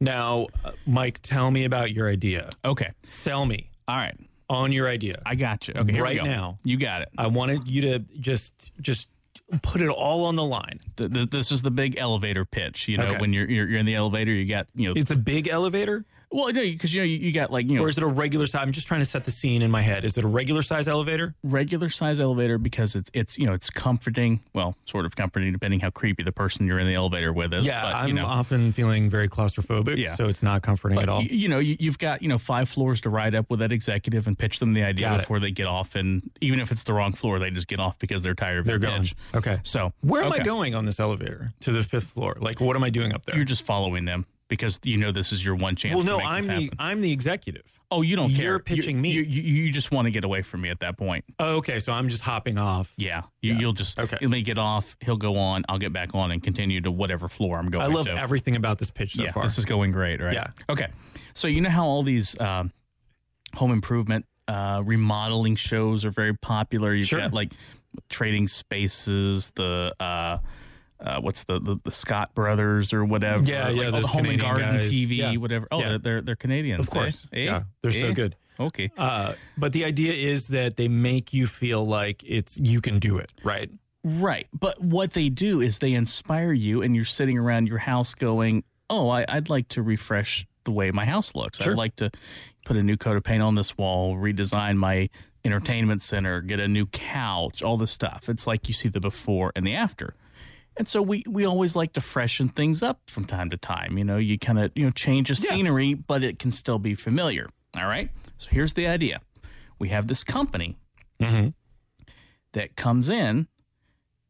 Now, 0.00 0.48
uh, 0.64 0.72
Mike, 0.86 1.20
tell 1.22 1.50
me 1.50 1.64
about 1.64 1.92
your 1.92 2.08
idea. 2.08 2.50
Okay. 2.64 2.90
Sell 3.06 3.46
me 3.46 3.70
All 3.88 3.96
right. 3.96 4.16
On 4.48 4.72
your 4.72 4.88
idea. 4.88 5.20
I 5.26 5.34
got 5.34 5.68
you. 5.68 5.74
Okay. 5.74 5.92
here 5.92 6.02
we 6.02 6.08
Right 6.08 6.18
go. 6.18 6.24
now. 6.24 6.58
You 6.64 6.76
got 6.78 7.02
it. 7.02 7.08
I 7.18 7.26
wanted 7.28 7.66
you 7.68 7.82
to 7.82 7.98
just 8.20 8.70
just 8.80 9.08
put 9.62 9.80
it 9.80 9.88
all 9.88 10.24
on 10.26 10.36
the 10.36 10.44
line. 10.44 10.80
The, 10.96 11.08
the, 11.08 11.26
this 11.26 11.52
is 11.52 11.62
the 11.62 11.70
big 11.70 11.96
elevator 11.98 12.44
pitch. 12.44 12.88
You 12.88 12.98
know, 12.98 13.06
Okay. 13.06 13.18
when 13.18 13.32
you're, 13.32 13.48
you're 13.48 13.68
you're 13.68 13.78
in 13.80 13.86
the 13.86 13.94
elevator, 13.94 14.30
you 14.32 14.46
got 14.46 14.66
you 14.74 14.88
know. 14.88 14.94
It's 14.96 15.10
a 15.10 15.16
big 15.16 15.48
elevator, 15.48 16.04
well, 16.30 16.52
no, 16.52 16.60
because 16.60 16.92
you 16.92 17.00
know 17.00 17.04
you, 17.04 17.16
you 17.18 17.32
got 17.32 17.50
like 17.52 17.66
you 17.66 17.76
know 17.76 17.84
or 17.84 17.88
is 17.88 17.96
it 17.96 18.02
a 18.02 18.06
regular 18.06 18.46
size? 18.46 18.62
I'm 18.62 18.72
just 18.72 18.86
trying 18.88 19.00
to 19.00 19.06
set 19.06 19.24
the 19.24 19.30
scene 19.30 19.62
in 19.62 19.70
my 19.70 19.82
head. 19.82 20.04
Is 20.04 20.18
it 20.18 20.24
a 20.24 20.28
regular 20.28 20.62
size 20.62 20.88
elevator? 20.88 21.34
regular 21.42 21.88
size 21.88 22.18
elevator 22.20 22.58
because 22.58 22.94
it's 22.96 23.10
it's 23.14 23.38
you 23.38 23.46
know 23.46 23.52
it's 23.52 23.70
comforting. 23.70 24.40
Well, 24.52 24.76
sort 24.84 25.06
of 25.06 25.14
comforting 25.16 25.52
depending 25.52 25.80
how 25.80 25.90
creepy 25.90 26.22
the 26.22 26.32
person 26.32 26.66
you're 26.66 26.78
in 26.78 26.86
the 26.86 26.94
elevator 26.94 27.32
with 27.32 27.52
is. 27.54 27.66
Yeah, 27.66 27.82
but, 27.82 27.94
I'm 27.94 28.08
you 28.08 28.14
know, 28.14 28.26
often 28.26 28.72
feeling 28.72 29.08
very 29.08 29.28
claustrophobic, 29.28 29.96
Yeah. 29.96 30.14
so 30.14 30.28
it's 30.28 30.42
not 30.42 30.62
comforting 30.62 30.98
at 30.98 31.08
all. 31.08 31.22
You, 31.22 31.28
you 31.36 31.48
know, 31.48 31.58
you, 31.58 31.76
you've 31.78 31.98
got 31.98 32.22
you 32.22 32.28
know 32.28 32.38
five 32.38 32.68
floors 32.68 33.00
to 33.02 33.10
ride 33.10 33.34
up 33.34 33.48
with 33.48 33.60
that 33.60 33.72
executive 33.72 34.26
and 34.26 34.38
pitch 34.38 34.58
them 34.58 34.74
the 34.74 34.82
idea 34.82 35.08
Got 35.08 35.14
it. 35.14 35.22
before 35.22 35.40
they 35.40 35.50
get 35.50 35.66
off, 35.66 35.94
and 35.94 36.28
even 36.40 36.60
if 36.60 36.72
it's 36.72 36.82
the 36.82 36.92
wrong 36.92 37.12
floor, 37.12 37.38
they 37.38 37.50
just 37.50 37.68
get 37.68 37.80
off 37.80 37.98
because 37.98 38.22
they're 38.22 38.34
tired 38.34 38.58
of 38.58 38.64
They're 38.66 38.78
the 38.78 38.88
pitch. 38.88 39.14
Okay. 39.34 39.58
So 39.62 39.92
Where 40.00 40.22
am 40.22 40.32
I 40.32 40.36
okay. 40.36 40.44
going 40.44 40.74
on 40.74 40.86
this 40.86 40.98
elevator 40.98 41.52
to 41.60 41.72
the 41.72 41.82
fifth 41.84 42.08
floor? 42.08 42.36
Like, 42.40 42.60
what 42.60 42.76
am 42.76 42.82
I 42.82 42.90
doing 42.90 43.12
up 43.12 43.24
there? 43.26 43.36
You're 43.36 43.44
just 43.44 43.62
following 43.62 44.04
them 44.06 44.26
because 44.48 44.80
you 44.84 44.96
know 44.96 45.12
this 45.12 45.32
is 45.32 45.44
your 45.44 45.54
one 45.54 45.76
chance. 45.76 45.94
well, 45.94 46.02
to 46.02 46.08
no, 46.08 46.18
I'm 46.20 46.44
the. 46.44 46.70
I'm 46.78 47.00
the 47.00 47.12
executive. 47.12 47.64
Oh, 47.90 48.02
you 48.02 48.16
don't 48.16 48.30
care. 48.30 48.44
You're 48.46 48.58
pitching 48.58 48.96
you, 48.96 49.02
me. 49.02 49.10
You, 49.12 49.22
you, 49.22 49.42
you 49.42 49.70
just 49.72 49.92
want 49.92 50.06
to 50.06 50.10
get 50.10 50.24
away 50.24 50.42
from 50.42 50.60
me 50.60 50.70
at 50.70 50.80
that 50.80 50.98
point. 50.98 51.24
Oh, 51.38 51.58
okay, 51.58 51.78
so 51.78 51.92
I'm 51.92 52.08
just 52.08 52.22
hopping 52.22 52.58
off. 52.58 52.92
Yeah, 52.96 53.22
you, 53.40 53.54
you'll 53.54 53.74
just 53.74 53.98
Okay. 53.98 54.16
You 54.20 54.28
may 54.28 54.42
get 54.42 54.58
off. 54.58 54.96
He'll 55.00 55.16
go 55.16 55.36
on. 55.36 55.64
I'll 55.68 55.78
get 55.78 55.92
back 55.92 56.14
on 56.14 56.32
and 56.32 56.42
continue 56.42 56.80
to 56.80 56.90
whatever 56.90 57.28
floor 57.28 57.58
I'm 57.58 57.70
going. 57.70 57.84
I 57.84 57.94
love 57.94 58.06
to. 58.06 58.18
everything 58.18 58.56
about 58.56 58.78
this 58.78 58.90
pitch 58.90 59.14
so 59.14 59.22
yeah, 59.22 59.30
far. 59.32 59.44
this 59.44 59.56
is 59.58 59.64
going 59.64 59.92
great, 59.92 60.20
right? 60.20 60.34
Yeah. 60.34 60.48
Okay. 60.68 60.88
So 61.32 61.46
you 61.46 61.60
know 61.60 61.70
how 61.70 61.86
all 61.86 62.02
these 62.02 62.38
um, 62.40 62.72
home 63.54 63.70
improvement 63.70 64.26
uh, 64.48 64.82
remodeling 64.84 65.54
shows 65.54 66.04
are 66.04 66.10
very 66.10 66.34
popular. 66.34 66.92
You've 66.92 67.06
Sure. 67.06 67.20
got 67.20 67.32
like 67.32 67.52
Trading 68.08 68.48
Spaces, 68.48 69.50
the 69.54 69.94
uh, 70.00 70.38
uh, 71.00 71.20
what's 71.20 71.44
the, 71.44 71.60
the 71.60 71.76
the 71.84 71.92
Scott 71.92 72.34
Brothers 72.34 72.92
or 72.92 73.04
whatever. 73.04 73.42
Yeah, 73.44 73.68
yeah, 73.68 73.88
like, 73.90 74.02
the 74.02 74.08
Home 74.08 74.26
and 74.26 74.40
Garden 74.40 74.76
guys. 74.76 74.92
TV, 74.92 75.16
Yeah. 75.18 75.36
whatever. 75.36 75.68
Oh, 75.70 75.78
Yeah. 75.80 75.88
they're, 75.90 75.98
they're 75.98 76.22
they're 76.22 76.36
Canadians, 76.36 76.86
of 76.86 76.90
course. 76.92 77.26
eh? 77.32 77.40
Eh? 77.40 77.44
Yeah, 77.44 77.62
they're 77.82 77.92
so 77.92 78.06
Eh? 78.08 78.12
good. 78.12 78.36
Okay. 78.58 78.90
Uh, 78.96 79.34
but 79.58 79.72
the 79.74 79.84
idea 79.84 80.12
is 80.14 80.48
that 80.48 80.76
they 80.76 80.88
make 80.88 81.34
you 81.34 81.46
feel 81.46 81.86
like 81.86 82.22
it's 82.26 82.56
you 82.56 82.80
can 82.80 82.98
do 82.98 83.18
it, 83.18 83.30
right? 83.44 83.70
Right. 84.02 84.46
But 84.58 84.80
what 84.80 85.12
they 85.12 85.28
do 85.28 85.60
is 85.60 85.80
they 85.80 85.92
inspire 85.92 86.52
you, 86.52 86.80
and 86.80 86.94
you're 86.96 87.04
sitting 87.04 87.36
around 87.36 87.68
your 87.68 87.78
house 87.78 88.14
going, 88.14 88.64
Oh, 88.88 89.08
I, 89.10 89.24
I'd 89.28 89.48
like 89.50 89.68
to 89.70 89.82
refresh 89.82 90.46
the 90.64 90.70
way 90.70 90.90
my 90.92 91.04
house 91.04 91.34
looks. 91.34 91.58
Sure. 91.60 91.72
I'd 91.72 91.76
like 91.76 91.96
to 91.96 92.10
put 92.64 92.76
a 92.76 92.82
new 92.84 92.96
coat 92.96 93.16
of 93.16 93.24
paint 93.24 93.42
on 93.42 93.56
this 93.56 93.76
wall, 93.76 94.16
redesign 94.16 94.76
my 94.76 95.10
entertainment 95.44 96.02
center, 96.02 96.40
get 96.40 96.58
a 96.60 96.68
new 96.68 96.86
couch, 96.86 97.62
all 97.62 97.76
this 97.76 97.90
stuff. 97.90 98.28
It's 98.28 98.46
like 98.46 98.68
you 98.68 98.74
see 98.74 98.88
the 98.88 99.00
before 99.00 99.52
and 99.56 99.66
the 99.66 99.74
after. 99.74 100.14
And 100.78 100.86
so 100.86 101.00
we, 101.00 101.22
we 101.26 101.44
always 101.46 101.74
like 101.74 101.92
to 101.94 102.00
freshen 102.00 102.48
things 102.50 102.82
up 102.82 103.00
from 103.08 103.24
time 103.24 103.48
to 103.50 103.56
time. 103.56 103.96
You 103.96 104.04
know, 104.04 104.18
you 104.18 104.38
kind 104.38 104.58
of, 104.58 104.72
you 104.74 104.84
know, 104.84 104.90
change 104.90 105.28
the 105.28 105.34
Yeah. 105.42 105.50
scenery, 105.54 105.94
but 105.94 106.22
it 106.22 106.38
can 106.38 106.52
still 106.52 106.78
be 106.78 106.94
familiar. 106.94 107.48
All 107.76 107.86
right. 107.86 108.10
So 108.36 108.48
here's 108.50 108.74
the 108.74 108.86
idea. 108.86 109.20
We 109.78 109.88
have 109.88 110.06
this 110.08 110.22
company 110.24 110.76
Mm-hmm. 111.20 111.48
that 112.52 112.76
comes 112.76 113.08
in 113.08 113.48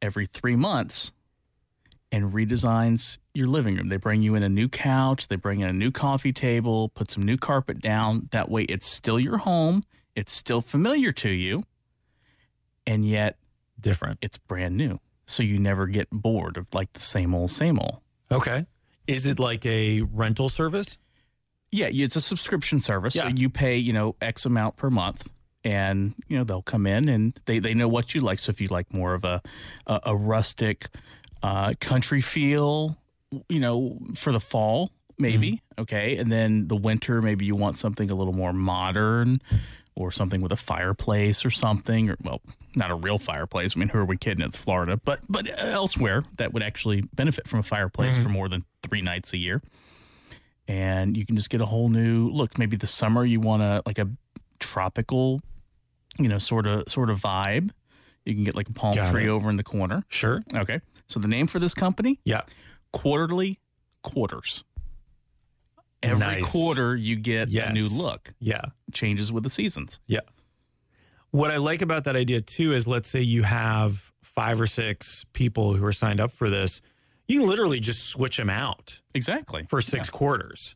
every 0.01 0.27
three 0.27 0.55
months 0.55 1.11
and 2.13 2.33
redesigns 2.33 3.19
your 3.35 3.49
living 3.49 3.75
room. 3.77 3.89
They 3.89 3.97
bring 3.97 4.23
you 4.23 4.37
in 4.37 4.45
a 4.45 4.49
new 4.49 4.69
couch, 4.69 5.27
they 5.27 5.35
bring 5.35 5.59
in 5.61 5.69
a 5.69 5.73
new 5.73 5.91
coffee 5.91 6.33
table, 6.33 6.89
put 6.91 7.11
some 7.11 7.25
new 7.25 7.37
carpet 7.37 7.81
down. 7.81 8.29
That 8.31 8.49
way, 8.49 8.63
it's 8.63 8.87
still 8.87 9.19
your 9.19 9.39
home, 9.39 9.83
it's 10.15 10.31
still 10.33 10.61
familiar 10.61 11.11
to 11.13 11.29
you, 11.29 11.65
and 12.87 13.05
yet 13.05 13.37
Different. 13.81 14.19
it's 14.23 14.39
brand 14.39 14.77
new. 14.77 15.01
So 15.27 15.43
you 15.43 15.59
never 15.59 15.87
get 15.87 16.09
bored 16.11 16.57
of 16.57 16.67
like 16.73 16.93
the 16.93 17.01
same 17.01 17.35
old, 17.35 17.51
same 17.51 17.79
old. 17.79 17.99
Okay. 18.31 18.67
Is 19.07 19.27
it 19.27 19.39
like 19.39 19.65
a 19.67 20.03
rental 20.03 20.49
service? 20.49 20.99
Yeah, 21.73 21.89
it's 21.91 22.17
a 22.17 22.21
subscription 22.21 22.81
service. 22.81 23.15
So 23.15 23.25
Yeah. 23.25 23.33
you 23.35 23.51
pay, 23.51 23.77
you 23.77 23.93
know, 23.93 24.17
X 24.21 24.47
amount 24.47 24.77
per 24.77 24.91
month. 24.91 25.29
And, 25.65 26.15
you 26.29 26.39
know, 26.39 26.45
they'll 26.45 26.63
come 26.63 26.87
in 26.87 27.09
and 27.09 27.39
they, 27.47 27.59
they 27.59 27.75
know 27.75 27.89
what 27.89 28.15
you 28.15 28.21
like. 28.21 28.39
So 28.39 28.51
if 28.51 28.61
you 28.61 28.69
like 28.69 28.95
more 28.95 29.15
of 29.15 29.25
a, 29.25 29.43
a, 29.89 30.01
a 30.07 30.17
rustic 30.17 30.87
uh, 31.43 31.75
country 31.81 32.21
feel, 32.21 32.97
you 33.49 33.59
know, 33.59 33.99
for 34.15 34.31
the 34.33 34.39
fall, 34.39 34.93
maybe. 35.19 35.63
Okay. 35.77 36.19
And 36.19 36.31
then 36.31 36.69
the 36.69 36.77
winter, 36.77 37.21
maybe 37.21 37.47
you 37.47 37.57
want 37.57 37.79
something 37.79 38.13
a 38.13 38.15
little 38.15 38.33
more 38.33 38.53
modern 38.53 39.41
or 39.97 40.11
something 40.13 40.41
with 40.41 40.53
a 40.53 40.57
fireplace 40.57 41.45
or 41.45 41.51
something. 41.51 42.11
Or, 42.11 42.17
well, 42.23 42.41
not 42.77 42.91
a 42.91 42.95
real 42.95 43.19
fireplace. 43.19 43.75
I 43.77 43.81
mean, 43.81 43.89
who 43.89 43.99
are 43.99 44.05
we 44.05 44.17
kidding? 44.17 44.45
It's 44.45 44.57
Florida. 44.57 45.01
But, 45.03 45.21
but 45.29 45.49
elsewhere 45.59 46.25
that 46.37 46.53
would 46.53 46.63
actually 46.63 47.03
benefit 47.15 47.49
from 47.49 47.61
a 47.61 47.65
fireplace 47.65 48.17
for 48.17 48.25
mm-hmm. 48.25 48.33
more 48.33 48.49
than 48.49 48.65
three 48.83 49.03
nights 49.03 49.33
a 49.33 49.39
year 49.39 49.63
and 50.69 51.17
you 51.17 51.25
can 51.25 51.37
just 51.37 51.51
get 51.51 51.61
a 51.61 51.67
whole 51.67 51.89
new 51.89 52.29
look. 52.29 52.59
Maybe 52.59 52.77
the 52.77 52.87
summer 52.87 53.25
you 53.25 53.41
want 53.41 53.63
a 53.63 53.83
like 53.87 53.99
a 53.99 54.09
tropical, 54.59 55.41
you 56.19 56.29
know, 56.29 56.39
sort 56.39 56.67
of 56.67 56.89
sort 56.89 57.11
of 57.11 57.21
vibe. 57.21 57.71
You 58.25 58.35
can 58.35 58.45
get 58.45 58.57
like 58.57 58.69
a 58.69 58.73
palm 58.73 58.95
Got 58.95 59.11
tree 59.13 59.27
it. 59.27 59.31
over 59.31 59.49
in 59.49 59.57
the 59.57 59.63
corner. 59.63 60.05
Sure. 60.09 60.43
Okay. 60.55 60.81
So 61.07 61.21
the 61.21 61.29
name 61.29 61.47
for 61.47 61.61
this 61.61 61.75
company, 61.75 62.19
Yeah. 62.25 62.43
Quarterly 62.93 63.61
Quarters. 64.03 64.65
Every 66.03 66.19
Nice. 66.19 66.51
quarter 66.53 66.95
you 66.95 67.17
get 67.17 67.49
Yes. 67.49 67.71
a 67.71 67.73
new 67.73 67.89
look. 67.89 68.35
Yeah. 68.39 68.61
Changes 68.93 69.33
with 69.33 69.45
the 69.45 69.51
seasons. 69.51 69.99
Yeah. 70.07 70.21
What 71.31 71.51
I 71.51 71.57
like 71.57 71.83
about 71.83 72.05
that 72.05 72.17
idea 72.17 72.41
too 72.41 72.73
is 72.73 72.87
let's 72.87 73.09
say 73.09 73.21
you 73.21 73.43
have 73.43 74.13
five 74.23 74.61
or 74.61 74.67
six 74.67 75.25
people 75.33 75.75
who 75.75 75.85
are 75.85 75.93
signed 75.93 76.21
up 76.21 76.31
for 76.33 76.49
this, 76.51 76.81
you 77.29 77.41
can 77.41 77.49
literally 77.49 77.81
just 77.81 78.05
switch 78.05 78.37
them 78.37 78.51
out 78.51 79.01
Exactly. 79.15 79.65
for 79.69 79.81
six 79.83 80.09
quarters. 80.11 80.75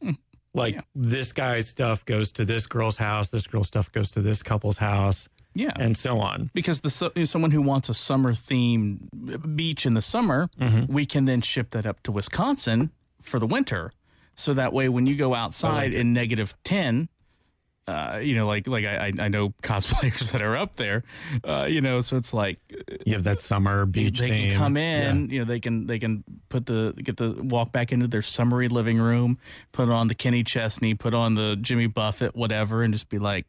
Like 0.54 0.82
this 0.94 1.32
guy's 1.32 1.68
stuff 1.68 2.04
goes 2.04 2.32
to 2.32 2.44
this 2.44 2.66
girl's 2.66 2.96
house, 2.96 3.30
this 3.30 3.46
girl's 3.46 3.68
stuff 3.68 3.92
goes 3.92 4.10
to 4.12 4.20
this 4.20 4.42
couple's 4.42 4.78
house, 4.78 5.28
Yeah. 5.54 5.70
and 5.76 5.96
so 5.96 6.18
on. 6.18 6.50
because 6.54 6.80
the 6.80 6.90
so- 6.90 7.12
someone 7.24 7.52
who 7.52 7.62
wants 7.62 7.88
a 7.88 7.94
summer 7.94 8.32
themed 8.32 9.54
beach 9.56 9.86
in 9.86 9.94
the 9.94 10.02
summer, 10.02 10.50
Mm-hmm. 10.58 10.92
we 10.92 11.06
can 11.06 11.26
then 11.26 11.40
ship 11.40 11.70
that 11.70 11.86
up 11.86 12.02
to 12.02 12.10
Wisconsin 12.12 12.90
for 13.22 13.38
the 13.38 13.46
winter. 13.46 13.92
So 14.40 14.54
that 14.54 14.72
way, 14.72 14.88
when 14.88 15.06
you 15.06 15.16
go 15.16 15.34
outside 15.34 15.92
in 15.94 16.12
negative 16.12 16.54
ten, 16.64 17.08
uh, 17.86 18.20
you 18.22 18.34
know, 18.34 18.46
like 18.46 18.66
like 18.66 18.84
I 18.84 19.12
I 19.18 19.28
know 19.28 19.50
cosplayers 19.62 20.32
that 20.32 20.42
are 20.42 20.56
up 20.56 20.76
there, 20.76 21.02
uh, 21.44 21.66
you 21.68 21.80
know, 21.80 22.00
so 22.00 22.16
it's 22.16 22.32
like 22.32 22.58
You 23.04 23.14
have 23.14 23.24
that 23.24 23.42
summer 23.42 23.84
beach 23.86 24.18
they 24.18 24.30
theme. 24.30 24.50
can 24.50 24.58
come 24.58 24.76
in, 24.76 25.28
you 25.30 25.40
know, 25.40 25.44
they 25.44 25.60
can 25.60 25.86
they 25.86 25.98
can 25.98 26.24
put 26.48 26.66
the 26.66 26.94
get 26.96 27.16
the 27.16 27.32
walk 27.42 27.72
back 27.72 27.92
into 27.92 28.06
their 28.08 28.22
summery 28.22 28.68
living 28.68 28.98
room, 28.98 29.38
put 29.72 29.88
on 29.88 30.08
the 30.08 30.14
Kenny 30.14 30.42
Chesney, 30.42 30.94
put 30.94 31.14
on 31.14 31.34
the 31.34 31.56
Jimmy 31.60 31.86
Buffett, 31.86 32.34
whatever, 32.34 32.82
and 32.82 32.92
just 32.94 33.08
be 33.08 33.18
like, 33.18 33.46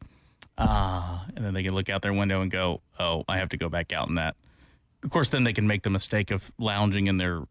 ah, 0.58 1.26
and 1.36 1.46
then 1.46 1.54
they 1.54 1.64
can 1.64 1.74
look 1.74 1.90
out 1.90 2.02
their 2.02 2.14
window 2.14 2.42
and 2.42 2.52
go, 2.52 2.82
oh, 3.00 3.24
I 3.28 3.38
have 3.38 3.50
to 3.50 3.58
go 3.58 3.70
back 3.70 3.94
out 3.94 4.10
in 4.10 4.16
that. 4.16 4.36
Of 5.04 5.10
course, 5.10 5.30
then 5.30 5.44
they 5.46 5.54
can 5.54 5.68
make 5.68 5.84
the 5.84 5.90
mistake 5.90 6.30
of 6.32 6.52
lounging 6.60 7.08
in 7.08 7.18
their 7.18 7.42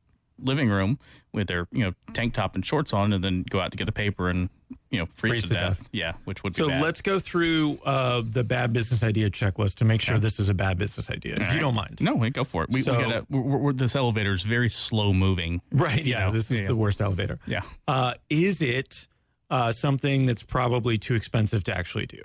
living 0.42 0.68
room 0.68 0.98
with 1.32 1.46
their 1.48 1.66
you 1.72 1.84
know 1.84 1.92
tank 2.12 2.34
top 2.34 2.54
and 2.54 2.64
shorts 2.64 2.92
on, 2.92 3.12
and 3.12 3.22
then 3.22 3.44
go 3.48 3.60
out 3.60 3.70
to 3.72 3.76
get 3.76 3.84
the 3.86 3.92
paper 3.92 4.28
and 4.28 4.48
you 4.90 4.98
know 4.98 5.06
freeze, 5.06 5.32
Freeze 5.32 5.42
to, 5.44 5.48
to 5.48 5.54
death. 5.54 5.78
death. 5.78 5.88
Yeah, 5.92 6.12
which 6.24 6.42
would 6.42 6.54
So 6.54 6.68
be 6.68 6.74
so. 6.78 6.80
let's 6.84 7.00
go 7.00 7.18
through 7.18 7.78
uh, 7.84 8.22
the 8.24 8.44
bad 8.44 8.72
business 8.72 9.02
idea 9.02 9.30
checklist 9.30 9.76
to 9.76 9.84
make 9.84 10.00
sure 10.00 10.18
this 10.18 10.38
is 10.40 10.48
a 10.48 10.54
bad 10.54 10.78
business 10.78 11.10
idea, 11.10 11.36
if 11.36 11.48
All 11.48 11.54
you 11.54 11.60
don't 11.60 11.74
mind. 11.74 11.98
No, 12.00 12.14
we 12.14 12.30
go 12.30 12.44
for 12.44 12.64
it. 12.64 12.70
We, 12.70 12.82
So- 12.82 12.96
we 12.96 13.04
gotta, 13.04 13.26
we're, 13.30 13.40
we're, 13.40 13.72
this 13.72 13.94
elevator 13.96 14.32
is 14.32 14.42
very 14.42 14.68
slow 14.68 15.12
moving. 15.12 15.60
Right. 15.72 16.04
Yeah. 16.04 16.20
know, 16.26 16.32
this 16.32 16.50
is 16.50 16.62
yeah. 16.62 16.66
the 16.68 16.76
worst 16.76 17.00
elevator. 17.00 17.38
Yeah. 17.46 17.62
Uh, 17.86 18.14
is 18.28 18.60
it 18.62 19.06
uh, 19.50 19.72
something 19.72 20.26
that's 20.26 20.42
probably 20.42 20.98
too 20.98 21.14
expensive 21.14 21.64
to 21.64 21.76
actually 21.76 22.06
do? 22.06 22.22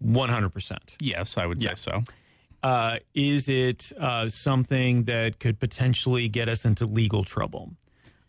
One 0.00 0.28
hundred 0.28 0.50
percent. 0.50 0.96
Yes, 1.00 1.36
I 1.36 1.44
would 1.46 1.60
Yeah. 1.62 1.70
say 1.74 1.90
so. 1.90 2.02
Uh, 2.62 2.98
is 3.14 3.48
it 3.48 3.92
uh, 3.98 4.28
something 4.28 5.04
that 5.04 5.38
could 5.38 5.60
potentially 5.60 6.28
get 6.28 6.48
us 6.48 6.64
into 6.64 6.86
legal 6.86 7.24
trouble? 7.24 7.72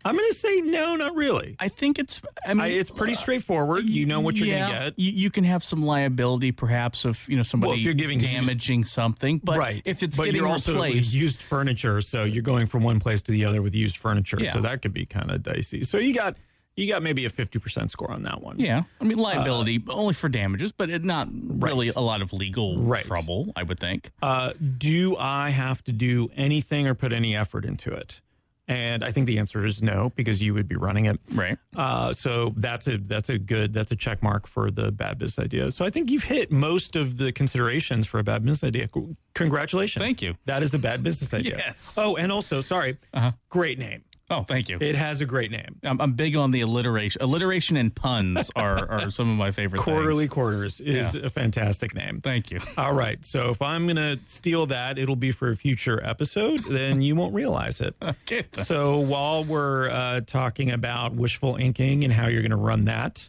I'm 0.05 0.15
going 0.15 0.29
to 0.29 0.35
say 0.35 0.61
no, 0.61 0.95
not 0.95 1.13
really. 1.15 1.57
I 1.59 1.67
think 1.67 1.99
it's. 1.99 2.21
I 2.45 2.53
mean, 2.53 2.61
I, 2.61 2.67
it's 2.67 2.89
pretty 2.89 3.15
straightforward. 3.15 3.83
You 3.83 4.05
know 4.05 4.21
what 4.21 4.37
you're 4.37 4.47
yeah, 4.47 4.59
going 4.59 4.71
to 4.71 4.85
get. 4.91 4.99
You, 4.99 5.11
you 5.11 5.29
can 5.29 5.43
have 5.43 5.61
some 5.61 5.85
liability, 5.85 6.53
perhaps, 6.53 7.03
of 7.03 7.27
you 7.27 7.35
know 7.35 7.43
somebody 7.43 7.71
Well, 7.71 7.79
if 7.79 7.83
you're 7.83 7.93
giving 7.93 8.19
used- 8.19 8.31
damaging 8.31 8.85
something. 8.85 9.39
But 9.43 9.57
right. 9.57 9.81
if 9.83 10.01
it's 10.01 10.15
but 10.15 10.25
getting 10.25 10.39
you're 10.39 10.47
also 10.47 10.71
replaced, 10.71 11.13
used 11.13 11.41
furniture, 11.41 11.99
so 12.01 12.23
you're 12.23 12.43
going 12.43 12.67
from 12.67 12.83
one 12.83 12.99
place 13.01 13.21
to 13.23 13.33
the 13.33 13.43
other 13.43 13.61
with 13.61 13.75
used 13.75 13.97
furniture. 13.97 14.37
Yeah. 14.39 14.53
So 14.53 14.61
that 14.61 14.81
could 14.81 14.93
be 14.93 15.05
kind 15.05 15.31
of 15.31 15.43
dicey. 15.43 15.83
So 15.83 15.97
you 15.97 16.13
got 16.13 16.37
you 16.79 16.91
got 16.91 17.03
maybe 17.03 17.25
a 17.25 17.29
50% 17.29 17.89
score 17.91 18.11
on 18.11 18.23
that 18.23 18.41
one. 18.41 18.59
yeah, 18.59 18.83
I 19.01 19.03
mean 19.03 19.17
liability 19.17 19.83
only 19.89 20.13
for 20.13 20.29
damages, 20.29 20.71
but 20.71 20.89
it 20.89 21.03
not 21.03 21.27
really 21.31 21.87
Right. 21.87 21.95
a 21.95 22.01
lot 22.01 22.21
of 22.21 22.31
legal 22.33 22.77
Right. 22.79 23.03
trouble. 23.05 23.51
I 23.55 23.63
would 23.63 23.79
think. 23.79 24.11
Uh, 24.21 24.53
do 24.77 25.15
I 25.17 25.49
have 25.51 25.83
to 25.85 25.91
do 25.91 26.29
anything 26.35 26.87
or 26.87 26.93
put 26.95 27.11
any 27.13 27.35
effort 27.35 27.65
into 27.65 27.91
it? 27.91 28.21
And 28.67 29.03
I 29.03 29.11
think 29.11 29.25
the 29.25 29.39
answer 29.39 29.65
is 29.65 29.81
no, 29.81 30.11
because 30.15 30.43
you 30.43 30.53
would 30.53 30.67
be 30.67 30.75
running 30.75 31.05
it. 31.05 31.19
Right. 31.33 31.57
Uh, 31.75 32.13
so 32.13 32.53
that's 32.55 32.85
a 32.87 32.99
that's 32.99 33.27
a 33.27 33.39
good 33.39 33.73
that's 33.73 33.91
a 33.91 33.95
check 33.95 34.21
mark 34.21 34.45
for 34.45 34.69
the 34.69 34.91
bad 34.91 35.17
business 35.17 35.43
idea. 35.43 35.71
So 35.71 35.85
I 35.85 35.89
think 35.89 36.11
you've 36.11 36.25
hit 36.25 36.51
most 36.51 36.95
of 36.95 37.17
the 37.17 37.31
considerations 37.31 38.05
for 38.05 38.19
a 38.19 38.23
bad 38.23 38.45
business 38.45 38.63
idea. 38.67 38.87
Congratulations. 39.33 40.03
Thank 40.05 40.21
you. 40.21 40.35
That 40.45 40.61
is 40.61 40.75
a 40.75 40.79
bad 40.79 41.01
business 41.01 41.33
idea. 41.33 41.57
Yes. 41.57 41.95
Oh, 41.97 42.15
and 42.15 42.31
also, 42.31 42.61
sorry, 42.61 42.97
Uh-huh. 43.13 43.31
great 43.49 43.79
name. 43.79 44.03
Oh, 44.29 44.43
thank 44.43 44.69
you. 44.69 44.77
It 44.79 44.95
has 44.95 45.21
a 45.21 45.25
great 45.25 45.51
name. 45.51 45.79
I'm, 45.83 45.99
I'm 45.99 46.13
big 46.13 46.35
on 46.35 46.51
the 46.51 46.61
alliteration. 46.61 47.21
Alliteration 47.21 47.77
and 47.77 47.93
puns 47.93 48.51
are, 48.55 48.89
are 48.91 49.11
some 49.11 49.29
of 49.29 49.37
my 49.37 49.51
favorite 49.51 49.79
things. 49.79 49.85
Quarterly 49.85 50.23
things. 50.25 50.33
Quarters 50.33 50.79
is 50.81 51.15
Yeah. 51.15 51.25
a 51.25 51.29
fantastic 51.29 51.95
name. 51.95 52.19
Thank 52.21 52.51
you. 52.51 52.59
All 52.77 52.93
right. 52.93 53.25
So 53.25 53.49
if 53.49 53.61
I'm 53.61 53.85
going 53.85 53.95
to 53.95 54.19
steal 54.27 54.65
that, 54.67 54.97
it'll 54.99 55.15
be 55.15 55.31
for 55.31 55.49
a 55.49 55.55
future 55.55 55.99
episode. 56.03 56.63
Then 56.69 57.01
you 57.01 57.15
won't 57.15 57.33
realize 57.33 57.81
it. 57.81 57.95
Okay. 58.31 58.43
So 58.53 58.99
while 58.99 59.43
we're 59.43 59.89
uh, 59.89 60.21
talking 60.21 60.69
about 60.71 61.15
wishful 61.15 61.55
inking 61.55 62.03
and 62.03 62.13
how 62.13 62.27
you're 62.27 62.41
going 62.43 62.51
to 62.51 62.55
run 62.57 62.85
that 62.85 63.27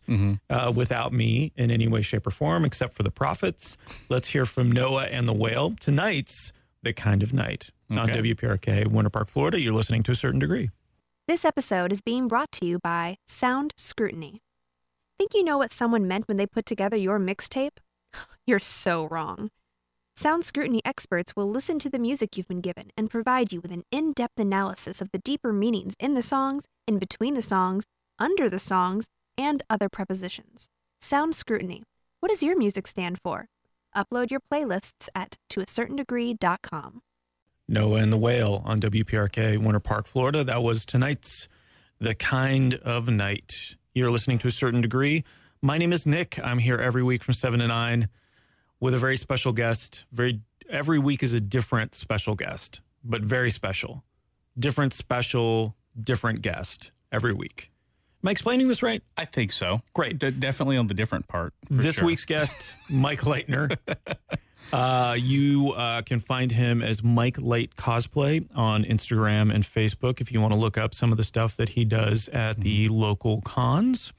uh, 0.50 0.72
without 0.74 1.12
me 1.12 1.52
in 1.56 1.70
any 1.70 1.88
way, 1.88 2.02
shape, 2.02 2.26
or 2.26 2.30
form, 2.30 2.64
except 2.66 2.94
for 2.94 3.02
the 3.02 3.10
profits, 3.10 3.78
let's 4.10 4.28
hear 4.28 4.44
from 4.44 4.70
Noah 4.70 5.04
and 5.04 5.26
the 5.26 5.32
Whale. 5.32 5.74
Tonight's 5.80 6.52
The 6.82 6.92
Kind 6.92 7.22
of 7.22 7.32
Night 7.32 7.70
on 7.90 8.10
Okay. 8.10 8.20
WPRK, 8.34 8.86
Winter 8.88 9.08
Park, 9.10 9.28
Florida. 9.28 9.58
You're 9.60 9.72
listening 9.74 10.02
to 10.04 10.12
a 10.12 10.16
certain 10.16 10.38
degree. 10.40 10.70
This 11.30 11.44
episode 11.44 11.92
is 11.92 12.00
being 12.02 12.26
brought 12.26 12.50
to 12.50 12.66
you 12.66 12.80
by 12.80 13.18
Sound 13.24 13.72
Scrutiny. 13.76 14.42
Think 15.16 15.32
you 15.32 15.44
know 15.44 15.58
what 15.58 15.72
someone 15.72 16.08
meant 16.08 16.26
when 16.26 16.38
they 16.38 16.46
put 16.48 16.66
together 16.66 16.96
your 16.96 17.20
mixtape? 17.20 17.78
You're 18.48 18.58
so 18.58 19.06
wrong. 19.06 19.50
Sound 20.16 20.44
Scrutiny 20.44 20.80
experts 20.84 21.36
will 21.36 21.48
listen 21.48 21.78
to 21.78 21.88
the 21.88 22.00
music 22.00 22.36
you've 22.36 22.48
been 22.48 22.60
given 22.60 22.90
and 22.96 23.08
provide 23.08 23.52
you 23.52 23.60
with 23.60 23.70
an 23.70 23.84
in 23.92 24.12
depth 24.12 24.40
analysis 24.40 25.00
of 25.00 25.12
the 25.12 25.20
deeper 25.20 25.52
meanings 25.52 25.94
in 26.00 26.14
the 26.14 26.22
songs, 26.24 26.64
in 26.88 26.98
between 26.98 27.34
the 27.34 27.42
songs, 27.42 27.84
under 28.18 28.48
the 28.48 28.58
songs, 28.58 29.06
and 29.38 29.62
other 29.70 29.88
prepositions. 29.88 30.66
Sound 31.00 31.36
Scrutiny. 31.36 31.84
What 32.18 32.30
does 32.30 32.42
your 32.42 32.58
music 32.58 32.88
stand 32.88 33.20
for? 33.22 33.46
Upload 33.96 34.32
your 34.32 34.40
playlists 34.52 35.06
at 35.14 35.36
toacertaindegree.com. 35.48 37.02
Noah 37.70 38.00
and 38.00 38.12
the 38.12 38.18
Whale 38.18 38.62
on 38.64 38.80
WPRK, 38.80 39.56
Winter 39.56 39.78
Park, 39.78 40.08
Florida. 40.08 40.42
That 40.42 40.60
was 40.60 40.84
tonight's 40.84 41.46
The 42.00 42.16
Kind 42.16 42.74
of 42.74 43.08
Night. 43.08 43.76
You're 43.94 44.10
listening 44.10 44.38
to 44.40 44.48
a 44.48 44.50
certain 44.50 44.80
degree. 44.80 45.22
My 45.62 45.78
name 45.78 45.92
is 45.92 46.04
Nick. 46.04 46.36
I'm 46.42 46.58
here 46.58 46.78
every 46.78 47.04
week 47.04 47.22
from 47.22 47.34
7 47.34 47.60
to 47.60 47.68
9 47.68 48.08
with 48.80 48.92
a 48.92 48.98
very 48.98 49.16
special 49.16 49.52
guest. 49.52 50.04
Very 50.10 50.40
every 50.68 50.98
week 50.98 51.22
is 51.22 51.32
a 51.32 51.40
different 51.40 51.94
special 51.94 52.34
guest, 52.34 52.80
but 53.04 53.22
very 53.22 53.52
special. 53.52 54.02
Different 54.58 54.92
special, 54.92 55.76
different 56.02 56.42
guest 56.42 56.90
every 57.12 57.32
week. 57.32 57.70
Am 58.24 58.28
I 58.28 58.32
explaining 58.32 58.66
this 58.66 58.82
right? 58.82 59.00
I 59.16 59.26
think 59.26 59.52
so. 59.52 59.80
Great. 59.94 60.18
De- 60.18 60.32
definitely 60.32 60.76
on 60.76 60.88
the 60.88 60.94
different 60.94 61.28
part. 61.28 61.54
this 61.70 61.94
sure. 61.94 62.06
week's 62.06 62.24
guest, 62.24 62.74
Mike 62.88 63.20
Leitner. 63.20 63.76
uh, 64.72 65.16
you 65.18 65.72
uh, 65.72 66.02
can 66.02 66.20
find 66.20 66.52
him 66.52 66.82
as 66.82 67.02
Mike 67.02 67.40
Light 67.40 67.76
Cosplay 67.76 68.46
on 68.54 68.84
Instagram 68.84 69.52
and 69.52 69.64
Facebook 69.64 70.20
if 70.20 70.30
you 70.30 70.40
want 70.40 70.52
to 70.52 70.58
look 70.58 70.78
up 70.78 70.94
some 70.94 71.10
of 71.10 71.16
the 71.16 71.24
stuff 71.24 71.56
that 71.56 71.70
he 71.70 71.84
does 71.84 72.28
at 72.28 72.60
the 72.60 72.88
local 72.88 73.40
cons. 73.42 74.12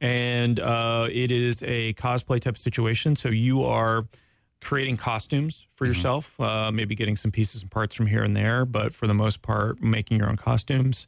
And 0.00 0.58
uh, 0.58 1.08
it 1.12 1.30
is 1.30 1.62
a 1.62 1.92
cosplay 1.94 2.40
type 2.40 2.56
situation. 2.56 3.16
So 3.16 3.28
you 3.28 3.64
are 3.64 4.06
creating 4.62 4.96
costumes 4.96 5.66
for 5.74 5.86
yourself, 5.86 6.38
uh, 6.40 6.70
maybe 6.70 6.94
getting 6.94 7.16
some 7.16 7.30
pieces 7.30 7.62
and 7.62 7.70
parts 7.70 7.94
from 7.94 8.06
here 8.06 8.22
and 8.22 8.34
there, 8.34 8.64
but 8.64 8.94
for 8.94 9.06
the 9.06 9.14
most 9.14 9.42
part, 9.42 9.82
making 9.82 10.18
your 10.18 10.28
own 10.28 10.36
costumes, 10.36 11.06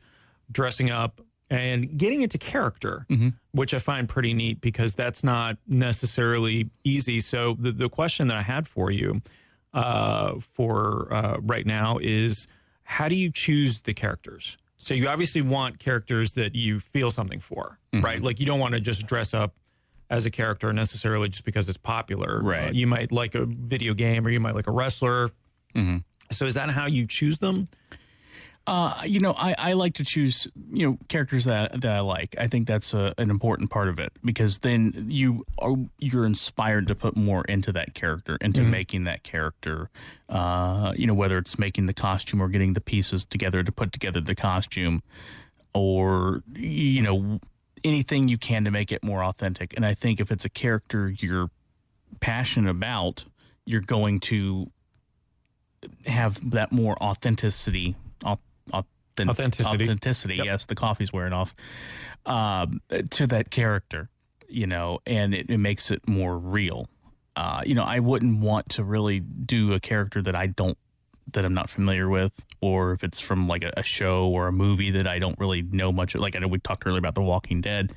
dressing 0.50 0.90
up, 0.90 1.20
and 1.52 1.98
getting 1.98 2.22
into 2.22 2.38
character, 2.38 3.06
which 3.52 3.74
I 3.74 3.78
find 3.78 4.08
pretty 4.08 4.32
neat 4.32 4.60
because 4.62 4.94
that's 4.94 5.22
not 5.22 5.58
necessarily 5.68 6.70
easy. 6.82 7.20
So 7.20 7.56
the, 7.58 7.72
the 7.72 7.88
question 7.90 8.28
that 8.28 8.38
I 8.38 8.42
had 8.42 8.66
for 8.66 8.90
you 8.90 9.20
uh, 9.74 10.40
for 10.40 11.12
uh, 11.12 11.36
right 11.42 11.66
now 11.66 11.98
is 12.00 12.46
how 12.84 13.08
do 13.08 13.14
you 13.14 13.30
choose 13.30 13.82
the 13.82 13.92
characters? 13.92 14.56
So 14.76 14.94
you 14.94 15.08
obviously 15.08 15.42
want 15.42 15.78
characters 15.78 16.32
that 16.32 16.54
you 16.54 16.80
feel 16.80 17.10
something 17.10 17.38
for, 17.38 17.78
right? 18.02 18.22
Like 18.22 18.40
you 18.40 18.46
don't 18.46 18.58
want 18.58 18.72
to 18.74 18.80
just 18.80 19.06
dress 19.06 19.34
up 19.34 19.54
as 20.10 20.24
a 20.26 20.30
character 20.30 20.72
necessarily 20.72 21.28
just 21.28 21.44
because 21.44 21.68
it's 21.68 21.78
popular. 21.78 22.40
Right. 22.42 22.68
Uh, 22.68 22.72
you 22.72 22.86
might 22.86 23.12
like 23.12 23.34
a 23.34 23.44
video 23.44 23.94
game 23.94 24.26
or 24.26 24.30
you 24.30 24.40
might 24.40 24.54
like 24.54 24.66
a 24.66 24.72
wrestler. 24.72 25.30
So 26.30 26.46
is 26.46 26.54
that 26.54 26.70
how 26.70 26.86
you 26.86 27.06
choose 27.06 27.38
them? 27.38 27.66
Uh, 28.64 29.02
you 29.04 29.18
know, 29.18 29.34
I, 29.36 29.54
I 29.58 29.72
like 29.72 29.94
to 29.94 30.04
choose 30.04 30.46
you 30.72 30.86
know 30.86 30.98
characters 31.08 31.46
that 31.46 31.80
that 31.80 31.92
I 31.92 32.00
like. 32.00 32.36
I 32.38 32.46
think 32.46 32.68
that's 32.68 32.94
a, 32.94 33.12
an 33.18 33.28
important 33.28 33.70
part 33.70 33.88
of 33.88 33.98
it 33.98 34.12
because 34.24 34.60
then 34.60 35.06
you 35.08 35.44
are 35.58 35.74
you're 35.98 36.24
inspired 36.24 36.86
to 36.88 36.94
put 36.94 37.16
more 37.16 37.44
into 37.44 37.72
that 37.72 37.94
character, 37.94 38.38
into 38.40 38.62
making 38.62 39.04
that 39.04 39.24
character. 39.24 39.90
Uh, 40.28 40.92
you 40.96 41.06
know, 41.06 41.14
whether 41.14 41.38
it's 41.38 41.58
making 41.58 41.86
the 41.86 41.92
costume 41.92 42.40
or 42.40 42.48
getting 42.48 42.74
the 42.74 42.80
pieces 42.80 43.24
together 43.24 43.64
to 43.64 43.72
put 43.72 43.92
together 43.92 44.20
the 44.20 44.36
costume, 44.36 45.02
or 45.74 46.42
you 46.54 47.02
know 47.02 47.40
anything 47.82 48.28
you 48.28 48.38
can 48.38 48.64
to 48.64 48.70
make 48.70 48.92
it 48.92 49.02
more 49.02 49.24
authentic. 49.24 49.74
And 49.76 49.84
I 49.84 49.94
think 49.94 50.20
if 50.20 50.30
it's 50.30 50.44
a 50.44 50.48
character 50.48 51.08
you're 51.18 51.50
passionate 52.20 52.70
about, 52.70 53.24
you're 53.64 53.80
going 53.80 54.20
to 54.20 54.70
have 56.06 56.50
that 56.50 56.72
more 56.72 57.00
authenticity. 57.02 57.96
Au- 58.72 58.84
authen- 59.16 59.28
Authenticity. 59.28 59.84
Authenticity. 59.84 60.36
Yep. 60.36 60.46
Yes, 60.46 60.66
the 60.66 60.74
coffee's 60.74 61.12
wearing 61.12 61.32
off. 61.32 61.54
Um, 62.24 62.80
to 63.10 63.26
that 63.28 63.50
character, 63.50 64.08
you 64.48 64.66
know, 64.66 65.00
and 65.06 65.34
it, 65.34 65.50
it 65.50 65.58
makes 65.58 65.90
it 65.90 66.06
more 66.08 66.38
real. 66.38 66.88
Uh, 67.34 67.62
you 67.64 67.74
know, 67.74 67.84
I 67.84 67.98
wouldn't 67.98 68.40
want 68.40 68.68
to 68.70 68.84
really 68.84 69.18
do 69.20 69.72
a 69.72 69.80
character 69.80 70.22
that 70.22 70.34
I 70.34 70.46
don't 70.46 70.78
that 71.32 71.44
I'm 71.44 71.54
not 71.54 71.70
familiar 71.70 72.08
with, 72.08 72.32
or 72.60 72.92
if 72.92 73.02
it's 73.04 73.20
from 73.20 73.48
like 73.48 73.64
a, 73.64 73.70
a 73.76 73.82
show 73.82 74.28
or 74.28 74.48
a 74.48 74.52
movie 74.52 74.90
that 74.90 75.06
I 75.06 75.18
don't 75.18 75.38
really 75.38 75.62
know 75.62 75.92
much. 75.92 76.14
Like 76.14 76.36
I 76.36 76.40
know 76.40 76.48
we 76.48 76.58
talked 76.58 76.86
earlier 76.86 76.98
about 76.98 77.14
The 77.14 77.22
Walking 77.22 77.60
Dead, 77.60 77.92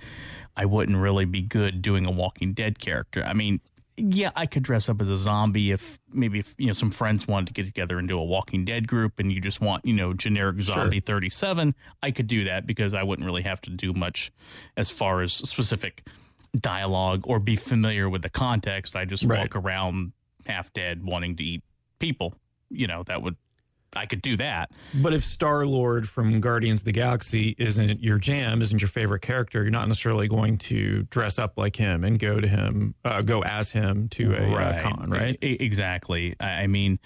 I 0.56 0.66
wouldn't 0.66 0.98
really 0.98 1.26
be 1.26 1.42
good 1.42 1.82
doing 1.82 2.06
a 2.06 2.12
Walking 2.12 2.54
Dead 2.54 2.80
character. 2.80 3.24
I 3.24 3.34
mean, 3.34 3.60
yeah, 3.98 4.32
I 4.36 4.46
could 4.46 4.64
dress 4.64 4.90
up 4.90 5.02
as 5.02 5.10
a 5.10 5.16
zombie 5.16 5.72
if 5.72 6.00
maybe 6.12 6.40
if, 6.40 6.54
you 6.58 6.68
know 6.68 6.74
some 6.74 6.92
friends 6.92 7.28
wanted 7.28 7.48
to 7.48 7.54
get 7.54 7.66
together 7.66 7.98
and 7.98 8.08
do 8.08 8.18
a 8.20 8.24
Walking 8.24 8.66
Dead 8.66 8.88
group, 8.88 9.20
and 9.20 9.32
you 9.32 9.40
just 9.40 9.62
want 9.62 9.86
you 9.86 9.94
know 9.94 10.14
generic 10.14 10.62
zombie 10.62 11.00
thirty 11.00 11.30
seven. 11.30 11.76
I 12.04 12.12
could 12.12 12.28
do 12.28 12.44
that 12.46 12.66
because 12.68 12.94
I 12.94 13.04
wouldn't 13.04 13.26
really 13.26 13.44
have 13.44 13.62
to 13.62 13.70
do 13.70 13.94
much 13.94 14.32
as 14.76 14.90
far 14.90 15.22
as 15.22 15.34
specific 15.34 16.06
dialogue 16.60 17.24
or 17.26 17.40
be 17.40 17.56
familiar 17.56 18.10
with 18.10 18.22
the 18.22 18.30
context. 18.30 18.96
I 18.96 19.06
just 19.06 19.24
Right. 19.24 19.40
walk 19.40 19.56
around 19.56 20.14
half 20.46 20.72
dead, 20.74 21.04
wanting 21.04 21.36
to 21.38 21.44
eat 21.44 21.64
people. 22.00 22.36
You 22.70 22.88
know 22.88 23.04
that 23.04 23.22
would 23.22 23.36
I 23.96 24.06
could 24.06 24.22
do 24.22 24.38
that. 24.38 24.72
But 24.94 25.14
if 25.14 25.24
Star 25.24 25.66
Lord 25.66 26.08
from 26.10 26.40
Guardians 26.42 26.82
of 26.82 26.86
the 26.86 26.92
Galaxy 26.92 27.56
isn't 27.58 28.04
your 28.04 28.18
jam, 28.18 28.62
isn't 28.62 28.82
your 28.82 28.90
favorite 28.90 29.22
character, 29.22 29.62
you're 29.62 29.72
not 29.72 29.88
necessarily 29.88 30.28
going 30.28 30.58
to 30.60 31.04
dress 31.04 31.40
up 31.40 31.58
like 31.58 31.76
him 31.78 32.04
and 32.04 32.20
go 32.20 32.40
to 32.42 32.48
him, 32.48 32.96
uh, 33.06 33.22
go 33.22 33.42
as 33.44 33.72
him 33.72 34.10
to 34.10 34.34
a 34.34 34.54
uh, 34.56 34.82
con, 34.82 35.10
right? 35.10 35.38
E- 35.44 35.58
exactly. 35.60 36.36
I, 36.40 36.68
mean, 36.68 37.00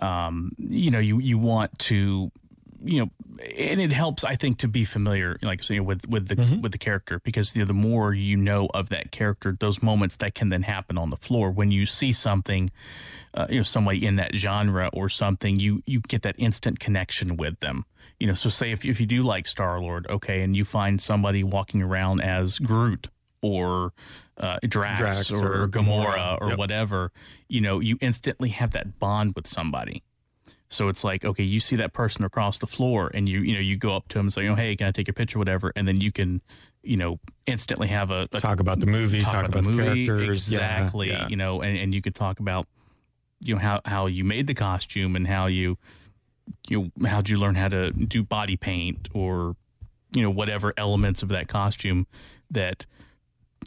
um, 0.00 0.52
you 0.58 0.90
know, 0.90 0.98
you 0.98 1.18
you 1.20 1.38
want 1.38 1.78
to, 1.80 2.30
you 2.84 3.00
know, 3.00 3.10
and 3.56 3.80
it 3.80 3.92
helps, 3.92 4.24
I 4.24 4.34
think, 4.36 4.58
to 4.58 4.68
be 4.68 4.84
familiar, 4.84 5.38
like 5.42 5.62
saying 5.62 5.84
with 5.84 6.06
with 6.08 6.28
the 6.28 6.36
Mm-hmm. 6.36 6.60
with 6.60 6.72
the 6.72 6.78
character, 6.78 7.20
because 7.24 7.56
you 7.56 7.62
know, 7.62 7.66
the 7.66 7.74
more 7.74 8.12
you 8.12 8.36
know 8.36 8.68
of 8.74 8.90
that 8.90 9.10
character, 9.10 9.56
those 9.58 9.82
moments 9.82 10.16
that 10.16 10.34
can 10.34 10.50
then 10.50 10.62
happen 10.62 10.98
on 10.98 11.10
the 11.10 11.16
floor 11.16 11.50
when 11.50 11.70
you 11.70 11.86
see 11.86 12.12
something, 12.12 12.70
uh, 13.36 13.46
you 13.50 13.58
know, 13.58 13.62
somebody 13.62 14.04
in 14.06 14.16
that 14.16 14.34
genre 14.34 14.88
or 14.92 15.08
something, 15.08 15.60
you 15.60 15.82
you 15.86 16.00
get 16.00 16.22
that 16.22 16.34
instant 16.38 16.80
connection 16.80 17.36
with 17.36 17.60
them. 17.60 17.84
You 18.18 18.26
know, 18.26 18.34
so 18.34 18.48
say 18.48 18.70
if 18.72 18.84
if 18.84 18.98
you 19.00 19.06
do 19.06 19.22
like 19.22 19.46
Star 19.46 19.78
Lord, 19.80 20.06
okay, 20.08 20.42
and 20.42 20.56
you 20.56 20.64
find 20.64 21.00
somebody 21.00 21.44
walking 21.44 21.82
around 21.82 22.22
as 22.22 22.58
Groot 22.58 23.08
or 23.42 23.92
uh, 24.38 24.58
Drax, 24.66 24.98
Drax 24.98 25.30
or, 25.30 25.64
or 25.64 25.68
Gamora, 25.68 26.16
Gamora. 26.16 26.40
or 26.40 26.48
Yep. 26.50 26.58
whatever, 26.58 27.12
you 27.48 27.60
know, 27.60 27.80
you 27.80 27.98
instantly 28.00 28.48
have 28.48 28.72
that 28.72 28.98
bond 28.98 29.34
with 29.36 29.46
somebody. 29.46 30.02
So 30.68 30.88
it's 30.88 31.04
like, 31.04 31.24
okay, 31.24 31.44
you 31.44 31.60
see 31.60 31.76
that 31.76 31.92
person 31.92 32.24
across 32.24 32.58
the 32.58 32.66
floor, 32.66 33.10
and 33.14 33.28
you 33.28 33.40
you 33.40 33.54
know 33.54 33.60
you 33.60 33.76
go 33.76 33.94
up 33.94 34.08
to 34.08 34.18
him 34.18 34.26
and 34.26 34.32
say, 34.32 34.48
oh 34.48 34.54
hey, 34.54 34.74
can 34.76 34.88
I 34.88 34.90
take 34.92 35.08
a 35.08 35.12
picture, 35.12 35.38
whatever, 35.38 35.72
and 35.76 35.86
then 35.86 36.00
you 36.00 36.10
can 36.10 36.40
you 36.82 36.96
know 36.96 37.20
instantly 37.46 37.88
have 37.88 38.10
a, 38.10 38.28
a 38.32 38.40
Talk 38.40 38.60
about 38.60 38.80
the 38.80 38.86
movie, 38.86 39.20
talk, 39.20 39.46
about, 39.46 39.62
the, 39.62 39.76
characters. 39.76 40.50
Yeah, 40.50 40.58
exactly, 40.58 41.10
yeah. 41.10 41.28
you 41.28 41.36
know, 41.36 41.60
and, 41.60 41.78
and 41.78 41.94
you 41.94 42.00
could 42.00 42.14
talk 42.14 42.40
about 42.40 42.66
you 43.42 43.54
know 43.54 43.60
how 43.60 43.80
how 43.84 44.06
you 44.06 44.24
made 44.24 44.46
the 44.46 44.54
costume 44.54 45.14
and 45.16 45.26
how 45.26 45.46
you 45.46 45.78
you 46.68 46.90
know 47.00 47.08
how'd 47.08 47.28
you 47.28 47.36
learn 47.38 47.54
how 47.54 47.68
to 47.68 47.90
do 47.92 48.22
body 48.22 48.56
paint 48.56 49.08
or 49.12 49.56
you 50.12 50.22
know 50.22 50.30
whatever 50.30 50.72
elements 50.76 51.22
of 51.22 51.28
that 51.28 51.48
costume 51.48 52.06
that 52.50 52.86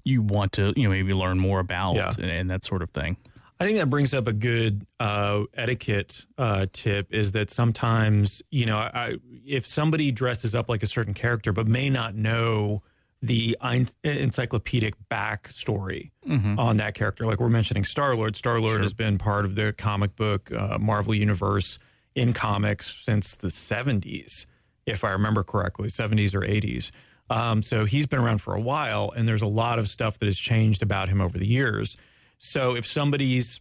you 0.03 0.21
want 0.21 0.51
to 0.53 0.73
you 0.75 0.83
know 0.83 0.89
maybe 0.89 1.13
learn 1.13 1.37
more 1.39 1.59
about 1.59 1.95
Yeah. 1.95 2.13
and, 2.17 2.25
and 2.31 2.49
that 2.49 2.63
sort 2.63 2.81
of 2.81 2.89
thing. 2.91 3.17
I 3.61 3.65
think 3.65 3.77
that 3.77 3.89
brings 3.89 4.13
up 4.13 4.25
a 4.25 4.31
good 4.31 4.85
uh, 5.01 5.43
etiquette 5.53 6.25
uh, 6.37 6.67
tip 6.71 7.13
is 7.13 7.33
that 7.33 7.51
sometimes, 7.51 8.41
you 8.51 8.65
know, 8.65 8.77
I, 8.77 9.15
if 9.45 9.67
somebody 9.67 10.13
dresses 10.13 10.55
up 10.55 10.69
like 10.69 10.81
a 10.81 10.85
certain 10.85 11.13
character 11.13 11.51
but 11.51 11.67
may 11.67 11.89
not 11.89 12.15
know 12.15 12.79
the 13.21 13.57
encyclopedic 14.03 14.93
backstory 15.11 16.11
on 16.57 16.77
that 16.77 16.93
character, 16.93 17.25
like 17.25 17.39
we're 17.39 17.49
mentioning 17.49 17.83
Star 17.83 18.15
Lord, 18.15 18.35
Star 18.35 18.59
Lord 18.61 18.75
Sure. 18.75 18.81
has 18.81 18.93
been 18.93 19.17
part 19.17 19.45
of 19.45 19.55
the 19.55 19.73
comic 19.73 20.15
book 20.15 20.51
uh, 20.51 20.77
Marvel 20.79 21.13
Universe 21.13 21.79
in 22.15 22.33
comics 22.33 22.95
since 23.03 23.35
the 23.35 23.49
70s, 23.49 24.45
if 24.85 25.03
I 25.03 25.11
remember 25.11 25.43
correctly, 25.43 25.89
70s 25.89 26.33
or 26.33 26.41
80s. 26.41 26.91
Um, 27.29 27.61
so 27.61 27.85
he's 27.85 28.05
been 28.07 28.19
around 28.19 28.39
for 28.41 28.55
a 28.55 28.61
while, 28.61 29.11
and 29.15 29.27
there's 29.27 29.41
a 29.41 29.45
lot 29.47 29.79
of 29.79 29.89
stuff 29.89 30.17
that 30.19 30.25
has 30.25 30.37
changed 30.37 30.81
about 30.81 31.09
him 31.09 31.19
over 31.21 31.37
the 31.37 31.45
years. 31.47 31.95
So 32.37 32.75
if 32.75 32.87
somebody's 32.87 33.59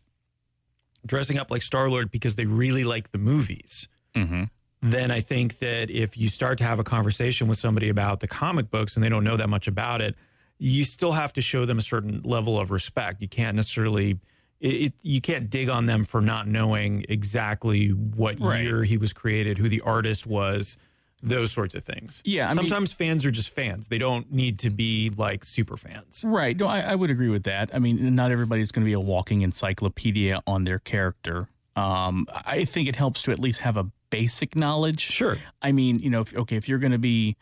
dressing 1.06 1.36
up 1.39 1.51
like 1.51 1.62
Star 1.62 1.90
Lord 1.90 2.10
because 2.10 2.36
they 2.36 2.47
really 2.47 2.85
like 2.85 3.10
the 3.12 3.18
movies, 3.18 3.89
Mm-hmm. 4.14 4.44
Then 4.80 5.10
I 5.10 5.20
think 5.20 5.59
that 5.59 5.90
if 5.90 6.16
you 6.16 6.28
start 6.28 6.59
to 6.59 6.64
have 6.64 6.78
a 6.78 6.84
conversation 6.84 7.48
with 7.48 7.59
somebody 7.59 7.88
about 7.88 8.20
the 8.20 8.28
comic 8.28 8.70
books 8.70 8.94
and 8.96 9.02
they 9.05 9.09
don't 9.09 9.24
know 9.24 9.36
that 9.36 9.48
much 9.48 9.66
about 9.66 10.00
it, 10.00 10.14
you 10.59 10.84
still 10.84 11.12
have 11.12 11.32
to 11.34 11.40
show 11.40 11.64
them 11.64 11.78
a 11.78 11.82
certain 11.82 12.20
level 12.24 12.59
of 12.59 12.70
respect. 12.70 13.20
You 13.22 13.28
can't 13.28 13.56
necessarily. 13.56 14.18
It, 14.60 14.92
you 15.02 15.20
can't 15.20 15.48
dig 15.50 15.68
on 15.68 15.86
them 15.86 16.02
for 16.05 16.20
not 16.20 16.48
knowing 16.48 17.05
exactly 17.09 17.90
what 17.90 18.40
Right. 18.40 18.64
year 18.64 18.82
he 18.82 18.96
was 18.96 19.12
created, 19.12 19.56
who 19.59 19.68
the 19.68 19.80
artist 19.82 20.26
was, 20.26 20.76
those 21.22 21.52
sorts 21.52 21.76
of 21.76 21.84
things. 21.84 22.20
Yeah, 22.24 22.46
I 22.46 22.48
mean- 22.48 22.56
sometimes 22.56 22.92
fans 22.92 23.24
are 23.24 23.30
just 23.30 23.50
fans. 23.50 23.86
They 23.86 23.98
don't 23.98 24.32
need 24.32 24.59
to 24.60 24.70
be 24.70 25.10
like 25.16 25.44
super 25.44 25.76
fans. 25.76 26.22
Right. 26.24 26.56
No, 26.56 26.66
I, 26.66 26.80
I 26.80 26.94
would 26.96 27.09
agree 27.10 27.28
with 27.28 27.44
that. 27.44 27.70
I 27.72 27.78
mean, 27.78 28.16
not 28.16 28.32
everybody's 28.32 28.72
going 28.72 28.82
to 28.82 28.86
be 28.88 28.92
a 28.94 29.00
walking 29.00 29.42
encyclopedia 29.42 30.42
on 30.44 30.64
their 30.64 30.80
character. 30.80 31.48
Um, 31.76 32.26
I 32.44 32.64
think 32.64 32.88
it 32.88 32.96
helps 32.96 33.22
to 33.22 33.30
at 33.30 33.38
least 33.38 33.60
have 33.60 33.76
a 33.76 33.86
basic 34.10 34.56
knowledge. 34.56 35.01
Sure. 35.01 35.39
I 35.62 35.72
mean, 35.72 35.98
you 35.98 36.10
know, 36.10 36.20
if, 36.20 36.35
okay, 36.35 36.56
if 36.56 36.68
you're 36.68 36.78
going 36.78 36.93
to 36.93 36.98
be 36.98 37.36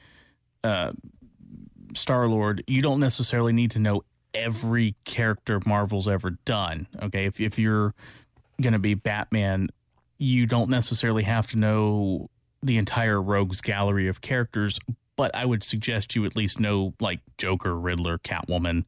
uh, 0.64 0.92
Star 1.94 2.28
Lord, 2.28 2.62
you 2.66 2.82
don't 2.82 3.00
necessarily 3.00 3.52
need 3.52 3.70
to 3.72 3.78
know 3.78 4.02
every 4.34 4.94
character 5.04 5.60
Marvel's 5.64 6.06
ever 6.06 6.30
done. 6.44 6.86
Okay, 7.02 7.24
if 7.24 7.40
if 7.40 7.58
you're 7.58 7.94
going 8.60 8.72
to 8.72 8.78
be 8.78 8.94
Batman, 8.94 9.68
you 10.18 10.46
don't 10.46 10.70
necessarily 10.70 11.22
have 11.24 11.46
to 11.48 11.58
know 11.58 12.30
the 12.62 12.76
entire 12.76 13.20
Rogues 13.20 13.60
gallery 13.60 14.08
of 14.08 14.20
characters. 14.20 14.78
But 15.16 15.34
I 15.34 15.46
would 15.46 15.62
suggest 15.62 16.14
you 16.14 16.24
at 16.26 16.36
least 16.36 16.60
know 16.60 16.92
like 17.00 17.20
Joker, 17.38 17.74
Riddler, 17.74 18.18
Catwoman, 18.18 18.84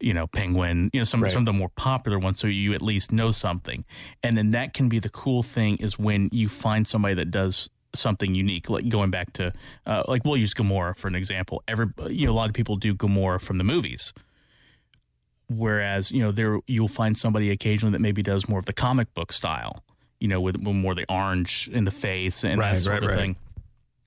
you 0.00 0.14
know, 0.14 0.26
Penguin, 0.26 0.88
you 0.92 1.00
know, 1.00 1.04
some 1.04 1.22
Right. 1.22 1.30
some 1.32 1.42
of 1.42 1.46
the 1.46 1.52
more 1.52 1.68
popular 1.68 2.18
ones, 2.18 2.38
so 2.40 2.46
you 2.46 2.72
at 2.72 2.80
least 2.82 3.12
know 3.12 3.30
something. 3.30 3.84
And 4.22 4.38
then 4.38 4.50
that 4.50 4.72
can 4.72 4.88
be 4.88 4.98
the 4.98 5.10
cool 5.10 5.42
thing 5.42 5.76
is 5.76 5.98
when 5.98 6.30
you 6.32 6.48
find 6.48 6.86
somebody 6.88 7.14
that 7.14 7.30
does 7.30 7.68
something 7.94 8.34
unique. 8.34 8.68
Like 8.70 8.88
going 8.88 9.10
back 9.10 9.32
to, 9.34 9.52
uh, 9.86 10.02
like 10.08 10.24
we'll 10.24 10.36
use 10.36 10.54
Gamora 10.54 10.96
for 10.96 11.08
an 11.08 11.14
example. 11.14 11.62
Every 11.68 11.86
you 12.08 12.26
know, 12.26 12.32
a 12.32 12.34
lot 12.34 12.48
of 12.48 12.54
people 12.54 12.76
do 12.76 12.94
Gamora 12.94 13.40
from 13.40 13.58
the 13.58 13.64
movies. 13.64 14.12
Whereas 15.48 16.10
you 16.10 16.20
know 16.20 16.32
there 16.32 16.58
you'll 16.66 16.88
find 16.88 17.16
somebody 17.16 17.50
occasionally 17.50 17.92
that 17.92 18.00
maybe 18.00 18.22
does 18.22 18.48
more 18.48 18.58
of 18.58 18.66
the 18.66 18.72
comic 18.72 19.14
book 19.14 19.32
style, 19.32 19.84
you 20.20 20.26
know, 20.28 20.40
with, 20.40 20.56
with 20.56 20.74
more 20.74 20.92
of 20.92 20.98
the 20.98 21.06
orange 21.08 21.68
in 21.72 21.84
the 21.84 21.90
face 21.92 22.44
and 22.44 22.58
Right, 22.58 22.72
that 22.74 22.80
sort 22.80 22.94
right, 22.94 23.02
of 23.04 23.10
right. 23.10 23.16
thing. 23.18 23.36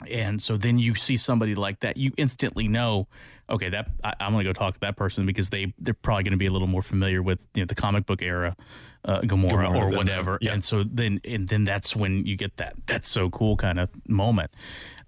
And 0.08 0.42
so 0.42 0.56
then 0.58 0.80
you 0.80 0.96
see 0.96 1.18
somebody 1.18 1.56
like 1.56 1.82
that, 1.82 1.98
you 1.98 2.12
instantly 2.18 2.68
know, 2.68 3.08
okay, 3.50 3.70
that 3.70 3.90
I, 4.04 4.14
I'm 4.20 4.32
going 4.32 4.46
to 4.46 4.50
go 4.50 4.54
talk 4.54 4.76
to 4.76 4.80
that 4.82 4.96
person 4.96 5.26
because 5.26 5.50
they 5.50 5.74
they're 5.78 5.94
probably 5.94 6.24
going 6.24 6.32
to 6.32 6.38
be 6.38 6.46
a 6.46 6.52
little 6.52 6.68
more 6.70 6.82
familiar 6.82 7.22
with 7.22 7.40
you 7.54 7.62
know 7.64 7.66
the 7.66 7.76
comic 7.76 8.06
book 8.06 8.22
era, 8.22 8.56
uh, 9.04 9.20
Gamora, 9.22 9.68
Gamora 9.68 9.76
or 9.76 9.90
whatever. 9.98 10.38
Yeah. 10.42 10.54
And 10.54 10.64
so 10.64 10.84
then 10.84 11.20
and 11.26 11.50
then 11.50 11.66
that's 11.66 11.96
when 11.98 12.26
you 12.26 12.38
get 12.38 12.56
that 12.58 12.76
that's 12.86 13.10
so 13.10 13.30
cool 13.30 13.58
kind 13.58 13.78
of 13.80 13.90
moment. 14.08 14.52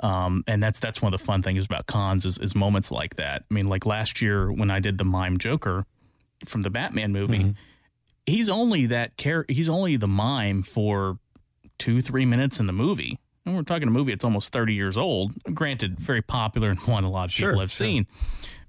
Um, 0.01 0.43
and 0.45 0.61
that's 0.61 0.79
that's 0.79 1.01
one 1.01 1.13
of 1.13 1.19
the 1.19 1.25
fun 1.25 1.41
things 1.41 1.65
about 1.65 1.85
cons 1.85 2.25
is, 2.25 2.37
is 2.39 2.53
moments 2.53 2.91
like 2.91 3.15
that. 3.15 3.43
I 3.49 3.53
mean, 3.53 3.69
like 3.69 3.85
last 3.85 4.21
year 4.21 4.51
when 4.51 4.69
I 4.71 4.79
did 4.79 4.97
the 4.97 5.05
mime 5.05 5.37
Joker 5.37 5.85
from 6.45 6.61
the 6.63 6.69
Batman 6.69 7.13
movie, 7.13 7.37
Mm-hmm. 7.37 7.51
he's 8.25 8.49
only 8.49 8.87
that 8.87 9.17
char- 9.17 9.45
he's 9.47 9.69
only 9.69 9.95
the 9.95 10.07
mime 10.07 10.63
for 10.63 11.17
two 11.79 12.01
three 12.01 12.25
minutes 12.25 12.59
in 12.59 12.65
the 12.67 12.73
movie. 12.73 13.17
And 13.45 13.55
we're 13.55 13.63
talking 13.63 13.87
a 13.87 13.91
movie 13.91 14.11
that's 14.11 14.23
almost 14.25 14.51
thirty 14.51 14.73
years 14.73 14.97
old. 14.97 15.33
Granted, 15.53 15.99
very 15.99 16.21
popular 16.21 16.69
and 16.69 16.79
one 16.81 17.03
a 17.03 17.09
lot 17.09 17.25
of 17.25 17.35
people 17.35 17.53
Sure, 17.53 17.59
have 17.61 17.71
sure. 17.71 17.85
seen. 17.87 18.07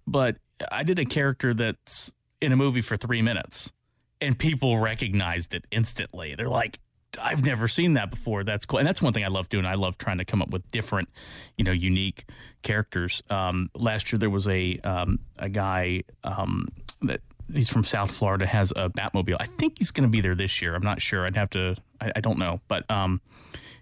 But 0.07 0.37
I 0.71 0.83
did 0.83 0.99
a 0.99 1.05
character 1.05 1.53
that's 1.55 2.13
in 2.41 2.53
a 2.53 2.57
movie 2.57 2.81
for 2.81 2.97
three 2.97 3.23
minutes, 3.23 3.73
and 4.21 4.39
people 4.39 4.79
recognized 4.79 5.55
it 5.55 5.67
instantly. 5.71 6.35
They're 6.35 6.49
like, 6.49 6.79
"I've 7.23 7.45
never 7.45 7.69
seen 7.69 7.95
that 7.95 8.11
before. 8.11 8.45
That's 8.45 8.65
cool." 8.65 8.79
And 8.79 8.89
that's 8.89 9.03
one 9.03 9.13
thing 9.13 9.25
I 9.25 9.29
love 9.29 9.49
doing. 9.51 9.67
I 9.67 9.75
love 9.75 9.99
trying 9.99 10.19
to 10.19 10.25
come 10.25 10.41
up 10.41 10.49
with 10.51 10.69
different, 10.71 11.11
you 11.59 11.65
know, 11.65 11.73
unique 11.73 12.25
characters. 12.63 13.23
Um, 13.29 13.69
last 13.75 14.11
year 14.13 14.19
there 14.19 14.31
was 14.31 14.49
a 14.49 14.79
um, 14.85 15.19
a 15.39 15.49
guy 15.51 16.05
um, 16.25 16.69
that 17.03 17.21
he's 17.53 17.69
from 17.69 17.85
South 17.85 18.11
Florida 18.11 18.47
has 18.47 18.73
a 18.75 18.89
Batmobile. 18.89 19.37
I 19.39 19.47
think 19.47 19.79
he's 19.79 19.91
going 19.91 20.09
to 20.09 20.11
be 20.11 20.23
there 20.23 20.35
this 20.35 20.63
year. 20.63 20.75
I'm 20.75 20.83
not 20.83 21.03
sure. 21.03 21.27
I'd 21.27 21.37
have 21.37 21.51
to. 21.51 21.77
I, 22.01 22.13
I 22.17 22.21
don't 22.21 22.39
know, 22.39 22.61
but 22.69 22.91
um, 22.91 23.21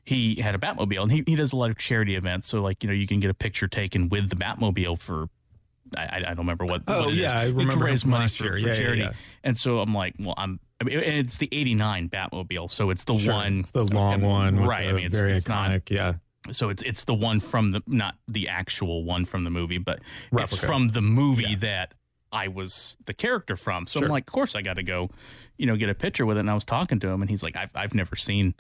he 0.04 0.36
had 0.36 0.54
a 0.54 0.58
Batmobile, 0.58 1.02
and 1.02 1.12
he, 1.12 1.22
he 1.26 1.36
does 1.36 1.52
a 1.52 1.56
lot 1.56 1.70
of 1.70 1.78
charity 1.78 2.16
events. 2.16 2.48
So 2.48 2.60
like 2.62 2.82
you 2.82 2.88
know, 2.88 2.94
you 2.94 3.06
can 3.06 3.20
get 3.20 3.30
a 3.30 3.34
picture 3.34 3.68
taken 3.68 4.08
with 4.08 4.28
the 4.30 4.36
Batmobile 4.36 4.98
for. 4.98 5.28
I, 5.96 6.02
I 6.02 6.16
I 6.18 6.20
don't 6.20 6.38
remember 6.38 6.64
what. 6.64 6.82
Oh, 6.88 7.00
what 7.06 7.08
it 7.08 7.14
is. 7.14 7.20
yeah, 7.20 7.38
I 7.38 7.42
It's 7.44 7.50
to 7.52 7.56
remember 7.58 7.84
raise 7.84 8.04
money 8.04 8.28
for, 8.28 8.44
for 8.48 8.56
Yeah, 8.56 8.68
yeah, 8.68 8.74
charity. 8.74 9.00
yeah. 9.02 9.12
And 9.44 9.56
so 9.58 9.80
I'm 9.80 9.94
like, 9.94 10.14
well, 10.18 10.34
I'm. 10.36 10.60
I 10.80 10.84
mean, 10.84 10.98
it's 10.98 11.36
the 11.38 11.48
'89 11.52 12.08
Batmobile, 12.08 12.70
so 12.70 12.90
it's 12.90 13.04
the 13.04 13.18
Sure. 13.18 13.34
one, 13.34 13.60
It's 13.60 13.70
the 13.72 13.84
long 13.84 14.22
one, 14.22 14.58
right? 14.60 14.88
I 14.88 14.92
mean, 14.92 15.06
it's 15.06 15.18
very 15.18 15.32
it's 15.32 15.48
not- 15.48 15.70
iconic. 15.70 15.90
yeah, 15.90 16.14
so 16.52 16.68
it's 16.70 16.82
it's 16.84 17.04
the 17.04 17.14
one 17.14 17.38
from 17.40 17.72
the 17.72 17.82
not 17.86 18.14
the 18.28 18.48
actual 18.48 19.04
one 19.04 19.24
from 19.26 19.44
the 19.44 19.50
movie, 19.50 19.78
but 19.78 20.00
it's 20.32 20.58
from 20.58 20.88
the 20.88 21.02
movie 21.02 21.54
that 21.56 21.92
I 22.32 22.46
was 22.48 22.96
the 23.04 23.12
character 23.12 23.56
from. 23.56 23.86
So 23.86 23.98
Sure. 23.98 24.06
I'm 24.06 24.12
like, 24.12 24.26
of 24.28 24.32
course 24.32 24.54
I 24.54 24.62
got 24.62 24.74
to 24.74 24.82
go, 24.84 25.10
you 25.58 25.66
know, 25.66 25.76
get 25.76 25.88
a 25.90 25.94
picture 25.94 26.24
with 26.24 26.36
it. 26.36 26.40
And 26.40 26.50
I 26.50 26.54
was 26.54 26.64
talking 26.64 26.98
to 27.00 27.08
him, 27.08 27.20
and 27.20 27.28
he's 27.30 27.42
like, 27.42 27.56
I've 27.56 27.72
I've 27.74 27.94
never 27.94 28.14
seen, 28.16 28.54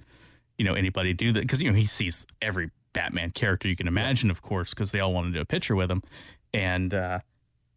you 0.60 0.64
know, 0.66 0.74
anybody 0.74 1.14
do 1.14 1.32
that 1.32 1.40
because 1.40 1.60
you 1.62 1.70
know 1.70 1.76
he 1.76 1.86
sees 1.86 2.26
every 2.42 2.70
Batman 2.92 3.30
character 3.30 3.66
you 3.68 3.76
can 3.76 3.88
imagine, 3.88 4.30
of 4.30 4.42
course, 4.42 4.70
because 4.74 4.90
they 4.92 5.00
all 5.00 5.12
want 5.14 5.26
to 5.28 5.32
do 5.32 5.40
a 5.40 5.44
picture 5.56 5.74
with 5.74 5.90
him, 5.90 6.02
and. 6.52 6.92
uh 6.94 7.18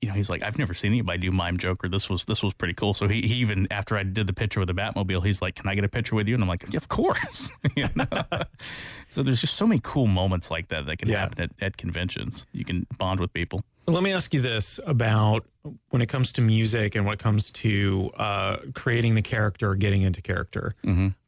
you 0.01 0.10
know, 0.10 0.15
he's 0.15 0.30
like, 0.30 0.43
I've 0.43 0.57
never 0.60 0.73
seen 0.73 0.91
anybody 0.91 1.19
do 1.19 1.31
mime 1.31 1.55
Joker. 1.57 1.88
This 1.88 2.10
was 2.10 2.26
this 2.26 2.43
was 2.43 2.53
pretty 2.53 2.73
cool. 2.73 2.93
So 2.93 3.07
he, 3.07 3.22
he 3.22 3.35
even 3.35 3.69
after 3.72 3.95
I 3.95 4.03
did 4.03 4.27
the 4.27 4.34
picture 4.34 4.60
with 4.60 4.68
the 4.68 4.73
Batmobile, 4.73 5.26
he's 5.26 5.41
like, 5.41 5.55
Can 5.55 5.69
I 5.69 5.76
get 5.76 5.85
a 5.85 5.88
picture 5.88 6.14
with 6.14 6.27
you? 6.27 6.34
And 6.35 6.43
I'm 6.43 6.49
like, 6.49 6.65
Yeah, 6.73 6.76
of 6.84 6.89
course. 6.89 7.53
You 7.77 7.88
know? 7.95 8.05
so 9.07 9.23
there's 9.23 9.39
just 9.39 9.53
so 9.55 9.65
many 9.65 9.80
cool 9.81 10.07
moments 10.07 10.51
like 10.51 10.68
that 10.68 10.88
that 10.88 10.97
can 10.97 11.07
Yeah. 11.07 11.19
happen 11.19 11.43
at, 11.43 11.51
at 11.61 11.77
conventions. 11.77 12.45
You 12.51 12.65
can 12.65 12.85
bond 12.97 13.22
with 13.22 13.31
people. 13.31 13.64
Let 13.88 14.03
me 14.03 14.11
ask 14.11 14.34
you 14.34 14.41
this 14.41 14.77
about 14.85 15.45
when 15.90 16.02
it 16.02 16.07
comes 16.07 16.31
to 16.34 16.41
music 16.41 16.95
and 16.95 17.06
when 17.06 17.14
it 17.14 17.19
comes 17.19 17.49
to 17.52 18.11
uh, 18.18 18.57
creating 18.73 19.14
the 19.15 19.22
character, 19.22 19.76
getting 19.76 20.02
into 20.02 20.22
character. 20.22 20.76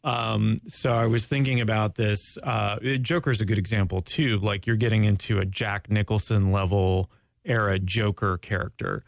Um, 0.03 0.59
so 0.67 0.93
I 0.93 1.05
was 1.05 1.25
thinking 1.25 1.61
about 1.61 1.95
this. 1.95 2.37
Uh, 2.43 2.77
Joker 3.01 3.31
is 3.31 3.39
a 3.41 3.45
good 3.45 3.57
example 3.57 4.01
too. 4.01 4.39
Like 4.39 4.67
you're 4.67 4.75
getting 4.75 5.05
into 5.05 5.39
a 5.39 5.45
Jack 5.45 5.89
Nicholson 5.89 6.51
level 6.51 7.09
era 7.45 7.79
Joker 7.79 8.37
character. 8.37 9.03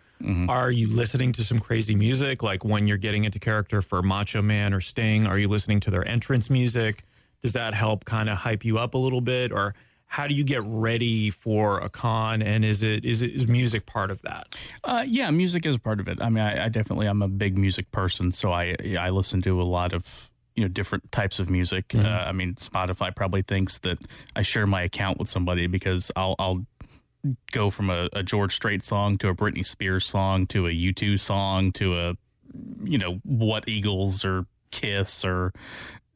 Are 0.49 0.71
you 0.71 0.87
listening 0.89 1.31
to 1.33 1.43
some 1.43 1.59
crazy 1.59 1.93
music? 1.95 2.41
Like 2.41 2.65
when 2.65 2.87
you're 2.87 2.97
getting 2.97 3.23
into 3.25 3.37
character 3.37 3.83
for 3.83 4.01
Macho 4.01 4.41
Man 4.41 4.73
or 4.73 4.81
Sting, 4.81 5.27
are 5.27 5.37
you 5.37 5.47
listening 5.47 5.79
to 5.81 5.91
their 5.91 6.07
entrance 6.07 6.49
music? 6.49 7.03
Does 7.43 7.53
that 7.53 7.75
help 7.75 8.05
kind 8.05 8.27
of 8.27 8.39
hype 8.39 8.65
you 8.65 8.79
up 8.79 8.95
a 8.95 8.97
little 8.97 9.21
bit, 9.21 9.51
or 9.51 9.75
how 10.07 10.25
do 10.25 10.33
you 10.33 10.43
get 10.43 10.63
ready 10.65 11.29
for 11.29 11.79
a 11.79 11.89
con? 11.89 12.41
And 12.41 12.63
is 12.65 12.81
it 12.81 13.05
is 13.05 13.21
it 13.21 13.31
is 13.31 13.47
music 13.47 13.85
part 13.85 14.09
of 14.09 14.21
that? 14.23 14.55
Uh, 14.83 15.03
yeah, 15.05 15.29
music 15.31 15.65
is 15.65 15.77
part 15.77 15.99
of 15.99 16.07
it. 16.07 16.19
I 16.21 16.29
mean, 16.29 16.43
I, 16.43 16.65
I 16.65 16.69
definitely 16.69 17.07
I'm 17.07 17.21
a 17.21 17.27
big 17.27 17.57
music 17.57 17.91
person, 17.91 18.31
so 18.31 18.51
I 18.51 18.75
I 18.97 19.09
listen 19.09 19.41
to 19.43 19.61
a 19.61 19.63
lot 19.63 19.93
of 19.93 20.31
you 20.55 20.63
know 20.63 20.69
different 20.69 21.11
types 21.11 21.39
of 21.39 21.49
music. 21.49 21.93
Uh, 21.93 21.99
I 22.07 22.31
mean, 22.31 22.55
Spotify 22.55 23.15
probably 23.15 23.41
thinks 23.41 23.77
that 23.79 23.99
I 24.35 24.41
share 24.41 24.65
my 24.65 24.81
account 24.81 25.19
with 25.19 25.29
somebody 25.29 25.67
because 25.67 26.09
I'll 26.15 26.35
I'll 26.39 26.65
go 27.51 27.69
from 27.69 27.89
a, 27.89 28.09
a 28.13 28.23
George 28.23 28.55
Strait 28.55 28.83
song 28.83 29.17
to 29.19 29.29
a 29.29 29.35
Britney 29.35 29.65
Spears 29.65 30.05
song 30.05 30.47
to 30.47 30.67
a 30.67 30.71
U2 30.71 31.19
song 31.19 31.71
to 31.73 31.99
a, 31.99 32.17
you 32.83 32.97
know, 32.97 33.19
what 33.23 33.67
Eagles 33.67 34.23
or 34.23 34.45
Kiss 34.71 35.25
or 35.25 35.53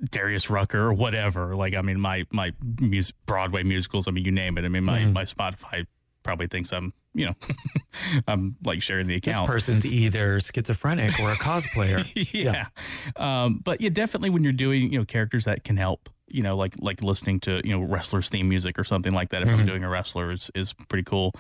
Darius 0.10 0.50
Rucker 0.50 0.80
or 0.80 0.94
whatever. 0.94 1.56
Like, 1.56 1.76
I 1.76 1.82
mean, 1.82 2.00
my 2.00 2.26
my 2.32 2.54
music, 2.80 3.16
Broadway 3.26 3.64
musicals. 3.64 4.08
I 4.08 4.12
mean, 4.12 4.26
you 4.26 4.32
name 4.32 4.58
it. 4.58 4.66
I 4.66 4.70
mean, 4.70 4.84
my 4.84 5.00
Mhm. 5.02 5.14
my 5.14 5.24
Spotify 5.24 5.86
probably 6.24 6.48
thinks 6.48 6.72
I'm, 6.72 6.94
you 7.14 7.26
know, 7.28 7.36
I'm 8.28 8.56
like 8.64 8.82
sharing 8.82 9.08
the 9.08 9.16
account. 9.16 9.48
This 9.48 9.54
person's 9.54 9.86
either 9.86 10.40
schizophrenic 10.40 11.20
or 11.20 11.32
a 11.32 11.36
cosplayer. 11.36 12.06
yeah. 12.34 12.68
Um, 13.16 13.60
but 13.64 13.82
yeah, 13.82 13.90
definitely 13.90 14.30
when 14.30 14.44
you're 14.44 14.54
doing, 14.54 14.92
you 14.92 15.00
know, 15.00 15.06
characters 15.06 15.46
that 15.46 15.64
can 15.64 15.78
help, 15.78 16.10
you 16.28 16.44
know, 16.44 16.56
like 16.56 16.76
like 16.80 17.02
listening 17.02 17.40
to, 17.42 17.62
you 17.64 17.72
know, 17.74 17.82
wrestlers 17.82 18.30
theme 18.30 18.48
music 18.50 18.78
or 18.80 18.84
something 18.84 19.12
like 19.14 19.30
that 19.30 19.42
if 19.42 19.50
I'm 19.50 19.60
Mhm. 19.60 19.68
doing 19.68 19.84
a 19.84 19.90
wrestler 19.90 20.32
is, 20.32 20.52
is 20.56 20.74
pretty 20.90 21.04
cool. 21.04 21.34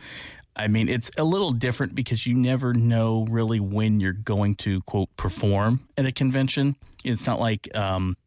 I 0.55 0.67
mean, 0.67 0.89
it's 0.89 1.09
a 1.17 1.23
little 1.23 1.51
different 1.51 1.95
because 1.95 2.27
you 2.27 2.33
never 2.33 2.73
know 2.73 3.25
really 3.29 3.59
when 3.61 3.99
you're 4.01 4.11
going 4.11 4.55
to 4.55 4.81
quote 4.81 5.15
perform 5.15 5.87
at 5.97 6.05
a 6.05 6.11
convention. 6.11 6.75
It's 7.05 7.25
not 7.25 7.39
like 7.39 7.73
um, 7.75 8.17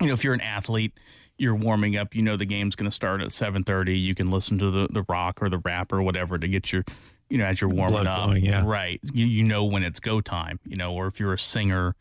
you 0.00 0.08
know, 0.08 0.14
if 0.14 0.24
you're 0.24 0.34
an 0.34 0.40
athlete, 0.40 0.92
you're 1.36 1.54
warming 1.54 1.96
up, 1.96 2.14
you 2.14 2.22
know 2.22 2.36
the 2.36 2.44
game's 2.44 2.74
going 2.74 2.90
to 2.90 2.94
start 2.94 3.20
at 3.20 3.28
7:30, 3.28 4.00
you 4.00 4.14
can 4.14 4.30
listen 4.30 4.58
to 4.58 4.70
the 4.70 4.88
the 4.90 5.04
rock 5.08 5.42
or 5.42 5.48
the 5.48 5.58
rap 5.58 5.92
or 5.92 6.02
whatever 6.02 6.38
to 6.38 6.48
get 6.48 6.72
your 6.72 6.84
you 7.30 7.38
know, 7.38 7.44
as 7.44 7.60
you're 7.60 7.70
warming 7.70 7.94
Blood 7.94 8.06
up. 8.06 8.24
flowing, 8.24 8.44
yeah. 8.44 8.62
Right. 8.64 9.00
You 9.12 9.26
you 9.26 9.44
know 9.44 9.64
when 9.64 9.82
it's 9.82 10.00
go 10.00 10.20
time, 10.20 10.60
you 10.64 10.76
know, 10.76 10.94
or 10.94 11.06
if 11.06 11.20
you're 11.20 11.34
a 11.34 11.38
singer 11.38 11.94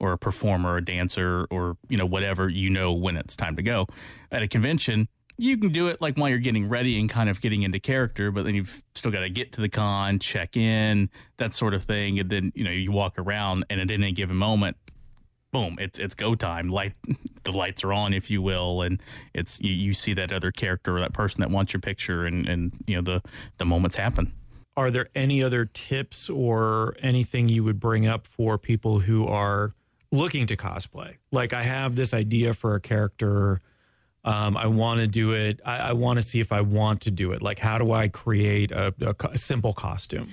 or 0.00 0.12
a 0.12 0.18
performer, 0.18 0.76
a 0.76 0.84
dancer 0.84 1.46
or, 1.50 1.76
you 1.88 1.96
know, 1.96 2.06
whatever, 2.06 2.48
you 2.48 2.68
know 2.68 2.92
when 2.92 3.16
it's 3.16 3.36
time 3.36 3.54
to 3.54 3.62
go. 3.62 3.86
At 4.32 4.42
a 4.42 4.48
convention, 4.48 5.06
you 5.38 5.56
can 5.56 5.70
do 5.70 5.86
it 5.86 6.00
like 6.00 6.16
while 6.16 6.28
you're 6.28 6.38
getting 6.38 6.68
ready 6.68 6.98
and 6.98 7.08
kind 7.08 7.30
of 7.30 7.40
getting 7.40 7.62
into 7.62 7.78
character, 7.78 8.32
but 8.32 8.44
then 8.44 8.56
you've 8.56 8.82
still 8.94 9.12
got 9.12 9.20
to 9.20 9.30
get 9.30 9.52
to 9.52 9.60
the 9.60 9.68
con, 9.68 10.18
check 10.18 10.56
in, 10.56 11.08
that 11.36 11.54
sort 11.54 11.72
of 11.74 11.84
thing, 11.84 12.18
and 12.18 12.28
then 12.28 12.52
you 12.54 12.64
know 12.64 12.70
you 12.70 12.90
walk 12.92 13.18
around, 13.18 13.64
and 13.70 13.80
at 13.80 13.90
any 13.90 14.12
given 14.12 14.36
moment, 14.36 14.76
boom, 15.52 15.76
it's 15.78 15.98
it's 15.98 16.14
go 16.14 16.34
time. 16.34 16.68
Light, 16.68 16.94
the 17.44 17.52
lights 17.52 17.84
are 17.84 17.92
on, 17.92 18.12
if 18.12 18.30
you 18.30 18.42
will, 18.42 18.82
and 18.82 19.00
it's 19.34 19.60
you, 19.60 19.72
you 19.72 19.94
see 19.94 20.14
that 20.14 20.32
other 20.32 20.50
character 20.50 20.96
or 20.96 21.00
that 21.00 21.12
person 21.12 21.40
that 21.40 21.50
wants 21.50 21.72
your 21.72 21.80
picture, 21.80 22.26
and 22.26 22.48
and 22.48 22.72
you 22.86 22.96
know 22.96 23.02
the 23.02 23.22
the 23.58 23.66
moments 23.66 23.96
happen. 23.96 24.32
Are 24.76 24.90
there 24.90 25.08
any 25.14 25.42
other 25.42 25.66
tips 25.66 26.30
or 26.30 26.96
anything 27.00 27.50
you 27.50 27.62
would 27.62 27.78
bring 27.78 28.06
up 28.06 28.26
for 28.26 28.56
people 28.56 29.00
who 29.00 29.26
are 29.26 29.74
looking 30.10 30.46
to 30.46 30.56
cosplay? 30.56 31.16
Like, 31.30 31.52
I 31.52 31.62
have 31.62 31.94
this 31.94 32.14
idea 32.14 32.54
for 32.54 32.74
a 32.74 32.80
character. 32.80 33.60
Um, 34.24 34.56
I 34.56 34.68
want 34.68 35.00
to 35.00 35.06
do 35.06 35.32
it. 35.34 35.60
I, 35.62 35.76
I 35.76 35.92
want 35.92 36.20
to 36.20 36.22
see 36.22 36.40
if 36.40 36.52
I 36.52 36.62
want 36.62 37.02
to 37.02 37.10
do 37.10 37.32
it. 37.32 37.42
Like, 37.42 37.58
how 37.58 37.76
do 37.76 37.92
I 37.92 38.08
create 38.08 38.70
a, 38.70 38.94
a 39.02 39.14
a 39.28 39.36
simple 39.36 39.74
costume? 39.74 40.30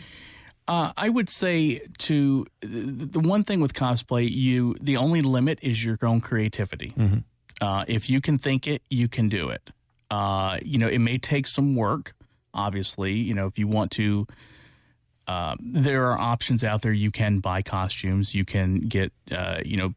Uh, 0.70 0.94
I 0.96 1.10
would 1.10 1.30
say 1.30 1.82
to 1.98 2.46
the 2.62 3.20
one 3.20 3.44
thing 3.44 3.60
with 3.60 3.74
cosplay, 3.74 4.30
you 4.30 4.76
the 4.80 4.98
only 4.98 5.20
limit 5.22 5.58
is 5.64 5.84
your 5.84 5.98
own 6.04 6.22
creativity. 6.22 6.94
Mhm. 6.96 7.24
Uh, 7.60 7.86
if 7.88 8.08
you 8.08 8.22
can 8.22 8.38
think 8.38 8.68
it, 8.68 8.84
you 8.88 9.08
can 9.08 9.30
do 9.30 9.50
it. 9.50 9.72
Uh, 10.12 10.60
you 10.64 10.78
know, 10.78 10.88
it 10.88 11.00
may 11.00 11.18
take 11.18 11.48
some 11.48 11.74
work. 11.76 12.14
Obviously, 12.54 13.14
you 13.14 13.34
know, 13.34 13.48
if 13.48 13.58
you 13.58 13.68
want 13.68 13.90
to, 13.92 14.28
uh, 15.28 15.56
there 15.60 16.12
are 16.12 16.20
options 16.20 16.64
out 16.64 16.84
there. 16.84 16.94
You 16.94 17.10
can 17.10 17.40
buy 17.40 17.64
costumes. 17.64 18.36
You 18.36 18.46
can 18.46 18.82
get, 18.82 19.12
uh, 19.32 19.58
you 19.66 19.76
know, 19.76 19.96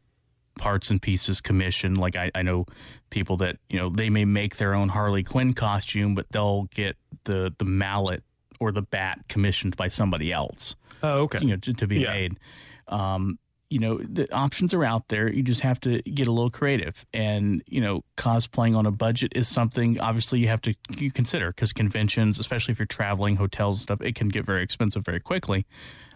parts 0.57 0.89
and 0.89 0.99
pieces 1.01 1.39
commissioned. 1.39 1.97
Like 1.99 2.15
I, 2.15 2.31
I 2.33 2.41
know 2.41 2.65
people 3.11 3.37
that 3.37 3.57
you 3.69 3.77
know 3.77 3.89
they 3.89 4.09
may 4.09 4.25
make 4.25 4.57
their 4.57 4.73
own 4.73 4.89
Harley 4.89 5.23
Quinn 5.23 5.53
costume, 5.53 6.15
but 6.15 6.25
they'll 6.31 6.63
get 6.73 6.97
the 7.25 7.53
the 7.59 7.65
mallet 7.65 8.23
or 8.63 8.71
the 8.71 8.81
bat 8.81 9.19
commissioned 9.27 9.75
by 9.75 9.87
somebody 9.89 10.31
else. 10.31 10.75
Oh, 11.01 11.21
okay. 11.23 11.39
you 11.41 11.47
know 11.47 11.57
to, 11.57 11.73
to 11.73 11.87
be 11.87 11.99
Yeah. 11.99 12.11
made. 12.13 12.39
Um 12.87 13.37
you 13.69 13.79
know 13.79 13.97
the 13.97 14.31
options 14.33 14.71
are 14.73 14.83
out 14.85 15.07
there. 15.07 15.27
You 15.31 15.41
just 15.41 15.61
have 15.61 15.79
to 15.81 16.01
get 16.03 16.27
a 16.27 16.31
little 16.31 16.51
creative. 16.51 17.05
And 17.13 17.63
you 17.67 17.81
know 17.81 18.03
cosplaying 18.17 18.75
on 18.75 18.85
a 18.85 18.91
budget 18.91 19.31
is 19.35 19.47
something 19.47 19.99
obviously 19.99 20.39
you 20.39 20.47
have 20.47 20.61
to 20.61 20.75
you 20.97 21.11
consider 21.11 21.47
because 21.47 21.73
conventions 21.73 22.39
especially 22.39 22.71
if 22.71 22.79
you're 22.79 22.85
traveling 22.85 23.35
hotels 23.37 23.77
and 23.77 23.81
stuff 23.83 24.01
it 24.01 24.15
can 24.15 24.29
get 24.29 24.45
very 24.45 24.63
expensive 24.63 25.03
very 25.03 25.19
quickly. 25.19 25.65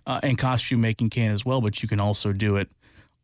Uh, 0.06 0.20
and 0.24 0.38
costume 0.38 0.80
making 0.82 1.10
can 1.10 1.32
as 1.32 1.44
well 1.46 1.60
but 1.60 1.82
you 1.82 1.88
can 1.90 2.00
also 2.00 2.32
do 2.32 2.56
it 2.56 2.70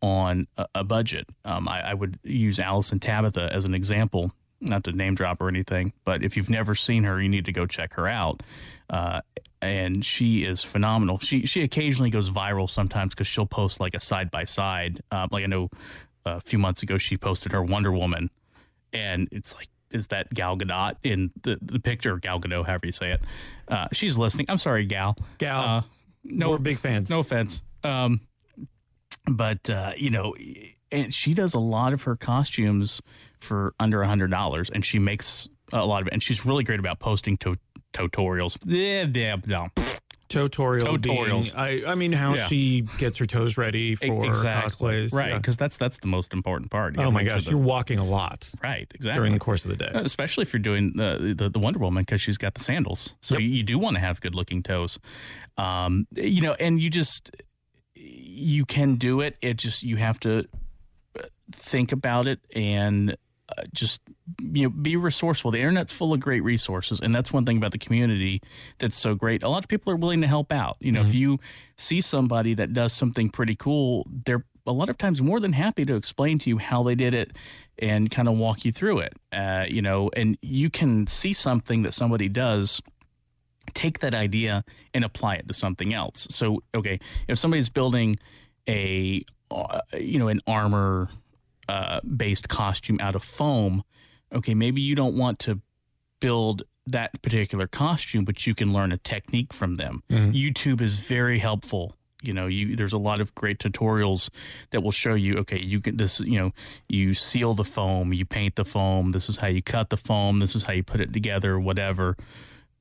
on 0.02 0.48
a, 0.58 0.66
a 0.76 0.84
budget. 0.84 1.26
Um, 1.46 1.68
I, 1.70 1.92
I 1.92 1.94
would 1.94 2.20
use 2.24 2.58
Alyson 2.60 3.00
Tabbitha 3.00 3.48
as 3.50 3.64
an 3.64 3.74
example 3.74 4.34
not 4.64 4.84
to 4.86 4.92
name 4.92 5.16
drop 5.16 5.42
or 5.42 5.48
anything, 5.50 5.94
but 6.06 6.24
if 6.24 6.36
you've 6.38 6.50
never 6.50 6.74
seen 6.76 7.04
her, 7.04 7.22
you 7.22 7.30
need 7.30 7.46
to 7.46 7.52
go 7.52 7.66
check 7.66 7.94
her 7.94 8.08
out. 8.08 8.42
Uh, 8.90 9.22
and 9.62 10.04
she 10.06 10.44
is 10.44 10.64
phenomenal. 10.64 11.20
She 11.20 11.46
she 11.46 11.64
occasionally 11.64 12.10
goes 12.10 12.30
viral 12.30 12.70
sometimes 12.70 13.14
because 13.14 13.28
she'll 13.28 13.46
post 13.46 13.80
like 13.80 13.94
a 13.94 14.00
side 14.02 14.30
by 14.32 14.44
side. 14.44 15.02
Like 15.12 15.44
I 15.44 15.48
know 15.48 15.70
a 16.26 16.42
few 16.42 16.60
months 16.60 16.84
ago 16.84 16.98
she 16.98 17.18
posted 17.18 17.52
her 17.52 17.62
Wonder 17.64 17.92
Woman, 17.92 18.30
and 18.92 19.28
it's 19.32 19.54
like 19.56 19.68
is 19.92 20.08
that 20.08 20.34
Gal 20.34 20.58
Gadot 20.58 20.96
in 21.04 21.32
the 21.44 21.58
the 21.62 21.80
picture? 21.80 22.18
Gal 22.18 22.40
Gadot, 22.42 22.66
however 22.66 22.86
you 22.88 22.92
say 22.92 23.12
it. 23.12 23.22
Uh, 23.68 23.88
she's 23.94 24.18
listening. 24.18 24.48
I'm 24.50 24.58
sorry, 24.58 24.86
Gal. 24.86 25.16
Gal, 25.38 25.62
Uh, 25.62 25.82
no, 26.24 26.50
we're 26.50 26.58
big 26.58 26.80
fans. 26.80 27.10
no 27.10 27.20
offense. 27.20 27.62
Um, 27.84 28.22
but 29.28 29.70
uh, 29.70 29.92
you 29.98 30.10
know, 30.10 30.36
and 30.92 31.14
she 31.14 31.34
does 31.34 31.54
a 31.54 31.60
lot 31.60 31.94
of 31.94 32.04
her 32.04 32.16
costumes 32.16 33.02
for 33.44 33.74
under 33.80 34.02
a 34.02 34.08
hundred 34.08 34.32
dollars, 34.32 34.70
and 34.70 34.84
she 34.86 35.00
makes 35.00 35.48
a 35.72 35.86
lot 35.86 36.02
of 36.02 36.08
it. 36.08 36.14
And 36.14 36.24
she's 36.24 36.46
really 36.46 36.64
great 36.64 36.80
about 36.80 37.00
posting 37.00 37.38
to 37.38 37.56
tutorials. 37.94 38.58
Yeah, 38.66 39.06
yeah, 39.14 39.36
yeah. 39.46 39.68
tutorial 40.30 40.98
Tutorials. 40.98 41.54
being, 41.54 41.86
I, 41.86 41.92
I 41.92 41.96
mean, 41.96 42.12
how 42.12 42.34
Yeah. 42.34 42.48
she 42.48 42.82
gets 42.98 43.20
her 43.20 43.26
toes 43.28 43.56
ready 43.56 43.94
for 43.94 44.26
exactly 44.26 44.88
cosplays. 44.88 45.14
right? 45.14 45.30
Yeah. 45.30 45.38
Because 45.38 45.58
that's 45.58 45.78
that's 45.78 45.98
the 46.00 46.08
most 46.08 46.34
important 46.34 46.72
part. 46.72 46.96
You 46.98 47.04
Oh 47.04 47.12
my 47.12 47.20
make 47.22 47.30
sure 47.30 47.38
gosh, 47.40 47.48
you're 47.48 47.60
walking 47.60 48.00
a 48.00 48.04
lot 48.06 48.50
right, 48.64 48.88
exactly. 48.96 49.20
during 49.20 49.34
the 49.34 49.40
course 49.40 49.64
of 49.64 49.70
the 49.70 49.78
day. 49.78 49.92
especially 49.94 50.42
if 50.42 50.52
you're 50.54 50.60
doing 50.60 50.94
the 50.96 51.36
the, 51.38 51.50
the 51.50 51.60
Wonder 51.60 51.80
Woman 51.80 52.02
because 52.02 52.20
she's 52.22 52.38
got 52.40 52.56
the 52.56 52.64
sandals, 52.64 53.16
so 53.22 53.36
Yep. 53.36 53.42
you, 53.42 53.48
you 53.50 53.64
do 53.64 53.78
want 53.78 53.96
to 53.96 54.00
have 54.00 54.22
good 54.22 54.34
looking 54.34 54.64
toes. 54.64 54.98
Um, 55.58 56.08
you 56.16 56.42
know, 56.42 56.54
and 56.60 56.82
you 56.82 56.90
just 56.90 57.30
you 57.96 58.66
can 58.66 58.96
do 58.96 59.22
it. 59.22 59.38
It 59.42 59.58
just 59.58 59.84
you 59.84 59.98
have 59.98 60.20
to 60.22 60.48
uh, 61.20 61.24
think 61.52 61.92
about 61.92 62.28
it 62.28 62.40
and 62.56 63.12
uh, 63.12 63.16
just 63.74 64.02
you 64.42 64.64
know 64.64 64.70
be 64.70 64.96
resourceful. 64.96 65.52
The 65.52 65.60
internet's 65.60 65.94
full 65.94 66.14
of 66.14 66.20
great 66.20 66.44
resources, 66.44 67.00
and 67.00 67.14
that's 67.14 67.32
one 67.32 67.46
thing 67.46 67.58
about 67.58 67.72
the 67.72 67.78
community 67.78 68.42
that's 68.80 68.98
so 68.98 69.16
great. 69.16 69.44
A 69.44 69.50
lot 69.50 69.64
of 69.64 69.68
people 69.68 69.92
are 69.92 69.96
willing 69.96 70.22
to 70.22 70.28
help 70.28 70.52
out. 70.52 70.78
You 70.80 70.92
know, 70.92 71.02
if 71.02 71.14
you 71.14 71.40
see 71.78 72.02
somebody 72.02 72.54
that 72.56 72.74
does 72.74 72.94
something 72.94 73.30
pretty 73.30 73.56
cool, 73.56 74.08
they're 74.26 74.46
a 74.66 74.72
lot 74.72 74.90
of 74.90 74.98
times 74.98 75.22
more 75.22 75.40
than 75.40 75.54
happy 75.54 75.86
to 75.86 75.96
explain 75.96 76.40
to 76.40 76.50
you 76.50 76.58
how 76.58 76.84
they 76.84 76.96
did 76.96 77.14
it 77.14 77.32
and 77.80 78.10
kind 78.10 78.28
of 78.28 78.38
walk 78.38 78.64
you 78.66 78.72
through 78.72 79.00
it. 79.00 79.14
Uh, 79.32 79.66
you 79.68 79.82
know, 79.82 80.10
and 80.16 80.38
you 80.42 80.70
can 80.70 81.08
see 81.08 81.34
something 81.34 81.84
that 81.84 81.94
somebody 81.94 82.30
does 82.30 82.82
take 83.74 84.00
that 84.00 84.14
idea 84.14 84.64
and 84.94 85.04
apply 85.04 85.36
it 85.36 85.48
to 85.48 85.54
something 85.54 85.94
else. 85.94 86.28
So, 86.30 86.64
okay, 86.76 87.00
if 87.28 87.38
somebody's 87.38 87.70
building 87.70 88.18
a 88.68 89.26
uh, 89.52 89.82
you 90.00 90.20
know 90.20 90.30
an 90.30 90.42
armor 90.48 91.10
uh, 91.74 92.00
based 92.02 92.50
costume 92.50 92.98
out 93.00 93.16
of 93.16 93.24
foam, 93.24 93.84
okay, 94.32 94.54
maybe 94.54 94.80
you 94.80 94.96
don't 94.96 95.18
want 95.18 95.40
to 95.40 95.60
build 96.20 96.64
that 96.86 97.22
particular 97.22 97.66
costume, 97.68 98.26
but 98.26 98.46
you 98.46 98.54
can 98.54 98.72
learn 98.72 98.92
a 98.92 98.98
technique 98.98 99.52
from 99.54 99.76
them. 99.76 100.04
YouTube 100.34 100.82
is 100.82 101.00
very 101.00 101.40
helpful. 101.40 101.96
You 102.22 102.34
know, 102.34 102.48
you 102.48 102.76
there's 102.76 102.94
a 102.94 102.98
lot 103.10 103.20
of 103.22 103.34
great 103.36 103.58
tutorials 103.58 104.30
that 104.70 104.82
will 104.82 104.92
show 104.92 105.16
you. 105.16 105.38
Okay, 105.40 105.60
you 105.60 105.82
can 105.82 105.98
this. 105.98 106.20
You 106.20 106.40
know, 106.40 106.52
you 106.88 107.14
seal 107.14 107.54
the 107.54 107.66
foam, 107.66 108.14
you 108.14 108.24
paint 108.26 108.56
the 108.56 108.64
foam. 108.64 109.12
This 109.12 109.28
is 109.28 109.38
how 109.38 109.48
you 109.48 109.62
cut 109.62 109.90
the 109.90 109.98
foam. 109.98 110.40
This 110.40 110.56
is 110.56 110.64
how 110.64 110.74
you 110.74 110.84
put 110.84 111.02
it 111.02 111.12
together. 111.12 111.60
Whatever 111.60 112.16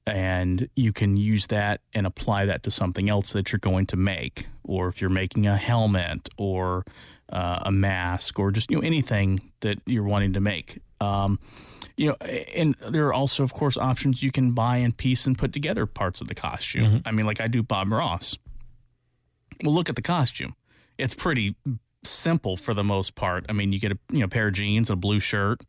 and 0.07 0.69
you 0.75 0.93
can 0.93 1.17
use 1.17 1.47
that 1.47 1.81
and 1.95 2.07
apply 2.07 2.45
that 2.47 2.63
to 2.65 2.71
something 2.71 3.09
else 3.09 3.33
that 3.33 3.53
you're 3.53 3.61
going 3.61 3.87
to 3.87 3.97
make 3.97 4.49
or 4.65 4.89
if 4.89 5.01
you're 5.01 5.11
making 5.11 5.47
a 5.47 5.57
helmet 5.57 6.29
or 6.37 6.85
uh, 7.33 7.61
a 7.63 7.73
mask 7.73 8.39
or 8.39 8.51
just 8.53 8.71
you 8.71 8.77
know 8.77 8.83
anything 8.87 9.41
that 9.61 9.79
you're 9.87 10.05
wanting 10.05 10.35
to 10.35 10.41
make. 10.41 10.81
Um, 11.01 11.41
you 11.97 12.09
know 12.09 12.17
and 12.55 12.75
there 12.89 13.07
are 13.09 13.13
also 13.13 13.43
of 13.43 13.53
course 13.53 13.77
options 13.77 14.23
you 14.23 14.31
can 14.31 14.53
buy 14.53 14.77
in 14.79 14.93
piece 14.93 15.27
and 15.27 15.37
put 15.37 15.53
together 15.53 15.85
parts 15.87 16.21
of 16.21 16.29
the 16.29 16.35
costume. 16.35 17.03
I 17.05 17.11
mean 17.13 17.27
like 17.27 17.41
i 17.41 17.49
do 17.49 17.63
bob 17.63 17.91
ross. 17.93 18.39
Well 19.65 19.75
look 19.75 19.89
at 19.89 19.97
the 19.97 20.03
costume. 20.03 20.55
It's 20.99 21.15
pretty 21.15 21.57
simple 22.05 22.57
for 22.57 22.75
the 22.75 22.85
most 22.85 23.15
part. 23.15 23.47
I 23.49 23.53
mean 23.53 23.73
you 23.73 23.79
get 23.81 23.93
a 23.93 23.99
you 24.13 24.21
know 24.21 24.29
pair 24.29 24.49
of 24.49 24.55
jeans 24.55 24.91
a 24.91 24.97
blue 24.97 25.21
shirt 25.21 25.63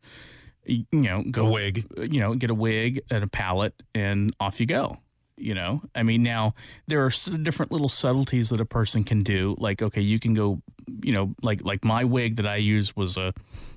you 0.64 0.84
you 0.92 1.02
know 1.02 1.22
go 1.30 1.46
A 1.46 1.50
wig. 1.52 1.86
you 1.98 2.20
know 2.20 2.34
get 2.34 2.50
a 2.50 2.54
wig 2.54 3.00
and 3.10 3.22
a 3.24 3.28
palette 3.28 3.74
and 3.94 4.34
off 4.40 4.60
you 4.60 4.66
go 4.66 4.98
you 5.36 5.54
know? 5.54 5.82
I 5.94 6.02
mean 6.02 6.22
now 6.22 6.54
there 6.86 7.04
are 7.04 7.10
different 7.42 7.72
little 7.72 7.88
subtleties 7.88 8.50
that 8.50 8.60
a 8.60 8.64
person 8.64 9.04
can 9.04 9.22
do. 9.22 9.56
Like 9.58 9.82
okay 9.82 10.00
you 10.00 10.18
can 10.18 10.34
go 10.34 10.62
you 11.02 11.12
know 11.12 11.34
like 11.42 11.64
like 11.64 11.84
my 11.84 12.04
wig 12.04 12.36
that 12.36 12.46
i 12.46 12.56
used 12.56 12.94
was 12.96 13.16
a 13.16 13.32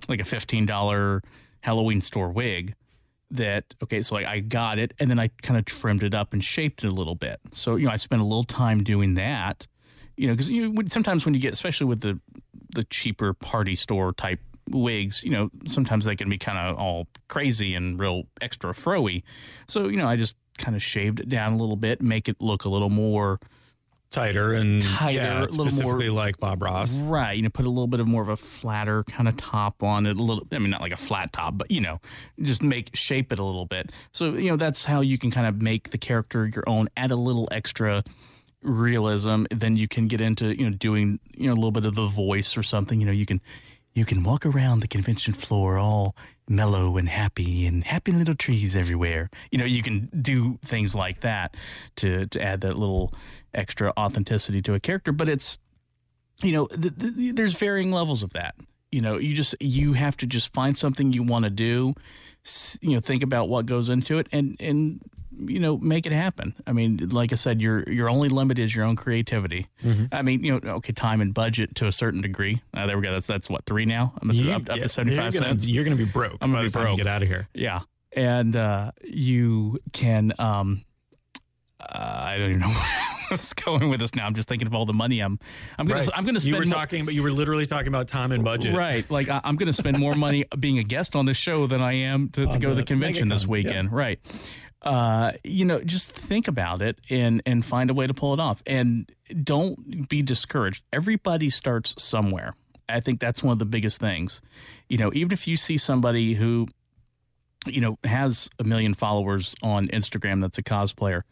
like 0.07 0.19
a 0.19 0.23
$15 0.23 1.21
halloween 1.61 2.01
store 2.01 2.29
wig 2.29 2.73
that 3.29 3.73
okay 3.83 4.01
so 4.01 4.15
like 4.15 4.25
i 4.25 4.39
got 4.39 4.79
it 4.79 4.93
and 4.99 5.09
then 5.09 5.19
i 5.19 5.29
kind 5.41 5.57
of 5.57 5.65
trimmed 5.65 6.03
it 6.03 6.13
up 6.13 6.33
and 6.33 6.43
shaped 6.43 6.83
it 6.83 6.87
a 6.87 6.91
little 6.91 7.15
bit. 7.15 7.39
So 7.51 7.75
you 7.75 7.85
know 7.85 7.91
i 7.91 7.97
spent 7.97 8.21
a 8.21 8.25
little 8.25 8.43
time 8.43 8.83
doing 8.83 9.15
that 9.15 9.67
you 10.15 10.27
know 10.27 10.33
because 10.33 10.49
you 10.49 10.71
would 10.71 10.91
sometimes 10.91 11.25
when 11.25 11.33
you 11.33 11.39
get 11.39 11.53
especially 11.53 11.87
with 11.87 12.01
the 12.01 12.19
the 12.73 12.83
cheaper 12.85 13.33
party 13.33 13.75
store 13.75 14.13
type 14.13 14.39
wigs 14.69 15.23
you 15.23 15.29
know 15.29 15.49
sometimes 15.67 16.03
they 16.03 16.15
can 16.15 16.29
be 16.29 16.37
kind 16.37 16.57
of 16.57 16.77
all 16.77 17.07
crazy 17.29 17.73
and 17.73 17.99
real 17.99 18.23
extra 18.41 18.73
froey. 18.73 19.23
So 19.67 19.87
you 19.87 19.97
know 19.97 20.07
i 20.07 20.15
just 20.15 20.35
kind 20.57 20.75
of 20.75 20.81
shaved 20.83 21.19
it 21.19 21.29
down 21.29 21.53
a 21.53 21.57
little 21.57 21.75
bit 21.75 22.01
make 22.01 22.27
it 22.29 22.37
look 22.39 22.65
a 22.65 22.69
little 22.69 22.89
more 22.89 23.39
tighter 24.09 24.53
and 24.53 24.81
Tighter, 24.81 25.17
yeah, 25.17 25.43
a 25.43 25.45
little 25.45 25.83
more- 25.83 26.01
like 26.11 26.39
Bob 26.39 26.61
Ross. 26.61 26.89
Right, 26.91 27.33
you 27.35 27.41
know, 27.43 27.49
put 27.49 27.65
a 27.65 27.69
little 27.69 27.87
bit 27.87 27.99
of 27.99 28.07
more 28.07 28.21
of 28.21 28.29
a 28.29 28.37
flatter 28.37 29.03
kind 29.03 29.27
of 29.27 29.35
top 29.35 29.83
on 29.83 30.05
it. 30.05 30.15
A 30.15 30.23
little, 30.23 30.47
I 30.51 30.59
mean, 30.59 30.69
not 30.69 30.79
like 30.79 30.93
a 30.93 30.97
flat 30.97 31.33
top, 31.33 31.57
but 31.57 31.69
you 31.69 31.81
know, 31.81 31.99
just 32.41 32.63
make 32.63 32.95
shape 32.95 33.33
it 33.33 33.39
a 33.39 33.43
little 33.43 33.65
bit. 33.65 33.91
So 34.13 34.29
you 34.35 34.49
know, 34.49 34.55
that's 34.55 34.85
how 34.85 35.01
you 35.01 35.17
can 35.17 35.29
kind 35.29 35.45
of 35.45 35.61
make 35.61 35.89
the 35.89 35.97
character 35.97 36.47
your 36.47 36.63
own. 36.67 36.87
Add 36.95 37.11
a 37.11 37.17
little 37.17 37.49
extra 37.51 38.05
realism. 38.61 39.43
Then 39.51 39.75
you 39.75 39.87
can 39.87 40.07
get 40.07 40.21
into 40.21 40.57
you 40.57 40.69
know 40.69 40.75
doing 40.75 41.19
you 41.35 41.47
know 41.47 41.53
a 41.53 41.55
little 41.59 41.71
bit 41.71 41.85
of 41.85 41.95
the 41.95 42.07
voice 42.07 42.55
or 42.57 42.63
something. 42.63 42.99
You 42.99 43.07
know, 43.07 43.11
you 43.11 43.25
can 43.25 43.41
you 43.97 44.05
can 44.05 44.21
walk 44.23 44.45
around 44.45 44.81
the 44.81 44.87
convention 44.87 45.33
floor 45.33 45.79
all 45.79 46.15
mellow 46.47 46.97
and 46.97 47.09
happy 47.09 47.65
and 47.65 47.83
happy 47.83 48.11
little 48.11 48.35
trees 48.35 48.75
everywhere. 48.75 49.27
You 49.49 49.57
know, 49.57 49.65
you 49.65 49.81
can 49.81 50.07
do 50.21 50.59
things 50.63 50.93
like 50.93 51.21
that 51.21 51.57
to 51.95 52.27
to 52.27 52.39
add 52.39 52.61
that 52.61 52.77
little 52.77 53.11
extra 53.55 53.91
authenticity 53.97 54.61
to 54.61 54.75
a 54.75 54.79
character, 54.79 55.11
but 55.11 55.27
it's 55.27 55.57
you 56.43 56.51
know, 56.51 56.67
th- 56.67 56.93
th- 56.95 57.33
there's 57.33 57.55
varying 57.55 57.91
levels 57.91 58.21
of 58.21 58.33
that. 58.33 58.53
You 58.91 59.01
know, 59.01 59.17
you 59.17 59.33
just 59.33 59.55
you 59.59 59.93
have 59.93 60.15
to 60.17 60.27
just 60.27 60.53
find 60.53 60.77
something 60.77 61.11
you 61.11 61.23
want 61.23 61.45
to 61.45 61.49
do. 61.49 61.95
You 62.81 62.93
know, 62.93 62.99
think 62.99 63.23
about 63.23 63.49
what 63.49 63.65
goes 63.65 63.89
into 63.89 64.19
it, 64.19 64.27
and 64.31 64.55
and 64.59 65.01
you 65.39 65.59
know, 65.59 65.77
make 65.77 66.05
it 66.05 66.11
happen. 66.11 66.55
I 66.65 66.71
mean, 66.71 67.09
like 67.11 67.31
I 67.31 67.35
said, 67.35 67.61
your 67.61 67.83
your 67.89 68.09
only 68.09 68.29
limit 68.29 68.59
is 68.59 68.75
your 68.75 68.85
own 68.85 68.95
creativity. 68.95 69.67
I 70.11 70.21
mean, 70.21 70.43
you 70.43 70.59
know, 70.59 70.75
okay, 70.75 70.93
time 70.93 71.21
and 71.21 71.33
budget 71.33 71.75
to 71.75 71.87
a 71.87 71.91
certain 71.91 72.21
degree. 72.21 72.61
Uh, 72.73 72.87
there 72.87 72.97
we 72.97 73.03
go. 73.03 73.11
That's 73.11 73.27
that's 73.27 73.49
what 73.49 73.65
three 73.65 73.85
now. 73.85 74.13
I'm 74.21 74.29
up, 74.29 74.35
You- 74.35 74.51
up, 74.51 74.69
up 74.69 74.77
yeah, 74.77 74.83
to 74.83 74.89
seventy 74.89 75.15
five 75.15 75.33
you're 75.33 75.41
gonna, 75.41 75.53
cents. 75.53 75.67
You're 75.67 75.83
going 75.83 75.97
to 75.97 76.03
be 76.03 76.09
broke. 76.09 76.37
I'm 76.41 76.51
gonna 76.51 76.63
be 76.65 76.71
broke. 76.71 76.97
Get 76.97 77.07
out 77.07 77.21
of 77.21 77.27
here. 77.27 77.47
Yeah, 77.53 77.81
and 78.11 78.55
uh, 78.55 78.91
you 79.03 79.79
can. 79.93 80.33
Um, 80.39 80.83
uh, 81.79 82.23
I 82.25 82.37
don't 82.37 82.49
even 82.49 82.59
know 82.61 82.75
was 83.31 83.53
going 83.53 83.89
with 83.89 83.99
this 83.99 84.15
now. 84.15 84.25
I'm 84.25 84.33
just 84.33 84.47
thinking 84.47 84.67
of 84.67 84.73
all 84.73 84.85
the 84.85 84.93
money 84.93 85.19
I'm. 85.19 85.39
I'm 85.77 85.85
gonna. 85.85 86.01
Right. 86.01 86.09
I'm 86.15 86.25
gonna 86.25 86.39
spend. 86.39 86.55
You 86.55 86.59
were 86.59 86.65
talking, 86.65 87.05
but 87.05 87.13
you 87.13 87.23
were 87.23 87.31
literally 87.31 87.65
talking 87.65 87.87
about 87.87 88.07
time 88.07 88.31
and 88.31 88.43
budget. 88.43 88.75
Right. 88.75 89.09
Like 89.09 89.29
I, 89.29 89.41
I'm 89.43 89.55
going 89.55 89.67
to 89.67 89.73
spend 89.73 89.99
more 89.99 90.15
money 90.15 90.45
being 90.59 90.79
a 90.79 90.83
guest 90.83 91.15
on 91.15 91.25
this 91.25 91.37
show 91.37 91.67
than 91.67 91.81
I 91.81 91.93
am 91.93 92.29
to, 92.29 92.45
to 92.47 92.59
go 92.59 92.69
to 92.69 92.75
the 92.75 92.83
convention 92.83 93.29
this 93.29 93.45
MegaCon, 93.45 93.47
weekend. 93.47 93.91
Right. 93.91 94.19
Uh, 94.83 95.31
you 95.43 95.65
know, 95.65 95.81
just 95.81 96.11
think 96.11 96.47
about 96.47 96.81
it 96.81 96.99
and 97.09 97.41
and 97.45 97.65
find 97.65 97.89
a 97.89 97.93
way 97.93 98.07
to 98.07 98.13
pull 98.13 98.33
it 98.33 98.39
off. 98.39 98.61
And 98.65 99.11
don't 99.43 100.07
be 100.07 100.21
discouraged. 100.21 100.83
Everybody 100.93 101.49
starts 101.49 102.01
somewhere. 102.01 102.55
I 102.89 102.99
think 102.99 103.19
that's 103.19 103.43
one 103.43 103.53
of 103.53 103.59
the 103.59 103.65
biggest 103.65 103.99
things. 103.99 104.41
You 104.87 104.97
know, 104.97 105.11
even 105.13 105.31
if 105.31 105.47
you 105.47 105.57
see 105.57 105.77
somebody 105.77 106.35
who 106.35 106.67
you 107.65 107.81
know 107.81 107.97
has 108.03 108.49
a 108.59 108.63
million 108.63 108.93
followers 108.93 109.55
on 109.61 109.87
Instagram 109.87 110.41
that's 110.41 110.57
a 110.57 110.63
cosplayer, 110.63 111.23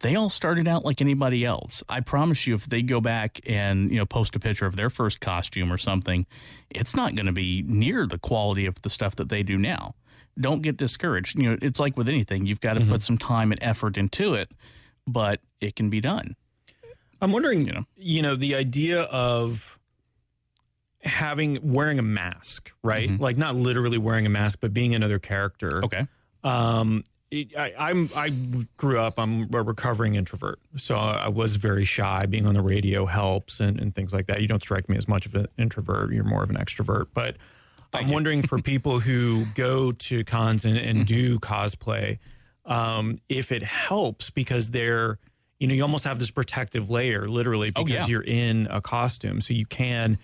they 0.00 0.14
all 0.14 0.30
started 0.30 0.68
out 0.68 0.84
like 0.84 1.00
anybody 1.00 1.44
else. 1.44 1.82
I 1.88 2.00
promise 2.00 2.46
you, 2.46 2.54
if 2.54 2.66
they 2.66 2.82
go 2.82 3.00
back 3.00 3.40
and 3.46 3.90
you 3.90 3.96
know 3.96 4.06
post 4.06 4.36
a 4.36 4.40
picture 4.40 4.66
of 4.66 4.76
their 4.76 4.90
first 4.90 5.20
costume 5.20 5.72
or 5.72 5.78
something, 5.78 6.26
it's 6.70 6.94
not 6.94 7.14
going 7.14 7.26
to 7.26 7.32
be 7.32 7.62
near 7.66 8.06
the 8.06 8.18
quality 8.18 8.66
of 8.66 8.82
the 8.82 8.90
stuff 8.90 9.16
that 9.16 9.28
they 9.28 9.42
do 9.42 9.56
now. 9.56 9.94
Don't 10.40 10.62
get 10.62 10.76
discouraged. 10.76 11.38
You 11.38 11.50
know, 11.50 11.58
it's 11.60 11.80
like 11.80 11.96
with 11.96 12.08
anything; 12.08 12.46
you've 12.46 12.60
got 12.60 12.74
to 12.74 12.80
put 12.84 13.02
some 13.02 13.18
time 13.18 13.52
and 13.52 13.62
effort 13.62 13.96
into 13.96 14.34
it, 14.34 14.50
but 15.06 15.40
it 15.60 15.76
can 15.76 15.90
be 15.90 16.00
done. 16.00 16.36
I'm 17.20 17.32
wondering, 17.32 17.66
You 17.66 17.72
know. 17.72 17.84
you 17.96 18.22
know, 18.22 18.36
the 18.36 18.54
idea 18.54 19.02
of 19.02 19.78
having 21.02 21.58
wearing 21.62 21.98
a 21.98 22.02
mask, 22.02 22.70
right? 22.82 23.08
Mm-hmm. 23.08 23.22
Like 23.22 23.36
not 23.36 23.56
literally 23.56 23.98
wearing 23.98 24.26
a 24.26 24.28
mask, 24.28 24.58
but 24.60 24.72
being 24.72 24.94
another 24.94 25.18
character. 25.18 25.84
Okay. 25.84 26.06
Um, 26.44 27.04
I, 27.32 27.74
I'm 27.78 28.08
I 28.16 28.30
grew 28.78 28.98
up. 28.98 29.18
I'm 29.18 29.52
a 29.52 29.62
recovering 29.62 30.14
introvert, 30.14 30.60
so 30.76 30.96
I 30.96 31.28
was 31.28 31.56
very 31.56 31.84
shy. 31.84 32.24
Being 32.26 32.46
on 32.46 32.54
the 32.54 32.62
radio 32.62 33.04
helps 33.04 33.60
and, 33.60 33.78
and 33.78 33.94
things 33.94 34.14
like 34.14 34.26
that. 34.28 34.40
You 34.40 34.48
don't 34.48 34.62
strike 34.62 34.88
me 34.88 34.96
as 34.96 35.06
much 35.06 35.26
of 35.26 35.34
an 35.34 35.46
introvert. 35.58 36.12
You're 36.12 36.24
more 36.24 36.42
of 36.42 36.48
an 36.48 36.56
extrovert. 36.56 37.08
But 37.12 37.36
I'm 37.94 38.10
wondering 38.10 38.42
for 38.42 38.60
people 38.60 39.00
who 39.00 39.46
go 39.54 39.92
to 39.92 40.24
cons 40.24 40.64
and, 40.64 40.76
and 40.76 41.06
do 41.06 41.38
cosplay, 41.38 42.18
um, 42.66 43.18
if 43.28 43.50
it 43.50 43.62
helps 43.62 44.30
because 44.30 44.70
they're, 44.70 45.18
you 45.58 45.66
know, 45.66 45.74
you 45.74 45.82
almost 45.82 46.04
have 46.04 46.18
this 46.18 46.30
protective 46.30 46.90
layer, 46.90 47.28
literally, 47.28 47.72
Oh, 47.74 47.84
because 47.84 48.02
yeah. 48.02 48.06
you're 48.06 48.24
in 48.24 48.66
a 48.70 48.80
costume, 48.80 49.40
so 49.40 49.54
you 49.54 49.66
can. 49.66 50.18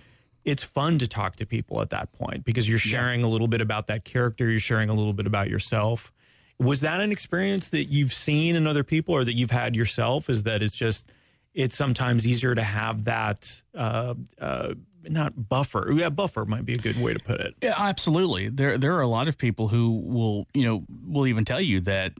It's 0.44 0.62
fun 0.62 0.98
to 0.98 1.08
talk 1.08 1.36
to 1.36 1.46
people 1.46 1.80
at 1.80 1.88
that 1.90 2.12
point 2.12 2.44
because 2.44 2.68
you're 2.68 2.78
sharing 2.78 3.22
a 3.22 3.28
little 3.28 3.48
bit 3.48 3.62
about 3.62 3.86
that 3.86 4.04
character. 4.04 4.50
You're 4.50 4.60
sharing 4.60 4.90
a 4.90 4.94
little 4.94 5.14
bit 5.14 5.26
about 5.26 5.48
yourself. 5.48 6.12
Was 6.58 6.82
that 6.82 7.00
an 7.00 7.10
experience 7.10 7.68
that 7.68 7.86
you've 7.86 8.12
seen 8.12 8.54
in 8.54 8.66
other 8.66 8.84
people 8.84 9.14
or 9.14 9.24
that 9.24 9.32
you've 9.32 9.50
had 9.50 9.74
yourself? 9.74 10.28
Is 10.28 10.42
that 10.42 10.62
it's 10.62 10.76
just 10.76 11.10
it's 11.54 11.74
sometimes 11.74 12.26
easier 12.26 12.54
to 12.54 12.62
have 12.62 13.04
that 13.04 13.62
uh, 13.74 14.14
uh, 14.38 14.74
not 15.10 15.48
buffer. 15.48 15.90
Yeah, 15.92 16.10
buffer 16.10 16.44
might 16.44 16.64
be 16.64 16.74
a 16.74 16.78
good 16.78 17.00
way 17.00 17.12
to 17.12 17.18
put 17.18 17.40
it. 17.40 17.54
Yeah, 17.62 17.74
absolutely. 17.76 18.48
There 18.48 18.78
there 18.78 18.94
are 18.96 19.00
a 19.02 19.08
lot 19.08 19.28
of 19.28 19.38
people 19.38 19.68
who 19.68 20.00
will, 20.04 20.46
you 20.54 20.64
know, 20.64 20.84
will 21.06 21.26
even 21.26 21.44
tell 21.44 21.60
you 21.60 21.80
that, 21.80 22.12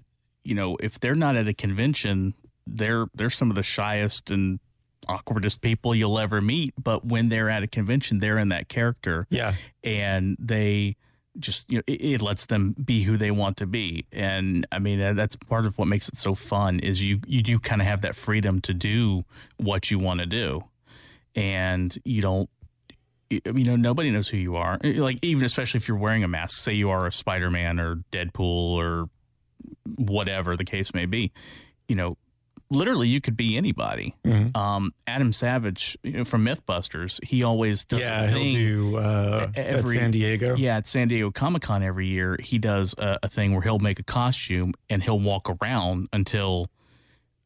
you 0.44 0.54
know, 0.54 0.76
if 0.80 1.00
they're 1.00 1.14
not 1.14 1.36
at 1.36 1.48
a 1.48 1.54
convention, 1.54 2.34
they're 2.66 3.06
they're 3.14 3.30
some 3.30 3.50
of 3.50 3.56
the 3.56 3.62
shyest 3.62 4.30
and 4.30 4.60
awkwardest 5.08 5.60
people 5.60 5.94
you'll 5.94 6.18
ever 6.18 6.40
meet, 6.40 6.72
but 6.82 7.04
when 7.04 7.28
they're 7.28 7.50
at 7.50 7.62
a 7.62 7.66
convention, 7.66 8.18
they're 8.18 8.38
in 8.38 8.48
that 8.48 8.68
character 8.68 9.26
Yeah, 9.28 9.54
and 9.82 10.36
they 10.40 10.96
just 11.38 11.68
you 11.70 11.78
know 11.78 11.82
it, 11.86 12.00
it 12.00 12.22
lets 12.22 12.46
them 12.46 12.74
be 12.82 13.02
who 13.02 13.16
they 13.16 13.32
want 13.32 13.56
to 13.56 13.66
be 13.66 14.06
and 14.12 14.66
i 14.70 14.78
mean 14.78 15.16
that's 15.16 15.34
part 15.34 15.66
of 15.66 15.76
what 15.76 15.88
makes 15.88 16.08
it 16.08 16.16
so 16.16 16.32
fun 16.32 16.78
is 16.78 17.02
you 17.02 17.18
you 17.26 17.42
do 17.42 17.58
kind 17.58 17.80
of 17.80 17.88
have 17.88 18.02
that 18.02 18.14
freedom 18.14 18.60
to 18.60 18.72
do 18.72 19.24
what 19.56 19.90
you 19.90 19.98
want 19.98 20.20
to 20.20 20.26
do 20.26 20.62
and 21.34 21.98
you 22.04 22.22
don't 22.22 22.48
you 23.30 23.64
know 23.64 23.76
nobody 23.76 24.10
knows 24.10 24.28
who 24.28 24.36
you 24.36 24.56
are 24.56 24.78
like 24.82 25.18
even 25.22 25.44
especially 25.44 25.78
if 25.78 25.88
you're 25.88 25.96
wearing 25.96 26.22
a 26.24 26.28
mask 26.28 26.58
say 26.58 26.72
you 26.72 26.90
are 26.90 27.06
a 27.06 27.12
spider-man 27.12 27.80
or 27.80 27.96
deadpool 28.12 28.74
or 28.76 29.08
whatever 29.96 30.56
the 30.56 30.64
case 30.64 30.92
may 30.94 31.06
be 31.06 31.32
you 31.88 31.96
know 31.96 32.16
literally 32.70 33.08
you 33.08 33.20
could 33.20 33.36
be 33.36 33.56
anybody 33.56 34.14
Mhm. 34.24 34.56
um 34.56 34.92
adam 35.06 35.32
savage 35.32 35.96
you 36.02 36.12
know, 36.12 36.24
from 36.24 36.44
mythbusters 36.44 37.22
he 37.24 37.42
always 37.44 37.84
does 37.84 38.00
yeah, 38.00 38.26
he'll 38.28 38.52
do 38.52 38.96
uh, 38.96 39.48
every- 39.54 39.96
at 39.96 40.00
San 40.02 40.10
Diego. 40.10 40.56
yeah, 40.56 40.76
at 40.78 40.86
San 40.86 41.08
Diego 41.08 41.30
Comic 41.30 41.62
Con 41.62 41.82
every 41.82 42.06
year, 42.06 42.36
he 42.42 42.58
does 42.58 42.94
a, 42.98 43.18
a 43.22 43.28
thing 43.28 43.52
where 43.52 43.62
he'll 43.62 43.78
make 43.78 43.98
a 43.98 44.02
costume 44.02 44.72
and 44.88 45.02
he'll 45.02 45.20
walk 45.20 45.48
around 45.62 46.08
until 46.12 46.68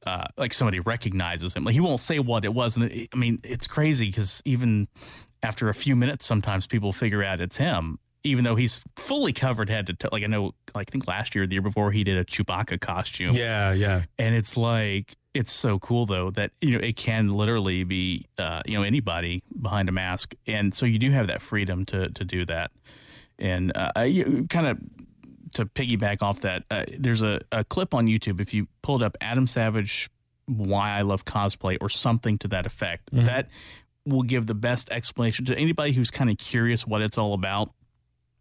uh, 0.09 0.27
like 0.39 0.55
somebody 0.55 0.81
recognizes 0.81 1.55
him. 1.55 1.65
Like 1.65 1.75
he 1.75 1.81
won't 1.81 2.01
say 2.01 2.19
what 2.19 2.45
it 2.47 2.55
was, 2.55 2.77
and 2.77 2.87
it, 2.87 3.09
I 3.13 3.17
mean 3.17 3.41
it's 3.45 3.67
crazy 3.67 4.07
because 4.07 4.43
even 4.47 4.89
after 5.43 5.69
a 5.69 5.75
few 5.75 5.95
minutes, 5.95 6.25
sometimes 6.25 6.67
people 6.67 6.95
figure 6.95 7.23
out 7.23 7.43
it's 7.43 7.59
him, 7.59 7.99
even 8.25 8.43
though 8.43 8.57
he's 8.57 8.83
fully 8.97 9.35
covered 9.35 9.69
head 9.69 9.87
to 9.89 9.93
toe. 9.93 10.09
Like 10.11 10.25
I 10.25 10.27
know, 10.27 10.53
like 10.75 10.89
I 10.89 10.91
think 10.91 11.07
last 11.07 11.35
year, 11.35 11.47
the 11.47 11.57
year 11.57 11.63
before, 11.63 11.93
he 11.93 12.05
did 12.05 12.17
a 12.17 12.25
Chewbacca 12.25 12.81
costume, 12.81 13.35
yeah, 13.35 13.75
yeah. 13.75 14.05
and 14.19 14.35
it's 14.35 14.57
like 14.57 15.15
it's 15.35 15.53
so 15.53 15.79
cool 15.79 16.07
though 16.07 16.31
that 16.31 16.53
you 16.63 16.73
know 16.73 16.79
it 16.79 16.97
can 16.97 17.29
literally 17.29 17.85
be 17.85 18.25
uh, 18.39 18.63
you 18.65 18.79
know 18.79 18.83
anybody 18.83 19.43
behind 19.61 19.91
a 19.91 19.93
mask, 19.93 20.35
and 20.47 20.75
so 20.75 20.87
you 20.87 20.99
do 20.99 21.11
have 21.11 21.27
that 21.27 21.43
freedom 21.43 21.85
to 21.85 22.09
to 22.09 22.25
do 22.25 22.47
that. 22.47 22.71
And 23.39 23.73
uh, 23.77 24.01
you 24.01 24.47
kind 24.49 24.67
of 24.67 24.79
to 25.55 25.67
piggyback 25.67 26.23
off 26.23 26.41
that, 26.43 26.65
uh, 26.71 26.85
there's 26.99 27.23
a, 27.23 27.41
a 27.53 27.65
clip 27.65 27.95
on 27.95 28.07
YouTube. 28.07 28.41
If 28.41 28.55
you 28.55 28.69
pulled 28.83 29.03
up 29.03 29.17
Adam 29.21 29.47
Savage, 29.47 30.11
why 30.47 30.91
I 30.91 31.03
love 31.03 31.25
cosplay 31.25 31.77
or 31.81 31.89
something 31.89 32.39
to 32.39 32.49
that 32.49 32.67
effect, 32.67 33.11
that 33.13 33.49
will 34.07 34.23
give 34.23 34.47
the 34.47 34.55
best 34.55 34.91
explanation 34.91 35.45
to 35.47 35.57
anybody 35.57 35.93
who's 35.93 36.11
kind 36.11 36.31
of 36.31 36.39
curious 36.39 36.87
what 36.87 37.03
it's 37.03 37.19
all 37.19 37.35
about 37.35 37.73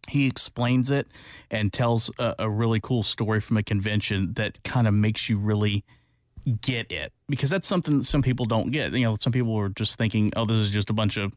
he 0.08 0.26
explains 0.26 0.90
it 0.90 1.06
and 1.50 1.72
tells 1.72 2.10
a, 2.18 2.34
a 2.38 2.50
really 2.50 2.80
cool 2.80 3.02
story 3.02 3.40
from 3.40 3.56
a 3.56 3.62
convention 3.62 4.32
that 4.34 4.62
kind 4.64 4.88
of 4.88 4.94
makes 4.94 5.28
you 5.28 5.38
really 5.38 5.84
get 6.48 6.90
it 6.92 7.12
because 7.28 7.50
that's 7.50 7.66
something 7.68 7.98
that 7.98 8.04
some 8.04 8.22
people 8.22 8.46
don't 8.46 8.70
get. 8.70 8.92
You 8.92 9.04
know, 9.04 9.16
some 9.20 9.32
people 9.32 9.56
are 9.58 9.68
just 9.68 9.96
thinking, 9.98 10.32
"Oh, 10.36 10.44
this 10.46 10.56
is 10.56 10.70
just 10.70 10.90
a 10.90 10.92
bunch 10.92 11.16
of 11.16 11.32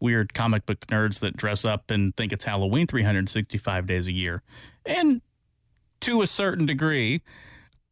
weird 0.00 0.34
comic 0.34 0.66
book 0.66 0.80
nerds 0.88 1.20
that 1.20 1.36
dress 1.36 1.64
up 1.64 1.90
and 1.90 2.16
think 2.16 2.32
it's 2.32 2.44
Halloween 2.44 2.86
365 2.86 3.86
days 3.86 4.06
a 4.06 4.12
year." 4.12 4.42
And 4.84 5.20
to 6.00 6.22
a 6.22 6.26
certain 6.26 6.66
degree, 6.66 7.22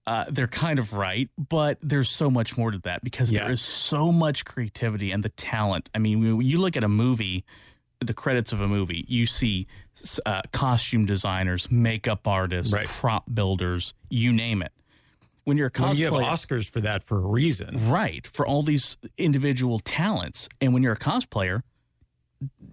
uh, 0.06 0.26
they're 0.28 0.46
kind 0.46 0.78
of 0.78 0.92
right, 0.92 1.30
but 1.38 1.78
there's 1.80 2.10
so 2.10 2.30
much 2.30 2.56
more 2.58 2.70
to 2.70 2.78
that 2.80 3.02
because 3.02 3.32
Yeah. 3.32 3.44
there 3.44 3.52
is 3.52 3.62
so 3.62 4.12
much 4.12 4.44
creativity 4.44 5.10
and 5.10 5.22
the 5.22 5.30
talent. 5.30 5.88
I 5.94 5.98
mean, 5.98 6.36
when 6.36 6.46
you 6.46 6.58
look 6.58 6.76
at 6.76 6.84
a 6.84 6.88
movie 6.88 7.44
the 8.00 8.12
credits 8.12 8.52
of 8.52 8.60
a 8.60 8.68
movie, 8.68 9.06
you 9.08 9.24
see 9.24 9.66
uh, 10.26 10.42
costume 10.52 11.06
designers, 11.06 11.70
makeup 11.70 12.26
artists, 12.28 12.70
Right. 12.72 12.86
prop 12.86 13.32
builders, 13.32 13.94
you 14.10 14.30
name 14.30 14.60
it. 14.60 14.72
When 15.44 15.56
you're 15.56 15.70
a 15.74 15.80
Well, 15.80 15.94
you 15.94 16.04
have 16.06 16.14
Oscars 16.14 16.68
for 16.68 16.80
that 16.80 17.02
for 17.02 17.18
a 17.18 17.26
reason. 17.26 17.90
right, 17.90 18.26
for 18.26 18.46
all 18.46 18.62
these 18.62 18.96
individual 19.18 19.78
talents, 19.78 20.48
and 20.60 20.72
when 20.72 20.82
you're 20.82 20.94
a 20.94 20.98
cosplayer, 20.98 21.62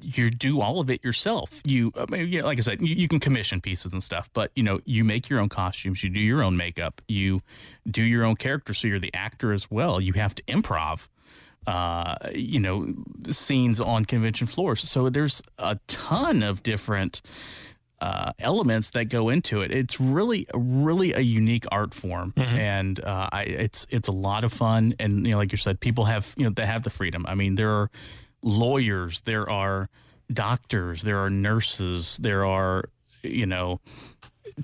you 0.03 0.30
do 0.30 0.61
all 0.61 0.80
of 0.80 0.89
it 0.89 1.03
yourself. 1.03 1.61
You, 1.65 1.91
I 1.95 2.06
mean, 2.10 2.27
yeah, 2.30 2.43
like 2.43 2.57
I 2.57 2.61
said, 2.61 2.81
you, 2.81 2.95
you 2.95 3.07
can 3.07 3.19
commission 3.19 3.61
pieces 3.61 3.93
and 3.93 4.03
stuff, 4.03 4.30
but 4.34 4.52
you 4.56 4.64
know, 4.64 4.80
you 4.85 5.03
make 5.03 5.30
your 5.30 5.39
own 5.39 5.49
costumes, 5.49 6.03
you 6.03 6.10
do 6.10 6.19
your 6.19 6.41
own 6.41 6.57
makeup, 6.57 7.02
you 7.07 7.41
do 7.89 8.02
your 8.02 8.23
own 8.23 8.35
character, 8.35 8.73
so 8.73 8.88
you're 8.88 8.99
the 8.99 9.14
actor 9.14 9.53
as 9.53 9.69
well. 9.69 10.02
You 10.02 10.14
have 10.14 10.35
to 10.35 10.43
improv, 10.43 11.07
uh, 11.68 12.15
you 12.34 12.60
know, 12.60 12.93
scenes 13.30 13.80
on 13.80 14.06
convention 14.06 14.48
floors. 14.48 14.89
So 14.89 15.10
there's 15.10 15.41
a 15.57 15.80
ton 15.88 16.43
of 16.43 16.64
different 16.64 17.22
uh, 18.02 18.34
elements 18.40 18.90
that 18.90 19.06
go 19.06 19.30
into 19.30 19.61
it. 19.61 19.72
It's 19.72 19.99
really, 20.02 20.48
really 20.56 21.14
a 21.14 21.19
unique 21.19 21.65
art 21.72 21.94
form, 21.94 22.34
and 22.36 22.99
uh, 22.99 23.30
I, 23.32 23.44
it's 23.44 23.86
it's 23.91 24.07
a 24.07 24.11
lot 24.11 24.44
of 24.44 24.52
fun. 24.52 24.95
And 24.99 25.23
you 25.26 25.34
know, 25.34 25.38
like 25.38 25.52
you 25.52 25.57
said, 25.60 25.80
people 25.80 26.06
have 26.06 26.34
you 26.36 26.44
know 26.45 26.49
they 26.49 26.65
have 26.65 26.82
the 26.84 26.90
freedom. 26.90 27.26
I 27.28 27.36
mean, 27.36 27.56
there 27.56 27.69
are 27.72 27.91
lawyers, 28.41 29.22
there 29.22 29.48
are 29.49 29.88
doctors, 30.34 31.03
there 31.03 31.19
are 31.19 31.30
nurses, 31.30 32.18
there 32.18 32.44
are 32.45 32.86
you 33.22 33.45
know 33.45 33.80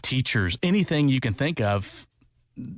teachers, 0.01 0.57
anything 0.63 1.07
you 1.09 1.19
can 1.19 1.33
think 1.33 1.61
of. 1.61 2.07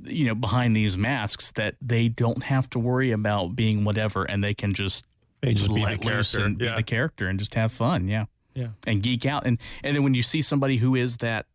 You 0.04 0.26
know, 0.26 0.34
behind 0.34 0.76
these 0.76 0.98
masks, 0.98 1.52
that 1.52 1.74
they 1.80 2.08
don't 2.08 2.42
have 2.42 2.68
to 2.70 2.78
worry 2.78 3.12
about 3.12 3.56
being 3.56 3.82
whatever, 3.84 4.24
and 4.24 4.44
they 4.44 4.52
can 4.52 4.74
just 4.74 5.06
They 5.40 5.54
just 5.54 5.72
be 5.74 5.80
the 5.82 5.86
loose 6.04 6.32
character. 6.32 6.44
and 6.44 6.60
Yeah. 6.60 6.72
be 6.72 6.76
the 6.76 6.82
character 6.82 7.28
and 7.28 7.38
just 7.38 7.54
have 7.54 7.72
fun. 7.72 8.06
Yeah 8.06 8.26
Yeah. 8.60 8.68
and 8.86 9.02
geek 9.02 9.24
out 9.26 9.42
and 9.46 9.58
and 9.84 9.96
then 9.96 10.02
when 10.04 10.14
you 10.14 10.22
see 10.22 10.42
somebody 10.42 10.76
who 10.76 10.94
is 10.94 11.16
that 11.18 11.46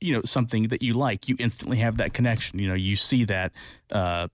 you 0.00 0.12
know 0.14 0.22
something 0.24 0.68
that 0.68 0.82
you 0.82 0.94
like 0.94 1.28
you 1.28 1.36
instantly 1.38 1.78
have 1.78 1.96
that 1.98 2.12
connection 2.12 2.58
you 2.58 2.68
know 2.68 2.74
you 2.88 2.96
see 2.96 3.24
that 3.24 3.52
uh 3.92 4.26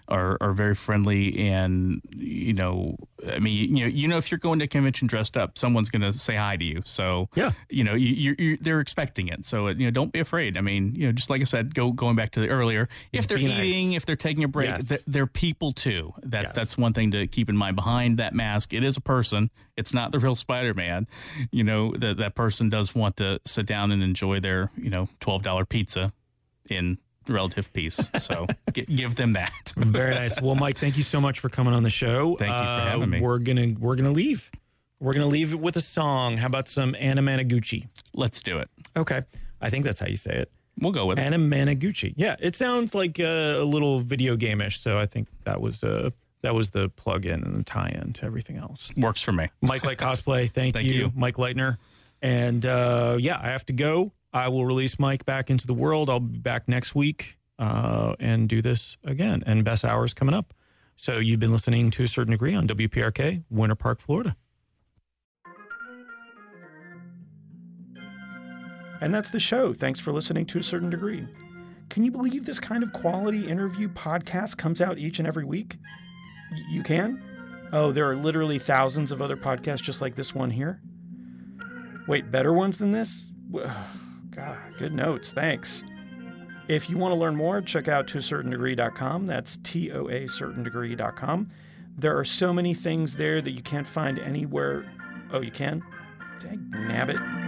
are 0.09 0.36
are 0.40 0.52
very 0.52 0.74
friendly 0.74 1.48
and 1.48 2.02
you 2.14 2.52
know 2.52 2.97
I 3.26 3.39
mean 3.39 3.74
you 3.76 3.82
know 3.85 3.89
you 3.89 4.09
know 4.09 4.18
if 4.18 4.31
you're 4.31 4.39
going 4.39 4.59
to 4.59 4.66
a 4.66 4.68
convention 4.68 5.06
dressed 5.09 5.36
up, 5.36 5.56
someone's 5.56 5.89
going 5.89 6.02
to 6.02 6.18
say 6.18 6.36
hi 6.36 6.56
to 6.56 6.64
you. 6.64 6.82
So 6.85 7.28
Yeah. 7.35 7.52
you 7.70 7.82
know 7.85 7.94
you, 7.94 8.35
you, 8.39 8.56
they're 8.60 8.81
expecting 8.81 9.28
it. 9.28 9.44
So 9.47 9.68
you 9.68 9.85
know 9.86 9.90
don't 9.90 10.12
be 10.12 10.20
afraid. 10.20 10.59
I 10.59 10.60
mean 10.60 10.94
you 10.94 11.06
know 11.06 11.12
just 11.12 11.31
like 11.31 11.40
I 11.40 11.44
said, 11.44 11.74
go 11.74 11.90
going 11.93 12.16
back 12.16 12.32
to 12.32 12.40
the 12.40 12.48
earlier. 12.48 12.89
If 13.12 13.26
they're 13.28 13.39
Be 13.39 13.48
nice. 13.48 13.60
eating, 13.60 13.93
if 13.94 14.05
they're 14.06 14.16
taking 14.16 14.44
a 14.44 14.48
break, 14.48 14.68
Yes. 14.68 14.89
th- 14.89 15.02
they're 15.06 15.26
people 15.26 15.72
too. 15.72 16.12
That's 16.22 16.44
Yes. 16.48 16.52
that's 16.52 16.78
one 16.78 16.93
thing 16.93 17.10
to 17.12 17.26
keep 17.26 17.48
in 17.48 17.56
mind. 17.56 17.76
Behind 17.76 18.18
that 18.18 18.35
mask, 18.35 18.72
it 18.74 18.85
is 18.85 18.97
a 18.97 19.01
person. 19.01 19.51
It's 19.77 19.93
not 19.93 20.13
the 20.13 20.19
real 20.19 20.35
Spider-Man. 20.35 21.07
You 21.51 21.65
know 21.65 21.93
that 21.97 22.19
that 22.19 22.35
person 22.35 22.69
does 22.71 22.95
want 22.95 23.17
to 23.19 23.41
sit 23.45 23.67
down 23.67 23.91
and 23.93 24.03
enjoy 24.03 24.41
their 24.41 24.71
you 24.77 24.91
know 24.91 25.09
twelve 25.21 25.43
dollar 25.43 25.65
pizza 25.65 26.13
in 26.71 26.99
relative 27.29 27.73
peace. 27.73 28.09
So 28.19 28.47
g- 28.73 28.83
give 28.83 29.17
them 29.17 29.33
that. 29.33 29.73
Very 29.77 30.15
nice. 30.15 30.41
Well, 30.43 30.55
Mike, 30.55 30.79
thank 30.79 30.97
you 30.97 31.03
so 31.03 31.21
much 31.21 31.41
for 31.41 31.49
coming 31.49 31.75
on 31.75 31.83
the 31.83 31.91
show. 31.91 32.37
Thank 32.37 32.51
you 32.51 32.57
for 32.59 32.63
Uh, 32.65 32.91
having 32.91 33.11
me. 33.11 33.21
We're 33.21 33.39
gonna 33.39 33.75
we're 33.79 33.97
gonna 33.97 34.13
leave. 34.13 34.51
We're 35.01 35.13
gonna 35.13 35.27
leave 35.27 35.53
it 35.53 35.61
with 35.61 35.77
a 35.77 35.81
song. 35.83 36.37
How 36.37 36.47
about 36.47 36.69
some 36.69 36.95
Anamanaguchi? 36.95 37.89
Let's 38.15 38.41
do 38.41 38.59
it. 38.59 38.69
Okay, 38.97 39.23
I 39.61 39.71
think 39.71 39.85
that's 39.85 39.99
how 39.99 40.07
you 40.07 40.17
say 40.17 40.35
it. 40.37 40.51
We'll 40.79 40.93
go 40.93 41.07
with 41.07 41.19
it. 41.19 41.23
Anamanaguchi. 41.23 42.15
Yeah, 42.17 42.37
it 42.41 42.57
sounds 42.57 42.95
like 42.95 43.19
uh, 43.21 43.25
a 43.59 43.65
little 43.65 44.01
video 44.01 44.37
game-ish. 44.37 44.81
So 44.81 44.99
I 44.99 45.07
think 45.07 45.29
that 45.45 45.61
was 45.61 45.83
uh, 45.85 46.11
that 46.45 46.55
was 46.55 46.71
the 46.71 46.91
plug-in 46.91 47.43
and 47.43 47.57
the 47.57 47.62
tie-in 47.62 48.12
to 48.12 48.27
everything 48.27 48.59
else. 48.59 48.93
Works 48.99 49.23
for 49.23 49.33
me. 49.33 49.49
Mike 49.62 49.83
Light 49.83 49.97
Cosplay, 49.97 50.49
thank, 50.51 50.75
Thank 50.75 50.87
you, 50.87 50.93
you. 50.93 51.12
Mike 51.16 51.37
Leitner. 51.37 51.79
And 52.21 52.66
uh, 52.66 53.16
yeah, 53.19 53.41
I 53.43 53.49
have 53.49 53.65
to 53.66 53.73
go. 53.73 54.12
I 54.31 54.49
will 54.49 54.66
release 54.66 54.99
Mike 54.99 55.25
back 55.25 55.49
into 55.49 55.66
the 55.66 55.73
world. 55.73 56.11
I'll 56.11 56.21
be 56.21 56.37
back 56.39 56.69
next 56.69 56.95
week 56.95 57.39
uh, 57.59 58.15
and 58.21 58.47
do 58.47 58.61
this 58.61 58.99
again. 59.05 59.43
And 59.47 59.65
best 59.65 59.87
hours 59.87 60.12
coming 60.12 60.35
up. 60.35 60.53
So 60.97 61.19
you've 61.19 61.41
been 61.41 61.51
listening 61.51 61.91
to 61.93 62.05
a 62.05 62.09
certain 62.09 62.33
degree 62.33 62.55
on 62.55 62.69
WPRK, 62.69 63.45
Winter 63.49 63.75
Park, 63.75 64.01
Florida. 64.01 64.37
And 69.01 69.15
that's 69.15 69.31
the 69.31 69.41
show. 69.41 69.73
Thanks 69.73 69.99
for 69.99 70.12
listening 70.12 70.45
to 70.47 70.59
a 70.59 70.62
certain 70.62 70.91
degree. 70.91 71.27
Can 71.89 72.05
you 72.05 72.11
believe 72.11 72.45
this 72.45 72.61
kind 72.61 72.83
of 72.83 72.93
quality 72.93 73.49
interview 73.49 73.89
podcast 73.89 74.59
comes 74.59 74.83
out 74.83 74.99
each 74.99 75.19
and 75.19 75.27
every 75.27 75.45
week? 75.45 75.79
You 76.68 76.82
can? 76.82 77.22
Oh, 77.72 77.93
there 77.93 78.09
are 78.10 78.16
literally 78.16 78.59
thousands 78.59 79.10
of 79.10 79.20
other 79.20 79.36
podcasts 79.36 79.82
just 79.82 80.01
like 80.01 80.14
this 80.14 80.35
one 80.35 80.51
here. 80.51 80.81
Wait, 82.06 82.31
better 82.31 82.52
ones 82.52 82.76
than 82.76 82.90
this? 82.90 83.31
God, 84.31 84.59
good 84.78 84.93
notes. 84.93 85.32
Thanks. 85.32 85.82
If 86.68 86.89
you 86.89 86.97
want 86.97 87.12
to 87.12 87.18
learn 87.18 87.36
more, 87.36 87.60
check 87.60 87.89
out 87.89 88.06
to-certain-degree.com 88.09 89.26
That's 89.26 89.59
T 89.59 89.93
O 89.93 90.09
A 90.09 90.26
certain 90.26 90.62
degree.com. 90.62 91.51
There 91.97 92.18
are 92.18 92.24
so 92.24 92.52
many 92.52 92.74
things 92.74 93.16
there 93.16 93.40
that 93.40 93.51
you 93.51 93.62
can't 93.62 93.86
find 93.86 94.18
anywhere. 94.18 94.85
Oh, 95.31 95.40
you 95.40 95.51
can? 95.51 95.82
Dang 96.40 96.59
nabbit. 96.72 97.44